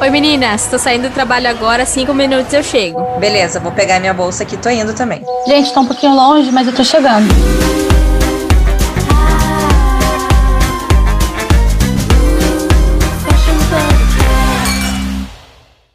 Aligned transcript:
Oi 0.00 0.08
meninas, 0.08 0.66
tô 0.66 0.78
saindo 0.78 1.10
do 1.10 1.12
trabalho 1.12 1.46
agora, 1.46 1.84
cinco 1.84 2.14
minutos 2.14 2.50
eu 2.54 2.62
chego. 2.62 3.18
Beleza, 3.18 3.60
vou 3.60 3.70
pegar 3.70 4.00
minha 4.00 4.14
bolsa 4.14 4.44
aqui, 4.44 4.56
tô 4.56 4.70
indo 4.70 4.94
também. 4.94 5.22
Gente, 5.46 5.74
tá 5.74 5.80
um 5.80 5.86
pouquinho 5.86 6.14
longe, 6.14 6.50
mas 6.50 6.66
eu 6.66 6.74
tô 6.74 6.82
chegando. 6.82 7.28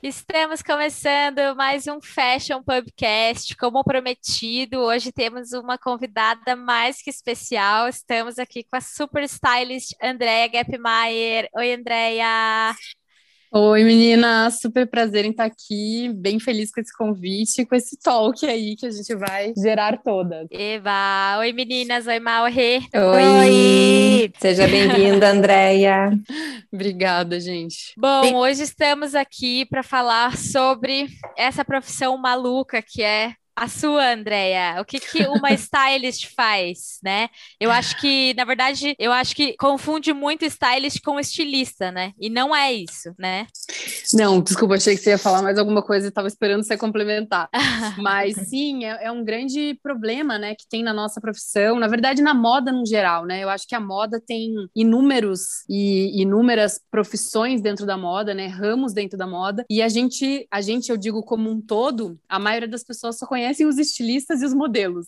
Estamos 0.03 0.61
começando 0.61 1.55
mais 1.55 1.87
um 1.87 1.99
Fashion 1.99 2.61
Pubcast. 2.61 3.57
Como 3.57 3.83
prometido, 3.83 4.81
hoje 4.81 5.11
temos 5.11 5.51
uma 5.51 5.79
convidada 5.79 6.55
mais 6.55 7.01
que 7.01 7.09
especial. 7.09 7.89
Estamos 7.89 8.37
aqui 8.37 8.63
com 8.63 8.77
a 8.77 8.81
super 8.81 9.23
stylist 9.23 9.93
Andréia 9.99 10.47
Gapmaier. 10.47 11.49
Oi, 11.55 11.73
Andréia! 11.73 12.75
Oi, 13.57 13.85
menina, 13.85 14.51
super 14.51 14.85
prazer 14.85 15.23
em 15.23 15.29
estar 15.29 15.45
aqui, 15.45 16.11
bem 16.13 16.41
feliz 16.41 16.73
com 16.73 16.81
esse 16.81 16.91
convite, 16.93 17.65
com 17.65 17.73
esse 17.73 17.97
talk 17.97 18.45
aí 18.45 18.75
que 18.75 18.85
a 18.85 18.91
gente 18.91 19.15
vai 19.15 19.53
gerar 19.55 19.97
todas. 20.03 20.45
Eba! 20.51 21.37
Oi, 21.39 21.53
meninas, 21.53 22.05
oi, 22.05 22.19
Maurê. 22.19 22.81
Oi! 22.93 23.23
oi. 23.39 24.33
Seja 24.39 24.67
bem-vinda, 24.67 25.29
Andréia. 25.31 26.11
Obrigada, 26.69 27.39
gente. 27.39 27.93
Bom, 27.97 28.23
bem... 28.23 28.35
hoje 28.35 28.63
estamos 28.63 29.15
aqui 29.15 29.65
para 29.65 29.83
falar 29.83 30.35
sobre 30.35 31.07
essa 31.37 31.63
profissão 31.63 32.17
maluca 32.17 32.81
que 32.81 33.01
é 33.01 33.35
a 33.55 33.69
sua, 33.69 34.13
Andréia, 34.13 34.81
o 34.81 34.85
que, 34.85 34.99
que 34.99 35.25
uma 35.27 35.51
stylist 35.55 36.27
faz, 36.35 36.99
né? 37.01 37.29
Eu 37.59 37.71
acho 37.71 37.99
que, 37.99 38.33
na 38.35 38.43
verdade, 38.43 38.95
eu 38.99 39.11
acho 39.11 39.35
que 39.35 39.55
confunde 39.57 40.13
muito 40.13 40.43
stylist 40.45 41.01
com 41.01 41.19
estilista, 41.19 41.91
né? 41.91 42.11
E 42.19 42.29
não 42.29 42.55
é 42.55 42.73
isso, 42.73 43.13
né? 43.17 43.47
Não, 44.13 44.41
desculpa, 44.41 44.75
achei 44.75 44.95
que 44.95 45.01
você 45.01 45.11
ia 45.11 45.17
falar 45.17 45.41
mais 45.41 45.57
alguma 45.57 45.81
coisa 45.81 46.05
e 46.05 46.09
estava 46.09 46.27
esperando 46.27 46.63
você 46.63 46.77
complementar. 46.77 47.49
Mas 47.97 48.35
sim, 48.49 48.83
é, 48.83 49.05
é, 49.05 49.11
um 49.11 49.23
grande 49.23 49.79
problema, 49.81 50.37
né, 50.37 50.53
que 50.55 50.67
tem 50.69 50.83
na 50.83 50.93
nossa 50.93 51.21
profissão, 51.21 51.79
na 51.79 51.87
verdade, 51.87 52.21
na 52.21 52.33
moda 52.33 52.71
no 52.71 52.85
geral, 52.85 53.25
né? 53.25 53.41
Eu 53.41 53.49
acho 53.49 53.67
que 53.67 53.75
a 53.75 53.79
moda 53.79 54.21
tem 54.25 54.53
inúmeros 54.75 55.63
e 55.69 56.21
inúmeras 56.21 56.79
profissões 56.91 57.61
dentro 57.61 57.85
da 57.85 57.97
moda, 57.97 58.33
né? 58.33 58.47
Ramos 58.47 58.93
dentro 58.93 59.17
da 59.17 59.25
moda. 59.25 59.63
E 59.69 59.81
a 59.81 59.87
gente, 59.87 60.45
a 60.51 60.59
gente, 60.59 60.89
eu 60.89 60.97
digo 60.97 61.23
como 61.23 61.49
um 61.49 61.61
todo, 61.61 62.19
a 62.27 62.37
maioria 62.37 62.67
das 62.67 62.83
pessoas 62.83 63.17
só 63.17 63.25
conhece 63.25 63.44
conhecem 63.45 63.65
os 63.67 63.77
estilistas 63.77 64.41
e 64.41 64.45
os 64.45 64.53
modelos. 64.53 65.07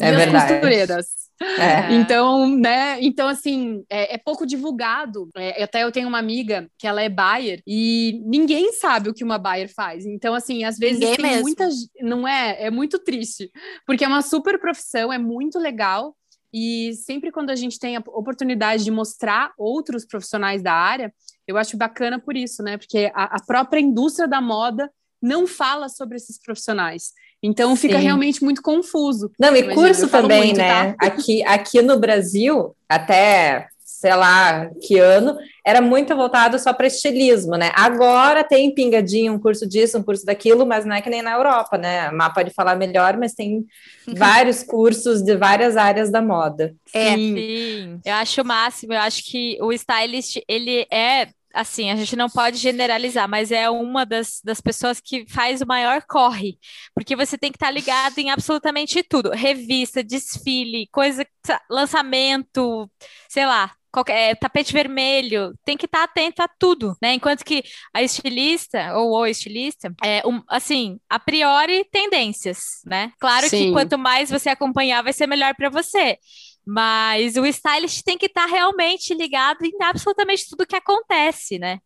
É 0.00 0.08
e 0.08 0.16
verdade. 0.16 0.36
as 0.36 0.50
costureiras. 0.50 1.06
É. 1.38 1.92
Então, 1.92 2.48
né? 2.48 2.98
Então, 3.00 3.28
assim, 3.28 3.84
é, 3.90 4.14
é 4.14 4.18
pouco 4.18 4.46
divulgado. 4.46 5.30
É, 5.36 5.62
até 5.62 5.84
eu 5.84 5.92
tenho 5.92 6.08
uma 6.08 6.18
amiga 6.18 6.68
que 6.78 6.86
ela 6.86 7.02
é 7.02 7.08
buyer 7.08 7.62
e 7.66 8.22
ninguém 8.24 8.72
sabe 8.72 9.10
o 9.10 9.14
que 9.14 9.22
uma 9.22 9.38
buyer 9.38 9.72
faz. 9.72 10.06
Então, 10.06 10.34
assim, 10.34 10.64
às 10.64 10.78
vezes 10.78 10.98
ninguém 10.98 11.16
tem 11.16 11.24
mesmo. 11.24 11.42
muita. 11.42 11.68
Não 12.00 12.26
é? 12.26 12.64
É 12.64 12.70
muito 12.70 12.98
triste. 12.98 13.50
Porque 13.86 14.04
é 14.04 14.08
uma 14.08 14.22
super 14.22 14.58
profissão, 14.58 15.12
é 15.12 15.18
muito 15.18 15.58
legal. 15.58 16.16
E 16.52 16.94
sempre 16.94 17.30
quando 17.30 17.50
a 17.50 17.56
gente 17.56 17.78
tem 17.78 17.96
a 17.96 18.02
oportunidade 18.06 18.82
de 18.82 18.90
mostrar 18.90 19.52
outros 19.58 20.06
profissionais 20.06 20.62
da 20.62 20.72
área, 20.72 21.12
eu 21.46 21.58
acho 21.58 21.76
bacana 21.76 22.18
por 22.18 22.34
isso, 22.34 22.62
né? 22.62 22.78
Porque 22.78 23.10
a, 23.14 23.36
a 23.36 23.44
própria 23.44 23.80
indústria 23.80 24.26
da 24.26 24.40
moda 24.40 24.90
não 25.20 25.46
fala 25.46 25.88
sobre 25.88 26.16
esses 26.16 26.38
profissionais. 26.40 27.12
Então 27.42 27.76
fica 27.76 27.98
Sim. 27.98 28.04
realmente 28.04 28.42
muito 28.42 28.62
confuso. 28.62 29.30
Não, 29.38 29.54
e 29.54 29.60
Imagina, 29.60 29.74
curso 29.74 30.08
também, 30.08 30.46
muito, 30.46 30.58
né? 30.58 30.92
Tá? 30.92 31.06
Aqui, 31.06 31.44
aqui 31.44 31.82
no 31.82 31.98
Brasil, 31.98 32.74
até 32.88 33.68
sei 33.96 34.14
lá 34.14 34.68
que 34.86 34.98
ano, 34.98 35.38
era 35.64 35.80
muito 35.80 36.14
voltado 36.14 36.58
só 36.58 36.72
para 36.72 36.86
estilismo, 36.86 37.56
né? 37.56 37.72
Agora 37.74 38.44
tem 38.44 38.74
pingadinho 38.74 39.32
um 39.32 39.38
curso 39.38 39.66
disso, 39.66 39.96
um 39.96 40.02
curso 40.02 40.24
daquilo, 40.26 40.66
mas 40.66 40.84
não 40.84 40.94
é 40.94 41.00
que 41.00 41.08
nem 41.08 41.22
na 41.22 41.32
Europa, 41.32 41.78
né? 41.78 42.00
A 42.00 42.12
Má 42.12 42.28
pode 42.28 42.50
falar 42.50 42.76
melhor, 42.76 43.16
mas 43.16 43.32
tem 43.32 43.64
vários 44.16 44.62
cursos 44.62 45.22
de 45.22 45.34
várias 45.34 45.78
áreas 45.78 46.10
da 46.10 46.20
moda. 46.20 46.74
É, 46.92 47.14
sim. 47.14 47.34
sim. 47.34 48.00
Eu 48.04 48.14
acho 48.14 48.42
o 48.42 48.44
máximo, 48.44 48.92
eu 48.92 49.00
acho 49.00 49.24
que 49.24 49.56
o 49.62 49.72
stylist, 49.72 50.40
ele 50.46 50.86
é 50.90 51.28
assim, 51.56 51.90
a 51.90 51.96
gente 51.96 52.14
não 52.14 52.28
pode 52.28 52.58
generalizar, 52.58 53.28
mas 53.28 53.50
é 53.50 53.68
uma 53.70 54.04
das, 54.04 54.40
das 54.44 54.60
pessoas 54.60 55.00
que 55.00 55.26
faz 55.28 55.62
o 55.62 55.66
maior 55.66 56.02
corre, 56.06 56.58
porque 56.94 57.16
você 57.16 57.38
tem 57.38 57.50
que 57.50 57.56
estar 57.56 57.70
ligado 57.70 58.18
em 58.18 58.30
absolutamente 58.30 59.02
tudo, 59.02 59.30
revista, 59.30 60.04
desfile, 60.04 60.88
coisa, 60.92 61.26
lançamento, 61.70 62.90
sei 63.28 63.46
lá, 63.46 63.72
qualquer, 63.96 64.32
é, 64.32 64.34
tapete 64.34 64.74
vermelho, 64.74 65.54
tem 65.64 65.76
que 65.76 65.86
estar 65.86 66.04
atento 66.04 66.42
a 66.42 66.48
tudo, 66.48 66.94
né? 67.00 67.14
Enquanto 67.14 67.42
que 67.42 67.64
a 67.94 68.02
estilista 68.02 68.94
ou 68.94 69.12
o 69.12 69.26
estilista 69.26 69.94
é 70.04 70.22
um, 70.26 70.42
assim, 70.48 70.98
a 71.08 71.18
priori 71.18 71.84
tendências, 71.90 72.82
né? 72.84 73.12
Claro 73.18 73.48
Sim. 73.48 73.66
que 73.68 73.72
quanto 73.72 73.96
mais 73.96 74.28
você 74.28 74.50
acompanhar, 74.50 75.02
vai 75.02 75.14
ser 75.14 75.26
melhor 75.26 75.54
para 75.54 75.70
você. 75.70 76.18
Mas 76.66 77.36
o 77.36 77.46
stylist 77.46 78.02
tem 78.02 78.18
que 78.18 78.26
estar 78.26 78.46
tá 78.46 78.50
realmente 78.50 79.14
ligado 79.14 79.64
em 79.64 79.72
absolutamente 79.82 80.48
tudo 80.48 80.66
que 80.66 80.74
acontece, 80.74 81.58
né? 81.58 81.78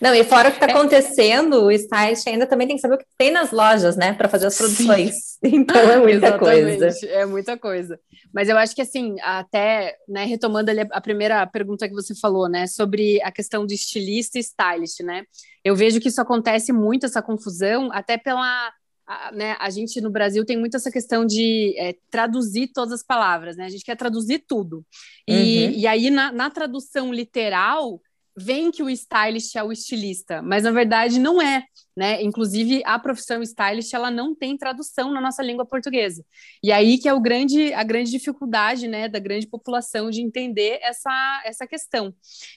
Não, 0.00 0.14
e 0.14 0.22
fora 0.24 0.48
o 0.48 0.52
que 0.52 0.58
está 0.58 0.66
é. 0.66 0.70
acontecendo, 0.72 1.64
o 1.64 1.70
stylist 1.70 2.26
ainda 2.26 2.46
também 2.46 2.66
tem 2.66 2.76
que 2.76 2.82
saber 2.82 2.96
o 2.96 2.98
que 2.98 3.06
tem 3.16 3.30
nas 3.30 3.50
lojas, 3.50 3.96
né, 3.96 4.12
para 4.12 4.28
fazer 4.28 4.46
as 4.46 4.56
produções. 4.56 5.14
Sim. 5.14 5.36
Então 5.46 5.76
é 5.76 5.98
muita 5.98 6.38
coisa. 6.38 6.88
É 7.08 7.24
muita 7.24 7.56
coisa. 7.56 8.00
Mas 8.34 8.48
eu 8.48 8.58
acho 8.58 8.74
que 8.74 8.82
assim, 8.82 9.14
até, 9.22 9.96
né, 10.08 10.24
retomando 10.24 10.70
ali 10.70 10.80
a 10.90 11.00
primeira 11.00 11.46
pergunta 11.46 11.88
que 11.88 11.94
você 11.94 12.14
falou, 12.14 12.48
né, 12.48 12.66
sobre 12.66 13.22
a 13.22 13.30
questão 13.30 13.64
do 13.64 13.72
estilista 13.72 14.38
e 14.38 14.40
stylist, 14.40 15.00
né? 15.00 15.24
Eu 15.64 15.76
vejo 15.76 16.00
que 16.00 16.08
isso 16.08 16.20
acontece 16.20 16.72
muito 16.72 17.06
essa 17.06 17.22
confusão, 17.22 17.90
até 17.92 18.18
pela 18.18 18.72
a, 19.06 19.30
né, 19.32 19.56
a 19.60 19.70
gente 19.70 20.00
no 20.00 20.10
Brasil 20.10 20.44
tem 20.44 20.58
muito 20.58 20.76
essa 20.76 20.90
questão 20.90 21.24
de 21.24 21.74
é, 21.78 21.94
traduzir 22.10 22.68
todas 22.74 22.92
as 22.92 23.02
palavras, 23.04 23.56
né? 23.56 23.66
A 23.66 23.68
gente 23.68 23.84
quer 23.84 23.96
traduzir 23.96 24.44
tudo. 24.46 24.84
E, 25.28 25.32
uhum. 25.66 25.70
e 25.72 25.86
aí, 25.86 26.10
na, 26.10 26.32
na 26.32 26.50
tradução 26.50 27.12
literal, 27.12 28.00
vem 28.36 28.70
que 28.70 28.82
o 28.82 28.90
stylist 28.90 29.56
é 29.56 29.64
o 29.64 29.72
estilista, 29.72 30.42
mas 30.42 30.64
na 30.64 30.70
verdade 30.70 31.18
não 31.18 31.40
é, 31.40 31.64
né? 31.96 32.22
Inclusive 32.22 32.82
a 32.84 32.98
profissão 32.98 33.42
stylist 33.42 33.94
ela 33.94 34.10
não 34.10 34.34
tem 34.34 34.56
tradução 34.58 35.10
na 35.10 35.20
nossa 35.20 35.42
língua 35.42 35.64
portuguesa. 35.64 36.22
E 36.62 36.70
aí 36.70 36.98
que 36.98 37.08
é 37.08 37.14
o 37.14 37.20
grande 37.20 37.72
a 37.72 37.82
grande 37.82 38.10
dificuldade, 38.10 38.86
né, 38.86 39.08
da 39.08 39.18
grande 39.18 39.46
população 39.46 40.10
de 40.10 40.20
entender 40.20 40.78
essa 40.82 41.42
essa 41.46 41.66
questão. 41.66 42.14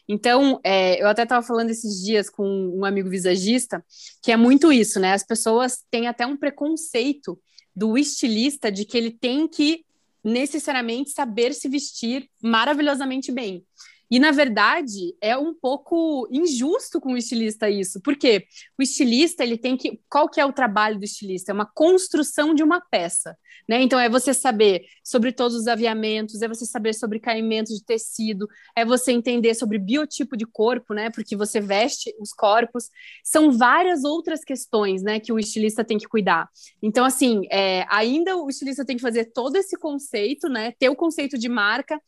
Então, 0.07 0.59
é, 0.63 1.01
eu 1.01 1.07
até 1.07 1.23
estava 1.23 1.45
falando 1.45 1.69
esses 1.69 2.03
dias 2.03 2.29
com 2.29 2.45
um 2.45 2.83
amigo 2.83 3.09
visagista 3.09 3.83
que 4.21 4.31
é 4.31 4.37
muito 4.37 4.73
isso, 4.73 4.99
né? 4.99 5.13
As 5.13 5.23
pessoas 5.23 5.85
têm 5.89 6.07
até 6.07 6.25
um 6.25 6.35
preconceito 6.35 7.39
do 7.73 7.97
estilista 7.97 8.69
de 8.69 8.83
que 8.83 8.97
ele 8.97 9.11
tem 9.11 9.47
que 9.47 9.85
necessariamente 10.21 11.11
saber 11.11 11.53
se 11.53 11.69
vestir 11.69 12.29
maravilhosamente 12.41 13.31
bem. 13.31 13.63
E, 14.09 14.19
na 14.19 14.31
verdade, 14.31 15.15
é 15.21 15.37
um 15.37 15.53
pouco 15.53 16.27
injusto 16.31 16.99
com 16.99 17.13
o 17.13 17.17
estilista 17.17 17.69
isso. 17.69 18.01
Por 18.01 18.15
quê? 18.15 18.45
O 18.77 18.81
estilista, 18.81 19.43
ele 19.43 19.57
tem 19.57 19.77
que... 19.77 20.01
Qual 20.09 20.27
que 20.27 20.41
é 20.41 20.45
o 20.45 20.53
trabalho 20.53 20.97
do 20.97 21.05
estilista? 21.05 21.51
É 21.51 21.53
uma 21.53 21.65
construção 21.65 22.53
de 22.53 22.63
uma 22.63 22.81
peça, 22.81 23.37
né? 23.67 23.81
Então, 23.81 23.99
é 23.99 24.09
você 24.09 24.33
saber 24.33 24.83
sobre 25.03 25.31
todos 25.31 25.55
os 25.55 25.67
aviamentos, 25.67 26.41
é 26.41 26.47
você 26.47 26.65
saber 26.65 26.93
sobre 26.93 27.19
caimento 27.19 27.73
de 27.73 27.83
tecido, 27.83 28.47
é 28.75 28.83
você 28.83 29.11
entender 29.11 29.53
sobre 29.53 29.77
biotipo 29.77 30.35
de 30.35 30.45
corpo, 30.45 30.93
né? 30.93 31.09
Porque 31.09 31.35
você 31.35 31.59
veste 31.59 32.13
os 32.19 32.33
corpos. 32.33 32.89
São 33.23 33.51
várias 33.51 34.03
outras 34.03 34.43
questões, 34.43 35.03
né? 35.03 35.19
Que 35.19 35.31
o 35.31 35.39
estilista 35.39 35.83
tem 35.83 35.97
que 35.97 36.07
cuidar. 36.07 36.49
Então, 36.81 37.05
assim, 37.05 37.43
é, 37.51 37.85
ainda 37.89 38.37
o 38.37 38.49
estilista 38.49 38.85
tem 38.85 38.95
que 38.95 39.01
fazer 39.01 39.25
todo 39.25 39.55
esse 39.55 39.77
conceito, 39.77 40.49
né? 40.49 40.73
Ter 40.79 40.89
o 40.89 40.95
conceito 40.95 41.37
de 41.37 41.47
marca, 41.49 41.99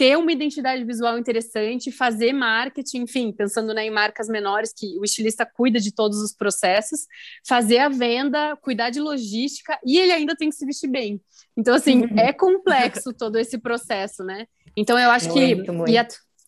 ter 0.00 0.16
uma 0.16 0.32
identidade 0.32 0.82
visual 0.82 1.18
interessante, 1.18 1.92
fazer 1.92 2.32
marketing, 2.32 3.02
enfim, 3.02 3.30
pensando 3.30 3.74
né, 3.74 3.84
em 3.84 3.90
marcas 3.90 4.28
menores 4.28 4.72
que 4.72 4.98
o 4.98 5.04
estilista 5.04 5.44
cuida 5.44 5.78
de 5.78 5.92
todos 5.94 6.22
os 6.22 6.32
processos, 6.32 7.00
fazer 7.46 7.80
a 7.80 7.90
venda, 7.90 8.56
cuidar 8.62 8.88
de 8.88 8.98
logística 8.98 9.78
e 9.84 9.98
ele 9.98 10.10
ainda 10.10 10.34
tem 10.34 10.48
que 10.48 10.56
se 10.56 10.64
vestir 10.64 10.88
bem. 10.88 11.20
Então, 11.54 11.74
assim, 11.74 12.00
uhum. 12.00 12.18
é 12.18 12.32
complexo 12.32 13.12
todo 13.12 13.36
esse 13.38 13.58
processo, 13.58 14.24
né? 14.24 14.46
Então, 14.74 14.98
eu 14.98 15.10
acho 15.10 15.28
muito, 15.28 15.64
que. 15.64 15.70
Muito. 15.70 15.92
E 15.92 16.06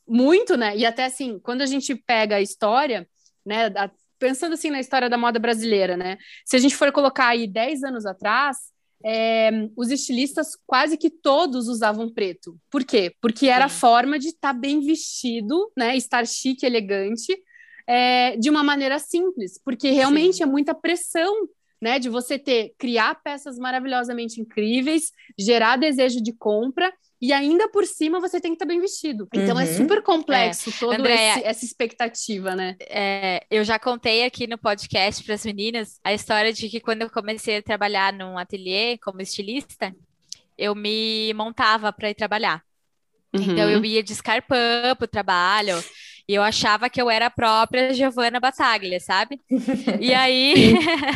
muito, 0.09 0.56
né? 0.56 0.75
E 0.75 0.87
até 0.87 1.05
assim, 1.05 1.38
quando 1.38 1.61
a 1.61 1.67
gente 1.67 1.94
pega 1.94 2.37
a 2.37 2.41
história, 2.41 3.06
né? 3.44 3.67
A, 3.76 3.91
pensando 4.19 4.55
assim 4.55 4.71
na 4.71 4.81
história 4.81 5.11
da 5.11 5.19
moda 5.19 5.38
brasileira, 5.38 5.94
né? 5.94 6.17
Se 6.47 6.56
a 6.56 6.59
gente 6.59 6.75
for 6.75 6.91
colocar 6.91 7.26
aí 7.26 7.47
10 7.47 7.85
anos 7.85 8.06
atrás, 8.06 8.56
é, 9.04 9.50
os 9.76 9.90
estilistas 9.90 10.56
quase 10.66 10.96
que 10.96 11.10
todos 11.10 11.69
usavam 11.69 12.12
preto. 12.12 12.56
Por 12.70 12.84
quê? 12.84 13.12
Porque 13.20 13.49
era 13.49 13.66
a 13.66 13.70
forma 13.70 14.19
de 14.19 14.28
estar 14.28 14.52
tá 14.52 14.58
bem 14.58 14.81
vestido, 14.81 15.70
né? 15.76 15.96
Estar 15.96 16.26
chique, 16.26 16.66
elegante, 16.66 17.37
é, 17.87 18.37
de 18.37 18.49
uma 18.50 18.62
maneira 18.62 18.99
simples, 18.99 19.60
porque 19.64 19.90
realmente 19.90 20.37
Sim. 20.37 20.43
é 20.44 20.46
muita 20.46 20.75
pressão 20.75 21.49
né? 21.82 21.99
De 21.99 22.08
você 22.08 22.38
ter, 22.38 22.73
criar 22.79 23.17
peças 23.17 23.58
maravilhosamente 23.58 24.40
incríveis, 24.40 25.11
gerar 25.37 25.75
desejo 25.75 26.23
de 26.23 26.32
compra 26.32 26.93
e 27.20 27.32
ainda 27.32 27.69
por 27.69 27.84
cima 27.84 28.20
você 28.20 28.40
tem 28.40 28.52
que 28.52 28.55
estar 28.55 28.67
bem 28.67 28.81
vestido. 28.81 29.29
Então 29.34 29.58
é 29.58 29.64
uhum. 29.64 29.70
é 29.70 29.75
super 29.75 30.00
complexo 30.00 30.70
é. 30.70 30.73
toda 30.79 31.11
essa 31.11 31.64
expectativa, 31.64 32.55
né? 32.55 32.76
É, 32.82 33.44
eu 33.50 33.64
já 33.64 33.81
contei 33.81 34.25
aqui 34.25 34.46
no 34.46 34.56
podcast 34.56 35.25
para 35.25 35.34
as 35.34 35.44
meninas 35.44 35.99
a 36.05 36.14
história 36.14 36.52
de 36.52 36.69
que 36.69 36.79
quando 36.79 37.02
eu 37.02 37.11
comecei 37.11 37.56
a 37.56 37.62
trabalhar 37.62 38.12
num 38.12 38.38
ateliê 38.38 38.96
como 38.99 39.20
estilista, 39.20 39.93
eu 40.56 40.76
me 40.76 41.35
montava 41.35 41.93
para 41.93 42.11
ir 42.11 42.14
trabalhar. 42.14 42.62
Uhum. 43.35 43.43
Então 43.43 43.69
eu 43.69 43.85
ia 43.85 44.05
de 44.05 44.12
escarpão 44.12 44.94
para 44.96 45.05
o 45.05 45.08
trabalho. 45.08 45.82
E 46.29 46.35
eu 46.35 46.43
achava 46.43 46.89
que 46.89 47.01
eu 47.01 47.11
era 47.11 47.27
a 47.27 47.31
própria 47.31 47.93
Giovanna 47.93 48.39
Battaglia, 48.39 49.01
sabe? 49.01 49.41
E 50.01 50.13
aí, 50.15 50.75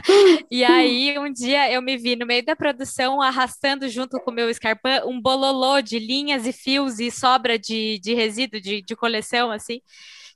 e 0.51 0.65
aí 0.65 1.19
um 1.19 1.33
dia 1.33 1.73
eu 1.73 1.81
me 1.81 1.97
vi 1.97 2.17
no 2.17 2.27
meio 2.27 2.45
da 2.45 2.57
produção 2.57 3.23
arrastando 3.23 3.89
junto 3.89 4.19
com 4.21 4.31
o 4.31 4.35
meu 4.35 4.51
escarpão 4.51 5.09
um 5.09 5.21
bololô 5.21 5.81
de 5.81 5.99
linhas 5.99 6.47
e 6.47 6.53
fios 6.53 6.99
e 6.99 7.11
sobra 7.11 7.59
de, 7.59 7.99
de 8.01 8.15
resíduo 8.15 8.61
de, 8.61 8.83
de 8.83 8.97
coleção, 8.97 9.51
assim. 9.51 9.81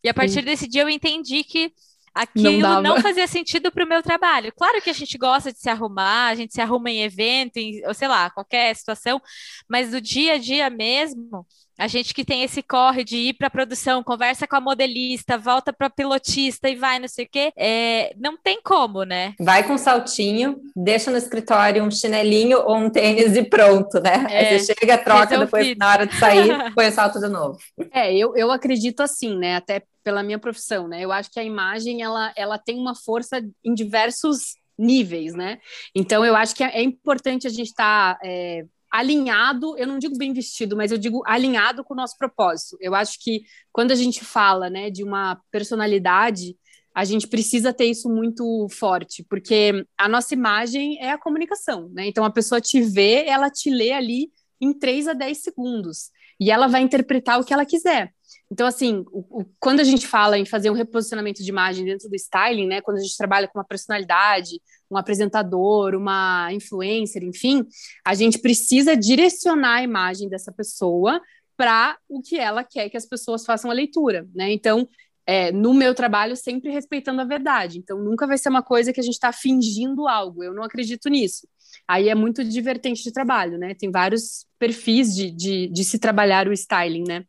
E 0.03 0.09
a 0.09 0.15
partir 0.15 0.43
desse 0.43 0.69
dia 0.69 0.83
eu 0.83 0.89
entendi 0.89 1.45
que 1.45 1.73
aquilo 2.15 2.59
não, 2.61 2.83
não 2.83 3.01
fazia 3.01 3.27
sentido 3.27 3.71
para 3.71 3.85
o 3.85 3.89
meu 3.89 4.03
trabalho. 4.03 4.53
Claro 4.57 4.81
que 4.83 4.91
a 4.91 4.95
gente 4.95 5.17
gosta 5.17 5.53
de 5.53 5.59
se 5.59 5.69
arrumar, 5.69 6.29
a 6.29 6.35
gente 6.35 6.53
se 6.53 6.61
arruma 6.61 6.91
em 6.91 7.03
evento, 7.03 7.59
em, 7.59 7.87
ou 7.87 7.95
sei 7.95 8.09
lá, 8.09 8.31
qualquer 8.31 8.75
situação, 8.75 9.21
mas 9.69 9.91
do 9.91 10.01
dia 10.01 10.35
a 10.35 10.39
dia 10.39 10.69
mesmo, 10.71 11.47
a 11.81 11.89
gente 11.89 12.13
que 12.13 12.27
tem 12.27 12.43
esse 12.43 12.63
corre 12.63 13.03
de 13.03 13.17
ir 13.17 13.33
para 13.33 13.47
a 13.47 13.51
produção, 13.51 14.05
conversa 14.05 14.47
com 14.47 14.55
a 14.55 14.61
modelista, 14.61 15.39
volta 15.39 15.73
para 15.73 15.89
pilotista 15.89 16.69
e 16.69 16.77
vai, 16.77 16.99
não 16.99 17.09
sei 17.09 17.25
o 17.25 17.29
quê, 17.29 17.51
é, 17.57 18.15
não 18.19 18.37
tem 18.37 18.61
como, 18.63 19.03
né? 19.05 19.35
Vai 19.41 19.67
com 19.67 19.73
um 19.73 19.79
saltinho, 19.79 20.61
deixa 20.77 21.11
no 21.11 21.17
escritório 21.17 21.83
um 21.83 21.91
chinelinho 21.91 22.59
ou 22.59 22.77
um 22.77 22.91
tênis 22.91 23.35
e 23.35 23.43
pronto, 23.43 23.99
né? 23.99 24.27
É, 24.29 24.39
Aí 24.51 24.59
você 24.59 24.75
chega, 24.79 24.99
troca, 24.99 25.39
depois 25.39 25.75
na 25.79 25.91
hora 25.91 26.07
de 26.07 26.15
sair, 26.17 26.51
põe 26.77 26.89
o 26.89 26.93
salto 26.93 27.19
de 27.19 27.29
novo. 27.29 27.59
É, 27.91 28.15
eu, 28.15 28.37
eu 28.37 28.51
acredito 28.51 29.01
assim, 29.01 29.39
né? 29.39 29.57
Até 29.57 29.83
pela 30.05 30.23
minha 30.23 30.39
profissão, 30.39 30.87
né? 30.87 31.01
Eu 31.01 31.11
acho 31.11 31.31
que 31.31 31.41
a 31.41 31.45
imagem, 31.45 32.03
ela, 32.03 32.31
ela 32.37 32.59
tem 32.59 32.79
uma 32.79 32.95
força 32.95 33.41
em 33.65 33.73
diversos 33.73 34.55
níveis, 34.79 35.33
né? 35.33 35.59
Então, 35.95 36.25
eu 36.27 36.37
acho 36.37 36.55
que 36.55 36.63
é, 36.63 36.79
é 36.79 36.83
importante 36.83 37.47
a 37.47 37.51
gente 37.51 37.69
estar... 37.69 38.17
Tá, 38.17 38.21
é, 38.23 38.65
alinhado, 38.91 39.77
eu 39.79 39.87
não 39.87 39.99
digo 39.99 40.17
bem 40.19 40.33
vestido, 40.33 40.77
mas 40.77 40.91
eu 40.91 40.99
digo 40.99 41.23
alinhado 41.27 41.85
com 41.85 41.95
o 41.95 41.97
nosso 41.97 42.17
propósito. 42.19 42.77
Eu 42.81 42.95
acho 42.95 43.19
que 43.23 43.43
quando 43.73 43.93
a 43.93 43.95
gente 43.95 44.25
fala, 44.25 44.69
né, 44.69 44.91
de 44.91 45.05
uma 45.05 45.41
personalidade, 45.51 46.57
a 46.95 47.05
gente 47.05 47.29
precisa 47.29 47.73
ter 47.73 47.87
isso 47.87 48.09
muito 48.09 48.67
forte, 48.71 49.25
porque 49.29 49.87
a 49.97 50.09
nossa 50.09 50.35
imagem 50.35 50.99
é 51.01 51.13
a 51.13 51.19
comunicação, 51.19 51.89
né? 51.91 52.07
Então 52.07 52.25
a 52.25 52.31
pessoa 52.31 52.61
te 52.61 52.81
vê, 52.81 53.27
ela 53.27 53.49
te 53.49 53.71
lê 53.71 53.93
ali 53.93 54.31
em 54.61 54.73
3 54.73 55.09
a 55.09 55.13
10 55.13 55.39
segundos 55.39 56.11
e 56.39 56.51
ela 56.51 56.67
vai 56.67 56.83
interpretar 56.83 57.39
o 57.39 57.45
que 57.45 57.53
ela 57.55 57.65
quiser. 57.65 58.13
Então, 58.51 58.67
assim, 58.67 59.05
o, 59.13 59.43
o, 59.43 59.45
quando 59.61 59.79
a 59.79 59.85
gente 59.85 60.07
fala 60.07 60.37
em 60.37 60.45
fazer 60.45 60.71
um 60.71 60.75
reposicionamento 60.75 61.43
de 61.43 61.49
imagem 61.49 61.85
dentro 61.85 62.09
do 62.09 62.17
styling, 62.17 62.67
né, 62.67 62.81
quando 62.81 62.97
a 62.97 63.01
gente 63.01 63.17
trabalha 63.17 63.47
com 63.47 63.59
uma 63.59 63.65
personalidade, 63.65 64.61
um 64.91 64.97
apresentador, 64.97 65.95
uma 65.95 66.53
influencer, 66.53 67.23
enfim, 67.23 67.65
a 68.05 68.15
gente 68.15 68.41
precisa 68.41 68.97
direcionar 68.97 69.77
a 69.77 69.83
imagem 69.83 70.29
dessa 70.29 70.51
pessoa 70.51 71.21
para 71.57 71.97
o 72.09 72.21
que 72.21 72.39
ela 72.39 72.65
quer 72.65 72.89
que 72.89 72.97
as 72.97 73.07
pessoas 73.07 73.45
façam 73.45 73.71
a 73.71 73.75
leitura, 73.75 74.27
né? 74.35 74.51
Então, 74.51 74.89
é, 75.27 75.53
no 75.53 75.73
meu 75.73 75.95
trabalho, 75.95 76.35
sempre 76.35 76.73
respeitando 76.73 77.21
a 77.21 77.25
verdade. 77.25 77.79
Então, 77.79 78.03
nunca 78.03 78.27
vai 78.27 78.37
ser 78.37 78.49
uma 78.49 78.63
coisa 78.63 78.93
que 78.93 78.99
a 78.99 79.03
gente 79.03 79.15
está 79.15 79.31
fingindo 79.31 80.09
algo. 80.09 80.43
Eu 80.43 80.53
não 80.53 80.65
acredito 80.65 81.09
nisso. 81.09 81.47
Aí 81.87 82.09
é 82.09 82.15
muito 82.15 82.43
divertente 82.43 83.03
de 83.05 83.13
trabalho, 83.13 83.59
né? 83.59 83.75
Tem 83.75 83.91
vários 83.91 84.45
perfis 84.59 85.15
de, 85.15 85.31
de, 85.31 85.69
de 85.69 85.85
se 85.85 85.99
trabalhar 86.01 86.49
o 86.49 86.53
styling, 86.53 87.05
né? 87.07 87.25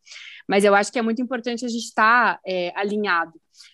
Mas 0.51 0.65
eu 0.65 0.75
acho 0.75 0.92
que 0.92 1.00
é 1.00 1.01
muito 1.01 1.21
importante 1.21 1.63
a 1.63 1.69
gente 1.69 1.86
estar 1.86 2.33
tá, 2.33 2.42
é, 2.45 2.74
alinhado. 2.75 3.31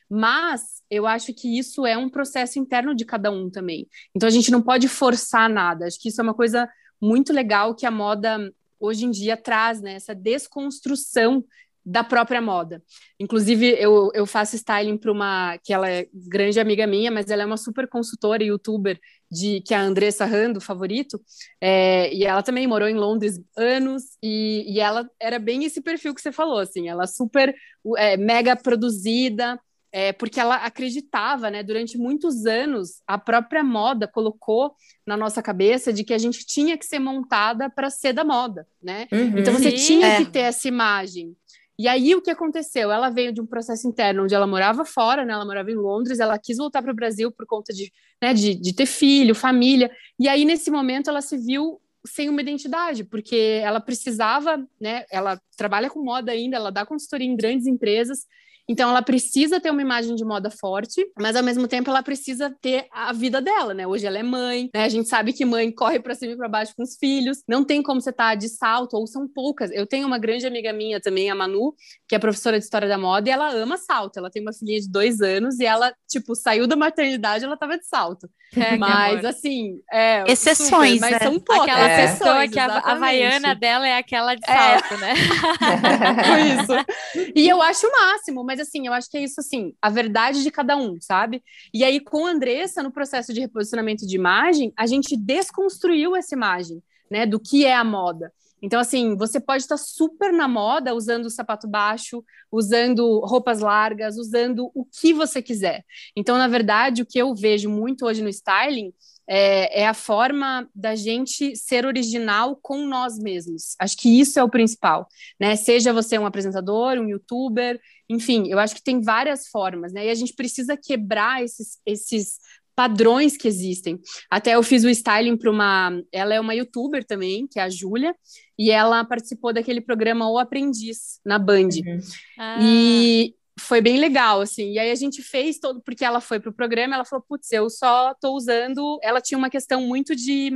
Mas 0.07 0.62
eu 0.91 1.07
acho 1.07 1.33
que 1.33 1.57
isso 1.57 1.88
é 1.88 1.97
um 1.97 2.07
processo 2.07 2.59
interno 2.59 2.94
de 2.94 3.03
cada 3.03 3.31
um 3.31 3.50
também. 3.50 3.88
Então 4.15 4.27
a 4.27 4.29
gente 4.31 4.51
não 4.51 4.62
pode 4.62 4.88
forçar 4.88 5.50
nada. 5.50 5.88
Acho 5.88 6.00
que 6.00 6.09
isso 6.09 6.21
é 6.21 6.24
uma 6.24 6.35
coisa 6.35 6.69
muito 7.01 7.33
legal 7.33 7.74
que 7.74 7.88
a 7.88 7.89
moda 7.89 8.53
hoje 8.79 9.06
em 9.06 9.09
dia 9.09 9.35
traz, 9.35 9.81
né? 9.81 9.94
Essa 9.94 10.13
desconstrução 10.13 11.44
da 11.89 12.04
própria 12.04 12.42
moda. 12.42 12.84
Inclusive, 13.18 13.66
eu, 13.80 14.12
eu 14.13 14.25
faço 14.25 14.57
styling 14.57 14.98
para 14.98 15.10
uma 15.10 15.57
que 15.63 15.72
ela 15.72 15.89
é 15.89 16.06
grande 16.13 16.60
amiga 16.60 16.86
minha, 16.86 17.10
mas 17.10 17.30
ela 17.30 17.44
é 17.44 17.45
uma 17.45 17.56
super 17.56 17.88
consultora 17.88 18.44
e 18.44 18.48
youtuber 18.48 19.00
de 19.31 19.62
que 19.62 19.74
é 19.74 19.78
a 19.78 19.81
Andressa 19.81 20.25
Rando, 20.25 20.60
favorito, 20.60 21.18
é, 21.62 22.13
e 22.13 22.25
ela 22.25 22.44
também 22.44 22.68
morou 22.68 22.89
em 22.89 22.95
Londres 22.95 23.39
anos, 23.56 24.18
e, 24.22 24.66
e 24.68 24.81
ela 24.81 25.10
era 25.18 25.39
bem 25.39 25.63
esse 25.63 25.81
perfil 25.81 26.13
que 26.13 26.22
você 26.22 26.31
falou, 26.31 26.60
assim, 26.60 26.89
ela 26.89 27.07
super 27.07 27.56
é, 27.98 28.18
mega 28.18 28.56
produzida, 28.56 29.57
é, 29.92 30.12
porque 30.12 30.40
ela 30.40 30.57
acreditava, 30.57 31.50
né, 31.50 31.63
durante 31.63 31.98
muitos 31.98 32.45
anos, 32.45 33.01
a 33.07 33.18
própria 33.18 33.63
moda 33.63 34.07
colocou 34.07 34.75
na 35.06 35.16
nossa 35.16 35.42
cabeça 35.42 35.94
de 35.94 36.04
que 36.04 36.13
a 36.13 36.18
gente 36.18 36.45
tinha 36.45 36.78
que 36.78 36.86
ser 36.86 37.00
montada 37.00 37.69
para 37.69 37.90
ser 37.90 38.12
da 38.12 38.25
moda, 38.25 38.68
né? 38.83 39.07
Uhum, 39.12 39.40
então 39.40 39.54
você 39.54 39.72
sim, 39.72 39.86
tinha 39.86 40.07
é. 40.07 40.18
que 40.18 40.25
ter 40.25 40.40
essa 40.40 40.68
imagem. 40.68 41.36
E 41.79 41.88
aí 41.88 42.15
o 42.15 42.21
que 42.21 42.31
aconteceu? 42.31 42.91
Ela 42.91 43.09
veio 43.09 43.31
de 43.31 43.39
um 43.39 43.45
processo 43.45 43.88
interno 43.88 44.24
onde 44.24 44.33
ela 44.33 44.47
morava 44.47 44.83
fora, 44.83 45.24
né? 45.24 45.33
Ela 45.33 45.45
morava 45.45 45.69
em 45.69 45.75
Londres, 45.75 46.19
ela 46.19 46.38
quis 46.39 46.57
voltar 46.57 46.81
para 46.81 46.91
o 46.91 46.95
Brasil 46.95 47.31
por 47.31 47.45
conta 47.45 47.71
de, 47.71 47.91
né, 48.21 48.33
de, 48.33 48.56
de 48.56 48.74
ter 48.74 48.88
filho, 48.88 49.35
família. 49.35 49.91
E 50.19 50.27
aí 50.27 50.44
nesse 50.44 50.71
momento 50.71 51.09
ela 51.09 51.21
se 51.21 51.38
viu 51.38 51.79
sem 52.06 52.29
uma 52.29 52.41
identidade, 52.41 53.03
porque 53.03 53.62
ela 53.63 53.79
precisava, 53.79 54.65
né? 54.79 55.06
Ela 55.12 55.39
trabalha 55.56 55.89
com 55.89 56.01
moda 56.01 56.31
ainda, 56.31 56.56
ela 56.56 56.71
dá 56.71 56.85
consultoria 56.85 57.27
em 57.27 57.35
grandes 57.35 57.68
empresas 57.68 58.25
então 58.68 58.90
ela 58.90 59.02
precisa 59.02 59.60
ter 59.60 59.72
uma 59.72 59.81
imagem 59.81 60.16
de 60.16 60.25
moda 60.25 60.50
forte, 60.50 61.06
mas 61.18 61.36
ao 61.36 61.44
mesmo 61.44 61.68
tempo 61.68 61.90
ela 61.90 62.04
precisa 62.04 62.54
ter 62.62 62.86
a 62.92 63.14
vida 63.14 63.42
dela, 63.42 63.74
né? 63.74 63.88
Hoje 63.88 64.06
ela 64.06 64.18
é 64.18 64.24
mãe, 64.24 64.69
né? 64.74 64.84
A 64.84 64.90
gente 64.90 65.08
sabe 65.08 65.31
que 65.31 65.46
mãe 65.46 65.72
corre 65.72 66.00
para 66.00 66.16
cima 66.16 66.34
e 66.34 66.38
para 66.38 66.50
baixo 66.50 66.74
com 66.75 66.84
os 66.84 66.98
filhos. 66.98 67.44
Não 67.48 67.64
tem 67.64 67.81
como 67.81 68.02
você 68.02 68.10
estar 68.10 68.30
tá 68.30 68.36
de 68.36 68.50
salto 68.50 68.96
ou 68.96 69.08
são 69.08 69.28
poucas. 69.28 69.72
Eu 69.72 69.88
tenho 69.88 70.06
uma 70.06 70.18
grande 70.18 70.46
amiga 70.46 70.74
minha 70.74 71.00
também, 71.00 71.30
a 71.30 71.36
Manu, 71.36 71.74
que 72.08 72.16
é 72.16 72.19
professora 72.19 72.58
de 72.58 72.66
história 72.66 72.88
da 72.88 72.98
moda 72.98 73.30
e 73.30 73.31
ela 73.31 73.50
ama 73.54 73.78
salto. 73.78 74.18
Ela 74.18 74.30
tem 74.30 74.42
uma 74.42 74.54
filhinha 74.54 74.81
de 74.81 74.90
dois 74.90 75.22
anos 75.22 75.60
e 75.60 75.66
ela 75.66 75.94
tipo 76.08 76.36
saiu 76.36 76.68
da 76.68 76.75
maternidade, 76.75 77.46
ela 77.46 77.58
tava 77.58 77.78
de 77.78 77.86
salto. 77.86 78.30
É, 78.56 78.78
mas 78.78 79.25
assim, 79.25 79.80
é, 79.92 80.24
exceções, 80.31 80.96
super, 80.96 81.00
mas 81.02 81.12
né? 81.12 81.19
são 81.19 81.40
poucas. 81.40 81.68
Aquela 81.68 81.90
é. 81.90 82.08
pessoa 82.08 82.48
que 82.48 82.60
a, 82.60 82.66
a 82.66 82.92
Havaiana 82.94 83.54
dela 83.54 83.88
é 83.88 83.98
aquela 83.98 84.36
de 84.36 84.50
é. 84.50 84.80
salto, 84.80 84.94
é. 84.94 84.98
né? 84.98 85.14
isso. 86.56 87.34
E 87.36 87.48
eu 87.48 87.62
acho 87.62 87.86
o 87.88 87.92
máximo, 87.92 88.44
mas 88.44 88.56
mas 88.57 88.68
assim, 88.68 88.88
eu 88.88 88.94
acho 88.94 89.09
que 89.09 89.18
é 89.18 89.24
isso 89.24 89.39
assim, 89.39 89.74
a 89.80 89.89
verdade 89.89 90.42
de 90.42 90.50
cada 90.50 90.75
um, 90.75 91.00
sabe? 91.00 91.44
E 91.71 91.83
aí, 91.83 92.00
com 92.00 92.25
a 92.25 92.31
Andressa, 92.31 92.81
no 92.81 92.92
processo 92.92 93.31
de 93.31 93.39
reposicionamento 93.39 94.06
de 94.07 94.16
imagem, 94.16 94.73
a 94.76 94.87
gente 94.87 95.16
desconstruiu 95.16 96.16
essa 96.16 96.33
imagem, 96.33 96.81
né, 97.09 97.26
do 97.26 97.40
que 97.40 97.66
é 97.66 97.76
a 97.76 97.83
moda. 97.83 98.33
Então, 98.59 98.80
assim, 98.80 99.16
você 99.16 99.40
pode 99.40 99.61
estar 99.61 99.78
super 99.78 100.33
na 100.33 100.47
moda 100.47 100.95
usando 100.95 101.30
sapato 101.30 101.68
baixo, 101.68 102.23
usando 102.52 103.19
roupas 103.19 103.59
largas, 103.59 104.18
usando 104.18 104.71
o 104.73 104.83
que 104.83 105.14
você 105.14 105.40
quiser. 105.40 105.85
Então, 106.16 106.40
na 106.40 106.47
verdade, 106.47 107.04
o 107.04 107.06
que 107.06 107.19
eu 107.19 107.35
vejo 107.35 107.69
muito 107.69 108.07
hoje 108.07 108.23
no 108.23 108.30
styling 108.30 108.92
é, 109.28 109.81
é, 109.81 109.87
a 109.87 109.94
forma 109.94 110.68
da 110.73 110.95
gente 110.95 111.56
ser 111.56 111.85
original 111.85 112.56
com 112.56 112.87
nós 112.87 113.19
mesmos. 113.19 113.76
Acho 113.78 113.97
que 113.97 114.19
isso 114.19 114.40
é 114.40 114.44
o 114.44 114.49
principal, 114.49 115.07
né? 115.40 115.56
Seja 115.57 115.92
você 115.92 116.18
um 116.18 116.26
apresentador, 116.26 116.97
um 116.97 117.09
youtuber, 117.09 117.80
enfim, 118.09 118.47
eu 118.47 118.59
acho 118.59 118.76
que 118.76 118.83
tem 118.83 119.02
várias 119.02 119.47
formas, 119.47 119.92
né? 119.92 120.06
E 120.06 120.09
a 120.09 120.16
gente 120.16 120.33
precisa 120.33 120.78
quebrar 120.78 121.44
esses, 121.44 121.78
esses 121.85 122.40
padrões 122.76 123.35
que 123.35 123.47
existem. 123.47 123.99
Até 124.30 124.54
eu 124.54 124.61
fiz 124.61 124.83
o 124.83 124.90
styling 124.90 125.35
para 125.35 125.49
uma. 125.49 125.99
Ela 126.11 126.35
é 126.35 126.40
uma 126.40 126.54
youtuber 126.54 127.04
também, 127.04 127.47
que 127.47 127.59
é 127.59 127.64
a 127.64 127.69
Júlia, 127.69 128.16
e 128.57 128.69
ela 128.69 129.04
participou 129.04 129.52
daquele 129.52 129.81
programa 129.81 130.30
O 130.30 130.37
Aprendiz 130.37 131.19
na 131.26 131.40
Band. 131.40 131.69
Uhum. 131.85 131.99
Ah. 132.37 132.59
E 132.61 133.33
foi 133.59 133.81
bem 133.81 133.97
legal, 133.97 134.42
assim. 134.42 134.73
E 134.73 134.80
aí 134.80 134.92
a 134.92 134.95
gente 134.95 135.23
fez 135.23 135.57
todo, 135.57 135.81
porque 135.81 136.06
ela 136.06 136.21
foi 136.21 136.40
pro 136.40 136.54
programa, 136.54 136.94
ela 136.94 137.04
falou, 137.04 137.26
putz, 137.28 137.52
eu 137.52 137.68
só 137.69 138.14
tô 138.14 138.33
usando. 138.35 138.99
Ela 139.02 139.19
tinha 139.19 139.37
uma 139.40 139.49
questão 139.49 139.81
muito 139.81 140.16
de 140.16 140.52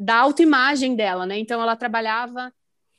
da 0.00 0.16
autoimagem 0.16 0.94
dela, 0.94 1.26
né? 1.26 1.38
Então 1.38 1.60
ela 1.60 1.74
trabalhava 1.74 2.52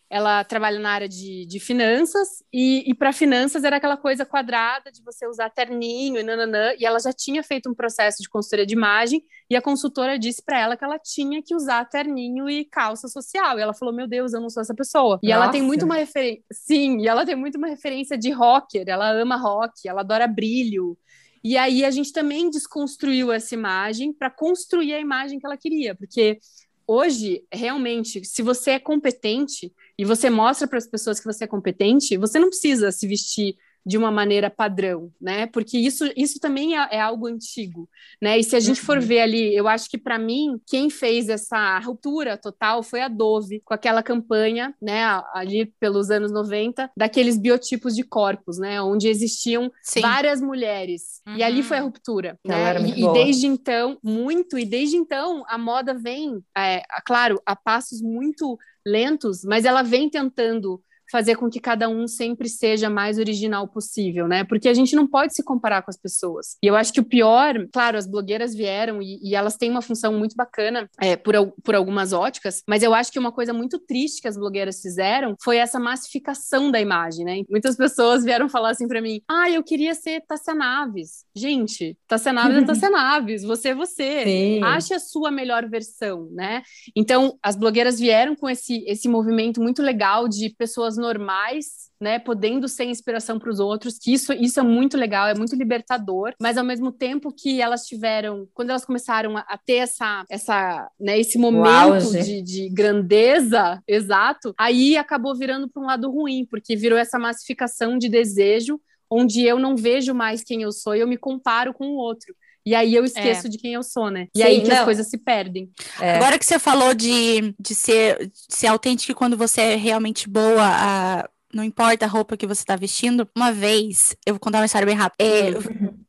ela 0.09 0.43
trabalha 0.43 0.79
na 0.79 0.89
área 0.89 1.09
de, 1.09 1.45
de 1.45 1.59
finanças, 1.59 2.43
e, 2.51 2.89
e 2.89 2.93
para 2.93 3.11
finanças 3.11 3.63
era 3.63 3.75
aquela 3.75 3.97
coisa 3.97 4.25
quadrada 4.25 4.89
de 4.91 5.03
você 5.03 5.27
usar 5.27 5.49
terninho 5.49 6.19
e 6.19 6.23
nananã, 6.23 6.71
e 6.79 6.85
ela 6.85 6.99
já 6.99 7.11
tinha 7.11 7.43
feito 7.43 7.69
um 7.69 7.73
processo 7.73 8.23
de 8.23 8.29
consultoria 8.29 8.65
de 8.65 8.73
imagem, 8.73 9.21
e 9.49 9.55
a 9.55 9.61
consultora 9.61 10.17
disse 10.17 10.41
para 10.41 10.59
ela 10.59 10.77
que 10.77 10.83
ela 10.83 10.97
tinha 10.97 11.41
que 11.43 11.53
usar 11.53 11.83
terninho 11.85 12.49
e 12.49 12.63
calça 12.63 13.07
social, 13.07 13.59
e 13.59 13.61
ela 13.61 13.73
falou, 13.73 13.93
meu 13.93 14.07
Deus, 14.07 14.33
eu 14.33 14.39
não 14.39 14.49
sou 14.49 14.61
essa 14.61 14.73
pessoa. 14.73 15.19
E 15.21 15.27
Nossa. 15.27 15.43
ela 15.43 15.51
tem 15.51 15.61
muito 15.61 15.83
uma 15.83 15.95
referência, 15.95 16.43
sim, 16.51 16.99
e 17.01 17.07
ela 17.07 17.25
tem 17.25 17.35
muito 17.35 17.57
uma 17.57 17.67
referência 17.67 18.17
de 18.17 18.31
rocker, 18.31 18.85
ela 18.87 19.11
ama 19.11 19.35
rock, 19.35 19.87
ela 19.87 20.01
adora 20.01 20.25
brilho, 20.25 20.97
E 21.43 21.57
aí 21.57 21.85
a 21.85 21.91
gente 21.91 22.11
também 22.11 22.49
desconstruiu 22.49 23.31
essa 23.31 23.53
imagem 23.53 24.13
para 24.13 24.29
construir 24.29 24.93
a 24.93 24.99
imagem 24.99 25.39
que 25.39 25.45
ela 25.45 25.57
queria, 25.57 25.95
porque 25.95 26.39
hoje, 26.87 27.43
realmente, 27.53 28.23
se 28.23 28.41
você 28.41 28.71
é 28.71 28.79
competente 28.79 29.73
e 29.97 30.05
você 30.05 30.29
mostra 30.29 30.67
para 30.67 30.77
as 30.77 30.87
pessoas 30.87 31.19
que 31.19 31.25
você 31.25 31.45
é 31.45 31.47
competente, 31.47 32.17
você 32.17 32.39
não 32.39 32.49
precisa 32.49 32.91
se 32.91 33.07
vestir 33.07 33.55
de 33.87 33.97
uma 33.97 34.11
maneira 34.11 34.49
padrão, 34.49 35.09
né? 35.19 35.47
Porque 35.47 35.77
isso, 35.77 36.11
isso 36.17 36.41
também 36.41 36.77
é, 36.77 36.87
é 36.91 36.99
algo 36.99 37.25
antigo, 37.25 37.87
né? 38.21 38.37
E 38.37 38.43
se 38.43 38.53
a 38.53 38.59
gente 38.59 38.81
for 38.81 38.97
uhum. 38.97 39.03
ver 39.03 39.21
ali, 39.21 39.55
eu 39.55 39.65
acho 39.65 39.89
que 39.89 39.97
para 39.97 40.19
mim 40.19 40.59
quem 40.67 40.89
fez 40.89 41.29
essa 41.29 41.79
ruptura 41.79 42.37
total 42.37 42.83
foi 42.83 42.99
a 42.99 43.07
Dove 43.07 43.61
com 43.63 43.73
aquela 43.73 44.03
campanha, 44.03 44.75
né? 44.81 45.05
Ali 45.33 45.67
pelos 45.79 46.11
anos 46.11 46.33
90, 46.33 46.91
daqueles 46.97 47.37
biotipos 47.37 47.95
de 47.95 48.03
corpos, 48.03 48.57
né? 48.57 48.81
Onde 48.81 49.07
existiam 49.07 49.71
Sim. 49.81 50.01
várias 50.01 50.41
mulheres 50.41 51.21
uhum. 51.25 51.37
e 51.37 51.43
ali 51.43 51.63
foi 51.63 51.77
a 51.77 51.79
uhum. 51.79 51.87
ruptura, 51.87 52.37
né? 52.45 52.77
E, 52.81 53.05
e, 53.05 53.13
desde 53.13 53.47
então 53.47 53.97
muito 54.03 54.59
e 54.59 54.65
desde 54.65 54.97
então 54.97 55.45
a 55.47 55.57
moda 55.57 55.93
vem, 55.93 56.43
é, 56.57 56.83
claro, 57.05 57.41
a 57.45 57.55
passos 57.55 58.01
muito 58.01 58.59
lentos, 58.87 59.43
mas 59.43 59.65
ela 59.65 59.83
vem 59.83 60.09
tentando 60.09 60.81
fazer 61.11 61.35
com 61.35 61.49
que 61.49 61.59
cada 61.59 61.89
um 61.89 62.07
sempre 62.07 62.49
seja 62.49 62.89
mais 62.89 63.17
original 63.17 63.67
possível, 63.67 64.27
né? 64.27 64.43
Porque 64.43 64.69
a 64.69 64.73
gente 64.73 64.95
não 64.95 65.07
pode 65.07 65.33
se 65.33 65.43
comparar 65.43 65.81
com 65.81 65.91
as 65.91 65.97
pessoas. 65.97 66.57
E 66.61 66.67
eu 66.67 66.75
acho 66.75 66.93
que 66.93 66.99
o 66.99 67.05
pior, 67.05 67.67
claro, 67.71 67.97
as 67.97 68.07
blogueiras 68.07 68.53
vieram 68.53 69.01
e, 69.01 69.19
e 69.21 69.35
elas 69.35 69.55
têm 69.55 69.69
uma 69.69 69.81
função 69.81 70.13
muito 70.13 70.35
bacana 70.35 70.89
é, 70.99 71.15
por, 71.15 71.33
por 71.63 71.75
algumas 71.75 72.13
óticas, 72.13 72.63
mas 72.67 72.83
eu 72.83 72.93
acho 72.93 73.11
que 73.11 73.19
uma 73.19 73.31
coisa 73.31 73.53
muito 73.53 73.79
triste 73.79 74.21
que 74.21 74.27
as 74.27 74.37
blogueiras 74.37 74.81
fizeram 74.81 75.35
foi 75.43 75.57
essa 75.57 75.79
massificação 75.79 76.71
da 76.71 76.79
imagem, 76.79 77.25
né? 77.25 77.41
Muitas 77.49 77.75
pessoas 77.75 78.23
vieram 78.23 78.49
falar 78.49 78.71
assim 78.71 78.87
para 78.87 79.01
mim: 79.01 79.21
ah, 79.27 79.49
eu 79.49 79.63
queria 79.63 79.93
ser 79.93 80.21
Tassia 80.27 80.53
Naves. 80.53 81.25
Gente, 81.35 81.97
Tassia 82.07 82.33
Naves 82.33 82.63
é 82.63 82.65
Tassia 82.65 82.89
Naves, 82.89 83.43
você 83.43 83.69
é 83.69 83.75
você. 83.75 84.23
Sim. 84.23 84.63
Ache 84.63 84.93
a 84.93 84.99
sua 84.99 85.31
melhor 85.31 85.67
versão, 85.69 86.29
né? 86.31 86.63
Então, 86.95 87.37
as 87.41 87.55
blogueiras 87.55 87.99
vieram 87.99 88.35
com 88.35 88.49
esse, 88.49 88.83
esse 88.87 89.07
movimento 89.07 89.61
muito 89.61 89.81
legal 89.81 90.27
de 90.27 90.49
pessoas 90.49 90.96
normais, 90.97 91.87
né, 91.99 92.19
podendo 92.19 92.67
ser 92.67 92.85
inspiração 92.85 93.39
para 93.39 93.49
os 93.49 93.59
outros, 93.59 93.97
que 93.97 94.13
isso, 94.13 94.31
isso 94.33 94.59
é 94.59 94.63
muito 94.63 94.97
legal, 94.97 95.27
é 95.27 95.33
muito 95.33 95.55
libertador, 95.55 96.33
mas 96.39 96.57
ao 96.57 96.63
mesmo 96.63 96.91
tempo 96.91 97.33
que 97.33 97.61
elas 97.61 97.85
tiveram, 97.85 98.47
quando 98.53 98.69
elas 98.69 98.85
começaram 98.85 99.35
a, 99.35 99.41
a 99.41 99.57
ter 99.57 99.77
essa, 99.77 100.23
essa, 100.29 100.89
né, 100.99 101.19
esse 101.19 101.37
momento 101.37 102.11
de, 102.11 102.41
de, 102.41 102.69
grandeza, 102.69 103.81
exato, 103.87 104.53
aí 104.57 104.95
acabou 104.95 105.35
virando 105.35 105.69
para 105.69 105.81
um 105.81 105.87
lado 105.87 106.11
ruim, 106.11 106.45
porque 106.49 106.75
virou 106.75 106.99
essa 106.99 107.17
massificação 107.17 107.97
de 107.97 108.09
desejo, 108.09 108.79
onde 109.09 109.43
eu 109.43 109.57
não 109.57 109.75
vejo 109.75 110.13
mais 110.13 110.43
quem 110.43 110.61
eu 110.61 110.71
sou 110.71 110.95
e 110.95 110.99
eu 110.99 111.07
me 111.07 111.17
comparo 111.17 111.73
com 111.73 111.87
o 111.87 111.95
outro. 111.97 112.35
E 112.67 112.75
aí 112.75 112.93
eu 112.93 113.05
esqueço 113.05 113.47
é. 113.47 113.49
de 113.49 113.57
quem 113.57 113.75
eu 113.75 113.81
sou, 113.81 114.11
né? 114.11 114.27
E 114.35 114.39
Sim, 114.39 114.43
aí 114.43 114.61
que 114.61 114.67
não. 114.67 114.75
as 114.75 114.83
coisas 114.83 115.07
se 115.07 115.17
perdem. 115.17 115.71
É. 116.01 116.17
Agora 116.17 116.37
que 116.37 116.45
você 116.45 116.59
falou 116.59 116.93
de, 116.93 117.55
de 117.57 117.73
ser, 117.73 118.27
de 118.27 118.31
ser 118.49 118.67
autêntico 118.67 119.17
quando 119.17 119.37
você 119.37 119.61
é 119.61 119.75
realmente 119.77 120.27
boa, 120.27 120.63
a, 120.63 121.29
não 121.53 121.63
importa 121.63 122.03
a 122.03 122.09
roupa 122.09 122.35
que 122.35 122.45
você 122.45 122.65
tá 122.65 122.75
vestindo. 122.75 123.25
Uma 123.33 123.53
vez, 123.53 124.17
eu 124.25 124.33
vou 124.33 124.39
contar 124.41 124.57
uma 124.59 124.65
história 124.65 124.85
bem 124.85 124.97
rápida. 124.97 125.23
É, 125.23 125.51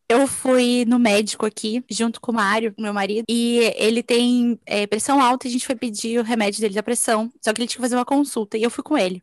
eu 0.08 0.26
fui 0.26 0.84
no 0.84 0.98
médico 0.98 1.46
aqui, 1.46 1.84
junto 1.88 2.20
com 2.20 2.32
o 2.32 2.34
Mário, 2.34 2.74
meu 2.76 2.92
marido, 2.92 3.24
e 3.28 3.58
ele 3.76 4.02
tem 4.02 4.58
é, 4.66 4.84
pressão 4.84 5.22
alta 5.22 5.46
e 5.46 5.50
a 5.50 5.52
gente 5.52 5.64
foi 5.64 5.76
pedir 5.76 6.18
o 6.18 6.24
remédio 6.24 6.60
dele 6.60 6.74
da 6.74 6.82
pressão. 6.82 7.30
Só 7.40 7.52
que 7.52 7.60
ele 7.60 7.68
tinha 7.68 7.76
que 7.76 7.82
fazer 7.82 7.94
uma 7.94 8.04
consulta 8.04 8.58
e 8.58 8.64
eu 8.64 8.70
fui 8.70 8.82
com 8.82 8.98
ele. 8.98 9.22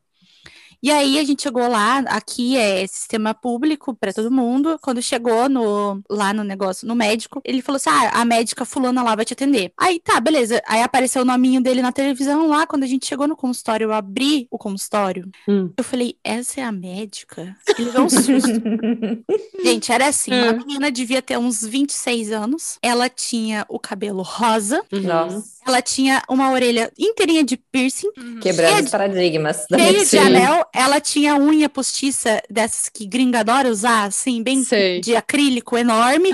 E 0.85 0.91
aí 0.91 1.17
a 1.17 1.23
gente 1.23 1.41
chegou 1.41 1.67
lá, 1.67 1.97
aqui 2.05 2.55
é 2.55 2.85
sistema 2.85 3.33
público 3.33 3.95
para 3.95 4.13
todo 4.13 4.29
mundo. 4.29 4.77
Quando 4.79 5.01
chegou 5.01 5.49
no, 5.49 5.99
lá 6.07 6.31
no 6.31 6.43
negócio, 6.43 6.87
no 6.87 6.93
médico, 6.93 7.41
ele 7.43 7.63
falou 7.63 7.77
assim: 7.77 7.89
ah, 7.89 8.21
a 8.21 8.23
médica 8.23 8.65
fulana 8.65 9.01
lá 9.01 9.15
vai 9.15 9.25
te 9.25 9.33
atender. 9.33 9.71
Aí 9.75 9.99
tá, 9.99 10.19
beleza. 10.19 10.61
Aí 10.67 10.83
apareceu 10.83 11.23
o 11.23 11.25
nominho 11.25 11.59
dele 11.59 11.81
na 11.81 11.91
televisão 11.91 12.47
lá. 12.47 12.67
Quando 12.67 12.83
a 12.83 12.87
gente 12.87 13.07
chegou 13.07 13.27
no 13.27 13.35
consultório, 13.35 13.85
eu 13.85 13.93
abri 13.93 14.47
o 14.51 14.59
consultório. 14.59 15.27
Hum. 15.49 15.71
Eu 15.75 15.83
falei: 15.83 16.17
essa 16.23 16.61
é 16.61 16.63
a 16.63 16.71
médica? 16.71 17.55
Ele 17.79 17.89
deu 17.89 18.03
um 18.03 18.09
susto. 18.09 18.61
gente, 19.65 19.91
era 19.91 20.05
assim: 20.05 20.31
hum. 20.31 20.43
uma 20.43 20.53
menina 20.53 20.91
devia 20.91 21.19
ter 21.19 21.39
uns 21.39 21.65
26 21.65 22.31
anos. 22.31 22.77
Ela 22.79 23.09
tinha 23.09 23.65
o 23.67 23.79
cabelo 23.79 24.21
rosa. 24.21 24.83
Nossa. 24.91 25.55
Ela 25.67 25.81
tinha 25.81 26.21
uma 26.29 26.51
orelha 26.51 26.91
inteirinha 26.95 27.43
de 27.43 27.57
piercing. 27.57 28.11
Uhum. 28.15 28.39
Quebrando 28.39 28.83
os 28.83 28.91
paradigmas 28.91 29.65
da 29.67 29.79
cheia 29.79 30.05
de 30.05 30.17
anel. 30.19 30.63
Ela 30.75 30.99
tinha 30.99 31.35
unha 31.35 31.69
postiça 31.69 32.41
dessas 32.49 32.89
que 32.89 33.05
gringa 33.05 33.39
adora 33.39 33.69
usar, 33.69 34.05
assim, 34.05 34.43
bem 34.43 34.63
Sei. 34.63 34.99
de 35.01 35.15
acrílico 35.15 35.77
enorme. 35.77 36.33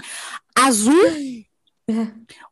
Azul. 0.56 1.12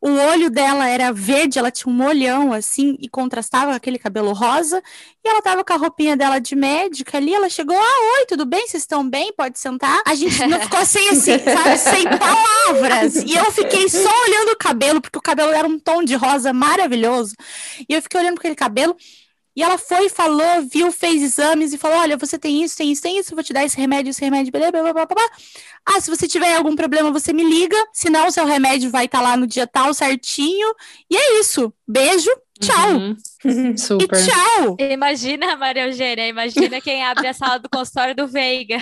O 0.02 0.10
olho 0.10 0.50
dela 0.50 0.88
era 0.88 1.12
verde, 1.12 1.58
ela 1.58 1.70
tinha 1.70 1.92
um 1.92 2.04
olhão 2.04 2.52
assim 2.52 2.96
e 3.00 3.08
contrastava 3.08 3.70
com 3.70 3.76
aquele 3.76 3.98
cabelo 3.98 4.32
rosa. 4.32 4.82
E 5.24 5.28
ela 5.28 5.40
tava 5.42 5.64
com 5.64 5.72
a 5.72 5.76
roupinha 5.76 6.16
dela 6.16 6.38
de 6.38 6.54
médica 6.54 7.18
ali. 7.18 7.34
Ela 7.34 7.48
chegou: 7.48 7.76
Ah, 7.76 8.18
oi, 8.18 8.26
tudo 8.26 8.44
bem? 8.44 8.66
Vocês 8.66 8.82
estão 8.82 9.08
bem? 9.08 9.32
Pode 9.32 9.58
sentar? 9.58 10.02
A 10.06 10.14
gente 10.14 10.46
não 10.46 10.60
ficou 10.60 10.80
assim, 10.80 11.08
assim, 11.08 11.38
sabe? 11.38 11.78
Sem 11.78 12.04
palavras. 12.04 13.16
E 13.16 13.34
eu 13.34 13.50
fiquei 13.52 13.88
só 13.88 14.10
olhando 14.26 14.50
o 14.52 14.58
cabelo, 14.58 15.00
porque 15.00 15.18
o 15.18 15.22
cabelo 15.22 15.52
era 15.52 15.66
um 15.66 15.78
tom 15.78 16.02
de 16.02 16.14
rosa 16.14 16.52
maravilhoso. 16.52 17.34
E 17.88 17.94
eu 17.94 18.02
fiquei 18.02 18.20
olhando 18.20 18.38
aquele 18.38 18.54
cabelo. 18.54 18.96
E 19.60 19.62
ela 19.62 19.76
foi, 19.76 20.08
falou, 20.08 20.62
viu, 20.72 20.90
fez 20.90 21.22
exames 21.22 21.74
e 21.74 21.76
falou: 21.76 21.98
olha, 21.98 22.16
você 22.16 22.38
tem 22.38 22.64
isso, 22.64 22.78
tem 22.78 22.90
isso, 22.90 23.02
tem 23.02 23.18
isso, 23.18 23.34
vou 23.34 23.44
te 23.44 23.52
dar 23.52 23.62
esse 23.62 23.76
remédio, 23.76 24.08
esse 24.08 24.22
remédio, 24.22 24.50
blá, 24.50 24.70
blá, 24.70 24.80
blá, 24.80 24.92
blá, 24.94 25.04
blá. 25.04 25.30
Ah, 25.84 26.00
se 26.00 26.08
você 26.08 26.26
tiver 26.26 26.56
algum 26.56 26.74
problema, 26.74 27.12
você 27.12 27.30
me 27.30 27.44
liga. 27.44 27.76
Senão, 27.92 28.26
o 28.26 28.30
seu 28.30 28.46
remédio 28.46 28.90
vai 28.90 29.04
estar 29.04 29.18
tá 29.18 29.24
lá 29.24 29.36
no 29.36 29.46
dia 29.46 29.66
tal 29.66 29.92
certinho. 29.92 30.66
E 31.10 31.14
é 31.14 31.40
isso. 31.40 31.70
Beijo, 31.86 32.30
tchau. 32.58 32.90
Uhum. 32.90 33.16
Super. 33.76 34.18
E 34.18 34.24
tchau. 34.24 34.76
Imagina, 34.78 35.54
Maria 35.56 35.88
Eugênia, 35.88 36.26
imagina 36.26 36.80
quem 36.80 37.04
abre 37.04 37.26
a 37.26 37.34
sala 37.34 37.58
do 37.58 37.68
consultório 37.68 38.16
do 38.16 38.26
Veiga. 38.26 38.78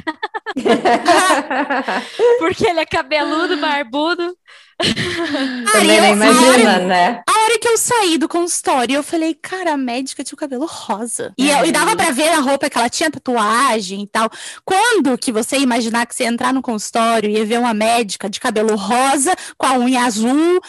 Porque 2.38 2.68
ele 2.68 2.78
é 2.78 2.87
cabeludo, 2.87 3.56
barbudo. 3.56 4.32
Também 5.73 6.00
não 6.00 6.12
imagina, 6.12 6.78
né? 6.78 7.23
A 7.28 7.32
hora 7.42 7.58
que 7.58 7.68
eu 7.68 7.76
saí 7.76 8.16
do 8.16 8.28
consultório, 8.28 8.94
eu 8.94 9.02
falei, 9.02 9.35
cara, 9.35 9.73
a 9.73 9.76
médica 9.76 10.23
tinha 10.23 10.37
o 10.37 10.38
cabelo 10.38 10.66
rosa. 10.66 11.32
E, 11.37 11.50
eu, 11.50 11.64
e 11.64 11.73
dava 11.73 11.97
pra 11.97 12.11
ver 12.11 12.28
a 12.28 12.40
roupa 12.40 12.70
que 12.70 12.78
ela 12.78 12.88
tinha 12.88 13.11
tatuagem 13.11 14.02
e 14.02 14.06
tal. 14.06 14.30
Quando 14.64 15.18
que 15.18 15.32
você 15.32 15.58
imaginar 15.58 16.06
que 16.06 16.14
você 16.14 16.23
ia 16.25 16.28
entrar 16.28 16.54
no 16.54 16.62
consultório 16.62 17.28
e 17.28 17.35
ia 17.35 17.44
ver 17.44 17.58
uma 17.58 17.75
médica 17.75 18.30
de 18.30 18.38
cabelo 18.38 18.76
rosa, 18.76 19.35
com 19.56 19.66
a 19.66 19.78
unha 19.78 20.04
azul, 20.04 20.61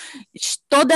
toda 0.68 0.96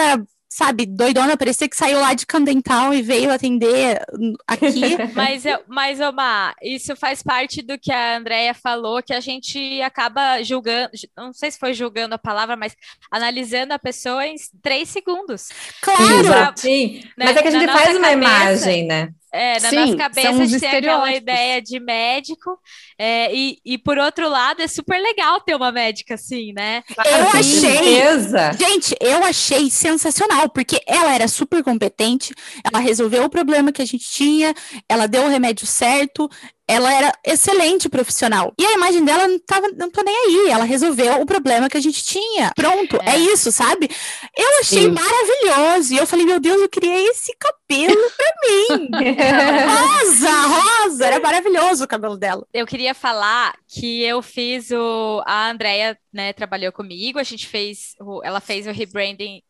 sabe, 0.54 0.86
doidona, 0.86 1.36
parecia 1.36 1.68
que 1.68 1.76
saiu 1.76 2.00
lá 2.00 2.14
de 2.14 2.28
Candental 2.28 2.94
e 2.94 3.02
veio 3.02 3.32
atender 3.32 4.00
aqui. 4.48 4.96
mas, 5.16 5.48
eu, 5.48 5.60
mas, 5.68 6.00
Omar, 6.00 6.54
isso 6.62 6.96
faz 6.96 7.24
parte 7.24 7.64
do 7.64 7.76
que 7.76 7.92
a 7.92 8.18
Andrea 8.18 8.54
falou, 8.54 9.02
que 9.02 9.14
a 9.14 9.20
gente 9.20 9.82
acaba 9.82 10.44
julgando, 10.44 10.92
não 11.18 11.34
sei 11.34 11.50
se 11.50 11.58
foi 11.58 11.74
julgando 11.74 12.14
a 12.14 12.20
palavra, 12.20 12.56
mas 12.56 12.76
analisando 13.10 13.74
a 13.74 13.80
pessoa 13.80 14.28
em 14.28 14.36
três 14.62 14.90
segundos. 14.90 15.50
Claro! 15.82 16.54
Sim, 16.56 17.02
né, 17.18 17.26
mas 17.26 17.38
é 17.38 17.42
que 17.42 17.48
a 17.48 17.52
gente 17.52 17.72
faz 17.72 17.98
uma 17.98 18.10
cabeça, 18.10 18.14
imagem, 18.14 18.86
né? 18.86 19.10
É, 19.36 19.60
na 19.60 19.70
Sim, 19.72 19.76
nossa 19.78 19.98
cabeça 19.98 20.30
a 20.30 20.46
gente 20.46 20.60
tem 20.60 20.70
aquela 20.70 21.12
ideia 21.12 21.60
de 21.60 21.80
médico, 21.80 22.56
é, 22.98 23.34
e, 23.34 23.60
e 23.66 23.78
por 23.78 23.98
outro 23.98 24.30
lado 24.30 24.62
é 24.62 24.68
super 24.68 25.00
legal 25.00 25.42
ter 25.42 25.56
uma 25.56 25.72
médica 25.72 26.16
assim, 26.16 26.54
né? 26.54 26.84
Eu 26.98 27.28
achei, 27.40 28.58
gente, 28.58 28.96
eu 29.00 29.24
achei 29.24 29.70
sensacional, 29.70 30.50
porque 30.50 30.82
ela 30.88 31.14
era 31.14 31.28
super 31.28 31.64
competente, 31.64 32.34
ela 32.64 32.80
resolveu 32.80 33.24
o 33.24 33.30
problema 33.30 33.72
que 33.72 33.82
a 33.82 33.86
gente 33.86 34.10
tinha, 34.10 34.54
ela 34.88 35.08
deu 35.08 35.24
o 35.24 35.30
remédio 35.30 35.66
certo, 35.66 36.30
ela 36.68 36.92
era 36.94 37.14
excelente 37.26 37.90
profissional. 37.90 38.54
E 38.60 38.66
a 38.66 38.74
imagem 38.74 39.04
dela 39.04 39.28
não 39.28 39.38
tava, 39.40 39.68
não 39.78 39.92
tô 39.92 40.02
nem 40.02 40.16
aí. 40.16 40.50
Ela 40.50 40.64
resolveu 40.64 41.22
o 41.22 41.26
problema 41.26 41.70
que 41.70 41.78
a 41.78 41.82
gente 41.82 42.04
tinha. 42.04 42.52
Pronto, 42.56 42.98
é, 43.04 43.16
é 43.16 43.18
isso, 43.18 43.52
sabe? 43.52 43.90
Eu 44.36 44.60
achei 44.60 44.84
Sim. 44.84 44.92
maravilhoso. 44.92 45.94
E 45.94 45.98
eu 45.98 46.08
falei, 46.08 46.26
meu 46.26 46.40
Deus, 46.40 46.62
eu 46.62 46.70
criei 46.70 47.08
esse 47.08 47.36
cabelo 47.38 48.12
pra 48.18 48.34
mim. 48.48 48.90
rosa, 49.70 50.30
rosa. 50.30 51.06
Era 51.06 51.20
maravilhoso 51.20 51.84
o 51.84 51.88
cabelo 51.88 52.18
dela. 52.18 52.46
Eu 52.54 52.66
queria 52.66 52.83
falar 52.92 53.56
que 53.68 54.02
eu 54.02 54.22
fiz 54.22 54.72
o. 54.72 55.24
A 55.25 55.50
Andrea, 55.50 55.98
né, 56.12 56.34
trabalhou 56.34 56.72
comigo. 56.72 57.20
A 57.20 57.24
gente 57.24 57.48
fez. 57.48 57.96
Ela 58.24 58.40
fez 58.40 58.66
o 58.68 58.72
rebranding 58.72 59.42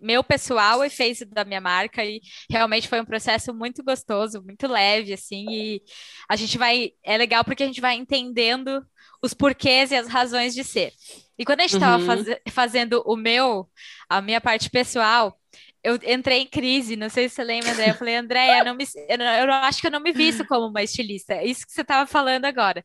meu 0.00 0.22
pessoal 0.22 0.84
e 0.84 0.90
fez 0.90 1.20
da 1.32 1.44
minha 1.44 1.60
marca 1.60 2.04
e 2.04 2.20
realmente 2.50 2.86
foi 2.86 3.00
um 3.00 3.04
processo 3.04 3.54
muito 3.54 3.82
gostoso, 3.82 4.42
muito 4.42 4.66
leve 4.66 5.12
assim 5.12 5.46
e 5.48 5.82
a 6.28 6.36
gente 6.36 6.58
vai 6.58 6.92
é 7.02 7.16
legal 7.16 7.42
porque 7.42 7.62
a 7.62 7.66
gente 7.66 7.80
vai 7.80 7.94
entendendo 7.94 8.84
os 9.22 9.32
porquês 9.32 9.90
e 9.90 9.96
as 9.96 10.06
razões 10.06 10.54
de 10.54 10.62
ser. 10.62 10.92
E 11.38 11.44
quando 11.44 11.60
a 11.60 11.62
gente 11.62 11.74
estava 11.74 11.98
uhum. 11.98 12.06
faz, 12.06 12.26
fazendo 12.50 13.02
o 13.06 13.16
meu, 13.16 13.68
a 14.08 14.20
minha 14.22 14.40
parte 14.40 14.70
pessoal, 14.70 15.38
eu 15.86 15.98
entrei 16.12 16.40
em 16.40 16.46
crise, 16.46 16.96
não 16.96 17.08
sei 17.08 17.28
se 17.28 17.36
você 17.36 17.44
lembra, 17.44 17.70
André. 17.70 17.90
Eu 17.90 17.94
falei, 17.94 18.16
Andréia, 18.16 18.58
eu, 18.58 18.64
não 18.64 18.74
me, 18.74 18.84
eu, 19.08 19.18
não, 19.18 19.24
eu 19.24 19.52
acho 19.52 19.80
que 19.80 19.86
eu 19.86 19.90
não 19.90 20.00
me 20.00 20.12
visto 20.12 20.44
como 20.48 20.66
uma 20.66 20.82
estilista. 20.82 21.34
É 21.34 21.46
isso 21.46 21.64
que 21.64 21.72
você 21.72 21.82
estava 21.82 22.06
falando 22.06 22.44
agora. 22.44 22.82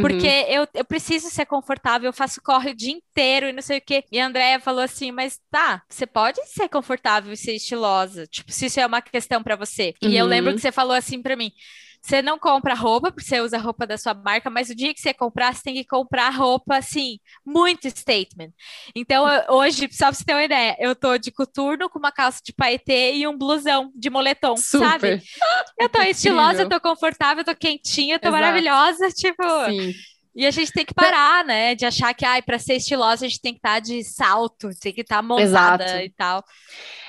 Porque 0.00 0.28
uhum. 0.28 0.52
eu, 0.52 0.68
eu 0.74 0.84
preciso 0.84 1.30
ser 1.30 1.46
confortável, 1.46 2.08
eu 2.08 2.12
faço 2.12 2.40
corre 2.42 2.70
o 2.70 2.76
dia 2.76 2.92
inteiro 2.92 3.48
e 3.48 3.52
não 3.52 3.62
sei 3.62 3.78
o 3.78 3.82
quê. 3.82 4.04
E 4.12 4.20
a 4.20 4.26
Andrea 4.26 4.60
falou 4.60 4.82
assim: 4.82 5.10
mas 5.10 5.40
tá, 5.50 5.82
você 5.88 6.06
pode 6.06 6.38
ser 6.46 6.68
confortável 6.68 7.32
e 7.32 7.36
ser 7.36 7.54
estilosa, 7.54 8.26
tipo, 8.26 8.52
se 8.52 8.66
isso 8.66 8.78
é 8.78 8.86
uma 8.86 9.00
questão 9.00 9.42
para 9.42 9.56
você. 9.56 9.94
Uhum. 10.02 10.10
E 10.10 10.16
eu 10.16 10.26
lembro 10.26 10.50
uhum. 10.50 10.56
que 10.56 10.62
você 10.62 10.70
falou 10.70 10.94
assim 10.94 11.22
para 11.22 11.34
mim: 11.34 11.50
você 12.06 12.22
não 12.22 12.38
compra 12.38 12.72
roupa, 12.72 13.10
porque 13.10 13.26
você 13.26 13.40
usa 13.40 13.58
roupa 13.58 13.86
da 13.86 13.98
sua 13.98 14.14
marca, 14.14 14.48
mas 14.48 14.70
o 14.70 14.74
dia 14.74 14.94
que 14.94 15.00
você 15.00 15.12
comprar, 15.12 15.52
você 15.52 15.62
tem 15.62 15.74
que 15.74 15.84
comprar 15.84 16.30
roupa, 16.30 16.76
assim, 16.76 17.18
muito 17.44 17.90
statement. 17.90 18.50
Então, 18.94 19.28
eu, 19.28 19.54
hoje, 19.54 19.88
só 19.90 20.06
pra 20.06 20.12
você 20.14 20.24
ter 20.24 20.34
uma 20.34 20.44
ideia, 20.44 20.76
eu 20.78 20.94
tô 20.94 21.18
de 21.18 21.32
coturno 21.32 21.90
com 21.90 21.98
uma 21.98 22.12
calça 22.12 22.40
de 22.44 22.52
paetê 22.52 23.14
e 23.14 23.26
um 23.26 23.36
blusão 23.36 23.90
de 23.94 24.08
moletom, 24.08 24.56
Super. 24.56 24.88
sabe? 24.88 25.22
Eu 25.78 25.88
tô 25.90 26.00
estilosa, 26.00 26.62
eu 26.62 26.68
tô 26.68 26.80
confortável, 26.80 27.42
eu 27.42 27.44
tô 27.44 27.54
quentinha, 27.54 28.14
eu 28.14 28.18
tô 28.18 28.28
Exato. 28.28 28.42
maravilhosa, 28.42 29.10
tipo... 29.10 29.42
Sim. 29.66 29.92
E 30.34 30.46
a 30.46 30.50
gente 30.50 30.72
tem 30.72 30.84
que 30.84 30.94
parar, 30.94 31.44
né? 31.44 31.74
De 31.74 31.84
achar 31.84 32.12
que, 32.14 32.24
ai, 32.24 32.40
para 32.42 32.58
ser 32.58 32.76
estilosa, 32.76 33.24
a 33.24 33.28
gente 33.28 33.40
tem 33.40 33.52
que 33.52 33.58
estar 33.58 33.74
tá 33.74 33.80
de 33.80 34.02
salto, 34.04 34.70
tem 34.80 34.92
que 34.92 35.02
estar 35.02 35.16
tá 35.16 35.22
montada 35.22 35.84
Exato. 35.84 36.04
e 36.04 36.10
tal. 36.10 36.44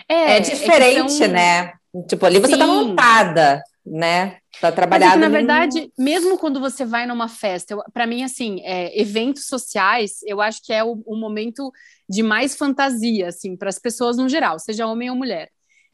É, 0.08 0.38
é 0.38 0.40
diferente, 0.40 1.24
é 1.24 1.26
são... 1.26 1.28
né? 1.28 1.74
Tipo, 2.08 2.26
ali 2.26 2.40
você 2.40 2.58
tá 2.58 2.66
Sim. 2.66 2.68
tá 2.68 2.68
montada 2.68 3.64
né? 3.90 4.38
Tá 4.60 4.72
trabalhado. 4.72 5.20
Mas, 5.20 5.22
na 5.22 5.30
verdade, 5.30 5.92
mesmo 5.98 6.38
quando 6.38 6.60
você 6.60 6.86
vai 6.86 7.06
numa 7.06 7.28
festa, 7.28 7.78
para 7.94 8.08
mim, 8.08 8.24
assim, 8.24 8.62
é, 8.64 9.00
eventos 9.00 9.46
sociais, 9.46 10.20
eu 10.26 10.42
acho 10.42 10.62
que 10.64 10.74
é 10.74 10.84
o, 10.84 11.02
o 11.06 11.16
momento 11.16 11.72
de 12.10 12.22
mais 12.22 12.56
fantasia, 12.56 13.28
assim, 13.30 13.56
para 13.56 13.70
as 13.70 13.80
pessoas 13.80 14.18
no 14.18 14.28
geral, 14.28 14.60
seja 14.60 14.88
homem 14.88 15.10
ou 15.10 15.16
mulher. 15.16 15.50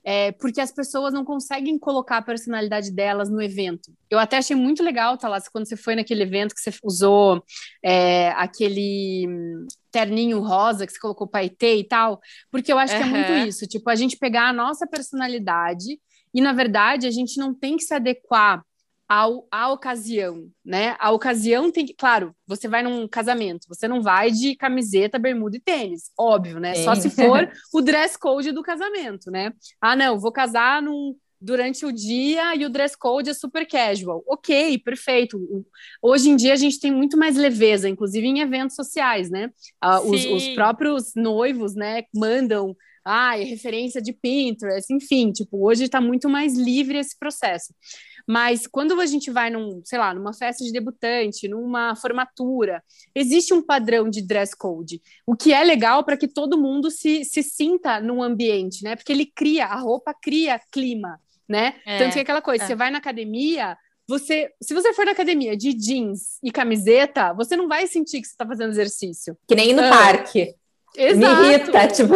É, 0.06 0.34
porque 0.34 0.60
as 0.60 0.72
pessoas 0.72 1.14
não 1.14 1.24
conseguem 1.24 1.80
colocar 1.80 2.18
a 2.18 2.22
personalidade 2.22 2.92
delas 2.92 3.30
no 3.30 3.42
evento. 3.42 3.90
Eu 4.10 4.20
até 4.20 4.38
achei 4.38 4.56
muito 4.56 4.84
legal, 4.84 5.18
tá 5.18 5.30
lá, 5.30 5.40
quando 5.50 5.66
você 5.66 5.78
foi 5.78 5.96
naquele 5.96 6.24
evento 6.24 6.54
que 6.54 6.60
você 6.60 6.74
usou 6.84 7.42
é, 7.82 8.30
aquele 8.32 9.26
terninho 9.90 10.42
rosa 10.42 10.86
que 10.86 10.92
você 10.92 11.00
colocou 11.00 11.26
paetê 11.26 11.78
e 11.78 11.88
tal, 11.88 12.20
porque 12.52 12.74
eu 12.74 12.78
acho 12.78 12.94
uhum. 12.96 13.02
que 13.02 13.08
é 13.08 13.10
muito 13.10 13.48
isso, 13.48 13.66
tipo, 13.66 13.90
a 13.90 13.96
gente 13.96 14.18
pegar 14.18 14.50
a 14.50 14.54
nossa 14.54 14.86
personalidade 14.86 15.98
e, 16.34 16.42
na 16.42 16.54
verdade, 16.54 17.08
a 17.08 17.12
gente 17.12 17.38
não 17.38 17.54
tem 17.54 17.78
que 17.78 17.84
se 17.84 17.94
adequar 17.94 18.64
ao, 19.08 19.48
à 19.52 19.72
ocasião, 19.72 20.48
né? 20.66 20.96
A 21.00 21.12
ocasião 21.12 21.72
tem 21.72 21.86
que, 21.86 21.94
claro, 21.94 22.34
você 22.48 22.68
vai 22.68 22.82
num 22.82 23.08
casamento, 23.08 23.68
você 23.68 23.88
não 23.88 24.02
vai 24.02 24.32
de 24.32 24.56
camiseta, 24.56 25.20
bermuda 25.20 25.58
e 25.58 25.60
tênis, 25.60 26.12
óbvio, 26.18 26.60
né? 26.60 26.74
Sim. 26.74 26.84
Só 26.84 26.96
se 26.96 27.10
for 27.10 27.52
o 27.74 27.82
dress 27.82 28.18
code 28.18 28.52
do 28.52 28.64
casamento, 28.64 29.30
né? 29.30 29.52
Ah, 29.80 29.96
não, 29.96 30.20
vou 30.20 30.32
casar 30.32 30.82
num, 30.82 31.16
durante 31.40 31.86
o 31.86 31.92
dia 31.92 32.56
e 32.56 32.66
o 32.66 32.70
dress 32.70 32.98
code 32.98 33.30
é 33.30 33.34
super 33.34 33.68
casual. 33.68 34.24
Ok, 34.26 34.80
perfeito. 34.80 35.38
Hoje 36.02 36.30
em 36.30 36.36
dia 36.36 36.54
a 36.54 36.58
gente 36.58 36.80
tem 36.80 36.92
muito 36.92 37.18
mais 37.18 37.36
leveza, 37.36 37.90
inclusive 37.90 38.26
em 38.26 38.40
eventos 38.40 38.76
sociais, 38.76 39.30
né? 39.30 39.52
Ah, 39.82 40.00
os, 40.00 40.26
os, 40.26 40.48
próprios 40.56 41.12
noivos, 41.16 41.76
né, 41.76 42.04
mandam 42.16 42.76
ah, 43.04 43.36
referência 43.36 44.02
de 44.02 44.14
Pinterest, 44.14 44.94
enfim, 44.94 45.32
tipo, 45.32 45.66
hoje 45.66 45.86
está 45.86 46.00
muito 46.00 46.30
mais 46.30 46.58
livre 46.58 46.98
esse 46.98 47.18
processo. 47.18 47.74
Mas 48.28 48.66
quando 48.66 49.00
a 49.00 49.06
gente 49.06 49.30
vai 49.30 49.50
num, 49.50 49.82
sei 49.84 50.00
lá, 50.00 50.14
numa 50.14 50.34
festa 50.34 50.64
de 50.64 50.72
debutante, 50.72 51.48
numa 51.48 51.96
formatura, 51.96 52.82
existe 53.14 53.54
um 53.54 53.62
padrão 53.62 54.10
de 54.10 54.22
dress 54.22 54.56
code, 54.56 55.02
o 55.28 55.36
que 55.36 55.54
é 55.54 55.64
legal 55.64 56.04
para 56.04 56.16
que 56.16 56.28
todo 56.28 56.58
mundo 56.58 56.90
se, 56.90 57.26
se 57.26 57.44
sinta 57.44 58.00
num 58.00 58.24
ambiente, 58.24 58.84
né? 58.84 58.96
Porque 58.96 59.12
ele 59.12 59.26
cria, 59.26 59.66
a 59.66 59.76
roupa 59.76 60.14
cria 60.14 60.60
clima, 60.72 61.20
né? 61.48 61.76
É, 61.86 62.00
Tanto 62.00 62.14
que 62.14 62.20
é 62.20 62.22
aquela 62.22 62.42
coisa, 62.42 62.64
é. 62.64 62.68
você 62.68 62.76
vai 62.76 62.90
na 62.90 63.00
academia, 63.00 63.78
você, 64.08 64.52
se 64.62 64.74
você 64.74 64.94
for 64.94 65.06
na 65.06 65.12
academia 65.12 65.56
de 65.56 65.74
jeans 65.74 66.38
e 66.44 66.52
camiseta, 66.52 67.34
você 67.34 67.56
não 67.56 67.68
vai 67.68 67.88
sentir 67.88 68.22
que 68.22 68.28
você 68.28 68.34
está 68.34 68.46
fazendo 68.46 68.72
exercício. 68.72 69.38
Que 69.48 69.56
nem 69.56 69.74
no 69.74 69.82
ah. 69.82 69.90
parque. 69.90 70.56
Exato. 70.96 71.42
Me 71.42 71.48
irrita, 71.50 71.88
tipo, 71.88 72.14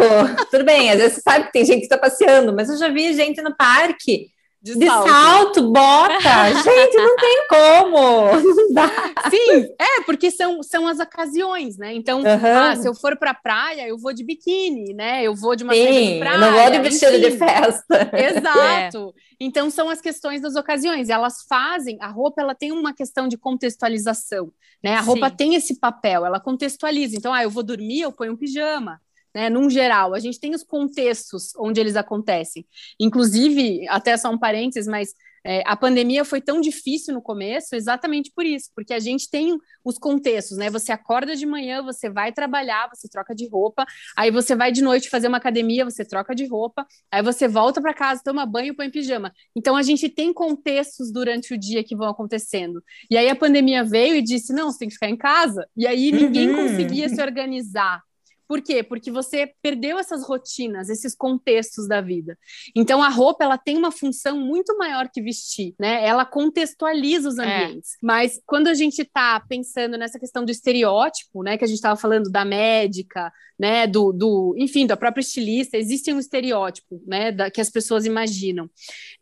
tudo 0.50 0.64
bem, 0.64 0.90
às 0.90 0.98
vezes 0.98 1.14
você 1.14 1.20
sabe 1.20 1.46
que 1.46 1.52
tem 1.52 1.64
gente 1.64 1.78
que 1.80 1.84
está 1.86 1.98
passeando, 1.98 2.52
mas 2.54 2.70
eu 2.70 2.76
já 2.76 2.88
vi 2.88 3.12
gente 3.12 3.42
no 3.42 3.56
parque 3.56 4.30
de, 4.60 4.76
de 4.76 4.86
salto. 4.86 5.08
salto. 5.08 5.72
bota. 5.72 6.52
Gente, 6.62 6.96
não 6.96 7.16
tem 7.16 7.46
como. 7.48 8.54
Não 8.54 8.74
dá. 8.74 8.88
Sim, 9.30 9.74
é, 9.78 10.02
porque 10.04 10.30
são, 10.30 10.62
são 10.62 10.86
as 10.86 10.98
ocasiões, 10.98 11.78
né? 11.78 11.94
Então, 11.94 12.20
uhum. 12.20 12.26
ah, 12.26 12.74
se 12.74 12.88
eu 12.88 12.94
for 12.94 13.16
pra 13.16 13.32
praia, 13.32 13.86
eu 13.86 13.96
vou 13.96 14.12
de 14.12 14.24
biquíni, 14.24 14.92
né? 14.94 15.22
Eu 15.22 15.34
vou 15.34 15.54
de 15.54 15.64
uma 15.64 15.72
Sim, 15.72 16.14
de 16.14 16.18
praia. 16.18 16.34
Eu 16.34 16.40
não 16.40 16.52
vou 16.52 16.70
de 16.70 16.78
vestido 16.80 17.20
de 17.20 17.30
festa. 17.32 18.10
Exato. 18.12 19.14
É. 19.16 19.22
Então, 19.40 19.70
são 19.70 19.88
as 19.88 20.00
questões 20.00 20.40
das 20.40 20.56
ocasiões. 20.56 21.08
Elas 21.08 21.44
fazem, 21.48 21.96
a 22.00 22.08
roupa, 22.08 22.42
ela 22.42 22.54
tem 22.54 22.72
uma 22.72 22.92
questão 22.92 23.28
de 23.28 23.38
contextualização, 23.38 24.52
né? 24.82 24.96
A 24.96 25.00
roupa 25.00 25.28
Sim. 25.30 25.36
tem 25.36 25.54
esse 25.54 25.78
papel, 25.78 26.26
ela 26.26 26.40
contextualiza. 26.40 27.16
Então, 27.16 27.32
ah, 27.32 27.42
eu 27.42 27.50
vou 27.50 27.62
dormir, 27.62 28.00
eu 28.00 28.12
ponho 28.12 28.32
um 28.32 28.36
pijama 28.36 29.00
né, 29.34 29.48
num 29.48 29.68
geral. 29.68 30.14
A 30.14 30.18
gente 30.18 30.40
tem 30.40 30.54
os 30.54 30.62
contextos 30.62 31.52
onde 31.56 31.80
eles 31.80 31.96
acontecem. 31.96 32.66
Inclusive, 32.98 33.86
até 33.88 34.16
só 34.16 34.30
um 34.30 34.38
parênteses, 34.38 34.88
mas 34.88 35.14
é, 35.44 35.62
a 35.64 35.76
pandemia 35.76 36.24
foi 36.24 36.40
tão 36.40 36.60
difícil 36.60 37.14
no 37.14 37.22
começo 37.22 37.74
exatamente 37.74 38.30
por 38.34 38.44
isso, 38.44 38.70
porque 38.74 38.92
a 38.92 38.98
gente 38.98 39.30
tem 39.30 39.56
os 39.84 39.96
contextos, 39.96 40.58
né? 40.58 40.68
Você 40.70 40.92
acorda 40.92 41.34
de 41.34 41.46
manhã, 41.46 41.82
você 41.82 42.10
vai 42.10 42.32
trabalhar, 42.32 42.88
você 42.92 43.08
troca 43.08 43.34
de 43.34 43.48
roupa, 43.48 43.86
aí 44.16 44.30
você 44.30 44.54
vai 44.54 44.72
de 44.72 44.82
noite 44.82 45.08
fazer 45.08 45.28
uma 45.28 45.38
academia, 45.38 45.84
você 45.84 46.04
troca 46.04 46.34
de 46.34 46.46
roupa, 46.46 46.86
aí 47.10 47.22
você 47.22 47.48
volta 47.48 47.80
para 47.80 47.94
casa, 47.94 48.20
toma 48.22 48.44
banho, 48.44 48.76
põe 48.76 48.90
pijama. 48.90 49.32
Então 49.56 49.76
a 49.76 49.82
gente 49.82 50.08
tem 50.08 50.32
contextos 50.32 51.10
durante 51.12 51.54
o 51.54 51.58
dia 51.58 51.84
que 51.84 51.96
vão 51.96 52.08
acontecendo. 52.08 52.82
E 53.10 53.16
aí 53.16 53.28
a 53.28 53.36
pandemia 53.36 53.84
veio 53.84 54.16
e 54.16 54.22
disse: 54.22 54.52
não, 54.52 54.70
você 54.70 54.80
tem 54.80 54.88
que 54.88 54.94
ficar 54.94 55.08
em 55.08 55.16
casa. 55.16 55.66
E 55.76 55.86
aí 55.86 56.12
ninguém 56.12 56.50
uhum. 56.50 56.68
conseguia 56.68 57.08
se 57.08 57.22
organizar 57.22 58.02
por 58.48 58.62
quê? 58.62 58.82
Porque 58.82 59.10
você 59.10 59.52
perdeu 59.60 59.98
essas 59.98 60.24
rotinas, 60.24 60.88
esses 60.88 61.14
contextos 61.14 61.86
da 61.86 62.00
vida. 62.00 62.38
Então 62.74 63.02
a 63.02 63.10
roupa 63.10 63.44
ela 63.44 63.58
tem 63.58 63.76
uma 63.76 63.92
função 63.92 64.40
muito 64.40 64.74
maior 64.78 65.10
que 65.12 65.20
vestir, 65.20 65.74
né? 65.78 66.02
Ela 66.04 66.24
contextualiza 66.24 67.28
os 67.28 67.38
é. 67.38 67.42
ambientes. 67.42 67.92
É. 67.92 67.96
Mas 68.02 68.40
quando 68.46 68.68
a 68.68 68.74
gente 68.74 69.02
está 69.02 69.38
pensando 69.38 69.98
nessa 69.98 70.18
questão 70.18 70.46
do 70.46 70.50
estereótipo, 70.50 71.42
né, 71.42 71.58
que 71.58 71.64
a 71.64 71.66
gente 71.66 71.76
estava 71.76 72.00
falando 72.00 72.30
da 72.30 72.42
médica, 72.42 73.30
né, 73.58 73.86
do, 73.86 74.12
do, 74.12 74.54
enfim, 74.56 74.86
da 74.86 74.96
própria 74.96 75.20
estilista, 75.20 75.76
existe 75.76 76.10
um 76.10 76.18
estereótipo, 76.18 77.02
né, 77.06 77.30
da, 77.30 77.50
que 77.50 77.60
as 77.60 77.68
pessoas 77.68 78.06
imaginam. 78.06 78.70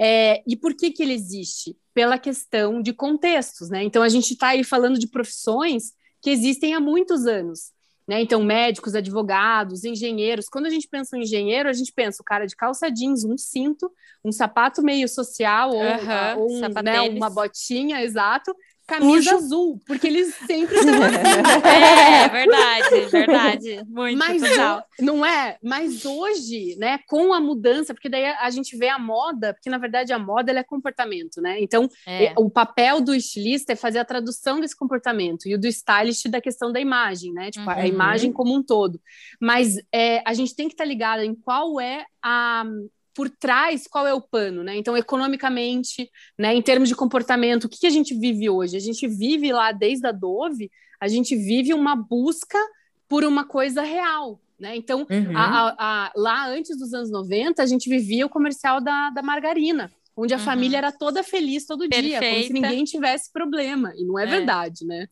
É, 0.01 0.41
e 0.47 0.55
por 0.55 0.75
que 0.75 0.93
que 0.93 1.03
ele 1.03 1.15
existe? 1.15 1.77
Pela 1.93 2.17
questão 2.17 2.81
de 2.81 2.93
contextos, 2.93 3.71
né? 3.71 3.83
Então 3.83 4.03
a 4.03 4.09
gente 4.09 4.35
está 4.35 4.49
aí 4.49 4.62
falando 4.62 4.99
de 4.99 5.09
profissões 5.09 5.95
que 6.23 6.31
existem 6.31 6.75
há 6.75 6.81
muitos 6.81 7.27
anos. 7.27 7.73
Né? 8.07 8.21
Então, 8.21 8.42
médicos, 8.42 8.95
advogados, 8.95 9.85
engenheiros. 9.85 10.49
Quando 10.49 10.66
a 10.66 10.71
gente 10.71 10.87
pensa 10.88 11.16
em 11.16 11.23
engenheiro, 11.23 11.69
a 11.69 11.73
gente 11.73 11.92
pensa 11.92 12.23
o 12.23 12.25
cara 12.25 12.47
de 12.47 12.55
calça 12.55 12.90
jeans, 12.90 13.25
um 13.25 13.37
cinto, 13.37 13.90
um 14.25 14.31
sapato 14.31 14.83
meio 14.83 15.09
social 15.09 15.71
ou, 15.71 15.83
uhum, 15.83 16.38
ou 16.38 16.53
um, 16.53 16.83
né, 16.83 17.01
uma 17.01 17.29
botinha, 17.29 18.03
exato, 18.03 18.55
camisa 18.87 19.33
Puxo. 19.33 19.44
azul, 19.44 19.81
porque 19.87 20.07
eles 20.07 20.35
sempre 20.46 20.77
estão 20.79 21.03
assim. 21.03 21.66
é, 21.66 22.25
é, 22.25 22.29
verdade, 22.29 23.11
verdade. 23.11 23.85
Muito 23.88 24.18
Mas 24.18 24.42
não 25.01 25.25
é? 25.25 25.59
Mas 25.62 26.05
hoje, 26.05 26.77
né, 26.79 26.99
com 27.09 27.33
a 27.33 27.40
mudança, 27.40 27.92
porque 27.92 28.09
daí 28.09 28.25
a 28.25 28.51
gente 28.51 28.77
vê 28.77 28.88
a 28.88 28.99
moda, 28.99 29.53
porque 29.55 29.68
na 29.68 29.79
verdade 29.79 30.12
a 30.12 30.18
moda 30.18 30.53
é 30.53 30.62
comportamento, 30.62 31.40
né? 31.40 31.61
Então, 31.61 31.88
é. 32.07 32.33
o 32.37 32.49
papel 32.49 33.01
do 33.01 33.14
estilista 33.14 33.72
é 33.72 33.77
fazer 33.77 33.99
a 33.99 34.05
tradução 34.05 34.61
desse 34.61 34.77
comportamento 34.77 35.49
e 35.49 35.55
o 35.55 35.59
do 35.59 35.66
stylist 35.66 36.29
da 36.29 36.40
questão 36.40 36.72
da 36.72 36.81
imagem, 36.81 37.33
né? 37.33 37.51
Tipo, 37.51 37.66
uhum. 37.66 37.72
a 37.72 37.87
imagem 37.87 38.33
como 38.33 38.55
um 38.55 38.62
todo. 38.62 39.01
Mas 39.40 39.77
é, 39.92 40.22
a 40.25 40.33
gente 40.33 40.55
tem 40.55 40.68
que 40.68 40.75
estar 40.75 40.85
tá 40.85 40.88
ligado 40.88 41.22
em 41.22 41.35
qual 41.35 41.81
é 41.81 42.05
a, 42.22 42.64
por 43.16 43.31
trás 43.31 43.87
qual 43.88 44.07
é 44.07 44.12
o 44.12 44.20
pano, 44.20 44.62
né? 44.62 44.76
Então, 44.76 44.94
economicamente, 44.94 46.11
né, 46.38 46.55
em 46.55 46.61
termos 46.61 46.87
de 46.87 46.94
comportamento, 46.94 47.64
o 47.64 47.68
que, 47.68 47.81
que 47.81 47.87
a 47.87 47.90
gente 47.90 48.14
vive 48.14 48.50
hoje? 48.50 48.76
A 48.76 48.81
gente 48.81 49.09
vive 49.09 49.50
lá 49.50 49.72
desde 49.72 50.07
a 50.07 50.12
Dove, 50.12 50.70
a 51.00 51.09
gente 51.09 51.35
vive 51.35 51.72
uma 51.72 51.96
busca 51.96 52.59
por 53.09 53.24
uma 53.24 53.46
coisa 53.46 53.81
real, 53.81 54.38
né? 54.61 54.76
Então, 54.76 55.07
uhum. 55.11 55.35
a, 55.35 55.44
a, 55.44 55.74
a, 55.79 56.12
lá 56.14 56.46
antes 56.48 56.76
dos 56.76 56.92
anos 56.92 57.11
90, 57.11 57.62
a 57.62 57.66
gente 57.66 57.88
vivia 57.88 58.26
o 58.26 58.29
comercial 58.29 58.83
da, 58.83 59.09
da 59.09 59.22
margarina, 59.22 59.90
onde 60.14 60.35
a 60.35 60.37
uhum. 60.37 60.44
família 60.44 60.76
era 60.76 60.92
toda 60.92 61.22
feliz 61.22 61.64
todo 61.64 61.88
Perfeita. 61.88 62.20
dia, 62.20 62.31
como 62.31 62.44
se 62.44 62.52
ninguém 62.52 62.85
tivesse 62.85 63.33
problema, 63.33 63.94
e 63.96 64.05
não 64.05 64.18
é, 64.18 64.24
é, 64.24 64.26
verdade, 64.26 64.85
né? 64.85 65.07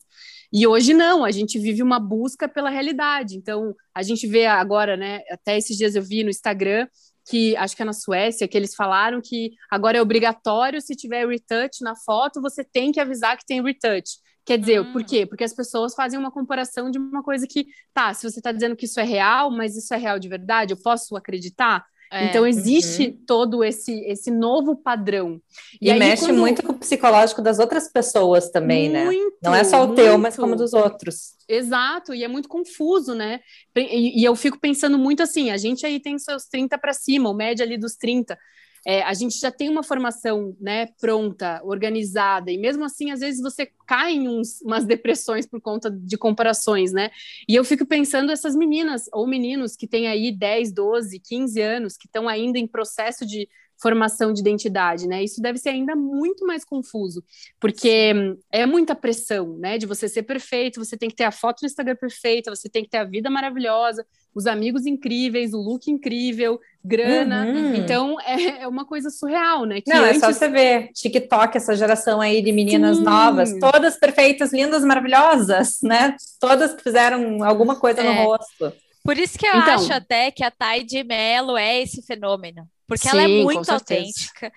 E 0.53 0.67
hoje 0.67 0.93
não, 0.93 1.25
a 1.25 1.31
gente 1.31 1.57
vive 1.57 1.81
uma 1.81 1.99
busca 1.99 2.47
pela 2.47 2.69
realidade. 2.69 3.35
Então, 3.35 3.75
a 3.95 4.03
gente 4.03 4.27
vê 4.27 4.45
agora, 4.45 4.95
né? 4.95 5.21
Até 5.31 5.57
esses 5.57 5.75
dias 5.75 5.95
eu 5.95 6.03
vi 6.03 6.23
no 6.23 6.29
Instagram 6.29 6.87
que 7.25 7.55
acho 7.57 7.75
que 7.75 7.81
é 7.81 7.85
na 7.85 7.93
Suécia, 7.93 8.47
que 8.47 8.57
eles 8.57 8.75
falaram 8.75 9.19
que 9.21 9.51
agora 9.69 9.97
é 9.97 10.01
obrigatório, 10.01 10.79
se 10.79 10.95
tiver 10.95 11.27
retouch 11.27 11.81
na 11.81 11.95
foto, 11.95 12.41
você 12.41 12.63
tem 12.63 12.91
que 12.91 12.99
avisar 12.99 13.37
que 13.37 13.45
tem 13.45 13.63
retouch. 13.63 14.19
Quer 14.45 14.59
dizer, 14.59 14.81
hum. 14.81 14.93
por 14.93 15.03
quê? 15.03 15.25
Porque 15.25 15.43
as 15.43 15.53
pessoas 15.53 15.95
fazem 15.95 16.19
uma 16.19 16.31
comparação 16.31 16.91
de 16.91 16.99
uma 16.99 17.23
coisa 17.23 17.47
que, 17.47 17.65
tá, 17.93 18.13
se 18.13 18.29
você 18.29 18.39
está 18.39 18.51
dizendo 18.51 18.75
que 18.75 18.85
isso 18.85 18.99
é 18.99 19.03
real, 19.03 19.49
mas 19.49 19.75
isso 19.75 19.93
é 19.93 19.97
real 19.97 20.19
de 20.19 20.29
verdade, 20.29 20.73
eu 20.73 20.81
posso 20.81 21.15
acreditar? 21.15 21.83
É. 22.11 22.25
Então 22.25 22.45
existe 22.45 23.07
uhum. 23.07 23.17
todo 23.25 23.63
esse 23.63 23.93
esse 24.05 24.31
novo 24.31 24.75
padrão. 24.75 25.41
E, 25.81 25.87
e 25.87 25.91
aí, 25.91 25.99
mexe 25.99 26.25
quando... 26.25 26.37
muito 26.37 26.63
com 26.63 26.71
o 26.71 26.77
psicológico 26.77 27.41
das 27.41 27.59
outras 27.59 27.91
pessoas 27.91 28.49
também, 28.49 28.89
muito, 28.89 29.03
né? 29.11 29.31
Não 29.43 29.55
é 29.55 29.63
só 29.63 29.83
o 29.83 29.87
muito. 29.87 30.01
teu, 30.01 30.17
mas 30.17 30.35
como 30.35 30.55
dos 30.55 30.73
outros. 30.73 31.35
Exato, 31.47 32.13
e 32.13 32.23
é 32.23 32.27
muito 32.27 32.49
confuso, 32.49 33.13
né? 33.13 33.39
E, 33.75 34.21
e 34.21 34.23
eu 34.23 34.35
fico 34.35 34.59
pensando 34.59 34.97
muito 34.97 35.21
assim, 35.21 35.51
a 35.51 35.57
gente 35.57 35.85
aí 35.85 35.99
tem 35.99 36.17
seus 36.17 36.45
30 36.45 36.77
para 36.77 36.93
cima, 36.93 37.29
o 37.29 37.33
média 37.33 37.65
ali 37.65 37.77
dos 37.77 37.95
30 37.95 38.37
é, 38.85 39.01
a 39.01 39.13
gente 39.13 39.39
já 39.39 39.51
tem 39.51 39.67
uma 39.67 39.81
formação 39.81 40.55
né, 40.61 40.87
pronta, 41.01 41.59
organizada, 41.63 42.51
e 42.51 42.57
mesmo 42.57 42.85
assim, 42.85 43.11
às 43.11 43.19
vezes 43.19 43.41
você 43.41 43.67
cai 43.87 44.13
em 44.13 44.27
uns, 44.27 44.61
umas 44.61 44.85
depressões 44.85 45.47
por 45.47 45.59
conta 45.59 45.89
de 45.89 46.17
comparações, 46.17 46.93
né? 46.93 47.09
E 47.49 47.55
eu 47.55 47.63
fico 47.63 47.85
pensando 47.85 48.31
essas 48.31 48.55
meninas 48.55 49.09
ou 49.11 49.25
meninos 49.25 49.75
que 49.75 49.87
têm 49.87 50.07
aí 50.07 50.31
10, 50.31 50.71
12, 50.71 51.19
15 51.19 51.61
anos, 51.61 51.97
que 51.97 52.05
estão 52.05 52.27
ainda 52.27 52.59
em 52.59 52.67
processo 52.67 53.25
de 53.25 53.49
formação 53.77 54.33
de 54.33 54.41
identidade, 54.41 55.07
né? 55.07 55.23
Isso 55.23 55.41
deve 55.41 55.57
ser 55.57 55.69
ainda 55.69 55.95
muito 55.95 56.45
mais 56.45 56.63
confuso, 56.63 57.23
porque 57.59 58.13
é 58.51 58.65
muita 58.65 58.95
pressão, 58.95 59.57
né? 59.57 59.77
De 59.77 59.85
você 59.85 60.07
ser 60.07 60.23
perfeito, 60.23 60.83
você 60.83 60.97
tem 60.97 61.09
que 61.09 61.15
ter 61.15 61.23
a 61.25 61.31
foto 61.31 61.61
no 61.61 61.67
Instagram 61.67 61.95
perfeita, 61.95 62.53
você 62.53 62.69
tem 62.69 62.83
que 62.83 62.89
ter 62.89 62.97
a 62.97 63.03
vida 63.03 63.29
maravilhosa, 63.29 64.05
os 64.33 64.45
amigos 64.45 64.85
incríveis, 64.85 65.53
o 65.53 65.57
look 65.57 65.89
incrível, 65.89 66.59
grana. 66.83 67.45
Uhum. 67.45 67.75
Então 67.75 68.19
é, 68.25 68.63
é, 68.63 68.67
uma 68.67 68.85
coisa 68.85 69.09
surreal, 69.09 69.65
né? 69.65 69.81
Que 69.81 69.89
Não, 69.89 70.03
antes... 70.03 70.17
é 70.17 70.25
só 70.25 70.33
você 70.33 70.49
ver 70.49 70.89
TikTok, 70.93 71.57
essa 71.57 71.75
geração 71.75 72.19
aí 72.19 72.41
de 72.41 72.51
meninas 72.51 72.97
Sim. 72.97 73.03
novas, 73.03 73.57
todas 73.59 73.97
perfeitas, 73.97 74.51
lindas, 74.51 74.83
maravilhosas, 74.83 75.79
né? 75.81 76.15
Todas 76.39 76.73
que 76.73 76.83
fizeram 76.83 77.43
alguma 77.43 77.77
coisa 77.77 78.01
é. 78.01 78.03
no 78.03 78.23
rosto. 78.23 78.73
Por 79.03 79.17
isso 79.17 79.37
que 79.37 79.45
eu 79.45 79.55
então, 79.55 79.75
acho 79.75 79.93
até 79.93 80.31
que 80.31 80.43
a 80.43 80.49
Thay 80.49 80.83
de 80.83 81.03
Mello 81.03 81.55
é 81.55 81.81
esse 81.81 82.01
fenômeno. 82.01 82.67
Porque 82.87 83.09
sim, 83.09 83.17
ela 83.17 83.23
é 83.23 83.27
muito 83.27 83.69
autêntica. 83.69 84.51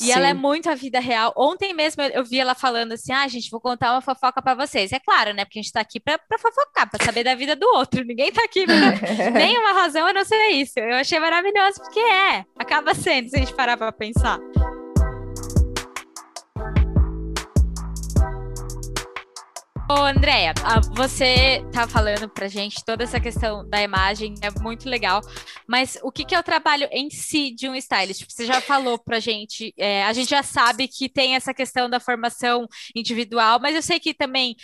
E 0.00 0.06
Sim. 0.06 0.12
ela 0.12 0.28
é 0.28 0.34
muito 0.34 0.70
a 0.70 0.74
vida 0.74 0.98
real. 0.98 1.32
Ontem 1.36 1.72
mesmo 1.74 2.02
eu 2.02 2.24
vi 2.24 2.40
ela 2.40 2.54
falando 2.54 2.92
assim: 2.92 3.12
ah, 3.12 3.28
gente, 3.28 3.50
vou 3.50 3.60
contar 3.60 3.92
uma 3.92 4.00
fofoca 4.00 4.40
para 4.40 4.54
vocês. 4.54 4.90
É 4.90 4.98
claro, 4.98 5.34
né? 5.34 5.44
Porque 5.44 5.58
a 5.58 5.62
gente 5.62 5.72
tá 5.72 5.80
aqui 5.80 6.00
para 6.00 6.18
fofocar, 6.40 6.90
para 6.90 7.04
saber 7.04 7.24
da 7.24 7.34
vida 7.34 7.54
do 7.54 7.66
outro. 7.74 8.04
Ninguém 8.04 8.32
tá 8.32 8.42
aqui 8.42 8.64
pra 8.64 8.74
nenhuma 9.30 9.72
razão 9.72 10.06
a 10.06 10.12
não 10.12 10.24
ser 10.24 10.48
isso. 10.48 10.78
Eu 10.78 10.96
achei 10.96 11.20
maravilhoso, 11.20 11.80
porque 11.82 12.00
é. 12.00 12.44
Acaba 12.58 12.94
sendo, 12.94 13.28
se 13.28 13.36
a 13.36 13.40
gente 13.40 13.54
parar 13.54 13.76
pra 13.76 13.92
pensar. 13.92 14.38
Ô, 19.90 19.94
Andréia, 19.94 20.54
você 20.94 21.62
tá 21.72 21.86
falando 21.86 22.28
pra 22.28 22.48
gente 22.48 22.82
toda 22.84 23.04
essa 23.04 23.20
questão 23.20 23.68
da 23.68 23.82
imagem, 23.82 24.34
é 24.40 24.50
muito 24.60 24.88
legal, 24.88 25.20
mas 25.66 25.98
o 26.02 26.10
que, 26.10 26.24
que 26.24 26.34
é 26.34 26.38
o 26.38 26.42
trabalho 26.42 26.88
em 26.90 27.10
si 27.10 27.50
de 27.50 27.68
um 27.68 27.74
stylist? 27.74 28.20
Tipo, 28.20 28.32
você 28.32 28.46
já 28.46 28.60
falou 28.60 28.98
pra 28.98 29.20
gente, 29.20 29.74
é, 29.76 30.04
a 30.04 30.12
gente 30.12 30.30
já 30.30 30.42
sabe 30.42 30.88
que 30.88 31.08
tem 31.08 31.34
essa 31.34 31.52
questão 31.52 31.90
da 31.90 32.00
formação 32.00 32.66
individual, 32.94 33.58
mas 33.60 33.74
eu 33.74 33.82
sei 33.82 34.00
que 34.00 34.14
também 34.14 34.56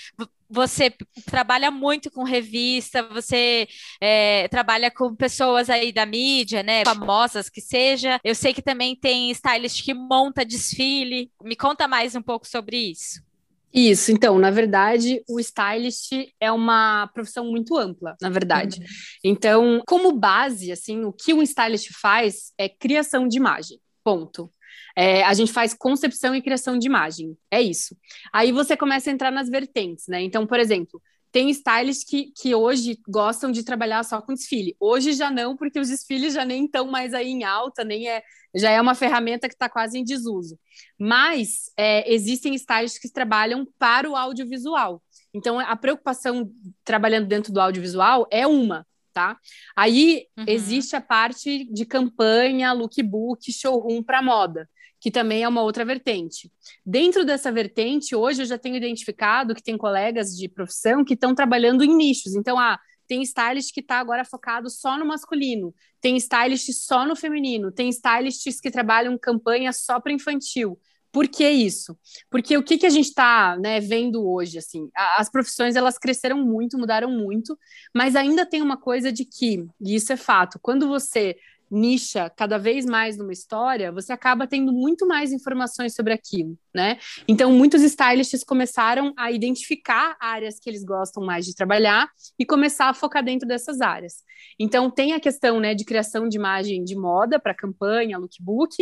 você 0.49 0.91
trabalha 1.27 1.71
muito 1.71 2.11
com 2.11 2.23
revista, 2.23 3.03
você 3.03 3.69
é, 4.01 4.49
trabalha 4.49 4.91
com 4.91 5.15
pessoas 5.15 5.69
aí 5.69 5.93
da 5.93 6.07
mídia, 6.07 6.63
né, 6.63 6.85
famosas 6.87 7.51
que 7.51 7.61
seja. 7.61 8.19
Eu 8.25 8.35
sei 8.35 8.55
que 8.55 8.63
também 8.63 8.97
tem 8.97 9.31
stylist 9.33 9.85
que 9.85 9.93
monta 9.93 10.45
desfile. 10.47 11.31
Me 11.43 11.55
conta 11.55 11.87
mais 11.87 12.15
um 12.15 12.23
pouco 12.23 12.49
sobre 12.49 12.79
isso. 12.79 13.28
Isso, 13.73 14.11
então, 14.11 14.39
na 14.39 14.51
verdade, 14.51 15.23
o 15.29 15.39
stylist 15.39 16.13
é 16.41 16.51
uma 16.51 17.07
profissão 17.09 17.51
muito 17.51 17.77
ampla, 17.77 18.17
na 18.21 18.31
verdade. 18.31 18.81
Uhum. 18.81 18.87
Então, 19.23 19.83
como 19.87 20.13
base, 20.13 20.73
assim, 20.73 21.05
o 21.05 21.13
que 21.13 21.35
um 21.35 21.43
stylist 21.43 21.91
faz 22.01 22.53
é 22.57 22.69
criação 22.69 23.29
de 23.29 23.37
imagem. 23.37 23.79
Ponto. 24.03 24.51
É, 24.97 25.23
a 25.23 25.35
gente 25.35 25.53
faz 25.53 25.75
concepção 25.75 26.35
e 26.35 26.43
criação 26.43 26.79
de 26.79 26.87
imagem. 26.87 27.37
É 27.51 27.61
isso. 27.61 27.97
Aí 28.33 28.53
você 28.53 28.77
começa 28.77 29.11
a 29.11 29.13
entrar 29.13 29.31
nas 29.31 29.49
vertentes, 29.49 30.07
né? 30.09 30.21
Então, 30.23 30.47
por 30.47 30.59
exemplo, 30.59 31.01
tem 31.31 31.51
stylists 31.51 32.05
que, 32.05 32.33
que 32.37 32.55
hoje 32.55 32.99
gostam 33.07 33.51
de 33.51 33.63
trabalhar 33.63 34.03
só 34.05 34.21
com 34.21 34.35
desfile. 34.35 34.77
Hoje 34.81 35.13
já 35.13 35.31
não, 35.31 35.57
porque 35.57 35.79
os 35.79 35.89
desfiles 35.89 36.35
já 36.35 36.45
nem 36.45 36.65
estão 36.65 36.87
mais 36.87 37.15
aí 37.15 37.29
em 37.29 37.45
alta, 37.45 37.85
nem 37.85 38.09
é, 38.09 38.23
já 38.55 38.71
é 38.71 38.81
uma 38.81 38.95
ferramenta 38.95 39.49
que 39.49 39.55
está 39.55 39.69
quase 39.69 39.99
em 39.99 40.05
desuso. 40.05 40.59
Mas 40.99 41.71
é, 41.77 42.13
existem 42.13 42.55
stylists 42.55 43.01
que 43.01 43.13
trabalham 43.13 43.67
para 43.79 44.09
o 44.09 44.17
audiovisual. 44.17 45.03
Então, 45.35 45.59
a 45.59 45.77
preocupação 45.77 46.51
trabalhando 46.85 47.27
dentro 47.27 47.53
do 47.53 47.61
audiovisual 47.61 48.27
é 48.31 48.47
uma, 48.47 48.87
tá? 49.13 49.37
Aí 49.77 50.27
uhum. 50.37 50.45
existe 50.47 50.97
a 50.97 51.01
parte 51.01 51.71
de 51.71 51.85
campanha, 51.85 52.73
lookbook, 52.73 53.53
showroom 53.53 54.03
para 54.03 54.23
moda 54.23 54.69
que 55.01 55.11
também 55.11 55.43
é 55.43 55.49
uma 55.49 55.63
outra 55.63 55.85
vertente. 55.85 56.51
Dentro 56.85 57.25
dessa 57.25 57.53
vertente, 57.53 58.15
hoje 58.15 58.43
eu 58.43 58.47
já 58.47 58.59
tenho 58.59 58.77
identificado 58.77 59.55
que 59.55 59.63
tem 59.63 59.77
colegas 59.77 60.37
de 60.37 60.49
profissão 60.49 61.05
que 61.05 61.15
estão 61.15 61.35
trabalhando 61.35 61.85
em 61.85 61.95
nichos. 61.95 62.35
Então, 62.35 62.59
ah, 62.59 62.79
tem 63.07 63.23
stylist 63.23 63.73
que 63.73 63.81
está 63.81 63.99
agora 63.99 64.25
focado 64.25 64.69
só 64.69 64.99
no 64.99 65.07
masculino, 65.07 65.75
tem 66.01 66.17
stylist 66.17 66.71
só 66.73 67.07
no 67.07 67.17
feminino, 67.17 67.73
tem 67.73 67.89
stylists 67.89 68.61
que 68.61 68.71
trabalham 68.71 69.17
campanha 69.19 69.73
só 69.73 69.99
para 69.99 70.13
infantil. 70.13 70.79
Por 71.11 71.27
que 71.27 71.49
isso? 71.49 71.99
Porque 72.31 72.57
o 72.57 72.63
que, 72.63 72.77
que 72.77 72.85
a 72.85 72.91
gente 72.91 73.07
está 73.07 73.57
né, 73.57 73.81
vendo 73.81 74.29
hoje, 74.29 74.59
assim, 74.59 74.91
as 74.95 75.31
profissões 75.31 75.75
elas 75.75 75.97
cresceram 75.99 76.45
muito, 76.45 76.79
mudaram 76.79 77.11
muito, 77.11 77.59
mas 77.95 78.15
ainda 78.15 78.45
tem 78.45 78.61
uma 78.61 78.77
coisa 78.77 79.11
de 79.11 79.25
que, 79.25 79.67
e 79.81 79.95
isso 79.95 80.13
é 80.13 80.17
fato, 80.17 80.59
quando 80.61 80.87
você 80.87 81.35
nicha 81.71 82.31
cada 82.31 82.59
vez 82.59 82.85
mais 82.85 83.17
numa 83.17 83.33
história, 83.33 83.93
você 83.93 84.13
acaba 84.13 84.47
tendo 84.47 84.73
muito 84.73 85.07
mais 85.07 85.33
informações 85.33 85.95
sobre 85.95 86.13
aquilo, 86.13 86.59
né? 86.75 86.99
Então, 87.27 87.53
muitos 87.53 87.83
stylists 87.83 88.45
começaram 88.45 89.13
a 89.17 89.31
identificar 89.31 90.17
áreas 90.21 90.59
que 90.59 90.69
eles 90.69 90.85
gostam 90.85 91.25
mais 91.25 91.45
de 91.45 91.55
trabalhar 91.55 92.09
e 92.39 92.45
começar 92.45 92.89
a 92.89 92.95
focar 92.95 93.25
dentro 93.25 93.47
dessas 93.47 93.81
áreas. 93.81 94.25
Então, 94.59 94.91
tem 94.91 95.13
a 95.13 95.21
questão, 95.21 95.61
né, 95.61 95.75
de 95.75 95.85
criação 95.85 96.29
de 96.29 96.37
imagem 96.37 96.85
de 96.85 96.97
moda 96.97 97.39
para 97.39 97.55
campanha, 97.55 98.19
lookbook, 98.19 98.77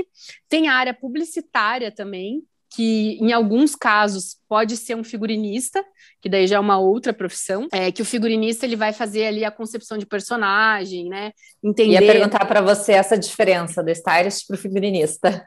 tem 0.49 0.69
a 0.69 0.75
área 0.75 0.95
publicitária 0.95 1.91
também, 1.91 2.43
que 2.71 3.19
em 3.21 3.33
alguns 3.33 3.75
casos 3.75 4.37
pode 4.49 4.77
ser 4.77 4.97
um 4.97 5.05
figurinista, 5.05 5.85
que 6.21 6.29
daí 6.29 6.47
já 6.47 6.57
é 6.57 6.61
uma 6.61 6.79
outra 6.79 7.13
profissão, 7.13 7.69
é 7.73 7.91
que 7.93 8.03
o 8.03 8.05
figurinista 8.05 8.67
ele 8.67 8.77
vai 8.77 8.93
fazer 8.93 9.27
ali 9.27 9.45
a 9.45 9.51
concepção 9.51 9.97
de 9.97 10.07
personagem, 10.07 11.09
né? 11.09 11.33
Entender. 11.63 11.93
Ia 11.93 12.13
perguntar 12.13 12.45
para 12.45 12.61
você 12.61 12.93
essa 12.93 13.17
diferença 13.17 13.83
do 13.83 13.91
stylist 13.91 14.47
para 14.47 14.55
o 14.55 14.59
figurinista. 14.59 15.47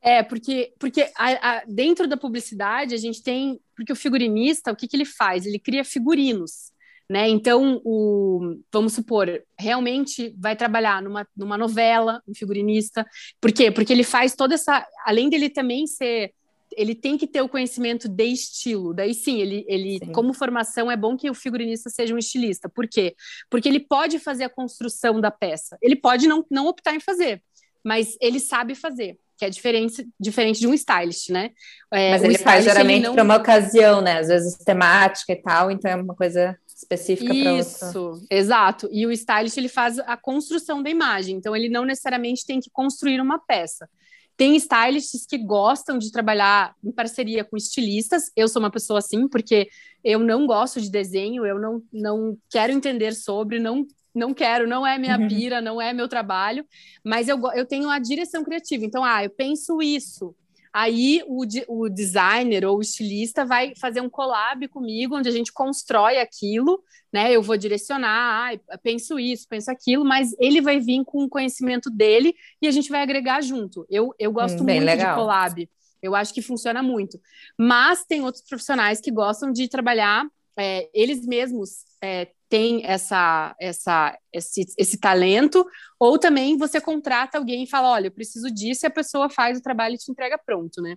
É, 0.00 0.22
porque, 0.22 0.72
porque 0.80 1.08
a, 1.16 1.58
a, 1.58 1.62
dentro 1.66 2.08
da 2.08 2.16
publicidade 2.16 2.94
a 2.94 2.98
gente 2.98 3.22
tem. 3.22 3.60
Porque 3.76 3.92
o 3.92 3.96
figurinista, 3.96 4.72
o 4.72 4.76
que, 4.76 4.88
que 4.88 4.96
ele 4.96 5.04
faz? 5.04 5.46
Ele 5.46 5.58
cria 5.58 5.84
figurinos. 5.84 6.72
Né? 7.08 7.28
Então, 7.28 7.80
o, 7.84 8.56
vamos 8.72 8.94
supor, 8.94 9.42
realmente 9.58 10.34
vai 10.38 10.56
trabalhar 10.56 11.02
numa, 11.02 11.28
numa 11.36 11.58
novela, 11.58 12.22
um 12.26 12.34
figurinista. 12.34 13.06
Por 13.40 13.52
quê? 13.52 13.70
Porque 13.70 13.92
ele 13.92 14.02
faz 14.02 14.34
toda 14.34 14.54
essa. 14.54 14.86
Além 15.04 15.28
dele 15.28 15.50
também 15.50 15.86
ser 15.86 16.32
ele 16.76 16.94
tem 16.94 17.16
que 17.16 17.26
ter 17.26 17.42
o 17.42 17.48
conhecimento 17.48 18.08
de 18.08 18.24
estilo. 18.24 18.94
Daí 18.94 19.14
sim, 19.14 19.40
ele, 19.40 19.64
ele 19.68 19.98
sim. 19.98 20.12
como 20.12 20.32
formação 20.32 20.90
é 20.90 20.96
bom 20.96 21.16
que 21.16 21.30
o 21.30 21.34
figurinista 21.34 21.90
seja 21.90 22.14
um 22.14 22.18
estilista. 22.18 22.68
Por 22.68 22.88
quê? 22.88 23.14
Porque 23.50 23.68
ele 23.68 23.80
pode 23.80 24.18
fazer 24.18 24.44
a 24.44 24.48
construção 24.48 25.20
da 25.20 25.30
peça. 25.30 25.76
Ele 25.80 25.96
pode 25.96 26.26
não, 26.26 26.44
não 26.50 26.66
optar 26.66 26.94
em 26.94 27.00
fazer, 27.00 27.42
mas 27.84 28.16
ele 28.20 28.40
sabe 28.40 28.74
fazer. 28.74 29.18
Que 29.36 29.46
é 29.46 29.50
diferente, 29.50 30.06
diferente 30.20 30.60
de 30.60 30.66
um 30.68 30.74
stylist, 30.74 31.30
né? 31.30 31.50
É, 31.92 32.10
mas 32.10 32.22
ele 32.22 32.38
faz 32.38 32.64
geralmente 32.64 33.04
não... 33.04 33.14
para 33.14 33.24
uma 33.24 33.36
ocasião, 33.36 34.00
né? 34.00 34.18
Às 34.18 34.28
vezes 34.28 34.56
temática 34.58 35.32
e 35.32 35.36
tal, 35.36 35.70
então 35.70 35.90
é 35.90 35.96
uma 35.96 36.14
coisa 36.14 36.56
específica 36.82 37.32
para. 37.34 37.58
Isso, 37.58 38.26
exato. 38.30 38.88
E 38.92 39.06
o 39.06 39.12
stylist 39.12 39.56
ele 39.56 39.68
faz 39.68 39.98
a 39.98 40.16
construção 40.16 40.82
da 40.82 40.90
imagem, 40.90 41.36
então 41.36 41.56
ele 41.56 41.68
não 41.68 41.84
necessariamente 41.84 42.44
tem 42.46 42.60
que 42.60 42.70
construir 42.70 43.20
uma 43.20 43.38
peça. 43.38 43.88
Tem 44.36 44.56
stylists 44.56 45.26
que 45.26 45.38
gostam 45.38 45.98
de 45.98 46.10
trabalhar 46.10 46.74
em 46.82 46.90
parceria 46.90 47.44
com 47.44 47.56
estilistas. 47.56 48.24
Eu 48.34 48.48
sou 48.48 48.60
uma 48.60 48.70
pessoa 48.70 48.98
assim, 48.98 49.28
porque 49.28 49.68
eu 50.02 50.18
não 50.18 50.46
gosto 50.46 50.80
de 50.80 50.90
desenho, 50.90 51.46
eu 51.46 51.58
não, 51.58 51.82
não 51.92 52.36
quero 52.50 52.72
entender 52.72 53.14
sobre, 53.14 53.58
não 53.58 53.86
não 54.14 54.34
quero, 54.34 54.68
não 54.68 54.86
é 54.86 54.98
minha 54.98 55.18
uhum. 55.18 55.26
pira, 55.26 55.62
não 55.62 55.80
é 55.80 55.92
meu 55.94 56.06
trabalho, 56.06 56.66
mas 57.02 57.28
eu, 57.28 57.40
eu 57.54 57.64
tenho 57.64 57.88
a 57.88 57.98
direção 57.98 58.44
criativa. 58.44 58.84
Então, 58.84 59.02
ah, 59.02 59.24
eu 59.24 59.30
penso 59.30 59.80
isso, 59.80 60.34
Aí 60.72 61.22
o, 61.26 61.44
o 61.68 61.88
designer 61.88 62.64
ou 62.64 62.78
o 62.78 62.80
estilista 62.80 63.44
vai 63.44 63.74
fazer 63.76 64.00
um 64.00 64.08
collab 64.08 64.66
comigo, 64.68 65.16
onde 65.16 65.28
a 65.28 65.32
gente 65.32 65.52
constrói 65.52 66.18
aquilo, 66.18 66.82
né? 67.12 67.30
Eu 67.30 67.42
vou 67.42 67.56
direcionar, 67.58 68.54
ah, 68.70 68.78
penso 68.78 69.18
isso, 69.18 69.46
penso 69.48 69.70
aquilo, 69.70 70.04
mas 70.04 70.34
ele 70.38 70.62
vai 70.62 70.80
vir 70.80 71.04
com 71.04 71.24
o 71.24 71.28
conhecimento 71.28 71.90
dele 71.90 72.34
e 72.60 72.66
a 72.66 72.70
gente 72.70 72.88
vai 72.88 73.02
agregar 73.02 73.42
junto. 73.42 73.86
Eu, 73.90 74.14
eu 74.18 74.32
gosto 74.32 74.62
hum, 74.62 74.66
muito 74.66 74.84
legal. 74.84 75.14
de 75.14 75.20
collab. 75.20 75.70
Eu 76.00 76.14
acho 76.16 76.32
que 76.32 76.40
funciona 76.40 76.82
muito. 76.82 77.20
Mas 77.58 78.04
tem 78.04 78.22
outros 78.22 78.42
profissionais 78.42 79.00
que 79.00 79.10
gostam 79.10 79.52
de 79.52 79.68
trabalhar, 79.68 80.26
é, 80.56 80.88
eles 80.94 81.26
mesmos 81.26 81.84
é, 82.02 82.28
tem 82.52 82.82
essa, 82.84 83.56
essa, 83.58 84.14
esse, 84.30 84.66
esse 84.76 84.98
talento, 84.98 85.66
ou 85.98 86.18
também 86.18 86.58
você 86.58 86.82
contrata 86.82 87.38
alguém 87.38 87.62
e 87.62 87.66
fala, 87.66 87.90
olha, 87.90 88.08
eu 88.08 88.12
preciso 88.12 88.50
disso, 88.50 88.84
e 88.84 88.88
a 88.88 88.90
pessoa 88.90 89.30
faz 89.30 89.56
o 89.56 89.62
trabalho 89.62 89.94
e 89.94 89.96
te 89.96 90.12
entrega 90.12 90.36
pronto, 90.36 90.82
né? 90.82 90.96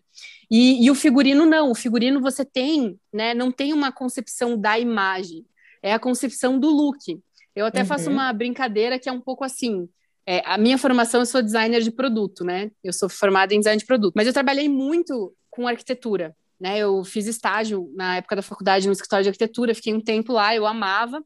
E, 0.52 0.86
e 0.86 0.92
o 0.92 0.96
figurino 0.96 1.46
não, 1.46 1.72
o 1.72 1.76
figurino 1.76 2.20
você 2.20 2.44
tem, 2.44 3.00
né? 3.14 3.34
Não 3.34 3.54
tem 3.54 3.72
uma 3.72 3.90
concepção 3.90 4.60
da 4.60 4.78
imagem, 4.78 5.46
é 5.82 5.94
a 5.94 6.00
concepção 6.00 6.60
do 6.60 6.70
look. 6.70 7.18
Eu 7.56 7.66
até 7.66 7.80
uhum. 7.80 7.86
faço 7.86 8.10
uma 8.10 8.34
brincadeira 8.34 9.00
que 9.00 9.08
é 9.08 9.12
um 9.14 9.22
pouco 9.22 9.46
assim. 9.46 9.88
É, 10.28 10.42
a 10.44 10.58
minha 10.58 10.78
formação, 10.78 11.22
eu 11.22 11.26
sou 11.26 11.42
designer 11.42 11.82
de 11.82 11.92
produto, 11.92 12.44
né? 12.44 12.70
Eu 12.84 12.92
sou 12.92 13.08
formada 13.08 13.54
em 13.54 13.60
design 13.60 13.80
de 13.80 13.86
produto, 13.86 14.14
mas 14.14 14.28
eu 14.28 14.34
trabalhei 14.34 14.68
muito 14.68 15.34
com 15.50 15.70
arquitetura, 15.70 16.36
né? 16.60 16.80
Eu 16.80 17.06
fiz 17.06 17.28
estágio 17.28 17.90
na 17.96 18.18
época 18.18 18.36
da 18.36 18.42
faculdade 18.42 18.88
no 18.88 18.92
escritório 18.92 19.24
de 19.24 19.30
arquitetura, 19.30 19.74
fiquei 19.74 19.94
um 19.94 20.02
tempo 20.02 20.34
lá, 20.34 20.54
eu 20.54 20.66
amava, 20.66 21.24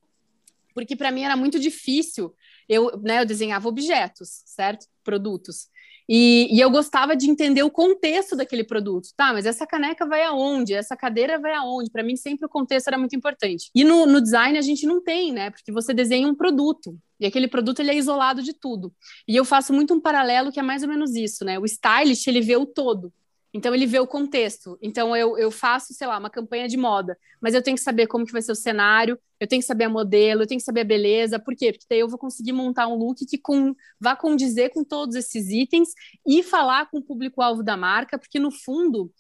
porque 0.74 0.96
para 0.96 1.12
mim 1.12 1.24
era 1.24 1.36
muito 1.36 1.60
difícil. 1.60 2.34
Eu, 2.68 3.00
né, 3.02 3.22
eu 3.22 3.26
desenhava 3.26 3.68
objetos, 3.68 4.44
certo? 4.46 4.86
Produtos. 5.04 5.68
E, 6.12 6.48
e, 6.52 6.60
eu 6.60 6.72
gostava 6.72 7.16
de 7.16 7.30
entender 7.30 7.62
o 7.62 7.70
contexto 7.70 8.36
daquele 8.36 8.64
produto. 8.64 9.10
Tá, 9.16 9.32
mas 9.32 9.46
essa 9.46 9.68
caneca 9.68 10.08
vai 10.08 10.24
aonde? 10.24 10.74
Essa 10.74 10.98
cadeira 10.98 11.38
vai 11.38 11.54
aonde? 11.54 11.92
Para 11.92 12.02
mim, 12.02 12.16
sempre 12.16 12.48
o 12.48 12.50
contexto 12.50 12.88
era 12.88 12.98
muito 12.98 13.16
importante. 13.16 13.70
E 13.76 13.84
no, 13.84 14.08
no, 14.08 14.20
design 14.20 14.58
a 14.58 14.62
gente 14.62 14.88
não 14.88 15.04
tem, 15.04 15.32
né? 15.32 15.52
Porque 15.52 15.72
você 15.72 15.94
desenha 15.94 16.28
um 16.28 16.34
produto. 16.34 16.98
E 17.20 17.28
aquele 17.28 17.48
produto 17.48 17.80
ele 17.80 17.92
é 17.92 17.96
isolado 17.96 18.42
de 18.42 18.54
tudo. 18.54 18.92
E 19.28 19.36
eu 19.36 19.46
faço 19.46 19.72
muito 19.72 19.94
um 19.94 20.02
paralelo 20.02 20.52
que 20.52 20.60
é 20.60 20.64
mais 20.64 20.82
ou 20.82 20.90
menos 20.90 21.14
isso, 21.14 21.46
né? 21.46 21.60
O 21.60 21.66
stylist 21.66 22.26
ele 22.26 22.42
vê 22.42 22.58
o 22.58 22.66
todo. 22.66 23.14
Então 23.54 23.74
ele 23.74 23.86
vê 23.86 24.00
o 24.00 24.08
contexto. 24.08 24.78
Então 24.82 25.16
eu, 25.16 25.38
eu 25.38 25.50
faço, 25.50 25.94
sei 25.94 26.08
lá, 26.08 26.18
uma 26.18 26.30
campanha 26.30 26.68
de 26.68 26.78
moda, 26.78 27.18
mas 27.42 27.54
eu 27.54 27.62
tenho 27.62 27.76
que 27.76 27.84
saber 27.84 28.08
como 28.08 28.26
que 28.26 28.32
vai 28.32 28.42
ser 28.42 28.52
o 28.52 28.56
cenário, 28.56 29.18
eu 29.40 29.48
tenho 29.48 29.62
que 29.62 29.68
saber 29.68 29.86
a 29.86 29.90
modelo, 29.90 30.44
eu 30.44 30.48
tenho 30.48 30.60
que 30.60 30.66
saber 30.66 30.82
a 30.82 30.86
beleza. 30.86 31.40
Por 31.40 31.56
quê? 31.56 31.72
Porque 31.72 31.86
daí 31.90 32.00
eu 32.00 32.08
vou 32.08 32.20
conseguir 32.20 32.52
montar 32.52 32.88
um 32.88 32.96
look 32.96 33.26
que 33.26 33.38
com, 33.38 33.74
vá 34.00 34.16
condizer 34.16 34.70
com 34.70 34.84
todos 34.84 35.16
esses 35.16 35.50
itens 35.50 35.90
e 36.28 36.44
falar 36.44 36.90
com 36.90 37.00
o 37.00 37.04
público-alvo 37.04 37.64
da 37.64 37.76
marca, 37.76 38.20
porque 38.20 38.40
no 38.40 38.52
fundo 38.52 39.12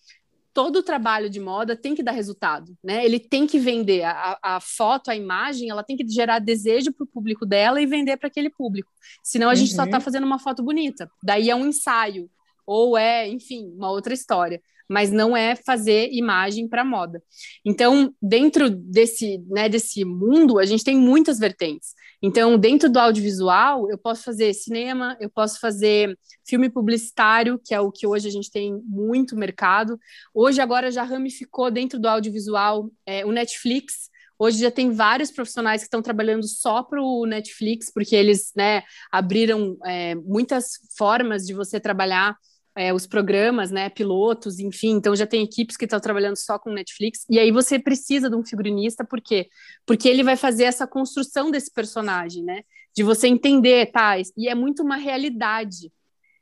todo 0.53 0.77
o 0.77 0.83
trabalho 0.83 1.29
de 1.29 1.39
moda 1.39 1.75
tem 1.75 1.95
que 1.95 2.03
dar 2.03 2.11
resultado, 2.11 2.75
né? 2.83 3.05
Ele 3.05 3.19
tem 3.19 3.47
que 3.47 3.57
vender 3.57 4.03
a, 4.03 4.37
a 4.41 4.59
foto, 4.59 5.09
a 5.09 5.15
imagem, 5.15 5.69
ela 5.69 5.83
tem 5.83 5.95
que 5.95 6.07
gerar 6.07 6.39
desejo 6.39 6.91
para 6.91 7.03
o 7.03 7.07
público 7.07 7.45
dela 7.45 7.81
e 7.81 7.85
vender 7.85 8.17
para 8.17 8.27
aquele 8.27 8.49
público. 8.49 8.91
Senão 9.23 9.49
a 9.49 9.55
gente 9.55 9.73
só 9.73 9.85
está 9.85 9.97
uhum. 9.97 10.03
fazendo 10.03 10.25
uma 10.25 10.39
foto 10.39 10.61
bonita. 10.61 11.09
Daí 11.23 11.49
é 11.49 11.55
um 11.55 11.67
ensaio 11.67 12.29
ou 12.69 12.95
é, 12.95 13.27
enfim, 13.27 13.73
uma 13.75 13.89
outra 13.89 14.13
história, 14.13 14.61
mas 14.87 15.11
não 15.11 15.35
é 15.35 15.55
fazer 15.55 16.09
imagem 16.11 16.67
para 16.67 16.85
moda. 16.85 17.19
Então, 17.65 18.13
dentro 18.21 18.69
desse, 18.69 19.39
né, 19.47 19.67
desse 19.67 20.05
mundo, 20.05 20.59
a 20.59 20.65
gente 20.65 20.83
tem 20.83 20.95
muitas 20.95 21.39
vertentes. 21.39 21.95
Então, 22.21 22.59
dentro 22.59 22.87
do 22.87 22.99
audiovisual, 22.99 23.89
eu 23.89 23.97
posso 23.97 24.23
fazer 24.23 24.53
cinema, 24.53 25.17
eu 25.19 25.31
posso 25.31 25.59
fazer 25.59 26.15
filme 26.47 26.69
publicitário, 26.69 27.59
que 27.63 27.73
é 27.73 27.79
o 27.79 27.91
que 27.91 28.05
hoje 28.05 28.27
a 28.27 28.31
gente 28.31 28.51
tem 28.51 28.79
muito 28.85 29.35
mercado. 29.35 29.99
Hoje, 30.31 30.61
agora, 30.61 30.91
já 30.91 31.01
ramificou 31.01 31.71
dentro 31.71 31.99
do 31.99 32.07
audiovisual 32.07 32.91
é, 33.03 33.25
o 33.25 33.31
Netflix, 33.31 34.09
Hoje 34.41 34.59
já 34.59 34.71
tem 34.71 34.89
vários 34.89 35.29
profissionais 35.31 35.81
que 35.81 35.87
estão 35.87 36.01
trabalhando 36.01 36.47
só 36.47 36.81
para 36.81 37.01
o 37.01 37.25
Netflix, 37.25 37.91
porque 37.93 38.15
eles 38.15 38.53
né, 38.55 38.83
abriram 39.11 39.77
é, 39.85 40.15
muitas 40.15 40.79
formas 40.97 41.45
de 41.45 41.53
você 41.53 41.77
trabalhar 41.77 42.37
é, 42.79 42.93
os 42.93 43.05
programas, 43.05 43.71
né, 43.71 43.89
pilotos, 43.89 44.57
enfim, 44.57 44.91
então 44.91 45.13
já 45.13 45.27
tem 45.27 45.43
equipes 45.43 45.75
que 45.75 45.83
estão 45.83 45.99
trabalhando 45.99 46.37
só 46.37 46.57
com 46.57 46.71
Netflix, 46.71 47.25
e 47.29 47.37
aí 47.37 47.51
você 47.51 47.77
precisa 47.77 48.29
de 48.29 48.37
um 48.37 48.43
figurinista, 48.43 49.03
por 49.03 49.19
quê? 49.19 49.49
Porque 49.85 50.07
ele 50.07 50.23
vai 50.23 50.37
fazer 50.37 50.63
essa 50.63 50.87
construção 50.87 51.51
desse 51.51 51.73
personagem, 51.73 52.41
né, 52.41 52.61
de 52.95 53.03
você 53.03 53.27
entender, 53.27 53.91
tá, 53.91 54.15
e 54.17 54.47
é 54.47 54.55
muito 54.55 54.81
uma 54.81 54.95
realidade, 54.95 55.91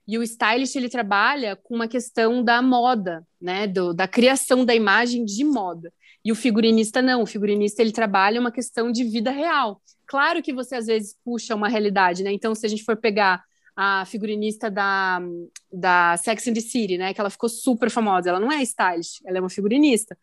e 0.07 0.15
o 0.15 0.21
stylist, 0.21 0.75
ele 0.75 0.89
trabalha 0.89 1.55
com 1.55 1.73
uma 1.73 1.87
questão 1.87 2.43
da 2.43 2.61
moda, 2.61 3.25
né, 3.41 3.65
do, 3.65 3.91
da 3.91 4.07
criação 4.07 4.63
da 4.63 4.75
imagem 4.75 5.25
de 5.25 5.43
moda, 5.43 5.91
e 6.23 6.31
o 6.31 6.35
figurinista 6.35 7.01
não, 7.01 7.23
o 7.23 7.25
figurinista, 7.25 7.81
ele 7.81 7.91
trabalha 7.91 8.39
uma 8.39 8.51
questão 8.51 8.91
de 8.91 9.03
vida 9.03 9.31
real, 9.31 9.81
claro 10.05 10.43
que 10.43 10.53
você 10.53 10.75
às 10.75 10.85
vezes 10.85 11.15
puxa 11.25 11.55
uma 11.55 11.67
realidade, 11.67 12.23
né, 12.23 12.31
então 12.31 12.53
se 12.53 12.63
a 12.63 12.69
gente 12.69 12.83
for 12.83 12.95
pegar 12.95 13.43
a 13.79 14.03
figurinista 14.05 14.71
da, 14.71 15.21
da 15.71 16.17
Sex 16.17 16.47
and 16.47 16.53
the 16.53 16.61
City, 16.61 16.97
né? 16.97 17.13
Que 17.13 17.21
ela 17.21 17.29
ficou 17.29 17.47
super 17.47 17.91
famosa. 17.91 18.29
Ela 18.29 18.39
não 18.39 18.51
é 18.51 18.63
stylist, 18.63 19.21
ela 19.23 19.37
é 19.37 19.39
uma 19.39 19.51
figurinista. 19.51 20.17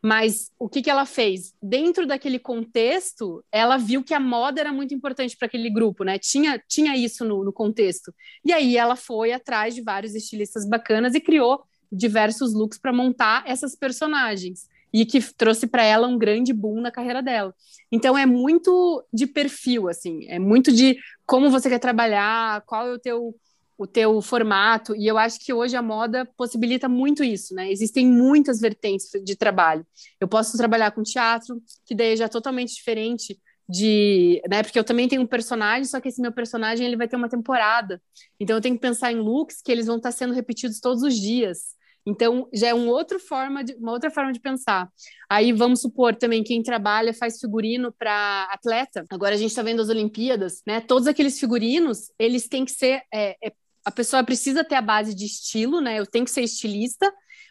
Mas 0.00 0.52
o 0.56 0.68
que, 0.68 0.80
que 0.80 0.88
ela 0.88 1.04
fez? 1.04 1.52
Dentro 1.60 2.06
daquele 2.06 2.38
contexto, 2.38 3.44
ela 3.50 3.76
viu 3.76 4.04
que 4.04 4.14
a 4.14 4.20
moda 4.20 4.60
era 4.60 4.72
muito 4.72 4.94
importante 4.94 5.36
para 5.36 5.46
aquele 5.46 5.68
grupo, 5.68 6.04
né? 6.04 6.20
Tinha, 6.20 6.62
tinha 6.68 6.96
isso 6.96 7.24
no, 7.24 7.44
no 7.44 7.52
contexto. 7.52 8.14
E 8.44 8.52
aí 8.52 8.76
ela 8.76 8.94
foi 8.94 9.32
atrás 9.32 9.74
de 9.74 9.82
vários 9.82 10.14
estilistas 10.14 10.66
bacanas 10.66 11.14
e 11.16 11.20
criou 11.20 11.64
diversos 11.90 12.54
looks 12.54 12.78
para 12.78 12.92
montar 12.92 13.42
essas 13.44 13.74
personagens 13.74 14.68
e 14.92 15.06
que 15.06 15.20
trouxe 15.34 15.66
para 15.66 15.84
ela 15.84 16.06
um 16.06 16.18
grande 16.18 16.52
boom 16.52 16.80
na 16.80 16.90
carreira 16.90 17.22
dela. 17.22 17.54
Então 17.90 18.16
é 18.16 18.26
muito 18.26 19.04
de 19.12 19.26
perfil, 19.26 19.88
assim, 19.88 20.26
é 20.28 20.38
muito 20.38 20.72
de 20.72 20.96
como 21.26 21.50
você 21.50 21.68
quer 21.68 21.78
trabalhar, 21.78 22.62
qual 22.62 22.86
é 22.86 22.92
o 22.92 22.98
teu 22.98 23.34
o 23.78 23.86
teu 23.86 24.20
formato, 24.20 24.94
e 24.94 25.06
eu 25.06 25.16
acho 25.16 25.40
que 25.40 25.54
hoje 25.54 25.74
a 25.74 25.80
moda 25.80 26.28
possibilita 26.36 26.86
muito 26.86 27.24
isso, 27.24 27.54
né? 27.54 27.72
Existem 27.72 28.06
muitas 28.06 28.60
vertentes 28.60 29.08
de 29.24 29.34
trabalho. 29.34 29.86
Eu 30.20 30.28
posso 30.28 30.54
trabalhar 30.58 30.90
com 30.90 31.02
teatro, 31.02 31.62
que 31.86 31.94
daí 31.94 32.14
já 32.14 32.26
é 32.26 32.28
totalmente 32.28 32.74
diferente 32.74 33.40
de, 33.66 34.42
né, 34.50 34.62
porque 34.62 34.78
eu 34.78 34.84
também 34.84 35.08
tenho 35.08 35.22
um 35.22 35.26
personagem, 35.26 35.86
só 35.86 35.98
que 35.98 36.08
esse 36.08 36.20
meu 36.20 36.30
personagem 36.30 36.86
ele 36.86 36.96
vai 36.96 37.08
ter 37.08 37.16
uma 37.16 37.28
temporada. 37.28 38.02
Então 38.38 38.56
eu 38.56 38.60
tenho 38.60 38.74
que 38.74 38.82
pensar 38.82 39.12
em 39.12 39.20
looks 39.20 39.62
que 39.62 39.72
eles 39.72 39.86
vão 39.86 39.96
estar 39.96 40.12
sendo 40.12 40.34
repetidos 40.34 40.78
todos 40.78 41.02
os 41.02 41.14
dias. 41.14 41.74
Então, 42.06 42.48
já 42.52 42.68
é 42.68 42.74
um 42.74 42.88
outro 42.88 43.18
forma 43.18 43.62
de, 43.62 43.74
uma 43.74 43.92
outra 43.92 44.10
forma 44.10 44.32
de 44.32 44.40
pensar. 44.40 44.88
Aí, 45.28 45.52
vamos 45.52 45.80
supor 45.80 46.14
também, 46.16 46.42
quem 46.42 46.62
trabalha, 46.62 47.14
faz 47.14 47.38
figurino 47.38 47.92
para 47.92 48.48
atleta. 48.50 49.04
Agora, 49.10 49.34
a 49.34 49.38
gente 49.38 49.50
está 49.50 49.62
vendo 49.62 49.82
as 49.82 49.88
Olimpíadas, 49.88 50.62
né? 50.66 50.80
Todos 50.80 51.06
aqueles 51.06 51.38
figurinos, 51.38 52.10
eles 52.18 52.48
têm 52.48 52.64
que 52.64 52.72
ser... 52.72 53.02
É, 53.12 53.36
é, 53.42 53.52
a 53.84 53.90
pessoa 53.90 54.22
precisa 54.22 54.62
ter 54.62 54.74
a 54.74 54.82
base 54.82 55.14
de 55.14 55.24
estilo, 55.24 55.80
né? 55.80 55.98
Eu 55.98 56.06
tenho 56.06 56.24
que 56.24 56.30
ser 56.30 56.42
estilista, 56.42 57.10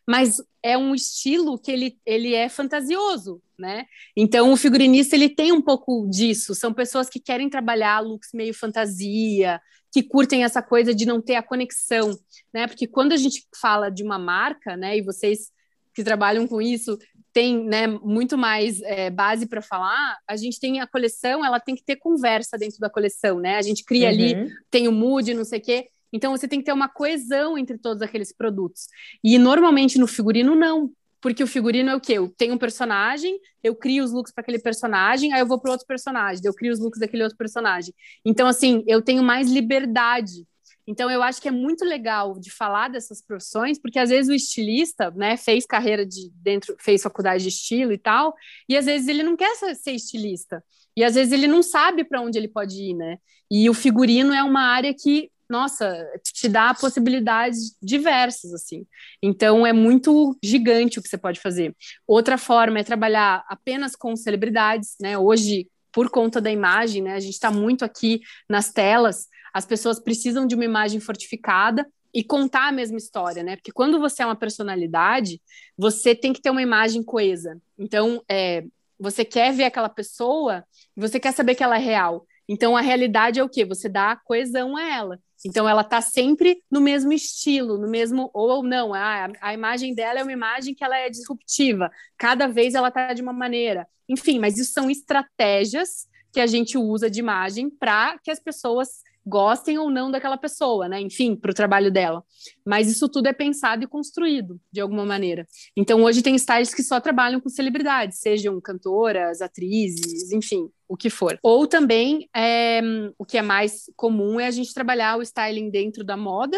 mas 0.09 0.41
é 0.63 0.75
um 0.75 0.95
estilo 0.95 1.59
que 1.59 1.71
ele, 1.71 1.99
ele 2.03 2.33
é 2.33 2.49
fantasioso, 2.49 3.39
né? 3.55 3.85
Então 4.17 4.51
o 4.51 4.57
figurinista 4.57 5.15
ele 5.15 5.29
tem 5.29 5.51
um 5.51 5.61
pouco 5.61 6.09
disso. 6.09 6.55
São 6.55 6.73
pessoas 6.73 7.07
que 7.07 7.19
querem 7.19 7.47
trabalhar 7.47 7.99
looks 7.99 8.31
meio 8.33 8.51
fantasia, 8.51 9.61
que 9.93 10.01
curtem 10.01 10.43
essa 10.43 10.63
coisa 10.63 10.95
de 10.95 11.05
não 11.05 11.21
ter 11.21 11.35
a 11.35 11.43
conexão, 11.43 12.17
né? 12.51 12.65
Porque 12.65 12.87
quando 12.87 13.11
a 13.11 13.17
gente 13.17 13.45
fala 13.61 13.91
de 13.91 14.01
uma 14.01 14.17
marca, 14.17 14.75
né? 14.75 14.97
E 14.97 15.03
vocês 15.03 15.51
que 15.93 16.03
trabalham 16.03 16.47
com 16.47 16.59
isso 16.59 16.97
têm, 17.31 17.63
né? 17.63 17.85
Muito 17.85 18.35
mais 18.35 18.81
é, 18.81 19.11
base 19.11 19.45
para 19.45 19.61
falar. 19.61 20.17
A 20.27 20.35
gente 20.35 20.59
tem 20.59 20.81
a 20.81 20.87
coleção, 20.87 21.45
ela 21.45 21.59
tem 21.59 21.75
que 21.75 21.83
ter 21.83 21.97
conversa 21.97 22.57
dentro 22.57 22.79
da 22.79 22.89
coleção, 22.89 23.39
né? 23.39 23.57
A 23.57 23.61
gente 23.61 23.85
cria 23.85 24.07
uhum. 24.07 24.13
ali, 24.15 24.53
tem 24.71 24.87
o 24.87 24.91
mood, 24.91 25.35
não 25.35 25.45
sei 25.45 25.59
o 25.59 25.61
quê. 25.61 25.87
Então 26.11 26.35
você 26.35 26.47
tem 26.47 26.59
que 26.59 26.65
ter 26.65 26.73
uma 26.73 26.89
coesão 26.89 27.57
entre 27.57 27.77
todos 27.77 28.01
aqueles 28.01 28.33
produtos. 28.33 28.87
E 29.23 29.37
normalmente 29.37 29.97
no 29.99 30.07
figurino 30.07 30.55
não, 30.55 30.91
porque 31.21 31.43
o 31.43 31.47
figurino 31.47 31.89
é 31.89 31.95
o 31.95 31.99
quê? 31.99 32.13
Eu 32.13 32.29
tenho 32.29 32.53
um 32.53 32.57
personagem, 32.57 33.39
eu 33.63 33.75
crio 33.75 34.03
os 34.03 34.11
looks 34.11 34.31
para 34.31 34.41
aquele 34.41 34.59
personagem, 34.59 35.33
aí 35.33 35.39
eu 35.41 35.47
vou 35.47 35.59
para 35.59 35.71
outro 35.71 35.85
personagem, 35.85 36.41
eu 36.45 36.53
crio 36.53 36.71
os 36.71 36.79
looks 36.79 36.99
daquele 36.99 37.23
outro 37.23 37.37
personagem. 37.37 37.93
Então, 38.23 38.47
assim, 38.47 38.83
eu 38.87 39.01
tenho 39.01 39.21
mais 39.23 39.49
liberdade. 39.51 40.47
Então, 40.87 41.11
eu 41.11 41.21
acho 41.21 41.41
que 41.41 41.47
é 41.47 41.51
muito 41.51 41.85
legal 41.85 42.39
de 42.39 42.49
falar 42.49 42.87
dessas 42.87 43.21
profissões, 43.21 43.77
porque 43.77 43.99
às 43.99 44.09
vezes 44.09 44.29
o 44.29 44.33
estilista, 44.33 45.11
né, 45.11 45.37
fez 45.37 45.65
carreira 45.65 46.05
de 46.05 46.31
dentro, 46.35 46.75
fez 46.79 47.03
faculdade 47.03 47.43
de 47.43 47.49
estilo 47.49 47.91
e 47.91 47.97
tal, 47.97 48.33
e 48.67 48.75
às 48.75 48.85
vezes 48.85 49.07
ele 49.07 49.21
não 49.21 49.35
quer 49.35 49.55
ser 49.75 49.91
estilista. 49.91 50.63
E 50.95 51.03
às 51.03 51.15
vezes 51.15 51.31
ele 51.31 51.47
não 51.47 51.61
sabe 51.61 52.03
para 52.03 52.21
onde 52.21 52.37
ele 52.37 52.47
pode 52.47 52.75
ir, 52.75 52.95
né? 52.95 53.17
E 53.51 53.69
o 53.69 53.73
figurino 53.73 54.33
é 54.33 54.41
uma 54.41 54.61
área 54.61 54.93
que 54.93 55.29
nossa, 55.49 56.07
te 56.21 56.47
dá 56.47 56.73
possibilidades 56.73 57.75
diversas, 57.81 58.53
assim. 58.53 58.85
Então, 59.21 59.65
é 59.65 59.73
muito 59.73 60.37
gigante 60.43 60.99
o 60.99 61.01
que 61.01 61.09
você 61.09 61.17
pode 61.17 61.39
fazer. 61.39 61.75
Outra 62.07 62.37
forma 62.37 62.79
é 62.79 62.83
trabalhar 62.83 63.43
apenas 63.47 63.95
com 63.95 64.15
celebridades, 64.15 64.95
né? 65.01 65.17
Hoje, 65.17 65.67
por 65.91 66.09
conta 66.09 66.39
da 66.39 66.51
imagem, 66.51 67.01
né? 67.01 67.15
A 67.15 67.19
gente 67.19 67.33
está 67.33 67.49
muito 67.49 67.83
aqui 67.83 68.21
nas 68.47 68.71
telas, 68.71 69.27
as 69.51 69.65
pessoas 69.65 69.99
precisam 69.99 70.45
de 70.45 70.53
uma 70.53 70.65
imagem 70.65 70.99
fortificada 70.99 71.87
e 72.13 72.23
contar 72.23 72.67
a 72.67 72.71
mesma 72.71 72.97
história, 72.97 73.41
né? 73.41 73.55
Porque 73.55 73.71
quando 73.71 73.99
você 73.99 74.21
é 74.21 74.25
uma 74.25 74.35
personalidade, 74.35 75.41
você 75.75 76.13
tem 76.13 76.31
que 76.31 76.41
ter 76.41 76.51
uma 76.51 76.61
imagem 76.61 77.03
coesa. 77.03 77.59
Então, 77.77 78.23
é, 78.29 78.63
você 78.99 79.25
quer 79.25 79.51
ver 79.53 79.63
aquela 79.63 79.89
pessoa, 79.89 80.63
você 80.95 81.19
quer 81.19 81.33
saber 81.33 81.55
que 81.55 81.63
ela 81.63 81.77
é 81.77 81.81
real. 81.81 82.27
Então, 82.47 82.75
a 82.75 82.81
realidade 82.81 83.39
é 83.39 83.43
o 83.43 83.49
quê? 83.49 83.63
Você 83.65 83.87
dá 83.87 84.15
coesão 84.15 84.75
a 84.75 84.83
ela. 84.83 85.19
Então 85.45 85.67
ela 85.67 85.81
está 85.81 86.01
sempre 86.01 86.61
no 86.69 86.81
mesmo 86.81 87.13
estilo, 87.13 87.77
no 87.77 87.89
mesmo 87.89 88.29
ou 88.33 88.61
não, 88.61 88.93
a, 88.93 89.29
a 89.39 89.53
imagem 89.53 89.93
dela 89.93 90.19
é 90.19 90.23
uma 90.23 90.33
imagem 90.33 90.75
que 90.75 90.83
ela 90.83 90.97
é 90.97 91.09
disruptiva. 91.09 91.89
Cada 92.17 92.47
vez 92.47 92.75
ela 92.75 92.89
está 92.89 93.13
de 93.13 93.21
uma 93.21 93.33
maneira. 93.33 93.87
Enfim, 94.07 94.39
mas 94.39 94.57
isso 94.57 94.73
são 94.73 94.89
estratégias 94.89 96.07
que 96.31 96.39
a 96.39 96.47
gente 96.47 96.77
usa 96.77 97.09
de 97.09 97.19
imagem 97.19 97.69
para 97.69 98.17
que 98.19 98.31
as 98.31 98.39
pessoas 98.39 99.01
gostem 99.29 99.77
ou 99.77 99.89
não 99.89 100.09
daquela 100.09 100.37
pessoa, 100.37 100.89
né? 100.89 100.99
Enfim, 100.99 101.35
para 101.35 101.51
o 101.51 101.53
trabalho 101.53 101.91
dela. 101.91 102.23
Mas 102.65 102.89
isso 102.89 103.07
tudo 103.07 103.27
é 103.27 103.33
pensado 103.33 103.83
e 103.83 103.87
construído 103.87 104.59
de 104.71 104.81
alguma 104.81 105.05
maneira. 105.05 105.47
Então, 105.77 106.03
hoje 106.03 106.21
tem 106.21 106.35
stylists 106.35 106.75
que 106.75 106.83
só 106.83 106.99
trabalham 106.99 107.39
com 107.39 107.47
celebridades, 107.47 108.19
sejam 108.19 108.59
cantoras, 108.59 109.41
atrizes, 109.41 110.31
enfim, 110.31 110.69
o 110.87 110.97
que 110.97 111.09
for. 111.09 111.37
Ou 111.43 111.67
também, 111.67 112.27
é, 112.35 112.81
o 113.17 113.23
que 113.23 113.37
é 113.37 113.41
mais 113.41 113.83
comum 113.95 114.39
é 114.39 114.47
a 114.47 114.51
gente 114.51 114.73
trabalhar 114.73 115.17
o 115.17 115.21
styling 115.21 115.69
dentro 115.69 116.03
da 116.03 116.17
moda, 116.17 116.57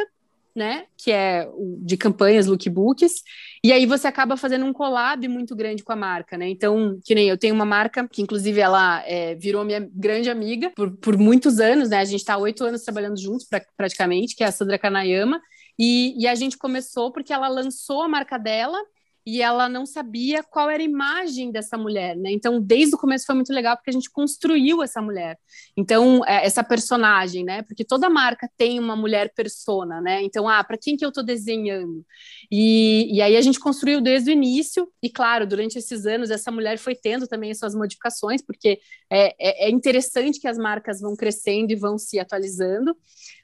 né? 0.56 0.86
Que 0.98 1.12
é 1.12 1.48
de 1.80 1.98
campanhas, 1.98 2.48
lookbooks, 2.48 3.24
e 3.64 3.72
aí 3.72 3.86
você 3.86 4.08
acaba 4.08 4.36
fazendo 4.36 4.66
um 4.66 4.74
collab 4.74 5.28
muito 5.28 5.56
grande 5.56 5.84
com 5.84 5.92
a 5.92 5.96
marca, 5.96 6.38
né? 6.38 6.50
Então, 6.50 7.00
que 7.04 7.14
nem 7.14 7.30
eu 7.30 7.38
tenho 7.38 7.54
uma 7.54 7.66
marca 7.66 8.08
que, 8.08 8.22
inclusive, 8.22 8.60
ela 8.60 9.04
é, 9.06 9.36
virou 9.36 9.64
minha 9.64 9.88
grande 9.94 10.30
amiga 10.30 10.72
por, 10.76 10.92
por 10.98 11.18
muitos 11.18 11.60
anos, 11.60 11.90
né? 11.90 12.00
A 12.00 12.06
gente 12.06 12.22
está 12.22 12.38
oito 12.38 12.64
anos 12.64 12.84
trabalhando 12.84 13.20
juntos 13.20 13.46
pra, 13.48 13.62
praticamente, 13.78 14.36
que 14.36 14.44
é 14.44 14.48
a 14.48 14.52
Sandra 14.52 14.80
Kanayama, 14.80 15.42
e, 15.78 16.22
e 16.22 16.28
a 16.28 16.36
gente 16.36 16.58
começou 16.58 17.12
porque 17.12 17.34
ela 17.34 17.48
lançou 17.48 18.04
a 18.04 18.08
marca 18.08 18.38
dela 18.38 18.78
e 19.26 19.42
ela 19.42 19.70
não 19.70 19.86
sabia 19.86 20.42
qual 20.42 20.70
era 20.70 20.82
a 20.82 20.86
imagem 20.86 21.52
dessa 21.52 21.78
mulher, 21.78 22.16
né? 22.16 22.32
Então, 22.32 22.60
desde 22.60 22.96
o 22.96 22.98
começo 22.98 23.26
foi 23.26 23.36
muito 23.36 23.54
legal 23.54 23.78
porque 23.78 23.92
a 23.92 23.94
gente 23.94 24.10
construiu 24.10 24.82
essa 24.82 25.02
mulher. 25.02 25.38
Então, 25.78 26.26
é, 26.26 26.46
essa 26.46 26.64
personagem, 26.64 27.44
né? 27.44 27.62
Porque 27.62 27.86
toda 27.86 28.10
marca 28.10 28.50
tem 28.58 28.80
uma 28.80 28.96
mulher 28.96 29.32
persona, 29.34 30.02
né? 30.02 30.24
Então, 30.24 30.50
ah, 30.50 30.64
para 30.64 30.78
quem 30.78 30.98
que 30.98 31.06
eu 31.06 31.10
estou 31.10 31.24
desenhando? 31.24 32.04
E, 32.52 33.16
e 33.16 33.22
aí 33.22 33.38
a 33.38 33.42
gente 33.42 33.60
construiu 33.60 34.02
desde 34.02 34.32
o 34.32 34.34
início, 34.34 34.92
e 35.04 35.10
claro, 35.10 35.46
durante 35.46 35.78
esses 35.78 36.06
anos 36.08 36.32
essa 36.32 36.52
mulher 36.52 36.80
foi 36.80 36.96
tendo 36.96 37.28
também 37.28 37.52
as 37.52 37.60
suas 37.60 37.76
modificações, 37.76 38.42
porque 38.42 38.80
é, 39.10 39.36
é, 39.40 39.68
é 39.68 39.70
interessante 39.70 40.40
que 40.40 40.48
as 40.48 40.58
marcas 40.58 41.00
vão 41.00 41.16
crescendo 41.16 41.72
e 41.72 41.76
vão 41.76 41.98
se 41.98 42.20
atualizando. 42.20 42.96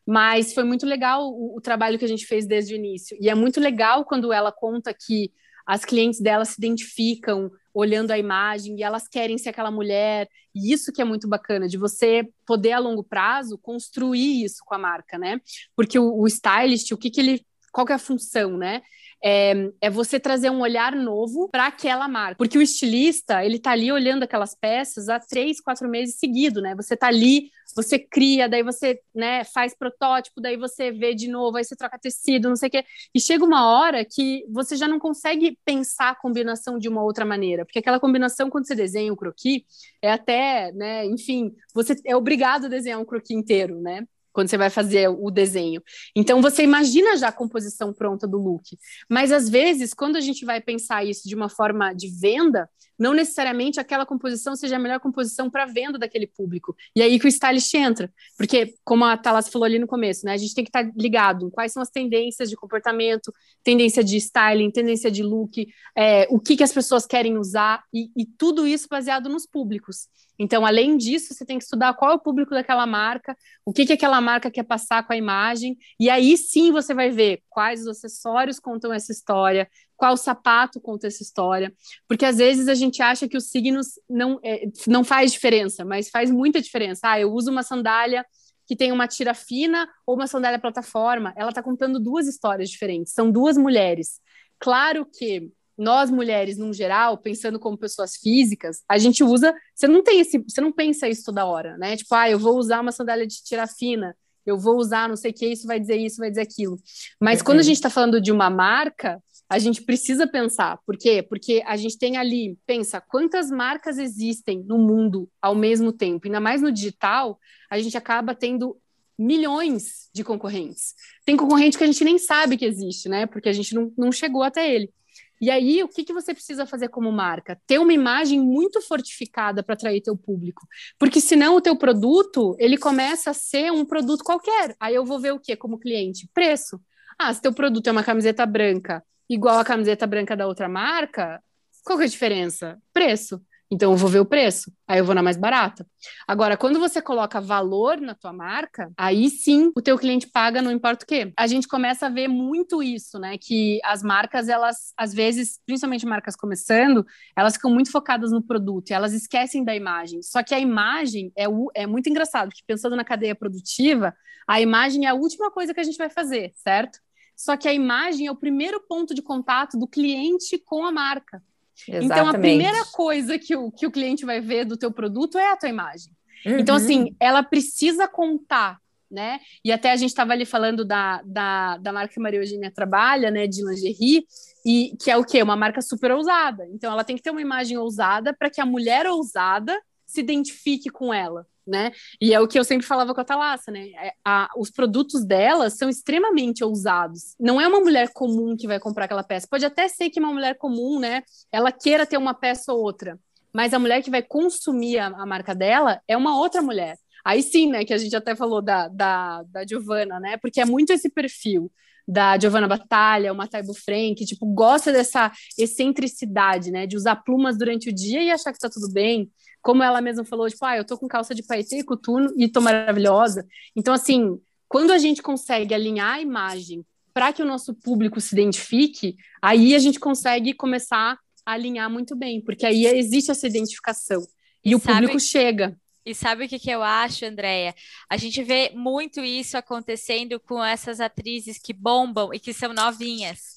Mas 0.07 0.53
foi 0.53 0.63
muito 0.63 0.85
legal 0.85 1.29
o, 1.29 1.57
o 1.57 1.61
trabalho 1.61 1.99
que 1.99 2.05
a 2.05 2.07
gente 2.07 2.25
fez 2.25 2.47
desde 2.47 2.73
o 2.73 2.77
início. 2.77 3.15
E 3.19 3.29
é 3.29 3.35
muito 3.35 3.59
legal 3.59 4.05
quando 4.05 4.31
ela 4.31 4.51
conta 4.51 4.93
que 4.93 5.31
as 5.67 5.83
clientes 5.83 6.21
dela 6.21 6.45
se 6.45 6.55
identificam 6.57 7.51
olhando 7.73 8.11
a 8.11 8.17
imagem 8.17 8.77
e 8.77 8.83
elas 8.83 9.07
querem 9.07 9.37
ser 9.37 9.49
aquela 9.49 9.69
mulher. 9.69 10.27
E 10.55 10.71
isso 10.73 10.93
que 10.93 11.01
é 11.01 11.05
muito 11.05 11.27
bacana, 11.27 11.67
de 11.67 11.77
você 11.77 12.27
poder 12.45 12.71
a 12.71 12.79
longo 12.79 13.03
prazo 13.03 13.57
construir 13.57 14.45
isso 14.45 14.63
com 14.65 14.73
a 14.73 14.79
marca, 14.79 15.17
né? 15.17 15.41
Porque 15.75 15.99
o, 15.99 16.21
o 16.21 16.25
stylist, 16.25 16.91
o 16.93 16.97
que, 16.97 17.11
que 17.11 17.19
ele. 17.19 17.45
Qual 17.71 17.85
que 17.85 17.91
é 17.91 17.95
a 17.95 17.99
função, 17.99 18.57
né? 18.57 18.81
É, 19.23 19.71
é 19.81 19.89
você 19.89 20.19
trazer 20.19 20.49
um 20.49 20.61
olhar 20.61 20.95
novo 20.95 21.49
para 21.49 21.67
aquela 21.67 22.07
marca. 22.07 22.37
Porque 22.37 22.57
o 22.57 22.61
estilista, 22.61 23.43
ele 23.43 23.59
tá 23.59 23.71
ali 23.71 23.91
olhando 23.91 24.23
aquelas 24.23 24.55
peças 24.55 25.09
há 25.09 25.19
três, 25.19 25.59
quatro 25.59 25.89
meses 25.89 26.15
seguido, 26.19 26.61
né? 26.61 26.75
Você 26.75 26.95
tá 26.95 27.07
ali, 27.07 27.51
você 27.75 27.99
cria, 27.99 28.47
daí 28.47 28.63
você 28.63 28.99
né, 29.13 29.43
faz 29.43 29.75
protótipo, 29.75 30.41
daí 30.41 30.57
você 30.57 30.91
vê 30.91 31.13
de 31.13 31.27
novo, 31.27 31.57
aí 31.57 31.63
você 31.63 31.75
troca 31.75 31.99
tecido, 31.99 32.49
não 32.49 32.55
sei 32.55 32.67
o 32.67 32.71
quê. 32.71 32.85
E 33.13 33.19
chega 33.19 33.43
uma 33.43 33.69
hora 33.69 34.05
que 34.05 34.45
você 34.49 34.75
já 34.75 34.87
não 34.87 34.99
consegue 34.99 35.57
pensar 35.65 36.09
a 36.11 36.15
combinação 36.15 36.77
de 36.77 36.87
uma 36.87 37.03
outra 37.03 37.25
maneira, 37.25 37.65
porque 37.65 37.79
aquela 37.79 37.99
combinação, 37.99 38.49
quando 38.49 38.67
você 38.67 38.75
desenha 38.75 39.11
um 39.11 39.15
croquis, 39.15 39.63
é 40.01 40.11
até, 40.11 40.71
né, 40.73 41.05
enfim, 41.05 41.53
você 41.73 41.95
é 42.05 42.15
obrigado 42.15 42.65
a 42.65 42.69
desenhar 42.69 42.99
um 42.99 43.05
croquis 43.05 43.37
inteiro, 43.37 43.79
né? 43.79 44.05
Quando 44.37 44.49
você 44.49 44.57
vai 44.57 44.69
fazer 44.69 45.07
o 45.07 45.31
desenho. 45.31 45.81
Então 46.15 46.43
você 46.43 46.61
imagina 46.61 47.17
já 47.17 47.29
a 47.29 47.31
composição 47.31 47.91
pronta 47.91 48.27
do 48.27 48.37
look. 48.37 48.77
Mas 49.09 49.31
às 49.31 49.49
vezes, 49.49 49.95
quando 49.95 50.15
a 50.15 50.21
gente 50.21 50.45
vai 50.45 50.61
pensar 50.61 51.03
isso 51.03 51.27
de 51.27 51.33
uma 51.33 51.49
forma 51.49 51.91
de 51.91 52.07
venda, 52.07 52.69
não 52.97 53.13
necessariamente 53.13 53.79
aquela 53.79 54.05
composição 54.05 54.55
seja 54.55 54.75
a 54.75 54.79
melhor 54.79 54.99
composição 54.99 55.49
para 55.49 55.65
venda 55.65 55.97
daquele 55.97 56.27
público. 56.27 56.75
E 56.95 57.01
aí 57.01 57.19
que 57.19 57.25
o 57.25 57.29
stylist 57.29 57.73
entra, 57.73 58.11
porque 58.37 58.73
como 58.83 59.05
a 59.05 59.17
Thalas 59.17 59.49
falou 59.49 59.65
ali 59.65 59.79
no 59.79 59.87
começo, 59.87 60.25
né, 60.25 60.33
a 60.33 60.37
gente 60.37 60.53
tem 60.53 60.63
que 60.63 60.69
estar 60.69 60.83
tá 60.83 60.91
ligado 60.95 61.51
quais 61.51 61.71
são 61.71 61.81
as 61.81 61.89
tendências 61.89 62.49
de 62.49 62.55
comportamento, 62.55 63.33
tendência 63.63 64.03
de 64.03 64.17
styling, 64.17 64.71
tendência 64.71 65.11
de 65.11 65.23
look, 65.23 65.67
é, 65.95 66.27
o 66.29 66.39
que, 66.39 66.57
que 66.57 66.63
as 66.63 66.73
pessoas 66.73 67.05
querem 67.05 67.37
usar 67.37 67.83
e, 67.93 68.09
e 68.15 68.25
tudo 68.25 68.65
isso 68.65 68.87
baseado 68.89 69.29
nos 69.29 69.45
públicos. 69.45 70.07
Então, 70.39 70.65
além 70.65 70.97
disso, 70.97 71.33
você 71.33 71.45
tem 71.45 71.57
que 71.57 71.63
estudar 71.63 71.93
qual 71.95 72.11
é 72.11 72.13
o 72.13 72.19
público 72.19 72.51
daquela 72.51 72.85
marca, 72.85 73.35
o 73.65 73.73
que, 73.73 73.85
que 73.85 73.93
aquela 73.93 74.21
marca 74.21 74.51
quer 74.51 74.63
passar 74.63 75.05
com 75.05 75.13
a 75.13 75.17
imagem, 75.17 75.77
e 75.99 76.09
aí 76.09 76.37
sim 76.37 76.71
você 76.71 76.93
vai 76.93 77.09
ver 77.09 77.41
quais 77.49 77.81
os 77.81 77.87
acessórios 77.87 78.59
contam 78.59 78.93
essa 78.93 79.11
história, 79.11 79.67
qual 79.97 80.15
sapato 80.15 80.79
conta 80.79 81.07
essa 81.07 81.23
história, 81.23 81.73
porque 82.07 82.23
às 82.23 82.37
vezes 82.37 82.67
a 82.67 82.75
gente 82.75 83.01
acha 83.01 83.27
que 83.27 83.35
os 83.35 83.49
signos 83.49 83.99
não, 84.07 84.39
é, 84.43 84.65
não 84.87 85.03
faz 85.03 85.33
diferença, 85.33 85.83
mas 85.83 86.09
faz 86.09 86.31
muita 86.31 86.61
diferença. 86.61 87.09
Ah, 87.09 87.19
eu 87.19 87.33
uso 87.33 87.51
uma 87.51 87.63
sandália 87.63 88.23
que 88.67 88.75
tem 88.75 88.91
uma 88.91 89.07
tira 89.07 89.33
fina 89.33 89.89
ou 90.05 90.15
uma 90.15 90.27
sandália 90.27 90.59
plataforma, 90.59 91.33
ela 91.35 91.49
está 91.49 91.63
contando 91.63 91.99
duas 91.99 92.27
histórias 92.27 92.69
diferentes, 92.69 93.13
são 93.13 93.31
duas 93.31 93.57
mulheres. 93.57 94.19
Claro 94.59 95.05
que 95.05 95.51
nós 95.77 96.09
mulheres, 96.09 96.57
no 96.57 96.73
geral, 96.73 97.17
pensando 97.17 97.59
como 97.59 97.77
pessoas 97.77 98.15
físicas, 98.17 98.83
a 98.89 98.97
gente 98.97 99.23
usa, 99.23 99.53
você 99.75 99.87
não 99.87 100.03
tem 100.03 100.19
esse, 100.19 100.39
você 100.39 100.59
não 100.59 100.71
pensa 100.71 101.07
isso 101.07 101.23
toda 101.23 101.45
hora, 101.45 101.77
né? 101.77 101.95
Tipo, 101.95 102.15
ah, 102.15 102.29
eu 102.29 102.39
vou 102.39 102.57
usar 102.57 102.81
uma 102.81 102.91
sandália 102.91 103.27
de 103.27 103.43
tira 103.43 103.67
fina, 103.67 104.15
eu 104.45 104.57
vou 104.57 104.77
usar 104.77 105.07
não 105.07 105.15
sei 105.15 105.31
o 105.31 105.33
que, 105.33 105.45
isso 105.45 105.67
vai 105.67 105.79
dizer 105.79 105.97
isso, 105.97 106.17
vai 106.17 106.29
dizer 106.29 106.41
aquilo. 106.41 106.77
Mas 107.21 107.41
quando 107.41 107.59
a 107.59 107.63
gente 107.63 107.75
está 107.75 107.89
falando 107.89 108.19
de 108.19 108.31
uma 108.31 108.49
marca, 108.49 109.21
a 109.49 109.57
gente 109.59 109.81
precisa 109.81 110.27
pensar. 110.27 110.77
Por 110.85 110.97
quê? 110.97 111.23
Porque 111.23 111.63
a 111.65 111.77
gente 111.77 111.97
tem 111.97 112.17
ali, 112.17 112.57
pensa, 112.65 112.99
quantas 112.99 113.49
marcas 113.49 113.97
existem 113.97 114.63
no 114.63 114.77
mundo 114.77 115.29
ao 115.41 115.55
mesmo 115.55 115.93
tempo? 115.93 116.27
Ainda 116.27 116.39
mais 116.39 116.61
no 116.61 116.71
digital, 116.71 117.39
a 117.69 117.79
gente 117.79 117.97
acaba 117.97 118.35
tendo 118.35 118.77
milhões 119.17 120.09
de 120.13 120.23
concorrentes. 120.23 120.93
Tem 121.25 121.37
concorrente 121.37 121.77
que 121.77 121.83
a 121.83 121.87
gente 121.87 122.03
nem 122.03 122.17
sabe 122.17 122.57
que 122.57 122.65
existe, 122.65 123.09
né? 123.09 123.25
Porque 123.25 123.49
a 123.49 123.53
gente 123.53 123.73
não, 123.73 123.91
não 123.97 124.11
chegou 124.11 124.43
até 124.43 124.69
ele. 124.73 124.91
E 125.39 125.51
aí, 125.51 125.83
o 125.83 125.87
que, 125.87 126.03
que 126.03 126.13
você 126.13 126.33
precisa 126.33 126.65
fazer 126.65 126.89
como 126.89 127.11
marca? 127.11 127.59
Ter 127.67 127.79
uma 127.79 127.93
imagem 127.93 128.39
muito 128.39 128.81
fortificada 128.81 129.63
para 129.63 129.75
atrair 129.75 130.01
teu 130.01 130.17
público. 130.17 130.67
Porque 130.97 131.21
senão 131.21 131.55
o 131.55 131.61
teu 131.61 131.75
produto, 131.77 132.55
ele 132.59 132.75
começa 132.75 133.29
a 133.29 133.35
ser 133.35 133.71
um 133.71 133.85
produto 133.85 134.23
qualquer. 134.23 134.75
Aí 134.79 134.95
eu 134.95 135.05
vou 135.05 135.19
ver 135.19 135.33
o 135.33 135.39
quê 135.39 135.55
como 135.55 135.79
cliente? 135.79 136.27
Preço. 136.33 136.81
Ah, 137.19 137.33
se 137.33 137.41
teu 137.41 137.53
produto 137.53 137.87
é 137.87 137.91
uma 137.91 138.03
camiseta 138.03 138.45
branca 138.45 139.03
igual 139.29 139.59
a 139.59 139.65
camiseta 139.65 140.07
branca 140.07 140.35
da 140.35 140.47
outra 140.47 140.67
marca, 140.69 141.41
qual 141.83 141.97
que 141.97 142.03
é 142.03 142.07
a 142.07 142.09
diferença? 142.09 142.77
Preço. 142.93 143.41
Então 143.69 143.91
eu 143.91 143.97
vou 143.97 144.09
ver 144.09 144.21
o 144.21 144.25
preço, 144.25 144.71
aí 144.87 144.99
eu 144.99 145.03
vou 145.05 145.13
na 145.13 145.21
mais 145.21 145.35
barata. 145.35 145.85
Agora, 146.25 146.55
quando 146.55 146.79
você 146.79 147.01
coloca 147.01 147.41
valor 147.41 147.99
na 147.99 148.15
tua 148.15 148.31
marca, 148.31 148.89
aí 148.97 149.29
sim 149.29 149.71
o 149.75 149.81
teu 149.81 149.97
cliente 149.97 150.27
paga, 150.27 150.61
não 150.61 150.71
importa 150.71 151.03
o 151.03 151.07
quê. 151.07 151.33
A 151.35 151.47
gente 151.47 151.67
começa 151.67 152.05
a 152.05 152.09
ver 152.09 152.29
muito 152.29 152.81
isso, 152.81 153.19
né? 153.19 153.37
Que 153.37 153.79
as 153.83 154.01
marcas, 154.01 154.47
elas, 154.47 154.93
às 154.95 155.13
vezes, 155.13 155.59
principalmente 155.65 156.05
marcas 156.05 156.35
começando, 156.35 157.05
elas 157.35 157.55
ficam 157.55 157.69
muito 157.69 157.91
focadas 157.91 158.31
no 158.31 158.41
produto, 158.41 158.91
elas 158.91 159.13
esquecem 159.13 159.65
da 159.65 159.75
imagem. 159.75 160.21
Só 160.21 160.41
que 160.41 160.55
a 160.55 160.59
imagem 160.59 161.31
é, 161.35 161.49
o, 161.49 161.69
é 161.75 161.85
muito 161.85 162.09
engraçado, 162.09 162.47
porque 162.47 162.63
pensando 162.65 162.95
na 162.95 163.03
cadeia 163.03 163.35
produtiva, 163.35 164.15
a 164.47 164.61
imagem 164.61 165.05
é 165.05 165.09
a 165.09 165.13
última 165.13 165.51
coisa 165.51 165.73
que 165.73 165.79
a 165.81 165.83
gente 165.83 165.97
vai 165.97 166.09
fazer, 166.09 166.53
certo? 166.55 166.99
Só 167.37 167.55
que 167.55 167.67
a 167.67 167.73
imagem 167.73 168.25
é 168.25 168.31
o 168.31 168.35
primeiro 168.35 168.81
ponto 168.81 169.13
de 169.13 169.21
contato 169.21 169.77
do 169.77 169.87
cliente 169.87 170.57
com 170.57 170.83
a 170.83 170.91
marca. 170.91 171.41
Exatamente. 171.87 172.05
Então, 172.05 172.27
a 172.27 172.33
primeira 172.33 172.85
coisa 172.85 173.37
que 173.37 173.55
o, 173.55 173.71
que 173.71 173.85
o 173.85 173.91
cliente 173.91 174.25
vai 174.25 174.41
ver 174.41 174.65
do 174.65 174.75
teu 174.75 174.91
produto 174.91 175.37
é 175.37 175.51
a 175.51 175.55
tua 175.55 175.69
imagem. 175.69 176.11
Uhum. 176.43 176.57
Então, 176.57 176.75
assim, 176.75 177.15
ela 177.19 177.43
precisa 177.43 178.07
contar, 178.07 178.79
né? 179.09 179.39
E 179.63 179.71
até 179.71 179.91
a 179.91 179.95
gente 179.95 180.09
estava 180.09 180.33
ali 180.33 180.45
falando 180.45 180.83
da, 180.83 181.21
da, 181.23 181.77
da 181.77 181.93
marca 181.93 182.15
que 182.15 182.19
Maria 182.19 182.39
Eugênia 182.39 182.71
trabalha, 182.71 183.29
né, 183.29 183.45
de 183.45 183.63
lingerie, 183.63 184.25
e 184.65 184.97
que 184.99 185.11
é 185.11 185.15
o 185.15 185.23
quê? 185.23 185.43
Uma 185.43 185.55
marca 185.55 185.81
super 185.81 186.11
ousada. 186.11 186.65
Então, 186.71 186.91
ela 186.91 187.03
tem 187.03 187.15
que 187.15 187.21
ter 187.21 187.29
uma 187.29 187.41
imagem 187.41 187.77
ousada 187.77 188.33
para 188.33 188.49
que 188.49 188.59
a 188.59 188.65
mulher 188.65 189.05
ousada 189.05 189.79
se 190.07 190.21
identifique 190.21 190.89
com 190.89 191.13
ela 191.13 191.45
né? 191.67 191.91
E 192.19 192.33
é 192.33 192.39
o 192.39 192.47
que 192.47 192.57
eu 192.57 192.63
sempre 192.63 192.87
falava 192.87 193.13
com 193.13 193.21
a 193.21 193.25
Thalassa, 193.25 193.71
né? 193.71 193.89
É, 194.01 194.13
a, 194.23 194.49
os 194.57 194.71
produtos 194.71 195.25
dela 195.25 195.69
são 195.69 195.89
extremamente 195.89 196.63
ousados. 196.63 197.35
Não 197.39 197.59
é 197.59 197.67
uma 197.67 197.79
mulher 197.79 198.11
comum 198.13 198.55
que 198.55 198.67
vai 198.67 198.79
comprar 198.79 199.05
aquela 199.05 199.23
peça. 199.23 199.47
Pode 199.49 199.65
até 199.65 199.87
ser 199.87 200.09
que 200.09 200.19
uma 200.19 200.33
mulher 200.33 200.55
comum, 200.57 200.99
né? 200.99 201.23
Ela 201.51 201.71
queira 201.71 202.05
ter 202.05 202.17
uma 202.17 202.33
peça 202.33 202.73
ou 202.73 202.81
outra. 202.81 203.19
Mas 203.53 203.73
a 203.73 203.79
mulher 203.79 204.01
que 204.01 204.09
vai 204.09 204.21
consumir 204.21 204.97
a, 204.97 205.07
a 205.07 205.25
marca 205.25 205.53
dela 205.53 206.01
é 206.07 206.15
uma 206.15 206.39
outra 206.39 206.61
mulher. 206.61 206.97
Aí 207.25 207.43
sim, 207.43 207.69
né? 207.69 207.83
Que 207.83 207.93
a 207.93 207.97
gente 207.97 208.15
até 208.15 208.35
falou 208.35 208.61
da, 208.61 208.87
da, 208.87 209.43
da 209.43 209.65
Giovanna, 209.67 210.19
né? 210.19 210.37
Porque 210.37 210.61
é 210.61 210.65
muito 210.65 210.93
esse 210.93 211.09
perfil 211.09 211.71
da 212.07 212.39
Giovanna 212.39 212.69
Batalha, 212.69 213.33
uma 213.33 213.49
Taibo 213.49 213.73
Frank, 213.73 214.23
tipo, 214.25 214.45
gosta 214.45 214.93
dessa 214.93 215.29
excentricidade, 215.57 216.71
né? 216.71 216.87
De 216.87 216.95
usar 216.95 217.17
plumas 217.17 217.57
durante 217.57 217.89
o 217.89 217.93
dia 217.93 218.23
e 218.23 218.31
achar 218.31 218.53
que 218.53 218.59
tá 218.59 218.69
tudo 218.69 218.89
bem 218.93 219.29
como 219.61 219.83
ela 219.83 220.01
mesma 220.01 220.23
falou, 220.23 220.49
tipo, 220.49 220.63
ah, 220.65 220.77
eu 220.77 220.85
tô 220.85 220.97
com 220.97 221.07
calça 221.07 221.35
de 221.35 221.43
paetê 221.43 221.79
e 221.79 221.83
coturno 221.83 222.33
e 222.37 222.47
tô 222.47 222.61
maravilhosa. 222.61 223.45
Então, 223.75 223.93
assim, 223.93 224.39
quando 224.67 224.91
a 224.91 224.97
gente 224.97 225.21
consegue 225.21 225.73
alinhar 225.73 226.15
a 226.15 226.21
imagem 226.21 226.85
para 227.13 227.33
que 227.33 227.41
o 227.41 227.45
nosso 227.45 227.73
público 227.73 228.21
se 228.21 228.35
identifique, 228.35 229.15
aí 229.41 229.73
a 229.73 229.79
gente 229.79 229.99
consegue 229.99 230.53
começar 230.53 231.17
a 231.45 231.51
alinhar 231.53 231.89
muito 231.89 232.15
bem, 232.15 232.41
porque 232.41 232.65
aí 232.65 232.85
existe 232.85 233.31
essa 233.31 233.47
identificação 233.47 234.21
e, 234.63 234.71
e 234.71 234.75
o 234.75 234.79
sabe... 234.79 234.99
público 234.99 235.19
chega. 235.19 235.77
E 236.05 236.15
sabe 236.15 236.45
o 236.45 236.47
que, 236.47 236.57
que 236.57 236.69
eu 236.69 236.81
acho, 236.81 237.25
Andréia? 237.25 237.75
A 238.09 238.15
gente 238.15 238.41
vê 238.41 238.71
muito 238.73 239.19
isso 239.19 239.57
acontecendo 239.57 240.39
com 240.39 240.63
essas 240.63 241.01
atrizes 241.01 241.57
que 241.57 241.73
bombam 241.73 242.33
e 242.33 242.39
que 242.39 242.53
são 242.53 242.73
novinhas. 242.73 243.56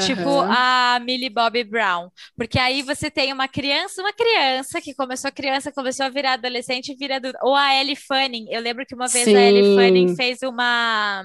Uhum. 0.00 0.06
Tipo 0.06 0.40
a 0.40 1.00
Millie 1.00 1.30
Bobby 1.30 1.64
Brown. 1.64 2.08
Porque 2.36 2.58
aí 2.58 2.82
você 2.82 3.10
tem 3.10 3.32
uma 3.32 3.48
criança, 3.48 4.00
uma 4.00 4.12
criança 4.12 4.80
que 4.80 4.94
começou 4.94 5.30
criança, 5.32 5.72
começou 5.72 6.06
a 6.06 6.08
virar 6.08 6.34
adolescente, 6.34 6.94
vira 6.94 7.16
adulta. 7.16 7.38
Ou 7.42 7.54
a 7.54 7.74
Ellie 7.74 7.96
Fanning. 7.96 8.46
Eu 8.50 8.60
lembro 8.60 8.84
que 8.86 8.94
uma 8.94 9.08
vez 9.08 9.24
Sim. 9.24 9.36
a 9.36 9.40
Ellie 9.40 9.74
Fanning 9.76 10.16
fez 10.16 10.42
uma, 10.42 11.24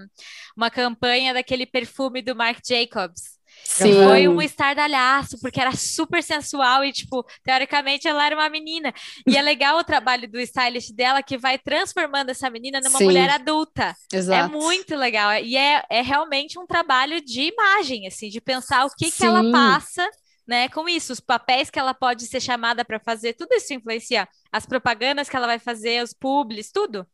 uma 0.55 0.69
campanha 0.69 1.33
daquele 1.33 1.65
perfume 1.65 2.21
do 2.21 2.35
Marc 2.35 2.59
Jacobs. 2.67 3.34
Sim. 3.65 3.93
Foi 3.93 4.27
um 4.27 4.41
estardalhaço, 4.41 5.39
porque 5.41 5.59
era 5.59 5.75
super 5.75 6.21
sensual 6.21 6.85
e, 6.85 6.93
tipo, 6.93 7.25
teoricamente 7.43 8.07
ela 8.07 8.25
era 8.25 8.35
uma 8.35 8.47
menina. 8.47 8.93
E 9.27 9.35
é 9.35 9.41
legal 9.41 9.79
o 9.79 9.83
trabalho 9.83 10.29
do 10.29 10.39
stylist 10.39 10.93
dela, 10.93 11.23
que 11.23 11.37
vai 11.37 11.57
transformando 11.57 12.29
essa 12.29 12.49
menina 12.49 12.79
numa 12.79 12.99
Sim. 12.99 13.05
mulher 13.05 13.29
adulta. 13.29 13.95
É 14.13 14.17
Exato. 14.17 14.55
É 14.55 14.57
muito 14.57 14.95
legal. 14.95 15.33
E 15.39 15.57
é, 15.57 15.83
é 15.89 16.01
realmente 16.01 16.59
um 16.59 16.65
trabalho 16.65 17.19
de 17.19 17.41
imagem, 17.41 18.07
assim, 18.07 18.29
de 18.29 18.39
pensar 18.39 18.85
o 18.85 18.89
que, 18.95 19.11
que 19.11 19.25
ela 19.25 19.51
passa 19.51 20.07
né, 20.47 20.69
com 20.69 20.87
isso, 20.87 21.11
os 21.11 21.19
papéis 21.19 21.69
que 21.69 21.79
ela 21.79 21.93
pode 21.93 22.27
ser 22.27 22.39
chamada 22.39 22.85
para 22.85 22.99
fazer, 22.99 23.33
tudo 23.33 23.53
isso 23.53 23.73
influencia. 23.73 24.27
As 24.51 24.65
propagandas 24.65 25.27
que 25.27 25.35
ela 25.35 25.47
vai 25.47 25.57
fazer, 25.57 26.03
os 26.03 26.13
publis, 26.13 26.71
tudo. 26.71 27.05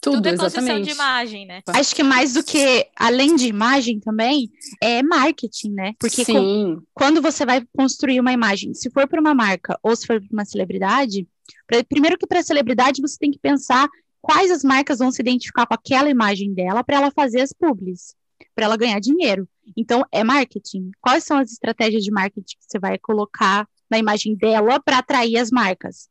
Tudo, 0.00 0.16
Tudo 0.16 0.28
é 0.28 0.36
construção 0.36 0.80
de 0.80 0.90
imagem, 0.90 1.46
né? 1.46 1.62
Acho 1.68 1.94
que 1.94 2.02
mais 2.02 2.34
do 2.34 2.44
que, 2.44 2.86
além 2.96 3.34
de 3.34 3.48
imagem 3.48 3.98
também, 3.98 4.50
é 4.80 5.02
marketing, 5.02 5.70
né? 5.70 5.94
Porque 5.98 6.24
com, 6.24 6.80
quando 6.94 7.20
você 7.20 7.44
vai 7.44 7.66
construir 7.76 8.20
uma 8.20 8.32
imagem, 8.32 8.72
se 8.74 8.90
for 8.90 9.08
para 9.08 9.20
uma 9.20 9.34
marca 9.34 9.78
ou 9.82 9.96
se 9.96 10.06
for 10.06 10.20
para 10.20 10.32
uma 10.32 10.44
celebridade, 10.44 11.26
pra, 11.66 11.82
primeiro 11.82 12.18
que 12.18 12.26
para 12.26 12.42
celebridade 12.42 13.00
você 13.00 13.16
tem 13.18 13.30
que 13.30 13.38
pensar 13.38 13.88
quais 14.20 14.50
as 14.50 14.62
marcas 14.62 14.98
vão 14.98 15.10
se 15.10 15.22
identificar 15.22 15.66
com 15.66 15.74
aquela 15.74 16.10
imagem 16.10 16.52
dela 16.52 16.84
para 16.84 16.96
ela 16.96 17.10
fazer 17.10 17.40
as 17.40 17.52
publis, 17.52 18.14
para 18.54 18.64
ela 18.64 18.76
ganhar 18.76 19.00
dinheiro. 19.00 19.48
Então, 19.76 20.04
é 20.12 20.22
marketing. 20.22 20.90
Quais 21.00 21.24
são 21.24 21.38
as 21.38 21.52
estratégias 21.52 22.04
de 22.04 22.10
marketing 22.10 22.56
que 22.58 22.64
você 22.68 22.78
vai 22.78 22.98
colocar 22.98 23.68
na 23.90 23.98
imagem 23.98 24.34
dela 24.36 24.80
para 24.80 24.98
atrair 24.98 25.38
as 25.38 25.50
marcas? 25.50 26.08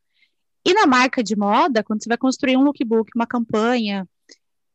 E 0.65 0.73
na 0.73 0.87
marca 0.87 1.23
de 1.23 1.35
moda, 1.35 1.83
quando 1.83 2.03
você 2.03 2.09
vai 2.09 2.17
construir 2.17 2.57
um 2.57 2.63
lookbook, 2.63 3.11
uma 3.15 3.27
campanha, 3.27 4.07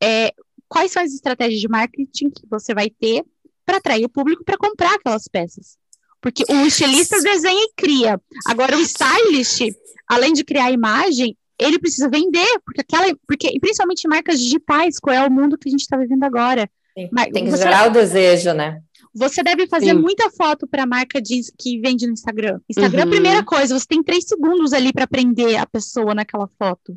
é, 0.01 0.33
quais 0.67 0.91
são 0.91 1.03
as 1.03 1.13
estratégias 1.13 1.59
de 1.59 1.67
marketing 1.67 2.29
que 2.29 2.47
você 2.49 2.73
vai 2.73 2.89
ter 2.89 3.25
para 3.65 3.77
atrair 3.77 4.05
o 4.05 4.09
público 4.09 4.43
para 4.43 4.57
comprar 4.57 4.95
aquelas 4.95 5.27
peças? 5.27 5.77
Porque 6.21 6.43
o 6.47 6.65
estilista 6.65 7.19
desenha 7.21 7.63
e 7.63 7.73
cria. 7.75 8.21
Agora, 8.45 8.77
o 8.77 8.81
stylist, 8.81 9.73
além 10.07 10.33
de 10.33 10.43
criar 10.43 10.65
a 10.65 10.71
imagem, 10.71 11.35
ele 11.59 11.77
precisa 11.77 12.07
vender, 12.09 12.59
porque 12.63 12.81
aquela, 12.81 13.13
porque 13.27 13.59
principalmente 13.59 14.07
marcas 14.07 14.39
digitais, 14.39 14.99
qual 14.99 15.15
é 15.15 15.27
o 15.27 15.31
mundo 15.31 15.57
que 15.57 15.67
a 15.67 15.71
gente 15.71 15.81
está 15.81 15.97
vivendo 15.97 16.23
agora. 16.23 16.69
Tem, 16.95 17.09
tem 17.31 17.45
que 17.45 17.57
gerar 17.57 17.87
o 17.87 17.91
desejo, 17.91 18.53
né? 18.53 18.81
Você 19.13 19.43
deve 19.43 19.67
fazer 19.67 19.93
Sim. 19.93 19.99
muita 19.99 20.29
foto 20.31 20.65
para 20.65 20.83
a 20.83 20.87
marca 20.87 21.21
de, 21.21 21.41
que 21.57 21.79
vende 21.79 22.07
no 22.07 22.13
Instagram. 22.13 22.59
Instagram, 22.69 23.03
uhum. 23.03 23.09
primeira 23.09 23.43
coisa, 23.43 23.77
você 23.77 23.85
tem 23.85 24.01
três 24.01 24.25
segundos 24.25 24.71
ali 24.71 24.93
para 24.93 25.05
prender 25.05 25.57
a 25.57 25.65
pessoa 25.65 26.15
naquela 26.15 26.49
foto. 26.57 26.95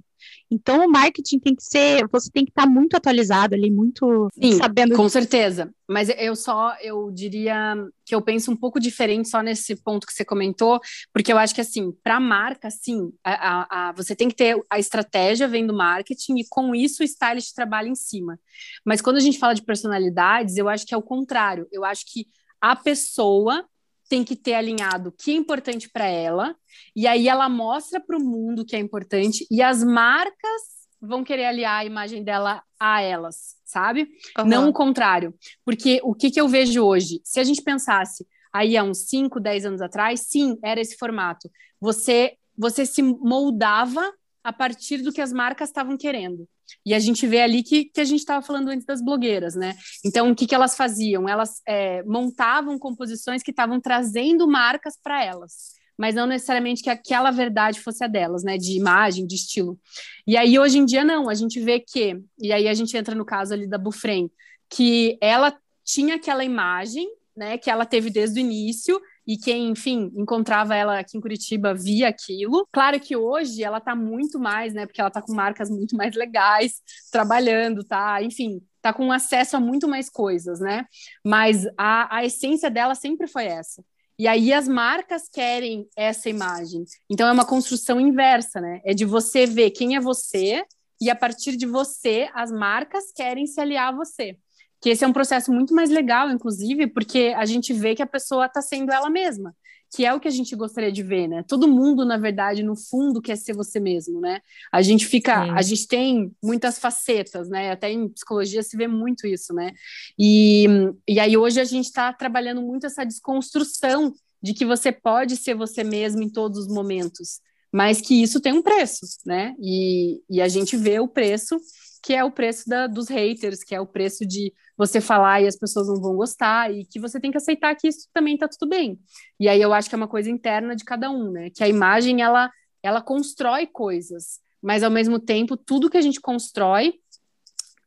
Então, 0.50 0.86
o 0.86 0.90
marketing 0.90 1.38
tem 1.38 1.54
que 1.54 1.62
ser, 1.62 2.06
você 2.10 2.30
tem 2.30 2.44
que 2.44 2.50
estar 2.50 2.64
tá 2.64 2.68
muito 2.68 2.96
atualizado 2.96 3.54
ali, 3.54 3.70
muito 3.70 4.28
Sim, 4.34 4.52
sabendo. 4.52 4.94
Com 4.94 5.08
certeza. 5.08 5.72
Mas 5.88 6.08
eu 6.16 6.34
só, 6.36 6.76
eu 6.80 7.10
diria 7.10 7.76
que 8.06 8.14
eu 8.14 8.22
penso 8.22 8.50
um 8.50 8.56
pouco 8.56 8.78
diferente 8.80 9.28
só 9.28 9.42
nesse 9.42 9.76
ponto 9.76 10.06
que 10.06 10.12
você 10.12 10.24
comentou, 10.24 10.80
porque 11.12 11.32
eu 11.32 11.38
acho 11.38 11.54
que, 11.54 11.60
assim, 11.60 11.92
para 12.02 12.16
a 12.16 12.20
marca, 12.20 12.70
sim, 12.70 13.12
a, 13.24 13.88
a, 13.88 13.92
você 13.92 14.14
tem 14.14 14.28
que 14.28 14.36
ter 14.36 14.56
a 14.70 14.78
estratégia 14.78 15.48
vendo 15.48 15.74
marketing 15.74 16.38
e 16.38 16.46
com 16.48 16.74
isso 16.74 17.02
o 17.02 17.04
stylist 17.04 17.52
trabalha 17.54 17.88
em 17.88 17.94
cima. 17.94 18.38
Mas 18.84 19.00
quando 19.00 19.16
a 19.16 19.20
gente 19.20 19.38
fala 19.38 19.54
de 19.54 19.62
personalidades, 19.62 20.56
eu 20.56 20.68
acho 20.68 20.86
que 20.86 20.94
é 20.94 20.96
o 20.96 21.02
contrário. 21.02 21.66
Eu 21.72 21.84
acho 21.84 22.04
que 22.06 22.26
a 22.60 22.74
pessoa 22.74 23.66
tem 24.14 24.22
que 24.22 24.36
ter 24.36 24.54
alinhado 24.54 25.08
o 25.08 25.12
que 25.12 25.32
é 25.32 25.34
importante 25.34 25.90
para 25.90 26.06
ela, 26.06 26.54
e 26.94 27.04
aí 27.04 27.26
ela 27.26 27.48
mostra 27.48 28.00
para 28.00 28.16
o 28.16 28.22
mundo 28.22 28.62
o 28.62 28.64
que 28.64 28.76
é 28.76 28.78
importante, 28.78 29.44
e 29.50 29.60
as 29.60 29.82
marcas 29.82 30.62
vão 31.00 31.24
querer 31.24 31.46
aliar 31.46 31.80
a 31.80 31.84
imagem 31.84 32.22
dela 32.22 32.62
a 32.78 33.00
elas, 33.00 33.56
sabe? 33.64 34.08
Uhum. 34.38 34.44
Não 34.44 34.68
o 34.68 34.72
contrário. 34.72 35.34
Porque 35.64 36.00
o 36.04 36.14
que, 36.14 36.30
que 36.30 36.40
eu 36.40 36.46
vejo 36.46 36.80
hoje? 36.84 37.20
Se 37.24 37.40
a 37.40 37.44
gente 37.44 37.60
pensasse 37.60 38.24
aí 38.52 38.76
há 38.76 38.84
uns 38.84 39.08
5, 39.08 39.40
10 39.40 39.66
anos 39.66 39.82
atrás, 39.82 40.20
sim, 40.28 40.56
era 40.62 40.80
esse 40.80 40.96
formato. 40.96 41.50
Você, 41.80 42.36
você 42.56 42.86
se 42.86 43.02
moldava 43.02 44.12
a 44.44 44.52
partir 44.52 44.98
do 44.98 45.12
que 45.12 45.20
as 45.20 45.32
marcas 45.32 45.70
estavam 45.70 45.96
querendo. 45.96 46.48
E 46.84 46.92
a 46.92 46.98
gente 46.98 47.26
vê 47.26 47.40
ali 47.40 47.62
que, 47.62 47.86
que 47.86 48.00
a 48.00 48.04
gente 48.04 48.20
estava 48.20 48.44
falando 48.44 48.68
antes 48.68 48.86
das 48.86 49.02
blogueiras, 49.02 49.54
né? 49.54 49.74
Então, 50.04 50.30
o 50.30 50.34
que, 50.34 50.46
que 50.46 50.54
elas 50.54 50.76
faziam? 50.76 51.28
Elas 51.28 51.62
é, 51.66 52.02
montavam 52.04 52.78
composições 52.78 53.42
que 53.42 53.50
estavam 53.50 53.80
trazendo 53.80 54.46
marcas 54.46 54.98
para 55.02 55.24
elas, 55.24 55.72
mas 55.96 56.14
não 56.14 56.26
necessariamente 56.26 56.82
que 56.82 56.90
aquela 56.90 57.30
verdade 57.30 57.80
fosse 57.80 58.04
a 58.04 58.06
delas, 58.06 58.42
né? 58.44 58.58
De 58.58 58.76
imagem, 58.76 59.26
de 59.26 59.34
estilo. 59.34 59.78
E 60.26 60.36
aí, 60.36 60.58
hoje 60.58 60.78
em 60.78 60.84
dia, 60.84 61.04
não. 61.04 61.28
A 61.28 61.34
gente 61.34 61.58
vê 61.60 61.80
que, 61.80 62.20
e 62.38 62.52
aí 62.52 62.68
a 62.68 62.74
gente 62.74 62.96
entra 62.96 63.14
no 63.14 63.24
caso 63.24 63.54
ali 63.54 63.66
da 63.66 63.78
Bufrem, 63.78 64.30
que 64.68 65.16
ela 65.20 65.56
tinha 65.84 66.16
aquela 66.16 66.44
imagem, 66.44 67.08
né? 67.36 67.56
Que 67.56 67.70
ela 67.70 67.86
teve 67.86 68.10
desde 68.10 68.38
o 68.38 68.42
início, 68.42 69.00
e 69.26 69.38
quem, 69.38 69.70
enfim, 69.70 70.12
encontrava 70.16 70.74
ela 70.74 70.98
aqui 70.98 71.16
em 71.16 71.20
Curitiba 71.20 71.74
via 71.74 72.08
aquilo. 72.08 72.68
Claro 72.70 73.00
que 73.00 73.16
hoje 73.16 73.62
ela 73.62 73.80
tá 73.80 73.94
muito 73.94 74.38
mais, 74.38 74.74
né? 74.74 74.86
Porque 74.86 75.00
ela 75.00 75.10
tá 75.10 75.22
com 75.22 75.34
marcas 75.34 75.70
muito 75.70 75.96
mais 75.96 76.14
legais, 76.14 76.82
trabalhando, 77.10 77.82
tá? 77.82 78.22
Enfim, 78.22 78.60
tá 78.82 78.92
com 78.92 79.10
acesso 79.10 79.56
a 79.56 79.60
muito 79.60 79.88
mais 79.88 80.10
coisas, 80.10 80.60
né? 80.60 80.84
Mas 81.24 81.66
a, 81.78 82.18
a 82.18 82.24
essência 82.24 82.70
dela 82.70 82.94
sempre 82.94 83.26
foi 83.26 83.46
essa. 83.46 83.82
E 84.18 84.28
aí 84.28 84.52
as 84.52 84.68
marcas 84.68 85.28
querem 85.28 85.88
essa 85.96 86.28
imagem. 86.28 86.84
Então 87.10 87.26
é 87.26 87.32
uma 87.32 87.46
construção 87.46 87.98
inversa, 88.00 88.60
né? 88.60 88.80
É 88.84 88.92
de 88.94 89.04
você 89.04 89.46
ver 89.46 89.70
quem 89.70 89.96
é 89.96 90.00
você 90.00 90.64
e 91.00 91.10
a 91.10 91.16
partir 91.16 91.56
de 91.56 91.66
você 91.66 92.28
as 92.34 92.52
marcas 92.52 93.10
querem 93.10 93.46
se 93.46 93.60
aliar 93.60 93.92
a 93.92 93.96
você 93.96 94.38
que 94.84 94.90
esse 94.90 95.02
é 95.02 95.08
um 95.08 95.14
processo 95.14 95.50
muito 95.50 95.74
mais 95.74 95.88
legal, 95.88 96.30
inclusive, 96.30 96.86
porque 96.88 97.32
a 97.38 97.46
gente 97.46 97.72
vê 97.72 97.94
que 97.94 98.02
a 98.02 98.06
pessoa 98.06 98.44
está 98.44 98.60
sendo 98.60 98.92
ela 98.92 99.08
mesma, 99.08 99.56
que 99.90 100.04
é 100.04 100.12
o 100.12 100.20
que 100.20 100.28
a 100.28 100.30
gente 100.30 100.54
gostaria 100.54 100.92
de 100.92 101.02
ver, 101.02 101.26
né? 101.26 101.42
Todo 101.48 101.66
mundo, 101.66 102.04
na 102.04 102.18
verdade, 102.18 102.62
no 102.62 102.76
fundo, 102.76 103.22
quer 103.22 103.38
ser 103.38 103.54
você 103.54 103.80
mesmo, 103.80 104.20
né? 104.20 104.40
A 104.70 104.82
gente 104.82 105.06
fica, 105.06 105.42
Sim. 105.42 105.50
a 105.52 105.62
gente 105.62 105.88
tem 105.88 106.36
muitas 106.44 106.78
facetas, 106.78 107.48
né? 107.48 107.70
Até 107.72 107.90
em 107.90 108.10
psicologia 108.10 108.62
se 108.62 108.76
vê 108.76 108.86
muito 108.86 109.26
isso, 109.26 109.54
né? 109.54 109.72
E, 110.18 110.66
e 111.08 111.18
aí 111.18 111.34
hoje 111.34 111.58
a 111.58 111.64
gente 111.64 111.86
está 111.86 112.12
trabalhando 112.12 112.60
muito 112.60 112.84
essa 112.84 113.06
desconstrução 113.06 114.12
de 114.42 114.52
que 114.52 114.66
você 114.66 114.92
pode 114.92 115.36
ser 115.36 115.54
você 115.54 115.82
mesmo 115.82 116.22
em 116.22 116.28
todos 116.28 116.58
os 116.58 116.68
momentos, 116.68 117.40
mas 117.72 118.02
que 118.02 118.22
isso 118.22 118.38
tem 118.38 118.52
um 118.52 118.60
preço, 118.60 119.06
né? 119.24 119.54
E, 119.58 120.20
e 120.28 120.42
a 120.42 120.48
gente 120.48 120.76
vê 120.76 121.00
o 121.00 121.08
preço 121.08 121.58
que 122.04 122.12
é 122.12 122.22
o 122.22 122.30
preço 122.30 122.68
da, 122.68 122.86
dos 122.86 123.08
haters, 123.08 123.64
que 123.64 123.74
é 123.74 123.80
o 123.80 123.86
preço 123.86 124.26
de 124.26 124.52
você 124.76 125.00
falar 125.00 125.40
e 125.40 125.46
as 125.46 125.56
pessoas 125.56 125.88
não 125.88 125.96
vão 125.96 126.14
gostar, 126.14 126.70
e 126.70 126.84
que 126.84 127.00
você 127.00 127.18
tem 127.18 127.30
que 127.30 127.38
aceitar 127.38 127.74
que 127.74 127.88
isso 127.88 128.08
também 128.12 128.36
tá 128.36 128.46
tudo 128.46 128.68
bem. 128.68 129.00
E 129.40 129.48
aí 129.48 129.60
eu 129.60 129.72
acho 129.72 129.88
que 129.88 129.94
é 129.94 129.96
uma 129.96 130.06
coisa 130.06 130.30
interna 130.30 130.76
de 130.76 130.84
cada 130.84 131.10
um, 131.10 131.30
né? 131.30 131.48
Que 131.48 131.64
a 131.64 131.68
imagem, 131.68 132.20
ela, 132.20 132.50
ela 132.82 133.00
constrói 133.00 133.66
coisas, 133.66 134.38
mas 134.60 134.82
ao 134.82 134.90
mesmo 134.90 135.18
tempo, 135.18 135.56
tudo 135.56 135.88
que 135.88 135.96
a 135.96 136.02
gente 136.02 136.20
constrói 136.20 136.94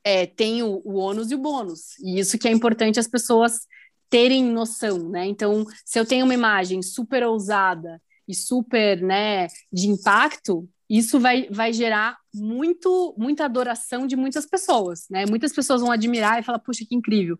é, 0.03 0.25
tem 0.25 0.63
o, 0.63 0.81
o 0.83 0.95
ônus 0.95 1.29
e 1.29 1.35
o 1.35 1.39
bônus. 1.39 1.99
E 1.99 2.19
isso 2.19 2.39
que 2.39 2.47
é 2.47 2.51
importante 2.51 2.99
as 2.99 3.07
pessoas 3.07 3.67
terem 4.09 4.43
noção, 4.43 4.97
né? 5.09 5.27
Então, 5.27 5.63
se 5.85 5.99
eu 5.99 6.05
tenho 6.05 6.25
uma 6.25 6.33
imagem 6.33 6.81
super 6.81 7.23
ousada 7.23 8.01
e 8.27 8.33
super, 8.33 8.99
né, 8.99 9.47
de 9.71 9.87
impacto, 9.87 10.67
isso 10.89 11.19
vai, 11.19 11.47
vai 11.49 11.73
gerar 11.73 12.17
muito, 12.33 13.13
muita 13.17 13.45
adoração 13.45 14.07
de 14.07 14.15
muitas 14.15 14.45
pessoas, 14.45 15.05
né? 15.09 15.25
Muitas 15.25 15.53
pessoas 15.53 15.81
vão 15.81 15.91
admirar 15.91 16.39
e 16.39 16.43
falar, 16.43 16.59
puxa, 16.59 16.85
que 16.87 16.95
incrível. 16.95 17.37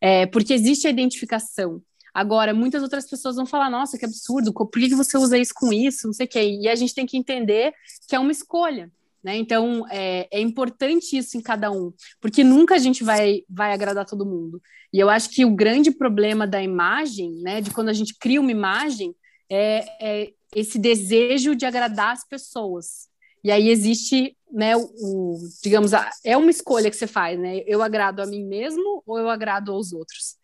É, 0.00 0.26
porque 0.26 0.54
existe 0.54 0.86
a 0.86 0.90
identificação. 0.90 1.82
Agora, 2.14 2.54
muitas 2.54 2.82
outras 2.82 3.08
pessoas 3.08 3.36
vão 3.36 3.44
falar, 3.44 3.68
nossa, 3.68 3.98
que 3.98 4.04
absurdo, 4.06 4.52
por 4.52 4.70
que 4.70 4.94
você 4.94 5.18
usa 5.18 5.36
isso 5.36 5.52
com 5.54 5.70
isso? 5.72 6.06
Não 6.06 6.14
sei 6.14 6.24
o 6.24 6.28
quê. 6.28 6.58
E 6.62 6.68
a 6.68 6.74
gente 6.74 6.94
tem 6.94 7.04
que 7.04 7.16
entender 7.16 7.74
que 8.08 8.16
é 8.16 8.18
uma 8.18 8.32
escolha. 8.32 8.90
Né? 9.22 9.36
Então, 9.36 9.84
é, 9.90 10.28
é, 10.30 10.40
importante 10.40 11.18
isso 11.18 11.36
em 11.36 11.42
cada 11.42 11.70
um, 11.70 11.92
porque 12.20 12.44
nunca 12.44 12.76
a 12.76 12.78
gente 12.78 13.02
vai, 13.02 13.42
vai 13.50 13.72
agradar 13.72 14.06
todo 14.06 14.24
mundo. 14.24 14.62
E 14.92 15.00
eu 15.00 15.10
acho 15.10 15.30
que 15.30 15.44
o 15.44 15.54
grande 15.54 15.90
problema 15.90 16.46
da 16.46 16.62
imagem, 16.62 17.32
né, 17.42 17.60
de 17.60 17.72
quando 17.72 17.88
a 17.88 17.92
gente 17.92 18.16
cria 18.16 18.40
uma 18.40 18.52
imagem, 18.52 19.14
é, 19.50 19.84
é 20.00 20.32
esse 20.54 20.78
desejo 20.78 21.54
de 21.54 21.66
agradar 21.66 22.12
as 22.12 22.26
pessoas. 22.26 23.08
E 23.42 23.50
aí 23.50 23.68
existe, 23.68 24.36
né, 24.50 24.76
o, 24.76 24.82
o, 24.82 25.38
digamos, 25.62 25.92
é 26.24 26.36
uma 26.36 26.50
escolha 26.50 26.90
que 26.90 26.96
você 26.96 27.06
faz, 27.06 27.38
né? 27.38 27.62
Eu 27.66 27.82
agrado 27.82 28.20
a 28.20 28.26
mim 28.26 28.44
mesmo 28.44 29.02
ou 29.06 29.18
eu 29.18 29.30
agrado 29.30 29.72
aos 29.72 29.92
outros? 29.92 30.36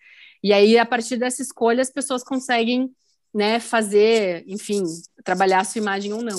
E 0.43 0.53
aí, 0.53 0.79
a 0.79 0.87
partir 0.87 1.17
dessa 1.17 1.43
escolha, 1.43 1.83
as 1.83 1.91
pessoas 1.91 2.23
conseguem, 2.23 2.91
né, 3.35 3.61
fazer, 3.61 4.45
enfim, 4.47 4.83
trabalhar 5.25 5.61
a 5.61 5.65
sua 5.65 5.81
imagem 5.81 6.13
ou 6.13 6.23
não. 6.23 6.39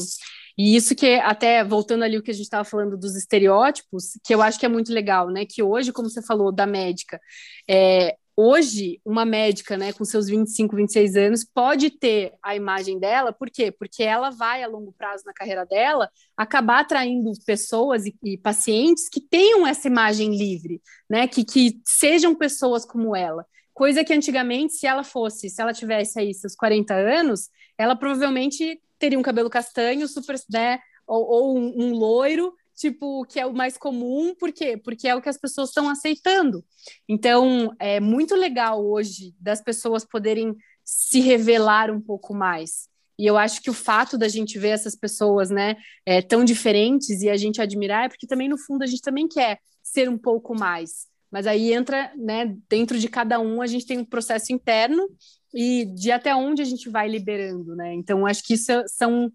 E 0.58 0.76
isso 0.76 0.96
que 0.96 1.16
até 1.16 1.64
voltando 1.64 2.04
ali 2.04 2.18
o 2.18 2.22
que 2.22 2.32
a 2.32 2.34
gente 2.34 2.44
estava 2.44 2.64
falando 2.64 2.98
dos 2.98 3.16
estereótipos, 3.16 4.12
que 4.24 4.34
eu 4.34 4.42
acho 4.42 4.60
que 4.60 4.66
é 4.66 4.70
muito 4.70 4.94
legal, 4.94 5.30
né? 5.30 5.46
Que 5.46 5.64
hoje, 5.64 5.92
como 5.92 6.10
você 6.10 6.22
falou 6.22 6.52
da 6.52 6.66
médica, 6.66 7.20
é, 7.68 8.16
hoje 8.36 9.00
uma 9.06 9.26
médica, 9.26 9.78
né, 9.78 9.94
com 9.94 10.04
seus 10.04 10.28
25, 10.28 10.76
26 10.76 11.16
anos, 11.16 11.44
pode 11.44 11.90
ter 11.90 12.34
a 12.42 12.56
imagem 12.56 13.00
dela, 13.00 13.32
por 13.32 13.50
quê? 13.50 13.72
Porque 13.72 14.04
ela 14.04 14.30
vai 14.30 14.64
a 14.64 14.68
longo 14.68 14.92
prazo 14.94 15.24
na 15.26 15.34
carreira 15.34 15.66
dela 15.66 16.10
acabar 16.36 16.82
atraindo 16.82 17.32
pessoas 17.46 18.06
e, 18.06 18.16
e 18.24 18.38
pacientes 18.38 19.08
que 19.10 19.22
tenham 19.22 19.66
essa 19.66 19.88
imagem 19.88 20.36
livre, 20.36 20.82
né, 21.10 21.28
que, 21.28 21.44
que 21.44 21.80
sejam 21.86 22.36
pessoas 22.36 22.86
como 22.86 23.16
ela. 23.16 23.46
Coisa 23.74 24.04
que 24.04 24.14
antigamente, 24.14 24.74
se 24.74 24.86
ela 24.86 25.04
fosse, 25.04 25.50
se 25.50 25.62
ela 25.62 25.74
tivesse 25.74 26.20
aí 26.20 26.34
seus 26.34 26.56
40 26.56 26.94
anos, 26.94 27.50
ela 27.78 27.96
provavelmente 27.96 28.80
teria 29.00 29.18
um 29.18 29.24
cabelo 29.24 29.50
castanho, 29.50 30.08
super, 30.08 30.36
né, 30.52 30.80
ou, 31.08 31.24
ou 31.24 31.58
um, 31.58 31.74
um 31.76 31.94
loiro, 31.94 32.54
tipo, 32.76 33.26
que 33.26 33.40
é 33.40 33.46
o 33.46 33.54
mais 33.54 33.78
comum, 33.78 34.34
por 34.36 34.52
quê? 34.52 34.78
Porque 34.78 35.08
é 35.08 35.16
o 35.16 35.22
que 35.22 35.30
as 35.30 35.38
pessoas 35.38 35.70
estão 35.70 35.90
aceitando. 35.90 36.64
Então, 37.08 37.74
é 37.80 38.00
muito 38.00 38.36
legal 38.36 38.86
hoje 38.86 39.34
das 39.40 39.62
pessoas 39.62 40.06
poderem 40.06 40.56
se 40.84 41.20
revelar 41.20 41.92
um 41.92 42.02
pouco 42.02 42.34
mais. 42.34 42.88
E 43.18 43.26
eu 43.26 43.38
acho 43.38 43.62
que 43.62 43.70
o 43.70 43.74
fato 43.74 44.18
da 44.18 44.28
gente 44.28 44.58
ver 44.58 44.70
essas 44.70 44.96
pessoas, 44.96 45.50
né, 45.50 45.76
é, 46.06 46.22
tão 46.22 46.44
diferentes 46.44 47.22
e 47.22 47.30
a 47.30 47.38
gente 47.38 47.62
admirar 47.62 48.06
é 48.06 48.10
porque 48.10 48.28
também 48.28 48.50
no 48.50 48.58
fundo 48.58 48.84
a 48.84 48.88
gente 48.88 49.02
também 49.02 49.28
quer 49.28 49.60
ser 49.84 50.10
um 50.10 50.18
pouco 50.18 50.58
mais. 50.58 51.08
Mas 51.32 51.48
aí 51.48 51.74
entra, 51.74 52.12
né, 52.16 52.56
dentro 52.70 52.98
de 52.98 53.08
cada 53.08 53.40
um 53.40 53.62
a 53.62 53.68
gente 53.68 53.86
tem 53.86 54.00
um 54.00 54.06
processo 54.06 54.52
interno 54.52 55.08
e 55.54 55.86
de 55.86 56.12
até 56.12 56.36
onde 56.36 56.62
a 56.62 56.66
gente 56.66 56.90
vai 56.90 57.08
liberando, 57.08 57.76
né? 57.76 57.94
Então 57.94 58.26
acho 58.26 58.44
que 58.44 58.56
isso 58.56 58.72
são 58.88 59.32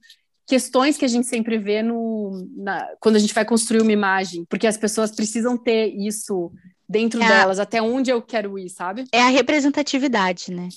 questões 0.49 0.97
que 0.97 1.05
a 1.05 1.09
gente 1.09 1.27
sempre 1.27 1.59
vê 1.59 1.83
no, 1.83 2.49
na, 2.57 2.89
quando 2.99 3.17
a 3.17 3.19
gente 3.19 3.35
vai 3.35 3.45
construir 3.45 3.83
uma 3.83 3.93
imagem, 3.93 4.47
porque 4.49 4.67
as 4.67 4.79
pessoas 4.79 5.11
precisam 5.11 5.59
ter 5.59 5.89
isso 5.95 6.51
dentro 6.89 7.23
é 7.23 7.29
delas, 7.29 7.59
a, 7.59 7.65
até 7.65 7.83
onde 7.83 8.11
eu 8.11 8.23
quero 8.23 8.59
ir, 8.59 8.71
sabe? 8.71 9.05
É 9.13 9.21
a 9.21 9.29
representatividade, 9.29 10.51
né? 10.51 10.69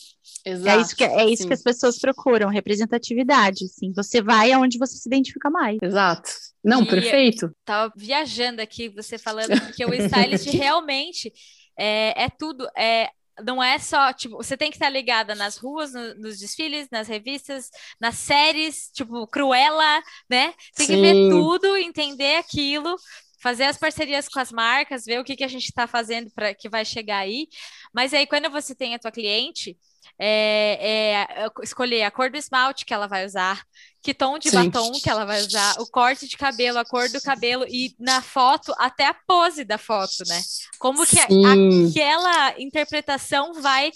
Exato. 0.46 0.78
É 0.78 0.82
isso 0.82 0.96
que, 0.96 1.04
é 1.06 1.26
isso 1.30 1.48
que 1.48 1.54
as 1.54 1.64
pessoas 1.64 1.98
procuram, 1.98 2.50
representatividade, 2.50 3.66
sim. 3.70 3.94
Você 3.96 4.22
vai 4.22 4.52
aonde 4.52 4.78
você 4.78 4.98
se 4.98 5.08
identifica 5.08 5.50
mais. 5.50 5.78
Exato. 5.82 6.30
Não, 6.62 6.82
e 6.82 6.88
perfeito. 6.88 7.50
Tava 7.64 7.94
viajando 7.96 8.62
aqui, 8.62 8.90
você 8.90 9.18
falando, 9.18 9.58
porque 9.62 9.86
o 9.86 9.94
stylist 9.94 10.48
realmente 10.52 11.32
é, 11.80 12.26
é 12.26 12.30
tudo. 12.30 12.68
É, 12.78 13.10
não 13.42 13.62
é 13.62 13.80
só, 13.80 14.14
tipo, 14.14 14.38
você 14.38 14.56
tem 14.58 14.70
que 14.70 14.78
estar 14.78 14.90
ligada 14.90 15.36
nas 15.36 15.58
ruas, 15.58 15.94
no, 15.94 16.16
nos 16.16 16.40
desfiles, 16.40 16.88
nas 16.92 17.08
revistas, 17.08 17.70
nas 18.00 18.16
séries, 18.16 18.90
tipo, 18.94 19.28
Cruella, 19.28 20.02
né? 20.30 20.54
Tem 20.76 20.88
Sim. 20.88 20.96
que 20.96 21.02
ver 21.02 21.30
tudo, 21.30 21.78
entender 21.78 22.38
aquilo, 22.38 22.96
fazer 23.42 23.66
as 23.66 23.78
parcerias 23.78 24.28
com 24.28 24.40
as 24.40 24.52
marcas, 24.52 25.06
ver 25.06 25.20
o 25.20 25.24
que, 25.24 25.36
que 25.36 25.44
a 25.44 25.48
gente 25.48 25.66
está 25.66 25.88
fazendo 25.88 26.32
para 26.32 26.54
que 26.54 26.70
vai 26.70 26.86
chegar 26.86 27.18
aí. 27.18 27.48
Mas 27.94 28.14
aí, 28.14 28.28
quando 28.28 28.50
você 28.50 28.76
tem 28.76 28.94
a 28.96 29.00
tua 29.00 29.12
cliente, 29.12 29.78
é, 30.20 31.26
é, 31.44 31.48
escolher 31.64 32.04
a 32.04 32.12
cor 32.12 32.30
do 32.30 32.38
esmalte 32.38 32.86
que 32.86 32.94
ela 32.94 33.08
vai 33.08 33.26
usar, 33.26 33.64
que 34.02 34.14
tom 34.14 34.40
de 34.40 34.50
Sim. 34.50 34.70
batom 34.70 34.92
que 34.94 35.10
ela 35.10 35.26
vai 35.26 35.42
usar, 35.42 35.80
o 35.80 35.86
corte 35.86 36.28
de 36.28 36.36
cabelo, 36.36 36.80
a 36.80 36.86
cor 36.86 37.08
do 37.10 37.22
cabelo 37.22 37.66
e 37.68 37.96
na 38.00 38.22
foto 38.22 38.74
até 38.78 39.06
a 39.06 39.14
pose 39.14 39.64
da 39.64 39.78
foto, 39.78 40.24
né? 40.28 40.42
Como 40.80 41.06
que 41.06 41.18
Sim. 41.18 41.90
aquela 41.90 42.60
interpretação 42.60 43.54
vai 43.54 43.92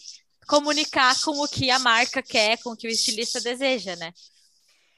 comunicar 0.47 1.20
com 1.22 1.32
o 1.43 1.47
que 1.47 1.72
a 1.72 1.80
marca 1.80 2.22
quer, 2.22 2.58
com 2.62 2.72
o 2.72 2.78
que 2.78 2.88
o 2.88 2.91
estilista 2.91 3.41
deseja, 3.41 3.95
né? 3.95 4.12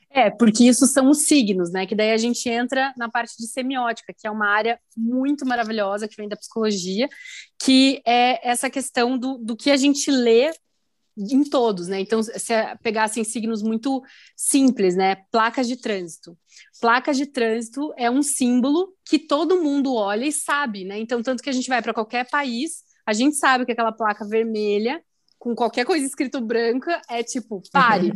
É, 0.09 0.29
porque 0.29 0.63
isso 0.63 0.87
são 0.87 1.09
os 1.09 1.25
signos, 1.25 1.71
né? 1.71 1.85
Que 1.85 1.95
daí 1.95 2.11
a 2.11 2.17
gente 2.17 2.47
entra 2.49 2.93
na 2.97 3.09
parte 3.09 3.35
de 3.37 3.47
semiótica, 3.47 4.13
que 4.17 4.27
é 4.27 4.31
uma 4.31 4.47
área 4.47 4.79
muito 4.95 5.45
maravilhosa 5.45 6.07
que 6.07 6.15
vem 6.15 6.29
da 6.29 6.37
psicologia, 6.37 7.07
que 7.61 8.01
é 8.05 8.49
essa 8.49 8.69
questão 8.69 9.17
do, 9.17 9.37
do 9.37 9.55
que 9.55 9.69
a 9.69 9.77
gente 9.77 10.09
lê 10.09 10.51
em 11.17 11.43
todos, 11.43 11.87
né? 11.87 11.99
Então, 11.99 12.21
se 12.21 12.53
pegassem 12.83 13.23
signos 13.23 13.63
muito 13.63 14.03
simples, 14.35 14.95
né? 14.95 15.15
Placas 15.31 15.67
de 15.67 15.75
trânsito. 15.77 16.37
Placas 16.79 17.17
de 17.17 17.25
trânsito 17.25 17.93
é 17.97 18.09
um 18.09 18.21
símbolo 18.21 18.93
que 19.03 19.17
todo 19.17 19.61
mundo 19.61 19.95
olha 19.95 20.25
e 20.25 20.31
sabe, 20.31 20.85
né? 20.85 20.99
Então, 20.99 21.23
tanto 21.23 21.41
que 21.41 21.49
a 21.49 21.53
gente 21.53 21.67
vai 21.67 21.81
para 21.81 21.93
qualquer 21.93 22.29
país, 22.29 22.83
a 23.05 23.13
gente 23.13 23.35
sabe 23.37 23.65
que 23.65 23.71
aquela 23.71 23.91
placa 23.91 24.27
vermelha, 24.27 25.01
com 25.39 25.55
qualquer 25.55 25.85
coisa 25.85 26.05
escrito 26.05 26.39
branca, 26.41 27.01
é 27.09 27.23
tipo, 27.23 27.61
pare. 27.71 28.11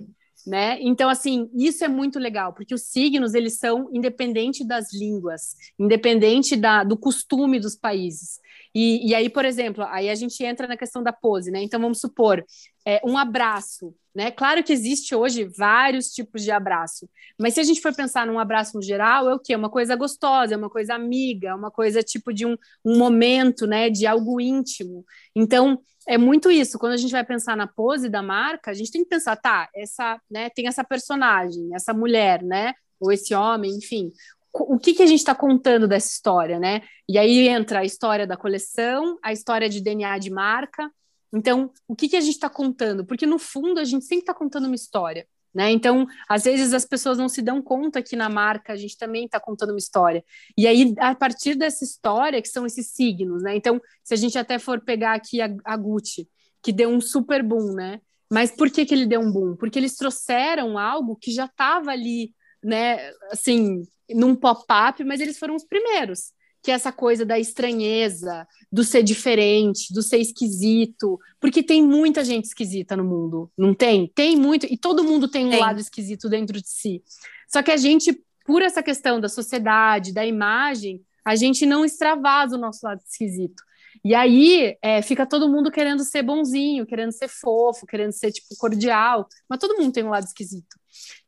né? 0.46 0.78
Então, 0.82 1.10
assim, 1.10 1.50
isso 1.54 1.84
é 1.84 1.88
muito 1.88 2.20
legal, 2.20 2.54
porque 2.54 2.74
os 2.74 2.84
signos, 2.84 3.34
eles 3.34 3.58
são 3.58 3.90
independente 3.94 4.66
das 4.66 4.94
línguas, 4.94 5.56
independente 5.80 6.56
da, 6.56 6.84
do 6.84 6.98
costume 6.98 7.60
dos 7.60 7.76
países. 7.76 8.40
E, 8.74 9.10
e 9.10 9.16
aí, 9.16 9.30
por 9.30 9.44
exemplo, 9.46 9.84
aí 9.86 10.10
a 10.10 10.16
gente 10.16 10.44
entra 10.44 10.68
na 10.68 10.78
questão 10.78 11.04
da 11.04 11.12
pose, 11.12 11.52
né? 11.52 11.62
Então, 11.62 11.80
vamos 11.80 12.00
supor, 12.00 12.44
é, 12.86 13.02
um 13.04 13.18
abraço, 13.18 13.94
né? 14.16 14.32
Claro 14.32 14.64
que 14.64 14.72
existe 14.72 15.14
hoje 15.14 15.44
vários 15.44 16.08
tipos 16.08 16.44
de 16.44 16.52
abraço, 16.52 17.10
mas 17.40 17.54
se 17.54 17.60
a 17.60 17.64
gente 17.64 17.82
for 17.82 17.94
pensar 17.94 18.26
num 18.26 18.40
abraço 18.40 18.76
no 18.76 18.82
geral, 18.82 19.30
é 19.30 19.36
o 19.36 19.40
quê? 19.40 19.56
Uma 19.56 19.70
coisa 19.70 19.96
gostosa, 19.96 20.54
é 20.54 20.58
uma 20.58 20.70
coisa 20.70 20.96
amiga, 20.96 21.50
é 21.50 21.56
uma 21.56 21.72
coisa 21.72 22.02
tipo 22.02 22.34
de 22.34 22.46
um, 22.46 22.56
um 22.86 22.98
momento, 22.98 23.68
né? 23.68 23.90
De 23.90 24.08
algo 24.08 24.40
íntimo. 24.40 25.06
Então, 25.36 25.82
é 26.08 26.18
muito 26.18 26.50
isso. 26.50 26.80
Quando 26.80 26.94
a 26.94 26.98
gente 26.98 27.12
vai 27.12 27.24
pensar 27.24 27.56
na 27.56 27.68
pose 27.68 28.10
da 28.10 28.22
marca, 28.22 28.72
a 28.72 28.74
gente 28.74 28.92
tem 28.92 29.04
que 29.04 29.10
pensar, 29.10 29.36
tá, 29.36 29.70
essa, 29.76 30.20
né, 30.30 30.50
tem 30.50 30.68
essa 30.68 30.84
personagem, 30.84 31.70
essa 31.74 31.94
mulher, 31.94 32.42
né, 32.44 32.74
ou 33.00 33.12
esse 33.12 33.34
homem, 33.34 33.76
enfim, 33.76 34.12
o 34.54 34.78
que, 34.78 34.94
que 34.94 35.04
a 35.04 35.06
gente 35.06 35.20
está 35.20 35.34
contando 35.34 35.88
dessa 35.88 36.10
história, 36.10 36.60
né? 36.60 36.82
E 37.08 37.18
aí 37.18 37.48
entra 37.48 37.80
a 37.80 37.86
história 37.86 38.28
da 38.28 38.36
coleção, 38.36 39.18
a 39.24 39.32
história 39.32 39.70
de 39.70 39.82
DNA 39.82 40.18
de 40.18 40.30
marca. 40.30 40.92
Então, 41.34 41.72
o 41.88 41.96
que, 41.96 42.10
que 42.10 42.18
a 42.18 42.22
gente 42.22 42.34
está 42.34 42.50
contando? 42.50 43.06
Porque 43.06 43.26
no 43.26 43.40
fundo 43.40 43.80
a 43.80 43.86
gente 43.86 44.06
sempre 44.06 44.24
está 44.24 44.34
contando 44.34 44.66
uma 44.66 44.76
história. 44.76 45.26
Né? 45.54 45.70
Então, 45.72 46.08
às 46.30 46.44
vezes 46.44 46.74
as 46.74 46.86
pessoas 46.86 47.18
não 47.18 47.28
se 47.28 47.42
dão 47.42 47.62
conta 47.62 48.02
que 48.02 48.16
na 48.16 48.30
marca 48.30 48.72
a 48.72 48.76
gente 48.78 48.98
também 48.98 49.26
está 49.26 49.40
contando 49.40 49.72
uma 49.72 49.78
história. 49.78 50.24
E 50.58 50.66
aí, 50.66 50.94
a 50.98 51.14
partir 51.14 51.56
dessa 51.56 51.84
história, 51.84 52.42
que 52.42 52.48
são 52.48 52.66
esses 52.66 52.88
signos, 52.88 53.44
né? 53.44 53.56
Então, 53.56 53.82
se 54.02 54.14
a 54.14 54.18
gente 54.18 54.38
até 54.38 54.58
for 54.58 54.80
pegar 54.80 55.14
aqui 55.14 55.42
a, 55.42 55.54
a 55.66 55.76
Gucci, 55.76 56.30
que 56.64 56.72
deu 56.72 56.90
um 56.90 57.02
super 57.02 57.44
boom, 57.44 57.74
né? 57.74 58.00
Mas 58.32 58.50
por 58.50 58.70
que, 58.72 58.86
que 58.86 58.94
ele 58.94 59.06
deu 59.06 59.20
um 59.20 59.32
boom? 59.32 59.58
Porque 59.58 59.78
eles 59.78 59.98
trouxeram 59.98 60.78
algo 60.78 61.18
que 61.18 61.32
já 61.32 61.46
estava 61.46 61.92
ali, 61.92 62.34
né? 62.64 63.12
Assim, 63.32 63.84
num 64.10 64.36
pop-up, 64.36 65.04
mas 65.04 65.20
eles 65.20 65.38
foram 65.38 65.56
os 65.56 65.64
primeiros. 65.64 66.34
Que 66.64 66.70
é 66.70 66.76
essa 66.76 66.92
coisa 66.92 67.26
da 67.26 67.40
estranheza, 67.40 68.48
do 68.72 68.84
ser 68.84 69.02
diferente, 69.02 69.92
do 69.92 70.04
ser 70.04 70.20
esquisito, 70.20 71.20
porque 71.40 71.64
tem 71.64 71.82
muita 71.82 72.24
gente 72.24 72.46
esquisita 72.46 72.96
no 72.96 73.04
mundo, 73.04 73.52
não 73.58 73.74
tem? 73.74 74.12
Tem 74.14 74.36
muito, 74.38 74.68
e 74.68 74.78
todo 74.78 75.04
mundo 75.04 75.28
tem 75.28 75.48
um 75.48 75.50
tem. 75.50 75.60
lado 75.60 75.80
esquisito 75.80 76.30
dentro 76.30 76.62
de 76.62 76.70
si. 76.70 77.02
Só 77.48 77.64
que 77.64 77.72
a 77.72 77.78
gente, 77.78 78.16
por 78.46 78.62
essa 78.62 78.84
questão 78.84 79.20
da 79.20 79.28
sociedade, 79.28 80.14
da 80.14 80.24
imagem, 80.24 81.02
a 81.26 81.36
gente 81.36 81.66
não 81.66 81.84
extravasa 81.84 82.56
o 82.56 82.60
nosso 82.60 82.86
lado 82.86 83.02
esquisito. 83.08 83.64
E 84.04 84.16
aí 84.16 84.78
é, 84.82 85.02
fica 85.02 85.28
todo 85.28 85.50
mundo 85.50 85.72
querendo 85.72 86.04
ser 86.04 86.24
bonzinho, 86.24 86.88
querendo 86.88 87.12
ser 87.12 87.28
fofo, 87.28 87.86
querendo 87.86 88.12
ser 88.12 88.32
tipo 88.32 88.48
cordial, 88.58 89.28
mas 89.48 89.60
todo 89.60 89.78
mundo 89.80 89.94
tem 89.94 90.04
um 90.04 90.10
lado 90.10 90.26
esquisito. 90.26 90.76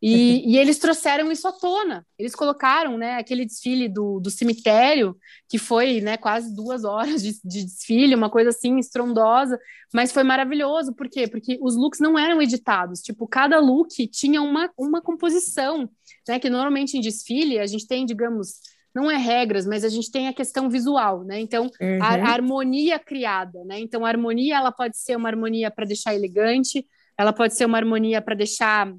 E, 0.01 0.41
e, 0.51 0.57
eles 0.57 0.79
trouxeram 0.79 1.31
isso 1.31 1.47
à 1.47 1.51
tona. 1.51 2.05
Eles 2.17 2.35
colocaram, 2.35 2.97
né, 2.97 3.17
aquele 3.17 3.45
desfile 3.45 3.87
do, 3.87 4.19
do 4.19 4.31
cemitério, 4.31 5.15
que 5.47 5.59
foi, 5.59 6.01
né, 6.01 6.17
quase 6.17 6.53
duas 6.55 6.83
horas 6.83 7.21
de, 7.21 7.33
de, 7.43 7.63
desfile, 7.63 8.15
uma 8.15 8.29
coisa 8.29 8.49
assim 8.49 8.77
estrondosa, 8.79 9.59
mas 9.93 10.11
foi 10.11 10.23
maravilhoso. 10.23 10.93
Por 10.95 11.07
quê? 11.07 11.27
Porque 11.27 11.59
os 11.61 11.75
looks 11.75 11.99
não 11.99 12.17
eram 12.17 12.41
editados. 12.41 13.01
Tipo, 13.01 13.27
cada 13.27 13.59
look 13.59 14.07
tinha 14.07 14.41
uma, 14.41 14.69
uma 14.77 14.99
composição, 14.99 15.87
né, 16.27 16.39
que 16.39 16.49
normalmente 16.49 16.97
em 16.97 17.01
desfile 17.01 17.59
a 17.59 17.67
gente 17.67 17.87
tem, 17.87 18.03
digamos, 18.03 18.72
não 18.93 19.09
é 19.09 19.17
regras, 19.17 19.65
mas 19.65 19.83
a 19.83 19.89
gente 19.89 20.11
tem 20.11 20.27
a 20.27 20.33
questão 20.33 20.69
visual, 20.69 21.23
né? 21.23 21.39
Então, 21.39 21.69
uhum. 21.81 21.99
a, 22.01 22.09
a, 22.09 22.31
harmonia 22.31 22.99
criada, 22.99 23.63
né? 23.65 23.79
Então, 23.79 24.05
a 24.05 24.09
harmonia, 24.09 24.57
ela 24.57 24.71
pode 24.71 24.97
ser 24.97 25.15
uma 25.15 25.29
harmonia 25.29 25.71
para 25.71 25.85
deixar 25.85 26.13
elegante, 26.13 26.85
ela 27.17 27.33
pode 27.33 27.55
ser 27.55 27.65
uma 27.65 27.77
harmonia 27.77 28.21
para 28.21 28.35
deixar 28.35 28.93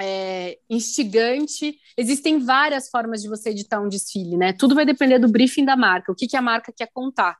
é, 0.00 0.58
instigante. 0.68 1.78
Existem 1.96 2.38
várias 2.38 2.88
formas 2.90 3.22
de 3.22 3.28
você 3.28 3.50
editar 3.50 3.80
um 3.80 3.88
desfile, 3.88 4.36
né? 4.36 4.52
Tudo 4.52 4.74
vai 4.74 4.84
depender 4.84 5.18
do 5.18 5.28
briefing 5.28 5.64
da 5.64 5.76
marca, 5.76 6.12
o 6.12 6.14
que, 6.14 6.26
que 6.26 6.36
a 6.36 6.42
marca 6.42 6.72
quer 6.76 6.88
contar. 6.92 7.36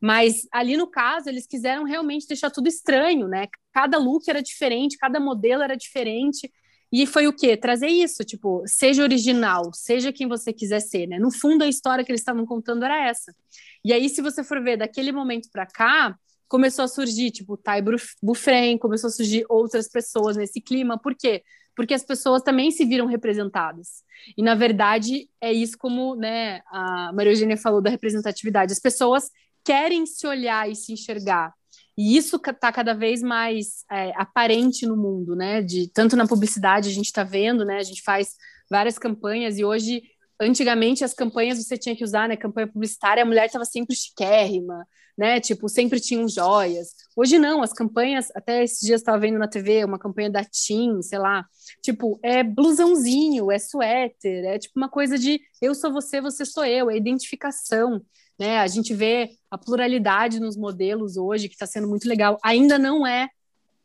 Mas 0.00 0.46
ali 0.52 0.76
no 0.76 0.86
caso, 0.86 1.28
eles 1.28 1.46
quiseram 1.46 1.84
realmente 1.84 2.26
deixar 2.26 2.50
tudo 2.50 2.68
estranho, 2.68 3.28
né? 3.28 3.46
Cada 3.72 3.98
look 3.98 4.28
era 4.28 4.42
diferente, 4.42 4.98
cada 4.98 5.20
modelo 5.20 5.62
era 5.62 5.76
diferente. 5.76 6.52
E 6.92 7.06
foi 7.06 7.26
o 7.26 7.32
quê? 7.32 7.56
Trazer 7.56 7.88
isso, 7.88 8.22
tipo, 8.22 8.62
seja 8.66 9.02
original, 9.02 9.72
seja 9.72 10.12
quem 10.12 10.28
você 10.28 10.52
quiser 10.52 10.80
ser, 10.80 11.06
né? 11.06 11.18
No 11.18 11.30
fundo, 11.30 11.64
a 11.64 11.68
história 11.68 12.04
que 12.04 12.12
eles 12.12 12.20
estavam 12.20 12.44
contando 12.44 12.84
era 12.84 13.08
essa. 13.08 13.34
E 13.82 13.94
aí, 13.94 14.10
se 14.10 14.20
você 14.20 14.44
for 14.44 14.62
ver 14.62 14.76
daquele 14.76 15.10
momento 15.10 15.48
para 15.50 15.64
cá, 15.64 16.14
começou 16.46 16.84
a 16.84 16.88
surgir, 16.88 17.30
tipo, 17.30 17.56
Thay 17.56 17.80
Bufren, 18.22 18.76
começou 18.76 19.08
a 19.08 19.10
surgir 19.10 19.46
outras 19.48 19.88
pessoas 19.88 20.36
nesse 20.36 20.60
clima. 20.60 20.98
Por 20.98 21.14
quê? 21.14 21.42
Porque 21.74 21.94
as 21.94 22.04
pessoas 22.04 22.42
também 22.42 22.70
se 22.70 22.84
viram 22.84 23.06
representadas. 23.06 24.04
E, 24.36 24.42
na 24.42 24.54
verdade, 24.54 25.30
é 25.40 25.50
isso 25.50 25.78
como 25.78 26.14
né, 26.14 26.60
a 26.70 27.10
Maria 27.14 27.32
Eugênia 27.32 27.56
falou 27.56 27.80
da 27.80 27.88
representatividade. 27.88 28.70
As 28.70 28.78
pessoas 28.78 29.30
querem 29.64 30.04
se 30.04 30.26
olhar 30.26 30.70
e 30.70 30.76
se 30.76 30.92
enxergar. 30.92 31.54
E 31.96 32.16
isso 32.16 32.36
está 32.36 32.72
cada 32.72 32.94
vez 32.94 33.22
mais 33.22 33.84
é, 33.90 34.12
aparente 34.16 34.86
no 34.86 34.96
mundo, 34.96 35.36
né? 35.36 35.60
De, 35.60 35.88
tanto 35.88 36.16
na 36.16 36.26
publicidade, 36.26 36.88
a 36.88 36.92
gente 36.92 37.06
está 37.06 37.22
vendo, 37.22 37.64
né? 37.64 37.78
A 37.78 37.82
gente 37.82 38.02
faz 38.02 38.34
várias 38.70 38.98
campanhas 38.98 39.58
e 39.58 39.64
hoje 39.64 40.02
antigamente 40.40 41.04
as 41.04 41.14
campanhas 41.14 41.58
você 41.58 41.76
tinha 41.76 41.94
que 41.94 42.04
usar, 42.04 42.28
né? 42.28 42.36
Campanha 42.36 42.66
publicitária, 42.66 43.22
a 43.22 43.26
mulher 43.26 43.46
estava 43.46 43.64
sempre 43.64 43.94
chiquérrima, 43.94 44.86
né? 45.16 45.40
Tipo, 45.40 45.68
sempre 45.68 46.00
tinham 46.00 46.26
joias. 46.28 46.88
Hoje 47.16 47.38
não, 47.38 47.62
as 47.62 47.72
campanhas, 47.72 48.28
até 48.34 48.64
esses 48.64 48.80
dias 48.80 49.00
estava 49.00 49.18
vendo 49.18 49.38
na 49.38 49.48
TV 49.48 49.84
uma 49.84 49.98
campanha 49.98 50.30
da 50.30 50.44
TIM, 50.44 51.02
sei 51.02 51.18
lá, 51.18 51.44
tipo, 51.82 52.18
é 52.22 52.42
blusãozinho, 52.42 53.50
é 53.50 53.58
suéter, 53.58 54.44
é 54.44 54.58
tipo 54.58 54.78
uma 54.78 54.88
coisa 54.88 55.18
de 55.18 55.40
eu 55.60 55.74
sou 55.74 55.92
você, 55.92 56.20
você 56.20 56.44
sou 56.44 56.64
eu, 56.64 56.90
é 56.90 56.96
identificação. 56.96 58.02
Né? 58.42 58.58
A 58.58 58.66
gente 58.66 58.92
vê 58.92 59.30
a 59.48 59.56
pluralidade 59.56 60.40
nos 60.40 60.56
modelos 60.56 61.16
hoje, 61.16 61.48
que 61.48 61.54
está 61.54 61.64
sendo 61.64 61.86
muito 61.86 62.08
legal. 62.08 62.40
Ainda 62.42 62.76
não 62.76 63.06
é 63.06 63.28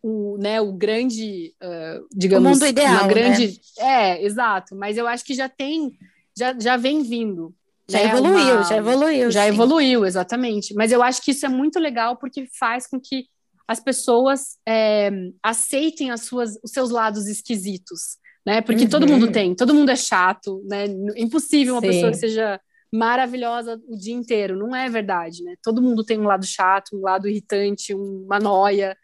o, 0.01 0.35
né, 0.39 0.59
o 0.59 0.73
grande, 0.73 1.53
uh, 1.61 2.07
digamos, 2.11 2.49
o 2.49 2.53
mundo 2.53 2.65
ideal, 2.65 3.03
uma 3.03 3.07
grande, 3.07 3.61
né? 3.77 4.15
é, 4.15 4.25
exato. 4.25 4.75
Mas 4.75 4.97
eu 4.97 5.07
acho 5.07 5.23
que 5.23 5.35
já 5.35 5.47
tem, 5.47 5.91
já, 6.35 6.57
já 6.57 6.75
vem 6.75 7.03
vindo. 7.03 7.53
Já 7.87 7.99
né, 7.99 8.05
evoluiu, 8.05 8.55
uma... 8.55 8.63
já 8.63 8.77
evoluiu. 8.77 9.29
Já 9.31 9.43
sim. 9.43 9.49
evoluiu, 9.49 10.05
exatamente. 10.07 10.73
Mas 10.73 10.91
eu 10.91 11.03
acho 11.03 11.21
que 11.21 11.29
isso 11.29 11.45
é 11.45 11.49
muito 11.49 11.77
legal 11.77 12.17
porque 12.17 12.47
faz 12.59 12.87
com 12.87 12.99
que 12.99 13.27
as 13.67 13.79
pessoas 13.79 14.57
é, 14.67 15.11
aceitem 15.43 16.09
as 16.09 16.21
suas, 16.21 16.57
os 16.63 16.71
seus 16.71 16.89
lados 16.89 17.27
esquisitos, 17.27 18.17
né? 18.43 18.59
Porque 18.61 18.85
uhum. 18.85 18.89
todo 18.89 19.07
mundo 19.07 19.31
tem, 19.31 19.53
todo 19.53 19.75
mundo 19.75 19.91
é 19.91 19.95
chato, 19.95 20.63
né? 20.65 20.85
Impossível 21.15 21.75
uma 21.75 21.81
Sim. 21.81 21.89
pessoa 21.89 22.11
que 22.11 22.17
seja 22.17 22.59
maravilhosa 22.91 23.81
o 23.87 23.97
dia 23.97 24.13
inteiro. 24.13 24.57
Não 24.57 24.75
é 24.75 24.89
verdade, 24.89 25.43
né? 25.43 25.55
Todo 25.61 25.81
mundo 25.81 26.03
tem 26.03 26.19
um 26.19 26.27
lado 26.27 26.45
chato, 26.45 26.95
um 26.95 27.01
lado 27.01 27.27
irritante, 27.27 27.93
uma 27.93 28.39
noia. 28.39 28.97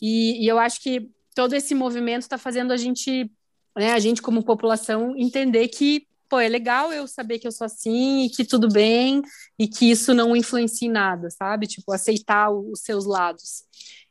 E, 0.00 0.44
e 0.44 0.48
eu 0.48 0.58
acho 0.58 0.80
que 0.80 1.10
todo 1.34 1.54
esse 1.54 1.74
movimento 1.74 2.22
está 2.22 2.38
fazendo 2.38 2.72
a 2.72 2.76
gente, 2.76 3.30
né, 3.76 3.92
a 3.92 3.98
gente 3.98 4.22
como 4.22 4.44
população, 4.44 5.14
entender 5.16 5.68
que 5.68 6.06
pô, 6.28 6.38
é 6.38 6.48
legal 6.48 6.92
eu 6.92 7.08
saber 7.08 7.40
que 7.40 7.46
eu 7.46 7.52
sou 7.52 7.64
assim 7.64 8.24
e 8.24 8.30
que 8.30 8.44
tudo 8.44 8.68
bem 8.68 9.20
e 9.58 9.66
que 9.66 9.90
isso 9.90 10.14
não 10.14 10.36
influencia 10.36 10.86
em 10.86 10.90
nada, 10.90 11.28
sabe? 11.28 11.66
Tipo, 11.66 11.92
aceitar 11.92 12.50
os 12.50 12.80
seus 12.80 13.04
lados. 13.04 13.64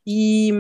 E 0.06 0.52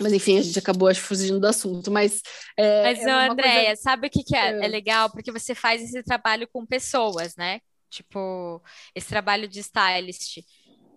mas 0.00 0.12
enfim, 0.12 0.38
a 0.38 0.42
gente 0.42 0.58
acabou, 0.58 0.88
acho, 0.88 1.00
fugindo 1.00 1.40
do 1.40 1.46
assunto. 1.46 1.90
Mas, 1.90 2.22
é, 2.56 2.82
mas 2.82 2.98
é 3.00 3.10
Andréia, 3.10 3.66
coisa... 3.66 3.82
sabe 3.82 4.06
o 4.06 4.10
que, 4.10 4.22
que 4.22 4.36
é? 4.36 4.52
é? 4.52 4.64
é? 4.64 4.68
legal? 4.68 5.10
Porque 5.10 5.32
você 5.32 5.54
faz 5.54 5.82
esse 5.82 6.02
trabalho 6.02 6.48
com 6.52 6.64
pessoas, 6.64 7.34
né? 7.36 7.60
Tipo, 7.90 8.62
esse 8.94 9.08
trabalho 9.08 9.48
de 9.48 9.60
stylist 9.60 10.38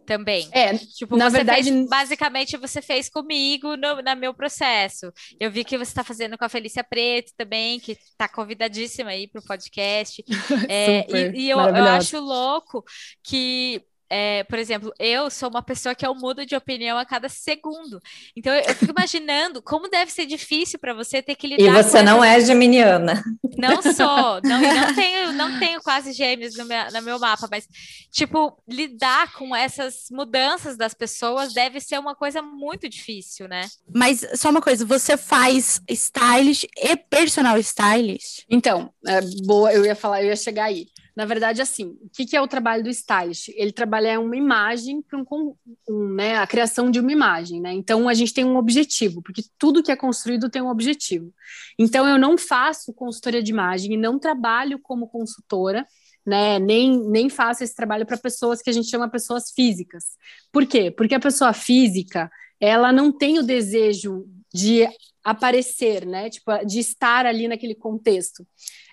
também. 0.05 0.49
É, 0.51 0.77
tipo, 0.77 1.15
na 1.15 1.29
verdade, 1.29 1.71
fez, 1.71 1.89
basicamente 1.89 2.57
você 2.57 2.81
fez 2.81 3.09
comigo 3.09 3.77
no, 3.77 4.01
no 4.01 4.15
meu 4.15 4.33
processo. 4.33 5.11
Eu 5.39 5.49
vi 5.49 5.63
que 5.63 5.77
você 5.77 5.91
está 5.91 6.03
fazendo 6.03 6.37
com 6.37 6.43
a 6.43 6.49
Felícia 6.49 6.83
Preto 6.83 7.31
também, 7.37 7.79
que 7.79 7.93
está 7.93 8.27
convidadíssima 8.27 9.11
aí 9.11 9.27
para 9.27 9.39
o 9.39 9.45
podcast. 9.45 10.23
é, 10.69 11.05
e, 11.09 11.43
e 11.43 11.49
eu, 11.49 11.59
eu 11.59 11.85
acho 11.85 12.19
louco 12.19 12.83
que 13.23 13.81
é, 14.13 14.43
por 14.43 14.59
exemplo, 14.59 14.93
eu 14.99 15.29
sou 15.29 15.47
uma 15.47 15.63
pessoa 15.63 15.95
que 15.95 16.05
eu 16.05 16.13
mudo 16.13 16.45
de 16.45 16.53
opinião 16.53 16.97
a 16.97 17.05
cada 17.05 17.29
segundo. 17.29 17.97
Então 18.35 18.53
eu, 18.53 18.61
eu 18.63 18.75
fico 18.75 18.91
imaginando 18.91 19.61
como 19.61 19.87
deve 19.87 20.11
ser 20.11 20.25
difícil 20.25 20.77
para 20.77 20.93
você 20.93 21.21
ter 21.21 21.35
que 21.35 21.47
lidar. 21.47 21.63
E 21.63 21.83
você 21.83 22.01
não 22.01 22.21
é 22.21 22.41
geminiana. 22.41 23.23
Não 23.57 23.81
sou, 23.81 24.41
não, 24.43 24.59
não 24.59 24.93
tenho, 24.95 25.31
não 25.31 25.59
tenho 25.59 25.81
quase 25.81 26.11
gêmeos 26.11 26.57
no 26.57 26.65
meu, 26.65 26.91
no 26.91 27.01
meu 27.01 27.19
mapa, 27.19 27.47
mas 27.49 27.65
tipo 28.11 28.61
lidar 28.67 29.31
com 29.31 29.55
essas 29.55 30.07
mudanças 30.11 30.75
das 30.75 30.93
pessoas 30.93 31.53
deve 31.53 31.79
ser 31.79 31.97
uma 31.97 32.13
coisa 32.13 32.41
muito 32.41 32.89
difícil, 32.89 33.47
né? 33.47 33.65
Mas 33.95 34.27
só 34.35 34.49
uma 34.49 34.61
coisa, 34.61 34.83
você 34.83 35.15
faz 35.15 35.81
stylist 35.89 36.65
e 36.75 36.97
personal 36.97 37.57
stylist? 37.59 38.43
Então, 38.49 38.91
é, 39.07 39.21
boa, 39.45 39.71
eu 39.71 39.85
ia 39.85 39.95
falar, 39.95 40.21
eu 40.21 40.27
ia 40.27 40.35
chegar 40.35 40.65
aí. 40.65 40.87
Na 41.15 41.25
verdade, 41.25 41.61
assim, 41.61 41.97
o 42.01 42.09
que, 42.09 42.25
que 42.25 42.35
é 42.35 42.41
o 42.41 42.47
trabalho 42.47 42.83
do 42.83 42.89
stylist? 42.89 43.49
Ele 43.49 43.71
trabalha 43.71 44.19
uma 44.19 44.35
imagem 44.35 45.01
para 45.01 45.19
um, 45.19 45.55
um, 45.89 46.13
né, 46.13 46.37
a 46.37 46.47
criação 46.47 46.89
de 46.89 46.99
uma 46.99 47.11
imagem, 47.11 47.59
né? 47.59 47.73
Então 47.73 48.07
a 48.07 48.13
gente 48.13 48.33
tem 48.33 48.45
um 48.45 48.55
objetivo, 48.55 49.21
porque 49.21 49.43
tudo 49.57 49.83
que 49.83 49.91
é 49.91 49.95
construído 49.95 50.49
tem 50.49 50.61
um 50.61 50.69
objetivo. 50.69 51.33
Então 51.77 52.07
eu 52.07 52.17
não 52.17 52.37
faço 52.37 52.93
consultoria 52.93 53.43
de 53.43 53.51
imagem 53.51 53.93
e 53.93 53.97
não 53.97 54.17
trabalho 54.17 54.79
como 54.79 55.07
consultora, 55.07 55.85
né? 56.25 56.59
Nem, 56.59 56.97
nem 57.09 57.29
faço 57.29 57.63
esse 57.63 57.75
trabalho 57.75 58.05
para 58.05 58.17
pessoas 58.17 58.61
que 58.61 58.69
a 58.69 58.73
gente 58.73 58.89
chama 58.89 59.09
pessoas 59.09 59.51
físicas. 59.51 60.05
Por 60.51 60.65
quê? 60.65 60.91
Porque 60.91 61.15
a 61.15 61.19
pessoa 61.19 61.51
física 61.51 62.31
ela 62.59 62.93
não 62.93 63.11
tem 63.11 63.39
o 63.39 63.43
desejo 63.43 64.25
de 64.53 64.87
aparecer, 65.23 66.05
né? 66.05 66.29
Tipo, 66.29 66.65
de 66.65 66.79
estar 66.79 67.25
ali 67.25 67.47
naquele 67.47 67.75
contexto. 67.75 68.45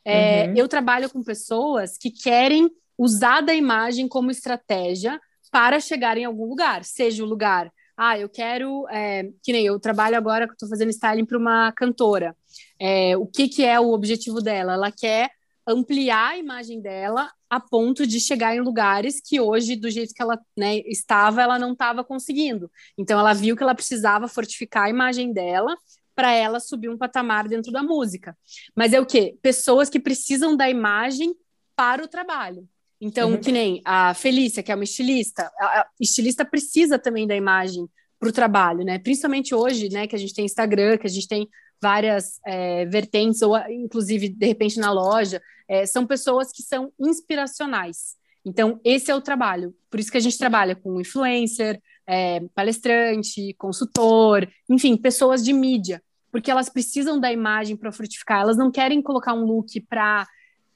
É, 0.05 0.47
uhum. 0.47 0.55
Eu 0.57 0.69
trabalho 0.69 1.11
com 1.11 1.23
pessoas 1.23 1.97
que 1.99 2.11
querem 2.11 2.71
usar 2.97 3.41
da 3.41 3.55
imagem 3.55 4.09
como 4.09 4.31
estratégia 4.31 5.21
para 5.51 5.81
chegar 5.81 6.17
em 6.19 6.25
algum 6.25 6.47
lugar, 6.47 6.85
seja 6.85 7.23
o 7.23 7.27
lugar. 7.27 7.73
Ah, 7.97 8.19
eu 8.19 8.29
quero. 8.29 8.87
É, 8.91 9.25
que 9.43 9.53
nem 9.53 9.65
eu 9.67 9.79
trabalho 9.81 10.17
agora 10.17 10.47
que 10.47 10.53
estou 10.53 10.69
fazendo 10.69 10.91
styling 10.91 11.25
para 11.25 11.39
uma 11.39 11.73
cantora. 11.73 12.37
É, 12.79 13.17
o 13.17 13.27
que, 13.27 13.49
que 13.49 13.65
é 13.65 13.79
o 13.81 13.91
objetivo 13.91 14.41
dela? 14.41 14.75
Ela 14.75 14.93
quer 14.93 15.31
ampliar 15.67 16.31
a 16.31 16.39
imagem 16.39 16.81
dela 16.81 17.31
a 17.51 17.61
ponto 17.61 18.07
de 18.07 18.21
chegar 18.21 18.55
em 18.55 18.61
lugares 18.61 19.21
que 19.21 19.41
hoje, 19.41 19.77
do 19.77 19.91
jeito 19.91 20.15
que 20.15 20.23
ela 20.23 20.39
né, 20.57 20.79
estava, 20.87 21.43
ela 21.43 21.59
não 21.59 21.73
estava 21.73 22.05
conseguindo. 22.05 22.71
Então, 22.97 23.19
ela 23.19 23.35
viu 23.35 23.57
que 23.57 23.63
ela 23.63 23.75
precisava 23.75 24.29
fortificar 24.29 24.85
a 24.85 24.91
imagem 24.91 25.33
dela 25.33 25.77
para 26.19 26.33
ela 26.33 26.59
subir 26.59 26.89
um 26.89 26.99
patamar 26.99 27.47
dentro 27.47 27.71
da 27.71 27.81
música. 27.81 28.37
Mas 28.75 28.93
é 28.93 29.01
o 29.01 29.07
quê? 29.07 29.39
Pessoas 29.41 29.89
que 29.89 30.01
precisam 30.01 30.57
da 30.57 30.69
imagem 30.69 31.33
para 31.77 32.03
o 32.03 32.09
trabalho. 32.09 32.69
Então, 33.01 33.31
uhum. 33.31 33.41
que 33.41 33.53
nem 33.53 33.81
a 33.85 34.13
Felícia, 34.15 34.61
que 34.61 34.73
é 34.73 34.75
uma 34.75 34.83
estilista, 34.83 35.45
a 35.61 35.87
estilista 36.01 36.45
precisa 36.45 36.99
também 36.99 37.25
da 37.25 37.37
imagem 37.37 37.89
para 38.19 38.29
o 38.29 38.33
trabalho, 38.33 38.85
né? 38.85 38.99
Principalmente 38.99 39.55
hoje, 39.55 39.91
né, 39.91 40.09
que 40.09 40.17
a 40.17 40.19
gente 40.19 40.35
tem 40.35 40.45
Instagram, 40.45 40.99
que 40.99 41.07
a 41.07 41.11
gente 41.11 41.29
tem 41.29 41.49
várias 41.81 42.41
é, 42.45 42.85
vertentes, 42.87 43.41
ou 43.41 43.57
inclusive, 43.69 44.29
de 44.29 44.45
repente, 44.45 44.81
na 44.81 44.91
loja, 44.91 45.41
é, 45.69 45.87
são 45.87 46.05
pessoas 46.05 46.51
que 46.51 46.65
são 46.65 46.93
inspiracionais. 46.99 48.17
Então, 48.45 48.81
esse 48.83 49.09
é 49.09 49.15
o 49.15 49.21
trabalho. 49.21 49.73
Por 49.89 50.01
isso 50.01 50.11
que 50.11 50.19
a 50.19 50.21
gente 50.21 50.37
trabalha 50.37 50.75
com 50.75 51.01
influencer, 51.01 51.81
é, 52.09 52.41
palestrante, 52.57 53.55
consultor, 53.57 54.49
enfim, 54.69 54.97
pessoas 54.97 55.45
de 55.45 55.53
mídia 55.53 56.03
porque 56.31 56.51
elas 56.51 56.69
precisam 56.69 57.19
da 57.19 57.33
imagem 57.33 57.77
para 57.77 57.93
frutificar. 57.93 58.41
Elas 58.41 58.57
não 58.57 58.71
querem 58.71 59.03
colocar 59.03 59.35
um 59.35 59.45
look 59.45 59.81
para 59.89 60.27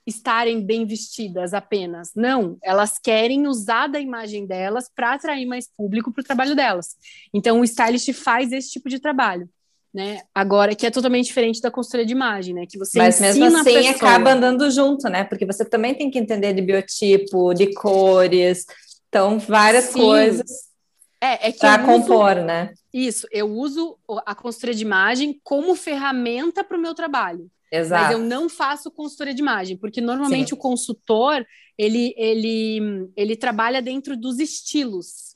estarem 0.06 0.64
bem 0.64 0.84
vestidas 0.84 1.54
apenas. 1.54 2.10
Não, 2.16 2.56
elas 2.62 2.98
querem 2.98 3.46
usar 3.46 3.86
da 3.86 4.00
imagem 4.00 4.46
delas 4.46 4.90
para 4.94 5.14
atrair 5.14 5.46
mais 5.46 5.68
público 5.76 6.12
para 6.12 6.22
o 6.22 6.24
trabalho 6.24 6.56
delas. 6.56 6.96
Então, 7.32 7.60
o 7.60 7.64
stylist 7.64 8.12
faz 8.12 8.50
esse 8.52 8.70
tipo 8.70 8.88
de 8.88 8.98
trabalho. 8.98 9.48
Né? 9.94 10.22
Agora, 10.34 10.74
que 10.74 10.86
é 10.86 10.90
totalmente 10.90 11.26
diferente 11.26 11.60
da 11.60 11.70
consultoria 11.70 12.06
de 12.06 12.12
imagem, 12.12 12.54
né? 12.54 12.64
Que 12.66 12.78
você 12.78 12.98
Mas 12.98 13.20
mesmo 13.20 13.44
assim 13.44 13.88
acaba 13.88 14.32
andando 14.32 14.70
junto, 14.70 15.06
né? 15.10 15.22
Porque 15.22 15.44
você 15.44 15.66
também 15.66 15.94
tem 15.94 16.10
que 16.10 16.18
entender 16.18 16.54
de 16.54 16.62
biotipo, 16.62 17.52
de 17.52 17.74
cores, 17.74 18.64
então 19.06 19.38
várias 19.38 19.84
Sim. 19.84 20.00
coisas 20.00 20.71
é, 21.22 21.48
é 21.48 21.52
que 21.52 21.60
para 21.60 21.84
compor, 21.84 22.34
né? 22.34 22.74
Isso, 22.92 23.28
eu 23.30 23.48
uso 23.48 23.96
a 24.26 24.34
consultoria 24.34 24.74
de 24.74 24.82
imagem 24.82 25.40
como 25.44 25.76
ferramenta 25.76 26.64
para 26.64 26.76
o 26.76 26.80
meu 26.80 26.94
trabalho. 26.94 27.48
Exato. 27.70 28.02
Mas 28.02 28.12
eu 28.12 28.18
não 28.18 28.48
faço 28.48 28.90
consultoria 28.90 29.32
de 29.32 29.40
imagem, 29.40 29.76
porque 29.76 30.00
normalmente 30.00 30.48
Sim. 30.48 30.54
o 30.54 30.58
consultor 30.58 31.46
ele, 31.78 32.12
ele, 32.18 33.08
ele 33.16 33.36
trabalha 33.36 33.80
dentro 33.80 34.16
dos 34.16 34.40
estilos. 34.40 35.31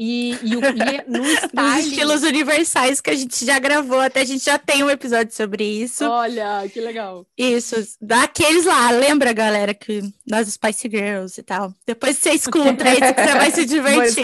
E, 0.00 0.38
e, 0.44 0.54
o, 0.54 0.60
e 0.60 1.02
no 1.10 1.26
styling... 1.26 1.78
Os 1.80 1.86
estilos 1.86 2.22
universais 2.22 3.00
que 3.00 3.10
a 3.10 3.14
gente 3.16 3.44
já 3.44 3.58
gravou, 3.58 3.98
até 3.98 4.20
a 4.20 4.24
gente 4.24 4.44
já 4.44 4.56
tem 4.56 4.84
um 4.84 4.90
episódio 4.90 5.34
sobre 5.34 5.64
isso. 5.64 6.04
Olha, 6.08 6.68
que 6.72 6.80
legal. 6.80 7.26
Isso, 7.36 7.74
daqueles 8.00 8.64
lá, 8.64 8.92
lembra, 8.92 9.32
galera, 9.32 9.74
que 9.74 10.02
nós 10.24 10.46
Spice 10.46 10.88
Girls 10.88 11.40
e 11.40 11.42
tal. 11.42 11.74
Depois 11.84 12.16
você 12.16 12.30
escuta 12.30 12.88
aí, 12.88 12.98
você 12.98 13.32
vai 13.32 13.50
se 13.50 13.64
divertir. 13.66 14.22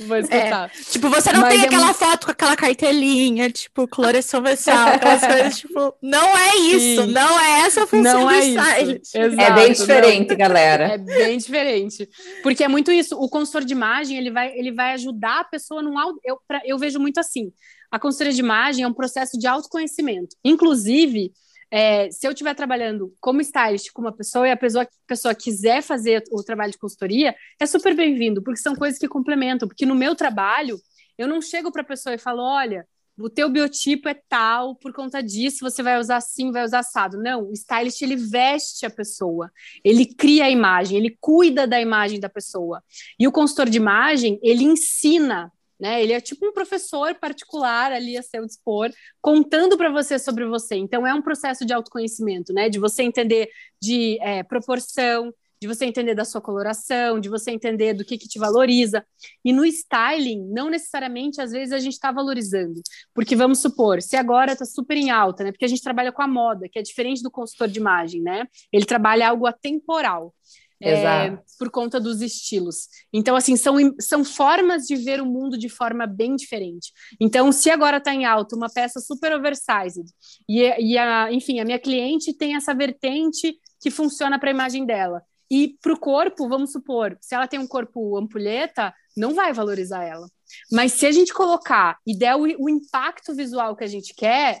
Vou 0.00 0.16
escutar. 0.16 0.70
É, 0.70 0.82
tipo, 0.90 1.10
você 1.10 1.32
não 1.32 1.42
Mas 1.42 1.52
tem 1.52 1.62
é 1.62 1.66
aquela 1.66 1.84
muito... 1.84 1.98
foto 1.98 2.24
com 2.24 2.32
aquela 2.32 2.56
cartelinha, 2.56 3.50
tipo, 3.50 3.86
coloração 3.86 4.42
visual, 4.42 4.88
aquelas 4.88 5.20
coisas, 5.26 5.58
tipo, 5.58 5.94
não 6.00 6.36
é 6.36 6.56
isso, 6.56 7.02
Sim. 7.02 7.12
não 7.12 7.38
é 7.38 7.66
essa 7.66 7.84
a 7.84 7.86
função 7.86 8.20
não 8.20 8.28
do 8.28 8.34
é 8.34 8.40
style. 8.40 9.02
Exato, 9.14 9.40
é 9.40 9.50
bem 9.52 9.72
diferente, 9.72 10.30
não. 10.30 10.36
galera. 10.36 10.84
É 10.94 10.98
bem 10.98 11.36
diferente. 11.36 12.08
Porque 12.42 12.64
é 12.64 12.68
muito 12.68 12.90
isso, 12.90 13.18
o 13.20 13.28
consultor 13.28 13.64
de 13.64 13.74
imagem, 13.74 14.16
ele 14.16 14.30
vai, 14.30 14.56
ele 14.56 14.72
vai 14.72 14.93
ajudar 14.94 15.40
a 15.40 15.44
pessoa 15.44 15.82
num... 15.82 15.94
Eu, 16.24 16.40
pra, 16.48 16.62
eu 16.64 16.78
vejo 16.78 16.98
muito 16.98 17.18
assim, 17.18 17.52
a 17.90 17.98
consultoria 17.98 18.32
de 18.32 18.40
imagem 18.40 18.84
é 18.84 18.88
um 18.88 18.94
processo 18.94 19.38
de 19.38 19.46
autoconhecimento. 19.46 20.34
Inclusive, 20.44 21.32
é, 21.70 22.10
se 22.10 22.26
eu 22.26 22.32
estiver 22.32 22.54
trabalhando 22.54 23.14
como 23.20 23.40
stylist 23.40 23.90
com 23.92 24.00
uma 24.00 24.12
pessoa 24.12 24.46
e 24.46 24.50
a 24.50 24.56
pessoa, 24.56 24.84
a 24.84 24.88
pessoa 25.06 25.34
quiser 25.34 25.82
fazer 25.82 26.22
o 26.30 26.42
trabalho 26.42 26.72
de 26.72 26.78
consultoria, 26.78 27.34
é 27.60 27.66
super 27.66 27.94
bem-vindo, 27.94 28.42
porque 28.42 28.60
são 28.60 28.74
coisas 28.74 28.98
que 28.98 29.08
complementam. 29.08 29.66
Porque 29.68 29.84
no 29.84 29.94
meu 29.94 30.14
trabalho, 30.14 30.78
eu 31.18 31.26
não 31.26 31.40
chego 31.42 31.72
para 31.72 31.82
a 31.82 31.84
pessoa 31.84 32.14
e 32.14 32.18
falo: 32.18 32.42
olha, 32.42 32.86
o 33.18 33.30
teu 33.30 33.48
biotipo 33.48 34.08
é 34.08 34.14
tal, 34.28 34.74
por 34.76 34.92
conta 34.92 35.22
disso 35.22 35.58
você 35.60 35.82
vai 35.82 35.98
usar 35.98 36.16
assim, 36.16 36.50
vai 36.50 36.64
usar 36.64 36.80
assado. 36.80 37.16
Não, 37.18 37.48
o 37.48 37.52
stylist 37.52 38.02
ele 38.02 38.16
veste 38.16 38.84
a 38.84 38.90
pessoa, 38.90 39.50
ele 39.84 40.06
cria 40.06 40.46
a 40.46 40.50
imagem, 40.50 40.98
ele 40.98 41.16
cuida 41.20 41.66
da 41.66 41.80
imagem 41.80 42.18
da 42.18 42.28
pessoa. 42.28 42.82
E 43.18 43.26
o 43.26 43.32
consultor 43.32 43.68
de 43.68 43.76
imagem, 43.76 44.38
ele 44.42 44.64
ensina 44.64 45.52
né? 45.78 46.02
Ele 46.02 46.12
é 46.12 46.20
tipo 46.20 46.46
um 46.46 46.52
professor 46.52 47.14
particular 47.16 47.92
ali 47.92 48.16
a 48.16 48.22
seu 48.22 48.46
dispor, 48.46 48.90
contando 49.20 49.76
para 49.76 49.90
você 49.90 50.18
sobre 50.18 50.46
você. 50.46 50.76
Então, 50.76 51.06
é 51.06 51.12
um 51.12 51.20
processo 51.20 51.66
de 51.66 51.72
autoconhecimento, 51.72 52.52
né? 52.52 52.68
De 52.68 52.78
você 52.78 53.02
entender 53.02 53.48
de 53.82 54.18
é, 54.20 54.42
proporção, 54.42 55.34
de 55.64 55.68
você 55.68 55.86
entender 55.86 56.14
da 56.14 56.26
sua 56.26 56.42
coloração, 56.42 57.18
de 57.18 57.30
você 57.30 57.50
entender 57.50 57.94
do 57.94 58.04
que, 58.04 58.18
que 58.18 58.28
te 58.28 58.38
valoriza. 58.38 59.02
E 59.42 59.50
no 59.50 59.64
styling, 59.64 60.46
não 60.52 60.68
necessariamente, 60.68 61.40
às 61.40 61.52
vezes, 61.52 61.72
a 61.72 61.78
gente 61.78 61.94
está 61.94 62.12
valorizando. 62.12 62.82
Porque 63.14 63.34
vamos 63.34 63.60
supor, 63.60 64.02
se 64.02 64.14
agora 64.14 64.52
está 64.52 64.66
super 64.66 64.94
em 64.94 65.10
alta, 65.10 65.42
né? 65.42 65.52
Porque 65.52 65.64
a 65.64 65.68
gente 65.68 65.82
trabalha 65.82 66.12
com 66.12 66.20
a 66.20 66.28
moda, 66.28 66.68
que 66.70 66.78
é 66.78 66.82
diferente 66.82 67.22
do 67.22 67.30
consultor 67.30 67.66
de 67.66 67.78
imagem, 67.78 68.20
né? 68.20 68.46
Ele 68.70 68.84
trabalha 68.84 69.30
algo 69.30 69.46
atemporal 69.46 70.34
é, 70.82 71.38
por 71.58 71.70
conta 71.70 71.98
dos 71.98 72.20
estilos. 72.20 72.88
Então, 73.10 73.34
assim, 73.34 73.56
são, 73.56 73.76
são 73.98 74.22
formas 74.22 74.82
de 74.82 74.96
ver 74.96 75.18
o 75.18 75.24
mundo 75.24 75.56
de 75.56 75.70
forma 75.70 76.06
bem 76.06 76.36
diferente. 76.36 76.92
Então, 77.18 77.50
se 77.52 77.70
agora 77.70 77.96
está 77.96 78.12
em 78.12 78.26
alta 78.26 78.54
uma 78.54 78.68
peça 78.68 79.00
super 79.00 79.32
oversized, 79.32 80.04
e, 80.46 80.60
e 80.60 80.98
a, 80.98 81.32
enfim, 81.32 81.58
a 81.58 81.64
minha 81.64 81.78
cliente 81.78 82.34
tem 82.34 82.54
essa 82.54 82.74
vertente 82.74 83.58
que 83.80 83.90
funciona 83.90 84.38
para 84.38 84.48
a 84.48 84.52
imagem 84.54 84.86
dela. 84.86 85.22
E 85.54 85.78
para 85.80 85.92
o 85.92 85.96
corpo, 85.96 86.48
vamos 86.48 86.72
supor, 86.72 87.16
se 87.20 87.32
ela 87.32 87.46
tem 87.46 87.60
um 87.60 87.66
corpo 87.68 88.16
ampulheta, 88.16 88.92
não 89.16 89.34
vai 89.34 89.52
valorizar 89.52 90.02
ela. 90.02 90.26
Mas 90.72 90.94
se 90.94 91.06
a 91.06 91.12
gente 91.12 91.32
colocar 91.32 91.96
e 92.04 92.18
der 92.18 92.34
o, 92.34 92.40
o 92.58 92.68
impacto 92.68 93.32
visual 93.32 93.76
que 93.76 93.84
a 93.84 93.86
gente 93.86 94.12
quer, 94.14 94.58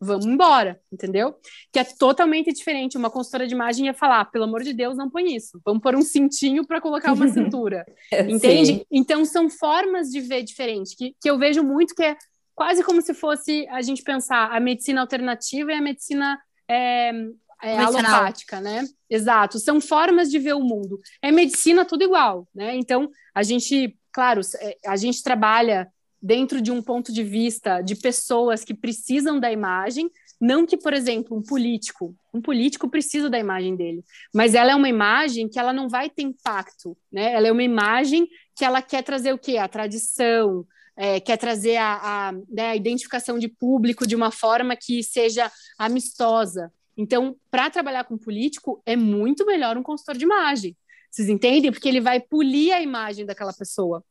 vamos 0.00 0.26
embora, 0.26 0.80
entendeu? 0.92 1.36
Que 1.72 1.78
é 1.78 1.84
totalmente 1.84 2.52
diferente. 2.52 2.98
Uma 2.98 3.10
consultora 3.10 3.46
de 3.46 3.54
imagem 3.54 3.86
ia 3.86 3.94
falar, 3.94 4.24
pelo 4.24 4.42
amor 4.42 4.64
de 4.64 4.72
Deus, 4.72 4.96
não 4.96 5.08
põe 5.08 5.36
isso. 5.36 5.60
Vamos 5.64 5.80
pôr 5.80 5.94
um 5.94 6.02
cintinho 6.02 6.66
para 6.66 6.80
colocar 6.80 7.12
uma 7.12 7.28
cintura. 7.30 7.86
entende? 8.28 8.74
Sim. 8.74 8.86
Então 8.90 9.24
são 9.24 9.48
formas 9.48 10.10
de 10.10 10.20
ver 10.20 10.42
diferente, 10.42 10.96
que, 10.96 11.14
que 11.20 11.30
eu 11.30 11.38
vejo 11.38 11.62
muito 11.62 11.94
que 11.94 12.02
é 12.02 12.16
quase 12.56 12.82
como 12.82 13.00
se 13.00 13.14
fosse 13.14 13.68
a 13.68 13.80
gente 13.82 14.02
pensar 14.02 14.50
a 14.50 14.58
medicina 14.58 15.00
alternativa 15.00 15.70
e 15.70 15.76
a 15.76 15.80
medicina 15.80 16.40
é, 16.68 17.12
é, 17.64 17.78
alopática, 17.78 18.60
né? 18.60 18.84
Exato. 19.08 19.58
São 19.58 19.80
formas 19.80 20.30
de 20.30 20.38
ver 20.38 20.54
o 20.54 20.60
mundo. 20.60 21.00
É 21.22 21.30
medicina 21.30 21.84
tudo 21.84 22.04
igual, 22.04 22.46
né? 22.54 22.76
Então, 22.76 23.10
a 23.34 23.42
gente, 23.42 23.96
claro, 24.12 24.40
é, 24.60 24.76
a 24.86 24.96
gente 24.96 25.22
trabalha 25.22 25.88
dentro 26.20 26.60
de 26.60 26.70
um 26.70 26.82
ponto 26.82 27.12
de 27.12 27.22
vista 27.22 27.82
de 27.82 27.94
pessoas 27.94 28.64
que 28.64 28.74
precisam 28.74 29.38
da 29.38 29.52
imagem, 29.52 30.10
não 30.40 30.66
que, 30.66 30.76
por 30.76 30.92
exemplo, 30.92 31.36
um 31.36 31.42
político, 31.42 32.14
um 32.32 32.40
político 32.40 32.88
precisa 32.88 33.30
da 33.30 33.38
imagem 33.38 33.76
dele, 33.76 34.02
mas 34.34 34.54
ela 34.54 34.72
é 34.72 34.74
uma 34.74 34.88
imagem 34.88 35.48
que 35.48 35.58
ela 35.58 35.72
não 35.72 35.88
vai 35.88 36.10
ter 36.10 36.22
impacto, 36.22 36.96
né? 37.12 37.32
Ela 37.32 37.48
é 37.48 37.52
uma 37.52 37.62
imagem 37.62 38.28
que 38.56 38.64
ela 38.64 38.82
quer 38.82 39.02
trazer 39.02 39.32
o 39.32 39.38
quê? 39.38 39.58
A 39.58 39.68
tradição, 39.68 40.66
é, 40.96 41.20
quer 41.20 41.36
trazer 41.36 41.76
a, 41.76 41.98
a, 42.02 42.32
né, 42.48 42.70
a 42.70 42.76
identificação 42.76 43.38
de 43.38 43.48
público 43.48 44.06
de 44.06 44.14
uma 44.14 44.30
forma 44.30 44.76
que 44.76 45.02
seja 45.02 45.50
amistosa. 45.78 46.72
Então, 46.96 47.36
para 47.50 47.70
trabalhar 47.70 48.04
com 48.04 48.16
político, 48.16 48.82
é 48.86 48.96
muito 48.96 49.44
melhor 49.44 49.76
um 49.76 49.82
consultor 49.82 50.16
de 50.16 50.24
imagem. 50.24 50.76
Vocês 51.10 51.28
entendem? 51.28 51.70
Porque 51.70 51.88
ele 51.88 52.00
vai 52.00 52.20
polir 52.20 52.72
a 52.72 52.80
imagem 52.80 53.26
daquela 53.26 53.52
pessoa. 53.52 54.04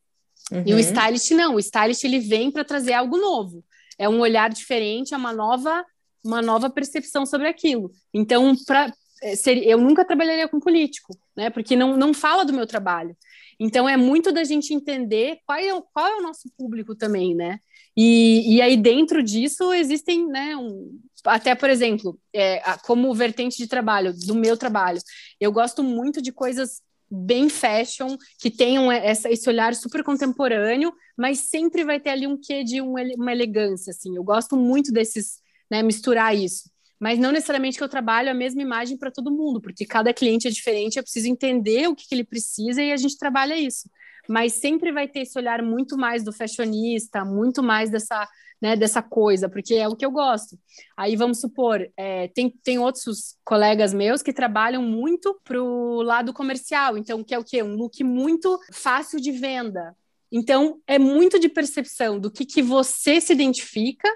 Uhum. 0.52 0.64
E 0.66 0.74
o 0.74 0.76
uhum. 0.76 0.80
stylist 0.80 1.32
não, 1.32 1.56
o 1.56 1.60
stylist 1.60 2.04
ele 2.04 2.20
vem 2.20 2.52
para 2.52 2.64
trazer 2.64 2.94
algo 2.94 3.18
novo. 3.18 3.64
É 3.98 4.08
um 4.10 4.20
olhar 4.20 4.50
diferente, 4.50 5.14
é 5.14 5.18
uma 5.18 5.34
nova, 5.34 5.86
uma 6.24 6.42
nova 6.42 6.70
percepção 6.70 7.26
sobre 7.26 7.48
aquilo. 7.48 7.92
Então, 8.14 8.56
para 8.66 8.92
é, 9.24 9.34
eu 9.66 9.78
nunca 9.78 10.04
trabalharia 10.04 10.50
com 10.50 10.60
político, 10.60 11.18
né? 11.36 11.50
Porque 11.50 11.78
não, 11.78 11.96
não 11.96 12.14
fala 12.14 12.44
do 12.44 12.52
meu 12.52 12.68
trabalho. 12.68 13.16
Então 13.58 13.88
é 13.88 13.96
muito 13.96 14.34
da 14.34 14.44
gente 14.44 14.74
entender 14.74 15.40
qual 15.46 15.58
é, 15.58 15.82
qual 15.94 16.08
é 16.08 16.16
o 16.18 16.22
nosso 16.22 16.52
público 16.58 16.94
também, 16.94 17.34
né? 17.34 17.60
E, 17.96 18.56
e 18.56 18.62
aí 18.62 18.76
dentro 18.76 19.24
disso 19.24 19.72
existem, 19.72 20.28
né? 20.28 20.58
Um, 20.58 21.00
até 21.26 21.56
por 21.56 21.70
exemplo, 21.70 22.20
é, 22.34 22.62
como 22.84 23.14
vertente 23.14 23.58
de 23.58 23.68
trabalho 23.68 24.14
do 24.14 24.36
meu 24.36 24.58
trabalho, 24.58 25.00
eu 25.40 25.52
gosto 25.52 25.84
muito 25.84 26.22
de 26.22 26.32
coisas 26.32 26.82
bem 27.14 27.48
fashion, 27.48 28.18
que 28.40 28.50
tenham 28.50 28.92
essa, 28.92 29.30
esse 29.30 29.48
olhar 29.48 29.76
super 29.76 30.04
contemporâneo, 30.04 30.92
mas 31.16 31.40
sempre 31.40 31.84
vai 31.84 32.00
ter 32.00 32.10
ali 32.10 32.26
um 32.26 32.40
quê 32.40 32.64
de 32.64 32.82
um, 32.82 32.96
uma 33.16 33.32
elegância, 33.32 33.92
assim. 33.92 34.16
Eu 34.16 34.24
gosto 34.24 34.58
muito 34.58 34.92
desses, 34.92 35.40
né, 35.70 35.84
misturar 35.84 36.36
isso. 36.36 36.72
Mas 37.00 37.20
não 37.20 37.32
necessariamente 37.32 37.78
que 37.78 37.84
eu 37.84 37.90
trabalho 37.90 38.32
a 38.32 38.34
mesma 38.34 38.62
imagem 38.62 38.98
para 38.98 39.12
todo 39.12 39.32
mundo, 39.32 39.62
porque 39.62 39.86
cada 39.86 40.14
cliente 40.14 40.48
é 40.48 40.52
diferente, 40.52 40.98
eu 40.98 41.04
preciso 41.04 41.28
entender 41.28 41.88
o 41.88 41.96
que, 41.96 42.08
que 42.08 42.16
ele 42.16 42.24
precisa 42.24 42.82
e 42.82 42.92
a 42.92 42.98
gente 42.98 43.18
trabalha 43.18 43.56
isso. 43.56 43.90
Mas 44.28 44.54
sempre 44.54 44.92
vai 44.92 45.08
ter 45.08 45.20
esse 45.20 45.38
olhar 45.38 45.62
muito 45.62 45.98
mais 45.98 46.24
do 46.24 46.32
fashionista, 46.32 47.26
muito 47.26 47.62
mais 47.62 47.90
dessa 47.90 48.28
né, 48.64 48.78
dessa 48.78 49.02
coisa, 49.02 49.50
porque 49.50 49.76
é 49.76 49.90
o 49.90 49.96
que 49.96 50.06
eu 50.06 50.12
gosto. 50.12 50.58
Aí 50.96 51.18
vamos 51.18 51.42
supor, 51.42 51.86
é, 51.98 52.30
tem, 52.30 52.50
tem 52.64 52.80
outros 52.80 53.36
colegas 53.44 53.94
meus 53.94 54.22
que 54.22 54.32
trabalham 54.32 54.82
muito 54.82 55.38
pro 55.44 56.02
lado 56.02 56.32
comercial, 56.32 56.98
então 56.98 57.22
que 57.26 57.36
é 57.36 57.38
o 57.38 57.44
quê? 57.44 57.62
Um 57.62 57.76
look 57.76 58.02
muito 58.06 58.58
fácil 58.72 59.20
de 59.20 59.34
venda. 59.34 59.94
Então 60.32 60.80
é 60.88 60.98
muito 60.98 61.38
de 61.38 61.50
percepção 61.50 62.18
do 62.18 62.32
que, 62.32 62.46
que 62.46 62.62
você 62.62 63.20
se 63.20 63.34
identifica 63.34 64.08